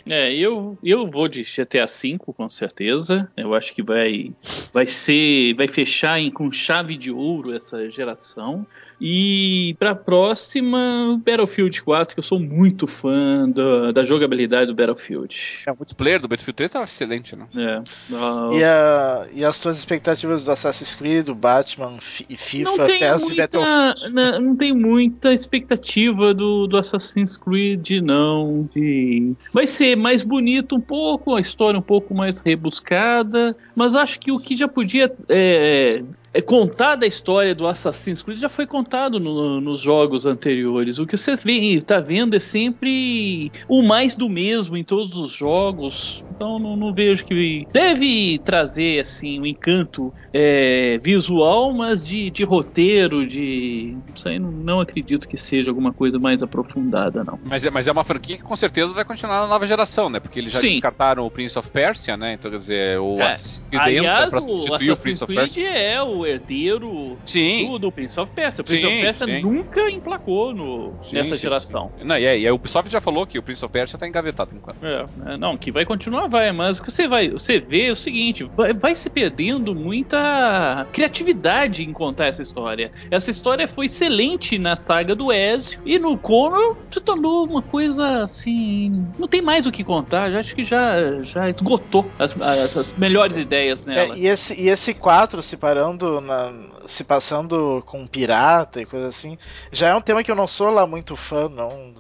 É, 0.09 0.35
eu, 0.35 0.79
eu 0.83 1.07
vou 1.07 1.29
de 1.29 1.43
GTA 1.43 1.87
V 1.87 2.19
com 2.19 2.49
certeza. 2.49 3.31
Eu 3.37 3.55
acho 3.55 3.75
que 3.75 3.83
vai, 3.83 4.33
vai 4.73 4.87
ser, 4.87 5.55
vai 5.55 5.69
fechar 5.69 6.19
em, 6.19 6.31
com 6.31 6.51
chave 6.51 6.97
de 6.97 7.11
ouro 7.11 7.53
essa 7.53 7.91
geração. 7.91 8.67
E 9.01 9.77
pra 9.79 9.95
próxima, 9.95 11.21
Battlefield 11.25 11.83
4, 11.83 12.15
que 12.15 12.19
eu 12.19 12.23
sou 12.25 12.41
muito 12.41 12.87
fã 12.87 13.49
da, 13.49 13.93
da 13.93 14.03
jogabilidade 14.03 14.67
do 14.67 14.75
Battlefield. 14.75 15.63
É, 15.67 15.73
o 15.73 15.77
multiplayer 15.77 16.21
do 16.21 16.27
Battlefield 16.27 16.57
3 16.57 16.71
tava 16.71 16.85
excelente, 16.85 17.37
né? 17.37 17.47
É. 17.55 17.79
Uh... 18.13 18.53
E, 18.55 18.65
a, 18.65 19.27
e 19.33 19.45
as 19.45 19.61
tuas 19.61 19.79
expectativas 19.79 20.43
do 20.43 20.51
Assassin's 20.51 20.95
Creed, 20.95 21.27
do 21.27 21.35
Batman 21.35 21.99
e 22.29 22.37
FIFA, 22.37 22.71
não 22.71 22.87
tem 22.87 22.99
PES 22.99 23.21
muita, 23.21 23.35
e 23.35 23.37
Battlefield? 23.37 24.15
Não, 24.15 24.41
não 24.41 24.57
tem 24.57 24.75
muita 24.75 25.33
expectativa 25.33 26.35
do, 26.35 26.67
do 26.67 26.77
Assassin's 26.77 27.37
Creed, 27.37 28.03
não. 28.03 28.69
De... 28.75 29.33
Vai 29.53 29.67
ser 29.67 29.97
mais 29.97 30.23
bonito 30.23 30.75
um 30.75 30.81
pouco, 30.81 31.37
a 31.37 31.41
história 31.41 31.79
um 31.79 31.83
pouco 31.83 32.15
mais 32.15 32.41
rebuscada, 32.41 33.57
mas 33.77 33.95
acho 33.95 34.19
que 34.19 34.33
o 34.33 34.41
que 34.41 34.57
já 34.57 34.67
podia 34.67 35.13
é, 35.29 36.03
é 36.39 36.41
contada 36.41 37.05
a 37.05 37.09
história 37.09 37.53
do 37.53 37.67
Assassin's 37.67 38.23
Creed 38.23 38.39
já 38.39 38.49
foi 38.49 38.65
contado 38.65 39.19
no, 39.19 39.61
nos 39.61 39.81
jogos 39.81 40.25
anteriores. 40.25 41.01
O 41.01 41.05
que 41.05 41.17
você 41.17 41.33
está 41.33 41.99
vendo 41.99 42.37
é 42.37 42.39
sempre 42.39 43.51
o 43.67 43.83
mais 43.83 44.15
do 44.15 44.29
mesmo 44.29 44.77
em 44.77 44.85
todos 44.85 45.19
os 45.19 45.33
jogos. 45.33 46.23
Então 46.39 46.57
não, 46.57 46.77
não 46.77 46.93
vejo 46.93 47.25
que 47.25 47.67
deve 47.73 48.39
trazer 48.39 49.01
assim 49.01 49.41
um 49.41 49.45
encanto 49.45 50.15
é, 50.33 50.97
visual, 50.99 51.73
mas 51.73 52.07
de, 52.07 52.31
de 52.31 52.45
roteiro, 52.45 53.27
de 53.27 53.97
isso 54.15 54.29
aí 54.29 54.39
não, 54.39 54.53
não, 54.53 54.79
acredito 54.79 55.29
que 55.29 55.37
seja 55.37 55.69
alguma 55.69 55.93
coisa 55.93 56.17
mais 56.17 56.41
aprofundada 56.41 57.25
não. 57.25 57.41
Mas 57.43 57.67
é, 57.67 57.71
mas 57.71 57.89
é 57.89 57.93
uma 57.93 58.05
franquia 58.05 58.37
que 58.37 58.43
com 58.45 58.55
certeza 58.55 58.93
vai 58.93 59.05
continuar 59.05 59.41
na 59.41 59.49
nova 59.49 59.67
geração, 59.67 60.09
né? 60.09 60.21
Porque 60.21 60.39
eles 60.39 60.53
já 60.53 60.61
Sim. 60.61 60.69
descartaram 60.69 61.27
o 61.27 61.31
Prince 61.31 61.59
of 61.59 61.69
Persia, 61.71 62.17
né? 62.17 62.35
Então 62.35 62.53
quer 62.53 62.61
dizer 62.61 63.01
o 63.01 63.17
é. 63.19 63.33
Assassin's 63.33 63.67
Creed 63.67 63.83
Aliás, 63.83 64.33
entra 64.33 64.41
o 64.41 64.75
Assassin's 64.75 65.19
Creed 65.19 65.59
é 65.59 66.01
o 66.01 66.25
herdeiro 66.25 67.19
do, 67.27 67.79
do, 67.81 67.91
Prince 67.91 68.21
of 68.21 68.31
Persia. 68.33 68.63
O 68.63 68.65
Prince 68.65 68.83
sim, 68.83 68.87
of 68.87 69.01
Persia 69.01 69.27
sim. 69.27 69.43
nunca 69.43 69.91
emplacou 69.91 70.55
no, 70.55 70.95
sim, 71.03 71.17
nessa 71.17 71.37
geração. 71.37 71.91
Não, 72.01 72.17
e, 72.17 72.25
é, 72.25 72.39
e 72.39 72.47
a 72.47 72.55
Ubisoft 72.55 72.89
já 72.89 73.01
falou 73.01 73.27
que 73.27 73.41
o 73.41 73.43
Prince 73.43 73.65
of 73.65 73.73
Persia 73.73 73.99
tá 73.99 74.07
engavetado 74.07 74.51
por 74.51 74.57
enquanto. 74.57 74.85
É, 74.85 75.05
é, 75.33 75.37
não, 75.37 75.57
que 75.57 75.73
vai 75.73 75.85
continuar, 75.85 76.28
vai, 76.29 76.53
mas 76.53 76.79
o 76.79 76.83
que 76.83 76.91
você 76.91 77.09
vai, 77.09 77.31
você 77.31 77.59
vê 77.59 77.87
é 77.87 77.93
o 77.93 77.97
seguinte, 77.97 78.45
vai, 78.57 78.73
vai 78.73 78.95
se 78.95 79.09
perdendo 79.11 79.75
muita 79.75 80.87
criatividade 80.93 81.83
em 81.83 81.93
contar 81.93 82.27
essa 82.27 82.43
história. 82.43 82.93
Essa 83.11 83.31
história 83.31 83.67
foi 83.67 83.87
excelente 83.87 84.59
na 84.59 84.77
saga 84.77 85.15
do 85.15 85.33
Ezio 85.33 85.81
e 85.85 85.99
no 85.99 86.17
Conan 86.17 86.77
se 86.91 87.01
tornou 87.01 87.45
uma 87.45 87.63
coisa 87.63 88.23
assim, 88.23 89.07
não 89.19 89.27
tem 89.27 89.43
mais 89.43 89.67
o 89.67 89.73
que 89.73 89.83
contar, 89.83 90.31
já 90.31 90.39
acho 90.39 90.55
que 90.55 90.65
já, 90.65 91.19
já 91.23 91.49
esgotou 91.49 92.07
as, 92.19 92.35
as, 92.41 92.77
as 92.77 92.93
melhores 92.93 93.37
ideias 93.37 93.85
nela. 93.85 94.15
É, 94.15 94.19
e, 94.19 94.27
esse, 94.27 94.61
e 94.61 94.69
esse 94.69 94.95
4 94.95 95.43
se 95.43 95.57
parando 95.57 96.21
na, 96.21 96.53
se 96.87 97.05
passando 97.05 97.83
com 97.87 98.07
pirata 98.07 98.81
e 98.81 98.87
coisa 98.87 99.09
assim, 99.09 99.39
já 99.73 99.89
é 99.89 99.95
um 99.95 100.01
tema 100.01 100.23
que 100.23 100.31
eu 100.31 100.37
não 100.37 100.49
sou 100.49 100.71
lá 100.71 100.87
muito 100.87 101.17
fã, 101.17 101.49
não. 101.49 101.95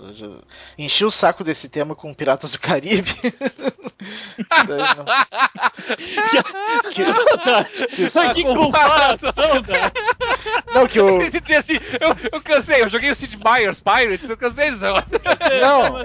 Enchi 0.76 1.04
o 1.04 1.10
saco 1.10 1.44
desse 1.44 1.68
tema 1.68 1.94
com 1.94 2.14
Piratas 2.14 2.52
do 2.52 2.58
Caribe. 2.58 3.14
não. 4.68 5.04
que, 6.92 7.02
que, 7.96 8.10
que, 8.10 8.34
que 8.34 8.42
comparação, 8.42 9.62
cara. 9.62 9.92
Não, 10.74 10.86
que 10.86 10.98
eu... 10.98 11.18
assim, 11.58 11.78
eu, 12.00 12.16
eu 12.32 12.40
cansei, 12.40 12.82
eu 12.82 12.88
joguei 12.88 13.10
o 13.10 13.14
Sid 13.14 13.38
Meier's 13.38 13.80
Pirates, 13.80 14.28
eu 14.28 14.36
cansei 14.36 14.70
desse 14.70 14.82
negócio. 14.82 15.20
Não, 15.60 15.82
não. 15.82 16.02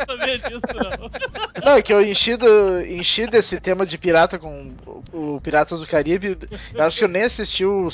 não, 1.63 1.71
é 1.73 1.81
que 1.81 1.93
eu 1.93 2.01
enchi, 2.01 2.35
do, 2.35 2.81
enchi 2.81 3.27
desse 3.27 3.59
tema 3.59 3.85
de 3.85 3.97
pirata 3.97 4.39
com 4.39 4.73
o 5.11 5.39
Piratas 5.41 5.79
do 5.79 5.87
Caribe. 5.87 6.37
Eu 6.73 6.83
acho 6.83 6.97
que 6.97 7.03
eu 7.03 7.09
nem 7.09 7.23
assisti 7.23 7.65
o 7.65 7.89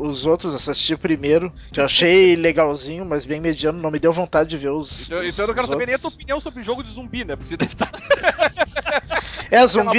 os 0.00 0.26
outros, 0.26 0.54
assisti 0.54 0.94
o 0.94 0.98
primeiro, 0.98 1.52
que 1.72 1.80
eu 1.80 1.84
achei 1.84 2.36
legalzinho, 2.36 3.04
mas 3.04 3.26
bem 3.26 3.40
mediano, 3.40 3.80
não 3.80 3.90
me 3.90 3.98
deu 3.98 4.12
vontade 4.12 4.50
de 4.50 4.56
ver 4.56 4.70
os. 4.70 5.06
Então, 5.06 5.20
os, 5.20 5.32
então 5.32 5.44
eu 5.44 5.48
não 5.48 5.54
quero 5.54 5.66
saber 5.66 5.86
nem 5.86 5.94
a 5.94 5.98
tua 5.98 6.10
opinião 6.10 6.40
sobre 6.40 6.62
jogo 6.62 6.82
de 6.82 6.90
zumbi, 6.90 7.24
né? 7.24 7.36
Porque 7.36 7.50
você 7.50 7.56
deve 7.56 7.72
estar. 7.72 7.90
É, 9.50 9.66
zumbi. 9.66 9.98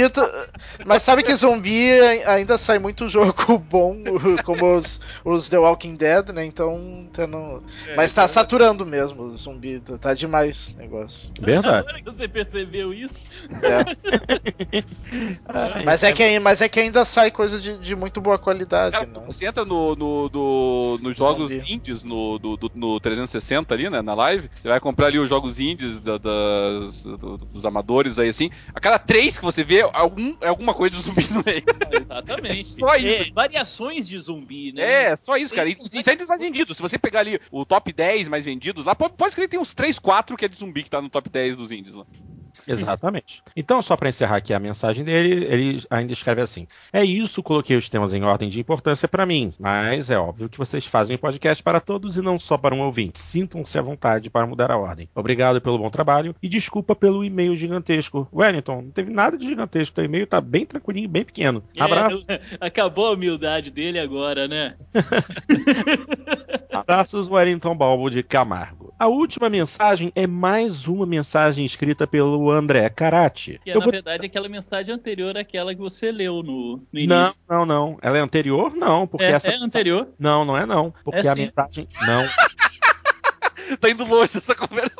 Mas 0.84 1.02
sabe 1.02 1.22
que 1.22 1.34
zumbi 1.34 1.90
ainda 2.26 2.56
sai 2.58 2.78
muito 2.78 3.08
jogo 3.08 3.58
bom, 3.70 3.96
como 4.44 4.76
os, 4.76 5.00
os 5.24 5.48
The 5.48 5.58
Walking 5.58 5.96
Dead, 5.96 6.28
né? 6.30 6.44
Então. 6.44 7.08
Tá 7.12 7.26
no... 7.26 7.62
é, 7.86 7.96
mas 7.96 8.12
tá 8.12 8.22
então... 8.22 8.34
saturando 8.34 8.86
mesmo, 8.86 9.30
zumbi. 9.36 9.80
Tá 10.00 10.14
demais 10.14 10.74
o 10.76 10.78
negócio. 10.78 11.30
Verdade. 11.40 11.78
Agora 11.78 11.98
que 11.98 12.04
você 12.04 12.28
percebeu 12.28 12.94
isso. 12.94 13.22
É. 13.62 14.84
mas, 15.84 16.02
é 16.02 16.12
que, 16.12 16.38
mas 16.38 16.60
é 16.60 16.68
que 16.68 16.80
ainda 16.80 17.04
sai 17.04 17.30
coisa 17.30 17.58
de, 17.58 17.78
de 17.78 17.96
muito 17.96 18.20
boa 18.20 18.38
qualidade. 18.38 18.92
Cara, 18.92 19.06
não. 19.06 19.22
Você 19.22 19.46
entra 19.46 19.64
no, 19.64 19.94
no, 19.96 20.28
no, 20.28 20.98
nos 21.02 21.16
jogos 21.16 21.50
zumbi. 21.50 21.72
indies 21.72 22.04
no, 22.04 22.38
do, 22.38 22.56
do, 22.56 22.70
no 22.74 23.00
360 23.00 23.74
ali, 23.74 23.90
né? 23.90 24.02
Na 24.02 24.14
live. 24.14 24.50
Você 24.60 24.68
vai 24.68 24.80
comprar 24.80 25.06
ali 25.06 25.18
os 25.18 25.28
jogos 25.28 25.58
indies 25.58 25.98
da, 25.98 26.18
das, 26.18 27.04
do, 27.04 27.36
dos 27.38 27.64
amadores 27.64 28.18
aí 28.18 28.28
assim. 28.28 28.50
A 28.74 28.80
cada 28.80 28.98
três 28.98 29.38
que 29.40 29.44
você 29.44 29.64
vê, 29.64 29.80
algum, 29.92 30.36
é 30.40 30.48
alguma 30.48 30.74
coisa 30.74 30.94
de 30.94 31.02
zumbi 31.02 31.26
no 31.32 31.42
meio. 31.44 31.64
Exatamente. 31.90 32.58
É 32.58 32.62
só 32.62 32.96
isso. 32.96 33.22
É, 33.24 33.30
variações 33.32 34.06
de 34.06 34.18
zumbi, 34.18 34.72
né? 34.72 35.04
É, 35.04 35.16
só 35.16 35.36
isso, 35.36 35.54
cara. 35.54 35.68
E, 35.68 35.76
e 35.92 36.02
tem 36.02 36.26
mais 36.26 36.40
vendidos. 36.40 36.76
Se 36.76 36.82
você 36.82 36.98
pegar 36.98 37.20
ali 37.20 37.40
o 37.50 37.64
top 37.64 37.92
10 37.92 38.28
mais 38.28 38.44
vendidos 38.44 38.84
lá, 38.84 38.94
pode, 38.94 39.14
pode 39.14 39.30
escrever 39.30 39.48
que 39.48 39.52
tem 39.52 39.60
uns 39.60 39.74
3, 39.74 39.98
4 39.98 40.36
que 40.36 40.44
é 40.44 40.48
de 40.48 40.56
zumbi 40.56 40.82
que 40.82 40.90
tá 40.90 41.00
no 41.00 41.08
top 41.08 41.28
10 41.28 41.56
dos 41.56 41.72
indies 41.72 41.94
lá. 41.94 42.04
Exatamente. 42.66 43.42
Então, 43.56 43.82
só 43.82 43.96
para 43.96 44.08
encerrar 44.08 44.36
aqui 44.36 44.52
a 44.52 44.58
mensagem 44.58 45.04
dele, 45.04 45.44
ele 45.44 45.84
ainda 45.90 46.12
escreve 46.12 46.40
assim: 46.40 46.66
É 46.92 47.04
isso, 47.04 47.42
coloquei 47.42 47.76
os 47.76 47.88
temas 47.88 48.12
em 48.12 48.22
ordem 48.22 48.48
de 48.48 48.60
importância 48.60 49.08
para 49.08 49.26
mim, 49.26 49.52
mas 49.58 50.10
é 50.10 50.18
óbvio 50.18 50.48
que 50.48 50.58
vocês 50.58 50.84
fazem 50.86 51.18
podcast 51.18 51.62
para 51.62 51.80
todos 51.80 52.16
e 52.16 52.22
não 52.22 52.38
só 52.38 52.56
para 52.56 52.74
um 52.74 52.80
ouvinte. 52.80 53.20
Sintam-se 53.20 53.78
à 53.78 53.82
vontade 53.82 54.30
para 54.30 54.46
mudar 54.46 54.70
a 54.70 54.76
ordem. 54.76 55.08
Obrigado 55.14 55.60
pelo 55.60 55.78
bom 55.78 55.88
trabalho 55.88 56.34
e 56.42 56.48
desculpa 56.48 56.94
pelo 56.94 57.24
e-mail 57.24 57.56
gigantesco. 57.56 58.28
Wellington, 58.32 58.82
não 58.82 58.90
teve 58.90 59.12
nada 59.12 59.36
de 59.36 59.46
gigantesco, 59.46 59.94
teu 59.94 60.04
e-mail 60.04 60.26
tá 60.26 60.40
bem 60.40 60.64
tranquilinho, 60.66 61.08
bem 61.08 61.24
pequeno. 61.24 61.62
É, 61.76 61.82
Abraço. 61.82 62.24
É, 62.28 62.40
acabou 62.60 63.08
a 63.08 63.12
humildade 63.12 63.70
dele 63.70 63.98
agora, 63.98 64.46
né? 64.46 64.74
Abraços, 66.72 67.28
Wellington 67.28 67.76
Balbo 67.76 68.10
de 68.10 68.22
Camargo. 68.22 68.94
A 68.98 69.06
última 69.06 69.48
mensagem 69.48 70.12
é 70.14 70.26
mais 70.26 70.86
uma 70.86 71.06
mensagem 71.06 71.64
escrita 71.64 72.06
pelo 72.06 72.50
André 72.50 72.88
Karate. 72.90 73.60
Que 73.64 73.70
é, 73.70 73.74
na 73.74 73.80
vou... 73.80 73.90
verdade, 73.90 74.26
aquela 74.26 74.48
mensagem 74.48 74.94
anterior 74.94 75.36
àquela 75.36 75.74
que 75.74 75.80
você 75.80 76.12
leu 76.12 76.42
no, 76.42 76.82
no 76.92 76.98
início. 76.98 77.44
Não, 77.48 77.60
não, 77.60 77.66
não. 77.66 77.98
Ela 78.02 78.18
é 78.18 78.20
anterior? 78.20 78.74
Não, 78.74 79.06
porque 79.06 79.24
é, 79.24 79.32
essa. 79.32 79.50
É 79.50 79.56
anterior? 79.56 80.08
Não, 80.18 80.44
não 80.44 80.56
é 80.56 80.66
não. 80.66 80.94
Porque 81.04 81.26
é 81.26 81.30
a 81.30 81.34
sim. 81.34 81.40
mensagem. 81.40 81.88
Não. 82.02 82.24
tá 83.80 83.90
indo 83.90 84.04
longe 84.04 84.36
essa 84.36 84.54
conversa. 84.54 84.94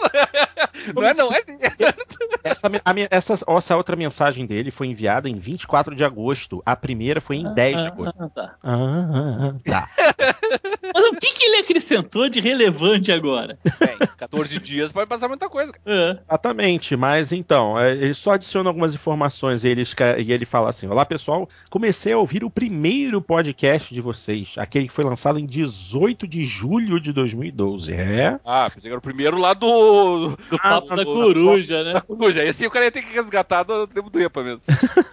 Não 0.94 1.02
é, 1.02 1.14
não, 1.14 1.32
é 1.32 1.42
sim. 1.42 1.58
Essa, 2.42 2.68
a, 2.68 2.92
essa, 3.10 3.34
essa, 3.46 3.76
outra 3.76 3.94
mensagem 3.96 4.46
dele 4.46 4.70
foi 4.70 4.86
enviada 4.86 5.28
em 5.28 5.34
24 5.34 5.94
de 5.94 6.02
agosto. 6.02 6.62
A 6.64 6.74
primeira 6.74 7.20
foi 7.20 7.36
em 7.36 7.46
ah, 7.46 7.50
10 7.50 7.76
de 7.76 7.82
ah, 7.82 7.88
agosto. 7.88 8.22
Ah, 8.22 8.28
tá. 8.30 8.54
Ah, 8.62 9.54
tá. 9.62 9.88
Mas 10.94 11.04
o 11.04 11.16
que, 11.16 11.32
que 11.32 11.44
ele 11.44 11.58
acrescentou 11.58 12.28
de 12.28 12.40
relevante 12.40 13.12
agora? 13.12 13.58
Bem, 13.78 13.96
14 14.16 14.58
dias 14.58 14.90
pode 14.90 15.08
passar 15.08 15.28
muita 15.28 15.48
coisa. 15.48 15.72
É. 15.84 16.18
Exatamente, 16.28 16.96
mas 16.96 17.32
então, 17.32 17.80
ele 17.80 18.14
só 18.14 18.32
adiciona 18.32 18.68
algumas 18.68 18.94
informações 18.94 19.64
e 19.64 19.68
ele, 19.68 19.84
e 20.18 20.32
ele 20.32 20.44
fala 20.44 20.68
assim: 20.68 20.86
Olá 20.86 21.04
pessoal, 21.04 21.48
comecei 21.70 22.12
a 22.12 22.18
ouvir 22.18 22.44
o 22.44 22.50
primeiro 22.50 23.20
podcast 23.22 23.92
de 23.94 24.00
vocês, 24.00 24.54
aquele 24.56 24.88
que 24.88 24.92
foi 24.92 25.04
lançado 25.04 25.38
em 25.38 25.46
18 25.46 26.26
de 26.26 26.44
julho 26.44 27.00
de 27.00 27.12
2012. 27.12 27.92
É? 27.92 28.38
Ah, 28.44 28.68
pensei 28.68 28.82
que 28.82 28.88
era 28.88 28.98
o 28.98 29.02
primeiro 29.02 29.38
lá 29.38 29.54
do. 29.54 30.36
Do 30.50 30.58
papo 30.58 30.96
da 30.96 31.04
coruja, 31.04 31.84
né? 31.84 31.92
Da 31.94 32.00
coruja. 32.00 32.44
Esse 32.44 32.66
o 32.66 32.70
cara 32.70 32.86
ia 32.86 32.90
ter 32.90 33.02
que 33.02 33.12
resgatar 33.12 33.62
do 33.62 33.86
tempo 33.86 34.10
do 34.10 34.20
EPA 34.20 34.42
mesmo. 34.42 34.62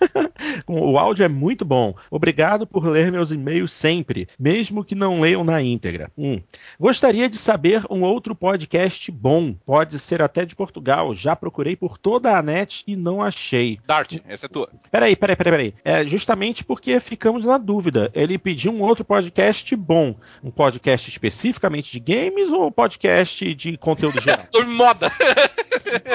o 0.68 0.98
áudio 0.98 1.24
é 1.24 1.30
muito 1.30 1.64
bom. 1.64 1.94
Obrigado 2.10 2.66
por 2.66 2.86
ler 2.86 3.12
meus 3.12 3.32
e-mails 3.32 3.72
sempre, 3.72 4.28
mesmo 4.40 4.84
que 4.84 4.96
não 4.96 5.22
leiam 5.22 5.44
na 5.44 5.62
íntegra. 5.62 6.12
Hum. 6.18 6.42
Gostaria 6.80 7.30
de 7.30 7.38
saber 7.38 7.84
um 7.90 8.04
outro 8.04 8.36
podcast 8.36 9.12
bom. 9.12 9.54
Pode 9.66 10.00
ser 10.00 10.22
até 10.22 10.46
de 10.46 10.56
Portugal. 10.56 11.14
Já 11.14 11.36
procurei 11.36 11.76
por 11.76 11.98
toda 11.98 12.38
a 12.38 12.42
net 12.42 12.84
e 12.88 12.96
não 12.96 13.22
achei. 13.22 13.80
Dart, 13.86 14.18
essa 14.28 14.46
é 14.46 14.50
tua. 14.50 14.70
Peraí, 14.92 15.16
peraí, 15.16 15.36
peraí, 15.36 15.52
peraí. 15.52 15.74
É 15.84 16.06
justamente 16.06 16.64
porque 16.64 17.00
ficamos 17.00 17.46
na 17.46 17.58
dúvida. 17.58 18.12
Ele 18.14 18.38
pediu 18.38 18.72
um 18.72 18.82
outro 18.82 19.06
podcast 19.06 19.76
bom. 19.76 20.16
Um 20.44 20.52
podcast 20.52 21.10
especificamente 21.10 21.92
de 21.92 22.00
games 22.00 22.50
ou 22.50 22.72
podcast 22.72 23.54
de 23.54 23.78
conteúdo 23.78 24.20
geral? 24.22 24.46
Sobre 24.52 24.68
moda. 24.68 25.12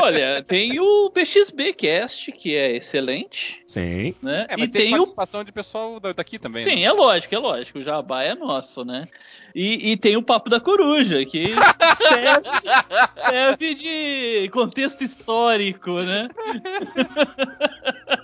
Olha, 0.00 0.42
tem 0.42 0.78
o 0.80 1.10
PXB 1.10 1.72
Cast, 1.72 2.32
que 2.32 2.54
é 2.54 2.76
excelente. 2.76 3.62
Sim. 3.66 4.14
Né? 4.22 4.46
É, 4.48 4.56
mas 4.56 4.68
e 4.68 4.72
tem, 4.72 4.82
tem 4.86 4.94
o 4.94 4.98
participação 4.98 5.44
de 5.44 5.52
pessoal 5.52 6.00
daqui 6.00 6.38
também. 6.38 6.62
Sim, 6.62 6.76
né? 6.76 6.82
é 6.82 6.92
lógico, 6.92 7.34
é 7.34 7.38
lógico. 7.38 7.78
O 7.78 7.82
jabá 7.82 8.22
é 8.22 8.34
nosso, 8.34 8.84
né? 8.84 9.08
E, 9.54 9.92
e 9.92 9.96
tem 9.96 10.16
o 10.16 10.22
Papo 10.22 10.48
da 10.48 10.60
Coruja, 10.60 11.24
que 11.24 11.54
serve, 12.08 12.48
serve 13.16 13.74
de 13.74 14.48
contexto 14.50 15.02
histórico, 15.02 16.00
né? 16.00 16.28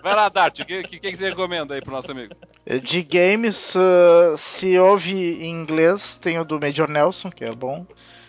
Vai 0.02 0.15
lá, 0.15 0.28
Dart, 0.28 0.60
o 0.60 0.65
que, 0.65 0.82
que, 0.85 0.98
que 0.98 1.16
você 1.16 1.28
recomenda 1.28 1.74
aí 1.74 1.82
pro 1.82 1.93
nosso 1.93 2.10
amigo? 2.10 2.35
De 2.82 3.02
games, 3.02 3.74
uh, 3.74 4.36
se 4.39 4.78
ouve 4.78 5.15
em 5.15 5.51
inglês, 5.51 6.16
tem 6.16 6.39
o 6.39 6.44
do 6.44 6.59
Major 6.59 6.89
Nelson, 6.89 7.31
que 7.31 7.44
é 7.44 7.52
bom. 7.52 7.86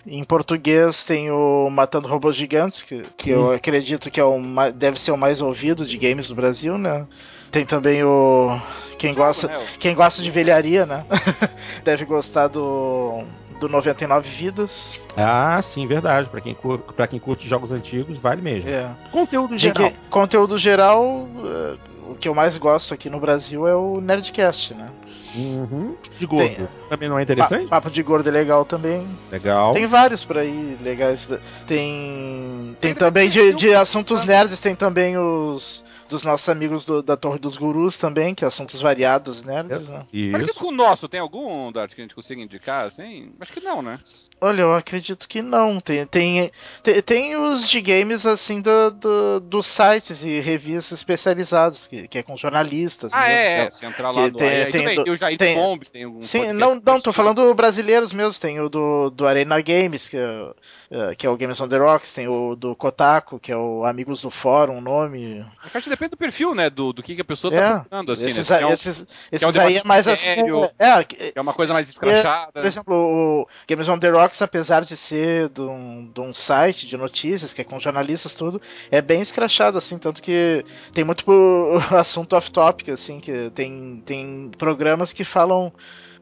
Em 0.08 0.24
português 0.24 1.04
tem 1.04 1.30
o 1.30 1.70
Matando 1.70 2.08
Robôs 2.08 2.36
Gigantes, 2.36 2.82
que, 2.82 3.04
que 3.18 3.30
eu 3.30 3.52
acredito 3.52 4.10
que 4.10 4.20
é 4.20 4.24
o, 4.24 4.40
deve 4.74 5.00
ser 5.00 5.12
o 5.12 5.18
mais 5.18 5.42
ouvido 5.42 5.86
de 5.86 5.98
games 5.98 6.30
no 6.30 6.36
Brasil, 6.36 6.78
né? 6.78 7.06
Tem 7.52 7.66
também 7.66 8.04
o. 8.04 8.60
Quem 8.98 9.14
gosta, 9.14 9.48
né, 9.48 9.60
quem 9.80 9.96
gosta 9.96 10.22
de 10.22 10.30
velharia, 10.32 10.86
né? 10.86 11.06
deve 11.84 12.06
gostar 12.06 12.48
do. 12.48 13.24
Do 13.60 13.68
99 13.68 14.30
Vidas. 14.30 15.02
Ah, 15.18 15.62
sim, 15.62 15.86
verdade. 15.86 16.30
Pra 16.30 16.40
quem, 16.40 16.54
cur... 16.54 16.78
pra 16.96 17.06
quem 17.06 17.20
curte 17.20 17.46
jogos 17.46 17.74
antigos, 17.74 18.18
vale 18.18 18.42
mesmo. 18.42 18.70
É. 18.70 18.90
Conteúdo 19.12 19.58
De 19.58 19.64
geral. 19.64 19.90
ga- 19.90 19.96
conteúdo 20.10 20.58
geral, 20.58 21.04
uh, 21.04 21.78
o 22.12 22.16
que 22.16 22.28
eu 22.28 22.36
mais 22.36 22.58
gosto 22.58 22.94
aqui 22.94 23.10
no 23.10 23.20
Brasil 23.20 23.68
é 23.68 23.76
o 23.76 24.00
Nerdcast, 24.02 24.74
né? 24.74 24.88
Uhum. 25.36 25.96
De 26.18 26.26
gordo. 26.26 26.56
Tem- 26.56 26.68
Também 26.90 27.08
não 27.08 27.20
é 27.20 27.24
interessante? 27.24 27.64
Pa- 27.66 27.78
Papo 27.82 27.92
de 27.92 28.02
gordo 28.02 28.28
é 28.28 28.32
legal 28.32 28.66
também. 28.66 29.08
Legal. 29.32 29.74
Tem 29.74 29.86
vários 29.86 30.24
por 30.26 30.38
aí 30.40 30.78
legais. 30.82 31.30
Tem. 31.68 32.76
Tem 32.82 32.94
também 32.94 33.30
de, 33.30 33.54
de 33.54 33.74
assuntos 33.74 34.24
nerds, 34.26 34.60
tem 34.60 34.76
também 34.76 35.18
os. 35.18 35.84
Dos 36.10 36.24
nossos 36.24 36.50
amigos 36.50 36.86
do- 36.88 37.04
da 37.04 37.16
Torre 37.16 37.38
dos 37.38 37.56
Gurus 37.56 38.00
também, 38.00 38.34
que 38.34 38.44
é 38.44 38.48
assuntos 38.48 38.82
variados 38.82 39.44
nerds, 39.44 39.90
né? 39.90 40.08
Isso. 40.12 40.56
com 40.56 40.70
o 40.70 40.72
nosso, 40.72 41.08
tem 41.08 41.20
algum, 41.20 41.72
Dart, 41.72 41.94
que 41.94 42.02
a 42.02 42.04
gente 42.04 42.16
consiga 42.16 42.42
indicar, 42.42 42.88
assim? 42.88 43.30
Acho 43.40 43.54
que 43.54 43.60
não, 43.60 43.84
né? 43.84 44.00
Olha, 44.42 44.62
eu 44.62 44.74
acredito 44.74 45.28
que 45.28 45.44
não. 45.44 45.80
Tem, 45.80 46.08
tem, 46.08 46.50
tem, 46.82 47.02
tem 47.04 47.36
os 47.40 47.70
de 47.70 47.80
games 47.80 48.26
assim 48.26 48.60
do, 48.60 48.90
do- 48.90 49.40
dos 49.42 49.68
sites 49.68 50.24
e 50.24 50.40
revistas 50.40 50.98
especializados, 50.98 51.86
que, 51.86 51.99
que 52.08 52.18
é 52.20 52.24
com 52.24 52.38
jornalistas. 52.38 53.12
Ah, 53.14 53.22
mesmo, 53.28 53.34
é, 53.34 53.66
é. 53.66 53.72
Se 53.72 53.86
entrar 53.86 54.12
Que 54.12 54.20
lá 54.20 54.28
no 54.28 54.34
tem- 54.38 54.48
aí, 54.50 54.72
tem 54.72 54.96
do- 54.96 55.04
tem 55.04 55.14
o 55.14 55.18
Jair 55.18 55.38
tem- 55.38 55.56
Bomb, 55.56 55.84
tem 55.86 56.04
algum 56.04 56.22
Sim, 56.22 56.54
não, 56.54 56.82
não, 56.84 57.02
tô 57.02 57.12
falando 57.12 57.54
brasileiros 57.54 58.14
mesmo. 58.14 58.40
Tem 58.40 58.60
o 58.60 58.70
do, 58.70 59.10
do 59.10 59.28
Arena 59.28 59.60
Games, 59.62 60.08
que 60.10 60.18
é, 60.18 60.52
é, 60.92 61.16
que 61.16 61.26
é 61.26 61.30
o 61.30 61.36
Games 61.38 61.60
on 61.60 61.68
the 61.68 61.78
Rocks, 61.78 62.14
tem 62.14 62.28
o 62.28 62.56
do 62.56 62.76
Kotaku, 62.76 63.40
que 63.40 63.52
é 63.52 63.58
o 63.58 63.84
Amigos 63.86 64.22
do 64.22 64.30
Fórum, 64.30 64.78
o 64.78 64.82
nome. 64.82 65.46
Acho 65.74 65.84
que 65.86 65.90
depende 65.90 66.12
do 66.12 66.18
perfil, 66.18 66.54
né? 66.56 66.70
Do, 66.70 66.94
do 66.94 67.02
que, 67.04 67.16
que 67.16 67.22
a 67.22 67.26
pessoa 67.26 67.54
É, 67.54 67.62
tá 67.62 67.80
procurando, 67.80 68.12
assim, 68.12 68.28
esses 68.28 68.50
né? 68.50 68.62
é 68.62 68.66
um- 68.66 68.72
esses, 68.74 69.00
é 69.00 69.04
um 69.04 69.06
esses 69.32 69.48
debate 69.54 69.68
aí 69.68 69.78
é 69.78 69.84
mais 69.84 70.06
sério, 70.06 70.64
assim. 70.64 70.74
É, 70.80 71.04
que- 71.04 71.34
é 71.36 71.42
uma 71.42 71.54
coisa 71.54 71.74
mais 71.74 71.90
escrachada. 71.90 72.52
por 72.54 72.66
exemplo, 72.66 72.94
o 72.96 73.48
Games 73.68 73.88
on 73.88 73.98
the 74.00 74.10
Rocks, 74.10 74.42
apesar 74.42 74.82
de 74.84 74.96
ser 74.96 75.50
de 75.50 75.62
um, 75.62 76.12
de 76.14 76.22
um 76.22 76.34
site 76.34 76.88
de 76.88 76.98
notícias, 76.98 77.54
que 77.54 77.62
é 77.62 77.64
com 77.64 77.80
jornalistas 77.80 78.34
tudo, 78.34 78.62
é 78.92 79.02
bem 79.02 79.22
escrachado, 79.22 79.78
assim, 79.78 79.98
tanto 79.98 80.22
que 80.22 80.64
tem 80.94 81.04
muito 81.04 81.24
pô, 81.26 81.79
assunto 81.92 82.36
off-topic, 82.36 82.90
assim, 82.90 83.20
que 83.20 83.50
tem, 83.52 84.02
tem 84.06 84.52
programas 84.58 85.14
que 85.14 85.24
falam 85.24 85.72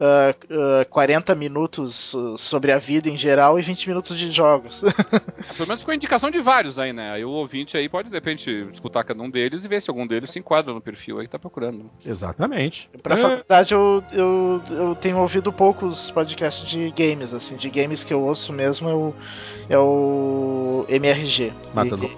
ah, 0.00 0.34
ah, 0.50 0.84
40 0.84 1.34
minutos 1.34 2.14
uh, 2.14 2.36
sobre 2.36 2.72
a 2.72 2.78
vida 2.78 3.08
em 3.08 3.16
geral 3.16 3.58
e 3.58 3.62
20 3.62 3.88
minutos 3.88 4.18
de 4.18 4.30
jogos. 4.30 4.80
Pelo 5.56 5.68
menos 5.68 5.84
com 5.84 5.90
a 5.90 5.94
indicação 5.94 6.30
de 6.30 6.40
vários 6.40 6.78
aí, 6.78 6.92
né? 6.92 7.12
Aí 7.12 7.24
o 7.24 7.30
ouvinte 7.30 7.76
aí 7.76 7.88
pode, 7.88 8.08
de 8.08 8.14
repente, 8.14 8.50
escutar 8.72 9.04
cada 9.04 9.22
um 9.22 9.30
deles 9.30 9.64
e 9.64 9.68
ver 9.68 9.82
se 9.82 9.90
algum 9.90 10.06
deles 10.06 10.30
se 10.30 10.38
enquadra 10.38 10.72
no 10.72 10.80
perfil 10.80 11.18
aí 11.18 11.26
que 11.26 11.30
tá 11.32 11.38
procurando. 11.38 11.90
Exatamente. 12.04 12.88
Pra 13.02 13.14
É, 13.14 13.18
faculdade 13.18 13.74
eu, 13.74 14.04
eu, 14.12 14.62
eu 14.70 14.94
tenho 14.94 15.18
ouvido 15.18 15.52
poucos 15.52 16.10
podcasts 16.10 16.68
de 16.68 16.92
games, 16.96 17.34
assim, 17.34 17.56
de 17.56 17.68
games 17.68 18.04
que 18.04 18.14
eu 18.14 18.20
ouço 18.22 18.52
mesmo 18.52 18.88
é 18.88 18.94
o, 18.94 19.14
é 19.68 19.78
o 19.78 20.84
MRG. 20.88 21.52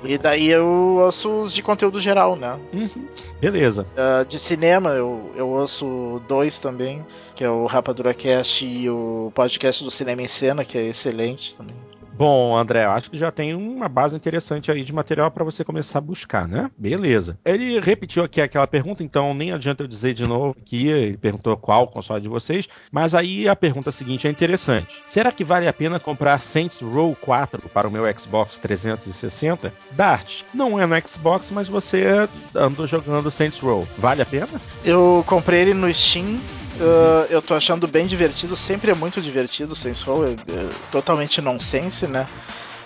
E, 0.04 0.12
e 0.14 0.18
daí 0.18 0.48
eu 0.48 0.66
ouço 1.00 1.42
os 1.42 1.52
de 1.52 1.62
conteúdo 1.62 1.98
geral, 2.00 2.36
né? 2.36 2.58
uhum. 2.72 3.08
Beleza. 3.40 3.86
Ah, 3.96 4.24
de 4.24 4.38
cinema 4.38 4.90
eu, 4.90 5.30
eu 5.36 5.48
ouço 5.48 6.20
dois 6.28 6.58
também, 6.58 7.04
que 7.34 7.42
é 7.44 7.50
o 7.50 7.66
Rapadura 7.70 8.12
Cast 8.12 8.66
e 8.66 8.90
o 8.90 9.30
podcast 9.32 9.84
do 9.84 9.90
Cinema 9.92 10.22
em 10.22 10.26
Cena, 10.26 10.64
que 10.64 10.76
é 10.76 10.88
excelente 10.88 11.56
também. 11.56 11.76
Bom, 12.20 12.54
André, 12.54 12.84
eu 12.84 12.90
acho 12.90 13.10
que 13.10 13.16
já 13.16 13.30
tem 13.30 13.54
uma 13.54 13.88
base 13.88 14.14
interessante 14.14 14.70
aí 14.70 14.84
de 14.84 14.92
material 14.92 15.30
para 15.30 15.42
você 15.42 15.64
começar 15.64 16.00
a 16.00 16.02
buscar, 16.02 16.46
né? 16.46 16.70
Beleza. 16.76 17.38
Ele 17.42 17.80
repetiu 17.80 18.22
aqui 18.22 18.42
aquela 18.42 18.66
pergunta, 18.66 19.02
então 19.02 19.32
nem 19.32 19.52
adianta 19.52 19.82
eu 19.82 19.88
dizer 19.88 20.12
de 20.12 20.26
novo 20.26 20.54
que 20.62 20.88
ele 20.88 21.16
perguntou 21.16 21.56
qual 21.56 21.88
console 21.88 22.20
de 22.20 22.28
vocês, 22.28 22.68
mas 22.92 23.14
aí 23.14 23.48
a 23.48 23.56
pergunta 23.56 23.90
seguinte 23.90 24.26
é 24.26 24.30
interessante. 24.30 25.02
Será 25.06 25.32
que 25.32 25.42
vale 25.42 25.66
a 25.66 25.72
pena 25.72 25.98
comprar 25.98 26.42
Saints 26.42 26.80
Row 26.80 27.16
4 27.22 27.70
para 27.70 27.88
o 27.88 27.90
meu 27.90 28.04
Xbox 28.18 28.58
360? 28.58 29.72
Dart, 29.92 30.42
não 30.52 30.78
é 30.78 30.84
no 30.84 31.08
Xbox, 31.08 31.50
mas 31.50 31.68
você 31.68 32.28
andou 32.54 32.86
jogando 32.86 33.30
Saints 33.30 33.60
Row. 33.60 33.88
Vale 33.96 34.20
a 34.20 34.26
pena? 34.26 34.60
Eu 34.84 35.24
comprei 35.26 35.60
ele 35.60 35.72
no 35.72 35.94
Steam. 35.94 36.38
Ah, 36.80 37.26
eu 37.28 37.42
tô 37.42 37.54
achando 37.54 37.86
bem 37.86 38.06
divertido, 38.06 38.56
sempre 38.56 38.90
é 38.90 38.94
muito 38.94 39.20
divertido 39.20 39.74
Row, 40.04 40.24
é, 40.24 40.30
é 40.30 40.68
totalmente 40.90 41.40
nonsense, 41.40 42.06
né? 42.06 42.26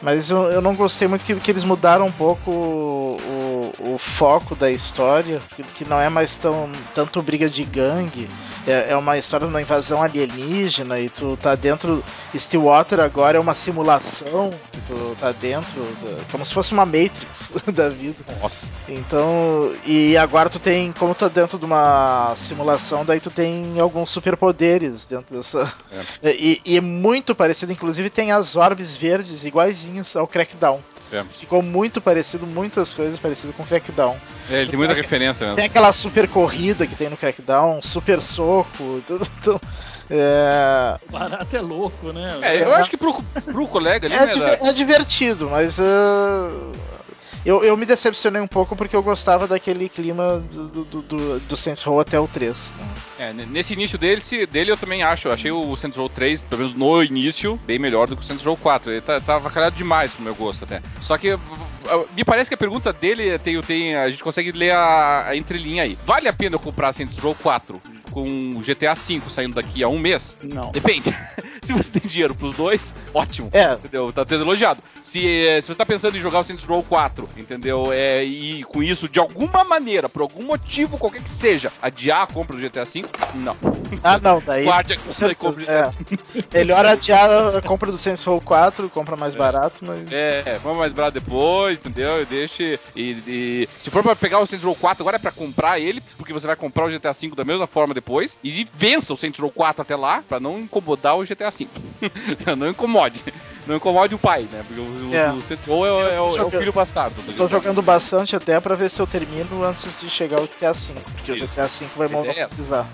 Mas 0.03 0.31
eu, 0.31 0.51
eu 0.51 0.61
não 0.61 0.75
gostei 0.75 1.09
muito 1.09 1.25
que, 1.25 1.35
que 1.37 1.51
eles 1.51 1.65
mudaram 1.65 2.07
um 2.07 2.13
pouco 2.13 2.51
o 2.51 3.19
foco 3.99 4.55
da 4.55 4.71
história, 4.71 5.41
que 5.77 5.85
não 5.89 6.01
é 6.01 6.09
mais 6.09 6.37
tão 6.37 6.71
tanto 6.95 7.23
briga 7.23 7.49
de 7.49 7.65
gangue, 7.65 8.29
é, 8.67 8.91
é 8.91 8.97
uma 8.97 9.19
história 9.19 9.47
de 9.47 9.53
uma 9.53 9.61
invasão 9.61 10.03
alienígena 10.03 10.99
e 10.99 11.09
tu 11.09 11.37
tá 11.37 11.55
dentro. 11.55 12.03
Stillwater 12.35 12.99
agora 13.01 13.37
é 13.37 13.41
uma 13.41 13.55
simulação 13.55 14.51
que 14.73 14.81
tu 14.83 15.17
tá 15.21 15.33
dentro, 15.33 15.83
da, 16.03 16.25
como 16.33 16.45
se 16.45 16.53
fosse 16.53 16.73
uma 16.73 16.85
Matrix 16.85 17.53
da 17.73 17.89
vida. 17.89 18.17
Nossa. 18.41 18.67
Então, 18.89 19.73
e 19.85 20.17
agora 20.17 20.49
tu 20.49 20.59
tem, 20.59 20.93
como 20.93 21.15
tu 21.15 21.21
tá 21.21 21.29
dentro 21.29 21.59
de 21.59 21.65
uma 21.65 22.35
simulação, 22.37 23.05
daí 23.05 23.21
tu 23.21 23.31
tem 23.31 23.79
alguns 23.79 24.11
superpoderes 24.11 25.07
dentro 25.07 25.37
dessa. 25.37 25.73
É. 26.23 26.35
E, 26.45 26.61
e 26.65 26.77
é 26.77 26.81
muito 26.81 27.35
parecido, 27.35 27.73
inclusive 27.73 28.11
tem 28.11 28.33
as 28.33 28.57
orbes 28.57 28.95
verdes 28.97 29.45
iguaizinhas 29.45 30.17
ao 30.17 30.27
Crackdown. 30.27 30.81
É. 31.13 31.25
Ficou 31.33 31.63
muito 31.63 32.01
parecido, 32.01 32.47
muitas 32.47 32.93
coisas 32.93 33.19
parecidas 33.19 33.55
com 33.55 33.63
o 33.63 33.67
Crackdown. 33.67 34.17
É, 34.51 34.63
ele 34.63 34.71
tem 34.71 34.79
muita 34.79 34.95
referência 34.95 35.45
mesmo. 35.45 35.57
Tem 35.57 35.67
aquela 35.67 35.93
super 35.93 36.29
corrida 36.29 36.87
que 36.87 36.95
tem 36.95 37.09
no 37.09 37.17
Crackdown, 37.17 37.81
super 37.81 38.21
soco, 38.21 39.03
tudo. 39.07 39.27
tudo 39.43 39.61
é... 40.11 40.97
O 41.09 41.13
barato 41.13 41.57
é 41.57 41.61
louco, 41.61 42.13
né? 42.13 42.39
É, 42.43 42.63
eu 42.63 42.75
acho 42.75 42.91
que 42.91 42.97
pro, 42.97 43.23
pro 43.45 43.67
colega 43.67 44.07
ali, 44.07 44.15
é, 44.15 44.37
né, 44.37 44.57
é 44.69 44.73
divertido, 44.73 45.49
mas. 45.51 45.79
Uh... 45.79 46.73
Eu, 47.45 47.63
eu 47.63 47.77
me 47.77 47.85
decepcionei 47.85 48.41
um 48.41 48.47
pouco 48.47 48.75
porque 48.75 48.97
eu 48.97 49.03
gostava 49.03 49.47
daquele 49.47 49.89
clima 49.89 50.39
do, 50.51 50.69
do, 50.69 51.03
do, 51.03 51.41
do 51.41 51.57
Saints 51.57 51.83
Row 51.83 52.01
até 52.01 52.19
o 52.19 52.27
3. 52.27 52.73
Né? 52.79 52.87
É, 53.19 53.33
nesse 53.33 53.75
início 53.75 53.99
dele, 53.99 54.23
dele 54.51 54.71
eu 54.71 54.77
também 54.77 55.03
acho. 55.03 55.29
Eu 55.29 55.33
achei 55.33 55.51
o 55.51 55.77
Saints 55.77 55.99
Row 55.99 56.09
3, 56.09 56.41
pelo 56.43 56.63
menos 56.63 56.77
no 56.77 57.03
início, 57.03 57.61
bem 57.67 57.79
melhor 57.79 58.07
do 58.07 58.17
que 58.17 58.23
o 58.23 58.25
Saints 58.25 58.45
Row 58.45 58.57
4. 58.57 58.91
Ele 58.91 59.01
tá, 59.03 59.21
tava 59.21 59.51
calhado 59.51 59.77
demais 59.77 60.13
pro 60.13 60.25
meu 60.25 60.35
gosto 60.35 60.65
até. 60.65 60.81
Só 61.03 61.19
que 61.19 61.39
me 62.17 62.25
parece 62.25 62.49
que 62.49 62.55
a 62.55 62.59
pergunta 62.59 62.93
dele 62.93 63.39
tem, 63.39 63.61
tem 63.61 63.95
a 63.95 64.09
gente 64.09 64.23
consegue 64.23 64.51
ler 64.51 64.73
a, 64.73 65.29
a 65.29 65.37
entrelinha 65.37 65.83
aí. 65.83 65.99
Vale 66.07 66.29
a 66.29 66.33
pena 66.33 66.57
eu 66.57 66.61
comprar 66.61 66.93
Saints 66.95 67.17
Row 67.19 67.35
4 67.35 67.81
com 68.11 68.61
GTA 68.61 68.95
V 68.95 69.21
saindo 69.29 69.55
daqui 69.55 69.83
a 69.83 69.89
um 69.89 69.99
mês? 69.99 70.37
Não. 70.43 70.71
Depende. 70.71 71.15
se 71.67 71.73
você 71.73 71.91
tem 71.91 72.03
dinheiro 72.09 72.35
pros 72.35 72.55
dois, 72.57 72.95
ótimo. 73.13 73.49
É. 73.53 73.73
Entendeu? 73.73 74.13
Tá 74.13 74.25
sendo 74.29 74.45
elogiado. 74.45 74.81
Se, 75.01 75.27
eh, 75.27 75.61
se 75.61 75.69
você 75.69 75.75
tá 75.75 75.87
pensando 75.87 76.17
em 76.17 76.21
jogar 76.21 76.41
o 76.41 76.45
Saints 76.45 76.65
Row 76.65 76.83
4, 76.83 77.29
entendeu? 77.37 77.93
É, 77.93 78.25
e 78.25 78.63
com 78.65 78.83
isso, 78.83 79.09
de 79.09 79.19
alguma 79.19 79.65
maneira, 79.65 80.09
por 80.09 80.23
algum 80.23 80.45
motivo 80.45 80.99
qualquer 80.99 81.23
que 81.23 81.31
seja, 81.31 81.73
adiar 81.81 82.23
a 82.23 82.27
compra 82.27 82.57
do 82.57 82.63
GTA 82.63 82.85
V, 82.85 83.05
não. 83.35 83.57
Ah, 84.03 84.19
não, 84.19 84.41
daí. 84.45 84.65
Guarde 84.65 84.95
a 84.95 84.97
compra 84.97 85.33
e 85.33 85.35
compre 85.35 85.67
é. 85.67 85.91
Melhor 86.53 86.85
adiar 86.87 87.57
a 87.57 87.63
compra 87.63 87.91
do 87.91 87.99
Saints 87.99 88.25
Row 88.25 88.41
4, 88.41 88.89
compra 88.91 89.17
mais 89.17 89.35
é. 89.35 89.39
barato, 89.39 89.85
mas. 89.85 90.11
É, 90.11 90.59
compra 90.63 90.79
mais 90.79 90.93
barato 90.93 91.19
depois, 91.21 91.79
entendeu? 91.79 92.23
E 92.23 92.25
deixe. 92.25 92.79
E, 92.95 93.11
e, 93.27 93.69
se 93.81 93.91
for 93.91 94.03
pra 94.03 94.17
pegar 94.17 94.41
o 94.41 94.47
Saints 94.47 94.65
Row 94.65 94.75
4, 94.75 95.03
agora 95.03 95.17
é 95.17 95.21
pra 95.21 95.33
comprar 95.33 95.79
ele, 95.79 96.03
porque 96.17 96.33
você 96.33 96.47
vai 96.47 96.57
comprar 96.57 96.87
o 96.87 96.91
GTA 96.91 97.13
V 97.13 97.33
da 97.35 97.45
mesma 97.45 97.67
forma 97.67 97.95
depois, 97.95 98.37
e 98.43 98.67
vença 98.75 99.13
o 99.13 99.17
Saints 99.17 99.41
Row 99.41 99.51
4 99.51 99.83
até 99.83 99.97
lá, 99.97 100.23
pra 100.29 100.41
não 100.41 100.61
incomodar 100.61 101.17
o 101.17 101.25
GTA 101.25 101.51
V. 101.59 101.69
não 102.57 102.69
incomode. 102.69 103.23
Não 103.67 103.77
incomode 103.77 104.15
o 104.15 104.19
pai, 104.19 104.47
né? 104.53 104.63
Porque 104.67 104.81
o, 104.81 105.15
é. 105.15 105.33
o 105.33 105.41
Saints 105.41 105.67
Row 105.67 105.87
é, 105.87 105.91
é, 105.91 106.17
é, 106.17 106.21
o 106.21 106.51
filho 106.51 106.73
bastardo. 106.73 107.15
Tô 107.35 107.49
jogando 107.49 107.81
bastante 107.81 108.37
até 108.37 108.61
pra 108.61 108.75
ver 108.75 108.91
se 108.91 109.01
eu 109.01 109.07
termino 109.07 109.65
antes 109.65 110.01
de 110.01 110.11
chegar 110.11 110.39
o 110.41 110.45
GTA 110.47 110.73
V, 110.75 110.93
porque 111.15 111.33
isso. 111.33 111.45
o 111.45 111.49
GTA 111.49 111.67
V 111.67 111.87
vai 111.97 112.07
é 112.29 112.47
precisar. 112.47 112.87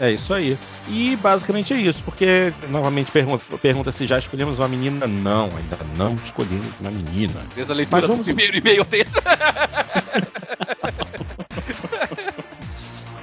É 0.00 0.10
isso 0.10 0.32
aí. 0.32 0.56
E 0.88 1.16
basicamente 1.16 1.74
é 1.74 1.76
isso, 1.76 2.02
porque 2.02 2.52
novamente 2.70 3.10
pergunta, 3.10 3.44
pergunta 3.58 3.92
se 3.92 4.06
já 4.06 4.18
escolhemos 4.18 4.58
uma 4.58 4.68
menina. 4.68 5.06
Não, 5.06 5.44
ainda 5.44 5.78
não 5.98 6.14
escolhemos 6.24 6.72
uma 6.80 6.90
menina. 6.90 7.42
Desde 7.54 7.72
a 7.72 7.74
leitura 7.74 8.00
Mas 8.00 8.08
vamos... 8.08 8.24
do 8.24 8.34
primeiro 8.34 8.56
e-mail 8.56 8.84
desse. 8.84 9.18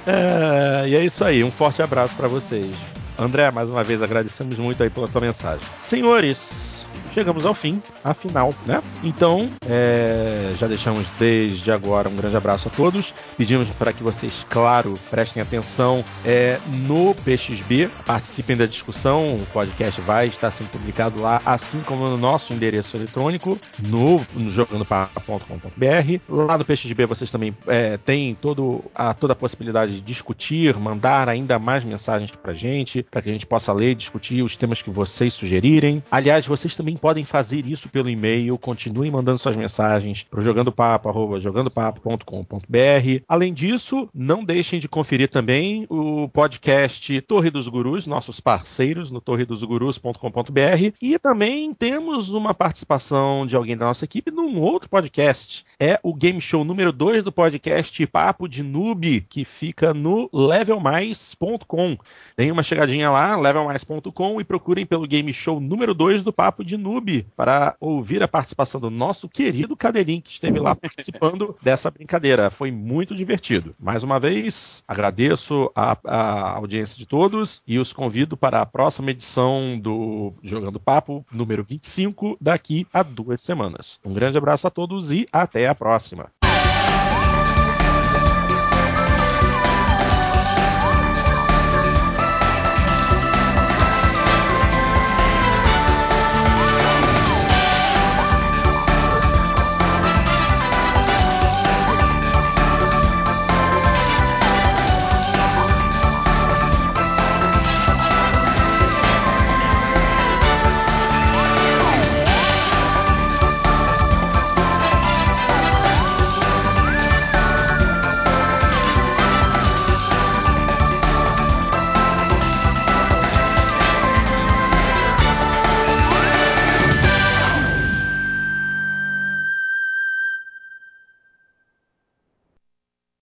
é, 0.06 0.84
e 0.88 0.94
é 0.94 1.04
isso 1.04 1.24
aí, 1.24 1.42
um 1.42 1.50
forte 1.50 1.82
abraço 1.82 2.14
para 2.14 2.28
vocês. 2.28 2.76
André, 3.20 3.50
mais 3.50 3.68
uma 3.68 3.84
vez 3.84 4.02
agradecemos 4.02 4.56
muito 4.56 4.82
aí 4.82 4.88
pela 4.88 5.06
tua 5.06 5.20
mensagem. 5.20 5.66
Senhores, 5.80 6.79
chegamos 7.12 7.44
ao 7.44 7.54
fim, 7.54 7.82
afinal, 8.02 8.54
né? 8.66 8.82
Então, 9.02 9.50
é, 9.68 10.52
já 10.58 10.66
deixamos 10.66 11.06
desde 11.18 11.70
agora 11.70 12.08
um 12.08 12.16
grande 12.16 12.36
abraço 12.36 12.68
a 12.68 12.70
todos. 12.70 13.14
Pedimos 13.36 13.68
para 13.70 13.92
que 13.92 14.02
vocês, 14.02 14.46
claro, 14.48 14.94
prestem 15.10 15.42
atenção 15.42 16.04
é, 16.24 16.58
no 16.86 17.14
PXB, 17.14 17.88
participem 18.06 18.56
da 18.56 18.66
discussão. 18.66 19.34
O 19.34 19.46
podcast 19.52 20.00
vai 20.02 20.26
estar 20.26 20.50
sendo 20.50 20.70
publicado 20.70 21.20
lá, 21.20 21.40
assim 21.44 21.80
como 21.80 22.08
no 22.08 22.16
nosso 22.16 22.52
endereço 22.52 22.96
eletrônico, 22.96 23.58
no, 23.88 24.16
no 24.34 24.50
jogandopá.com.br. 24.50 26.20
Lá 26.28 26.58
no 26.58 26.64
PXB 26.64 27.06
vocês 27.06 27.30
também 27.30 27.56
é, 27.66 27.96
têm 27.96 28.34
todo 28.34 28.84
a, 28.94 29.14
toda 29.14 29.32
a 29.32 29.36
possibilidade 29.36 29.94
de 29.94 30.00
discutir, 30.00 30.76
mandar 30.76 31.28
ainda 31.28 31.58
mais 31.58 31.84
mensagens 31.84 32.30
para 32.30 32.52
gente, 32.52 33.02
para 33.02 33.22
que 33.22 33.30
a 33.30 33.32
gente 33.32 33.46
possa 33.46 33.72
ler 33.72 33.92
e 33.92 33.94
discutir 33.94 34.42
os 34.42 34.56
temas 34.56 34.82
que 34.82 34.90
vocês 34.90 35.32
sugerirem. 35.32 36.02
Aliás, 36.10 36.46
vocês 36.46 36.74
também 36.74 36.96
podem 37.00 37.24
fazer 37.24 37.66
isso 37.66 37.88
pelo 37.88 38.10
e-mail. 38.10 38.56
Continuem 38.58 39.10
mandando 39.10 39.38
suas 39.38 39.56
mensagens 39.56 40.22
para 40.22 40.42
jogandopapo.com.br. 40.42 43.22
Além 43.26 43.54
disso, 43.54 44.08
não 44.14 44.44
deixem 44.44 44.78
de 44.78 44.88
conferir 44.88 45.30
também 45.30 45.86
o 45.88 46.28
podcast 46.28 47.20
Torre 47.22 47.50
dos 47.50 47.66
Gurus, 47.66 48.06
nossos 48.06 48.38
parceiros 48.38 49.10
no 49.10 49.20
torredosgurus.com.br. 49.20 50.94
E 51.00 51.18
também 51.18 51.72
temos 51.72 52.28
uma 52.28 52.52
participação 52.52 53.46
de 53.46 53.56
alguém 53.56 53.76
da 53.76 53.86
nossa 53.86 54.04
equipe 54.04 54.30
num 54.30 54.60
outro 54.60 54.88
podcast. 54.88 55.64
É 55.78 55.98
o 56.02 56.14
game 56.14 56.40
show 56.40 56.64
número 56.64 56.92
2 56.92 57.24
do 57.24 57.32
podcast 57.32 58.06
Papo 58.06 58.46
de 58.46 58.62
Noob, 58.62 59.22
que 59.22 59.44
fica 59.44 59.94
no 59.94 60.28
levelmais.com. 60.32 61.96
Deem 62.36 62.52
uma 62.52 62.62
chegadinha 62.62 63.10
lá, 63.10 63.38
levelmais.com, 63.38 64.40
e 64.40 64.44
procurem 64.44 64.84
pelo 64.84 65.06
game 65.06 65.32
show 65.32 65.58
número 65.58 65.94
2 65.94 66.22
do 66.22 66.32
Papo 66.32 66.62
de 66.62 66.76
Noob 66.76 66.89
para 67.36 67.76
ouvir 67.78 68.22
a 68.22 68.28
participação 68.28 68.80
do 68.80 68.90
nosso 68.90 69.28
querido 69.28 69.76
Cadeirinho, 69.76 70.22
que 70.22 70.30
esteve 70.30 70.58
lá 70.58 70.74
participando 70.74 71.56
dessa 71.62 71.90
brincadeira. 71.90 72.50
Foi 72.50 72.70
muito 72.70 73.14
divertido. 73.14 73.74
Mais 73.78 74.02
uma 74.02 74.18
vez, 74.18 74.82
agradeço 74.88 75.70
a, 75.74 75.96
a 76.04 76.56
audiência 76.56 76.96
de 76.96 77.06
todos 77.06 77.62
e 77.66 77.78
os 77.78 77.92
convido 77.92 78.36
para 78.36 78.60
a 78.60 78.66
próxima 78.66 79.10
edição 79.10 79.78
do 79.78 80.32
Jogando 80.42 80.80
Papo, 80.80 81.24
número 81.30 81.62
25, 81.62 82.36
daqui 82.40 82.86
a 82.92 83.02
duas 83.02 83.40
semanas. 83.40 84.00
Um 84.04 84.14
grande 84.14 84.38
abraço 84.38 84.66
a 84.66 84.70
todos 84.70 85.12
e 85.12 85.26
até 85.32 85.68
a 85.68 85.74
próxima. 85.74 86.30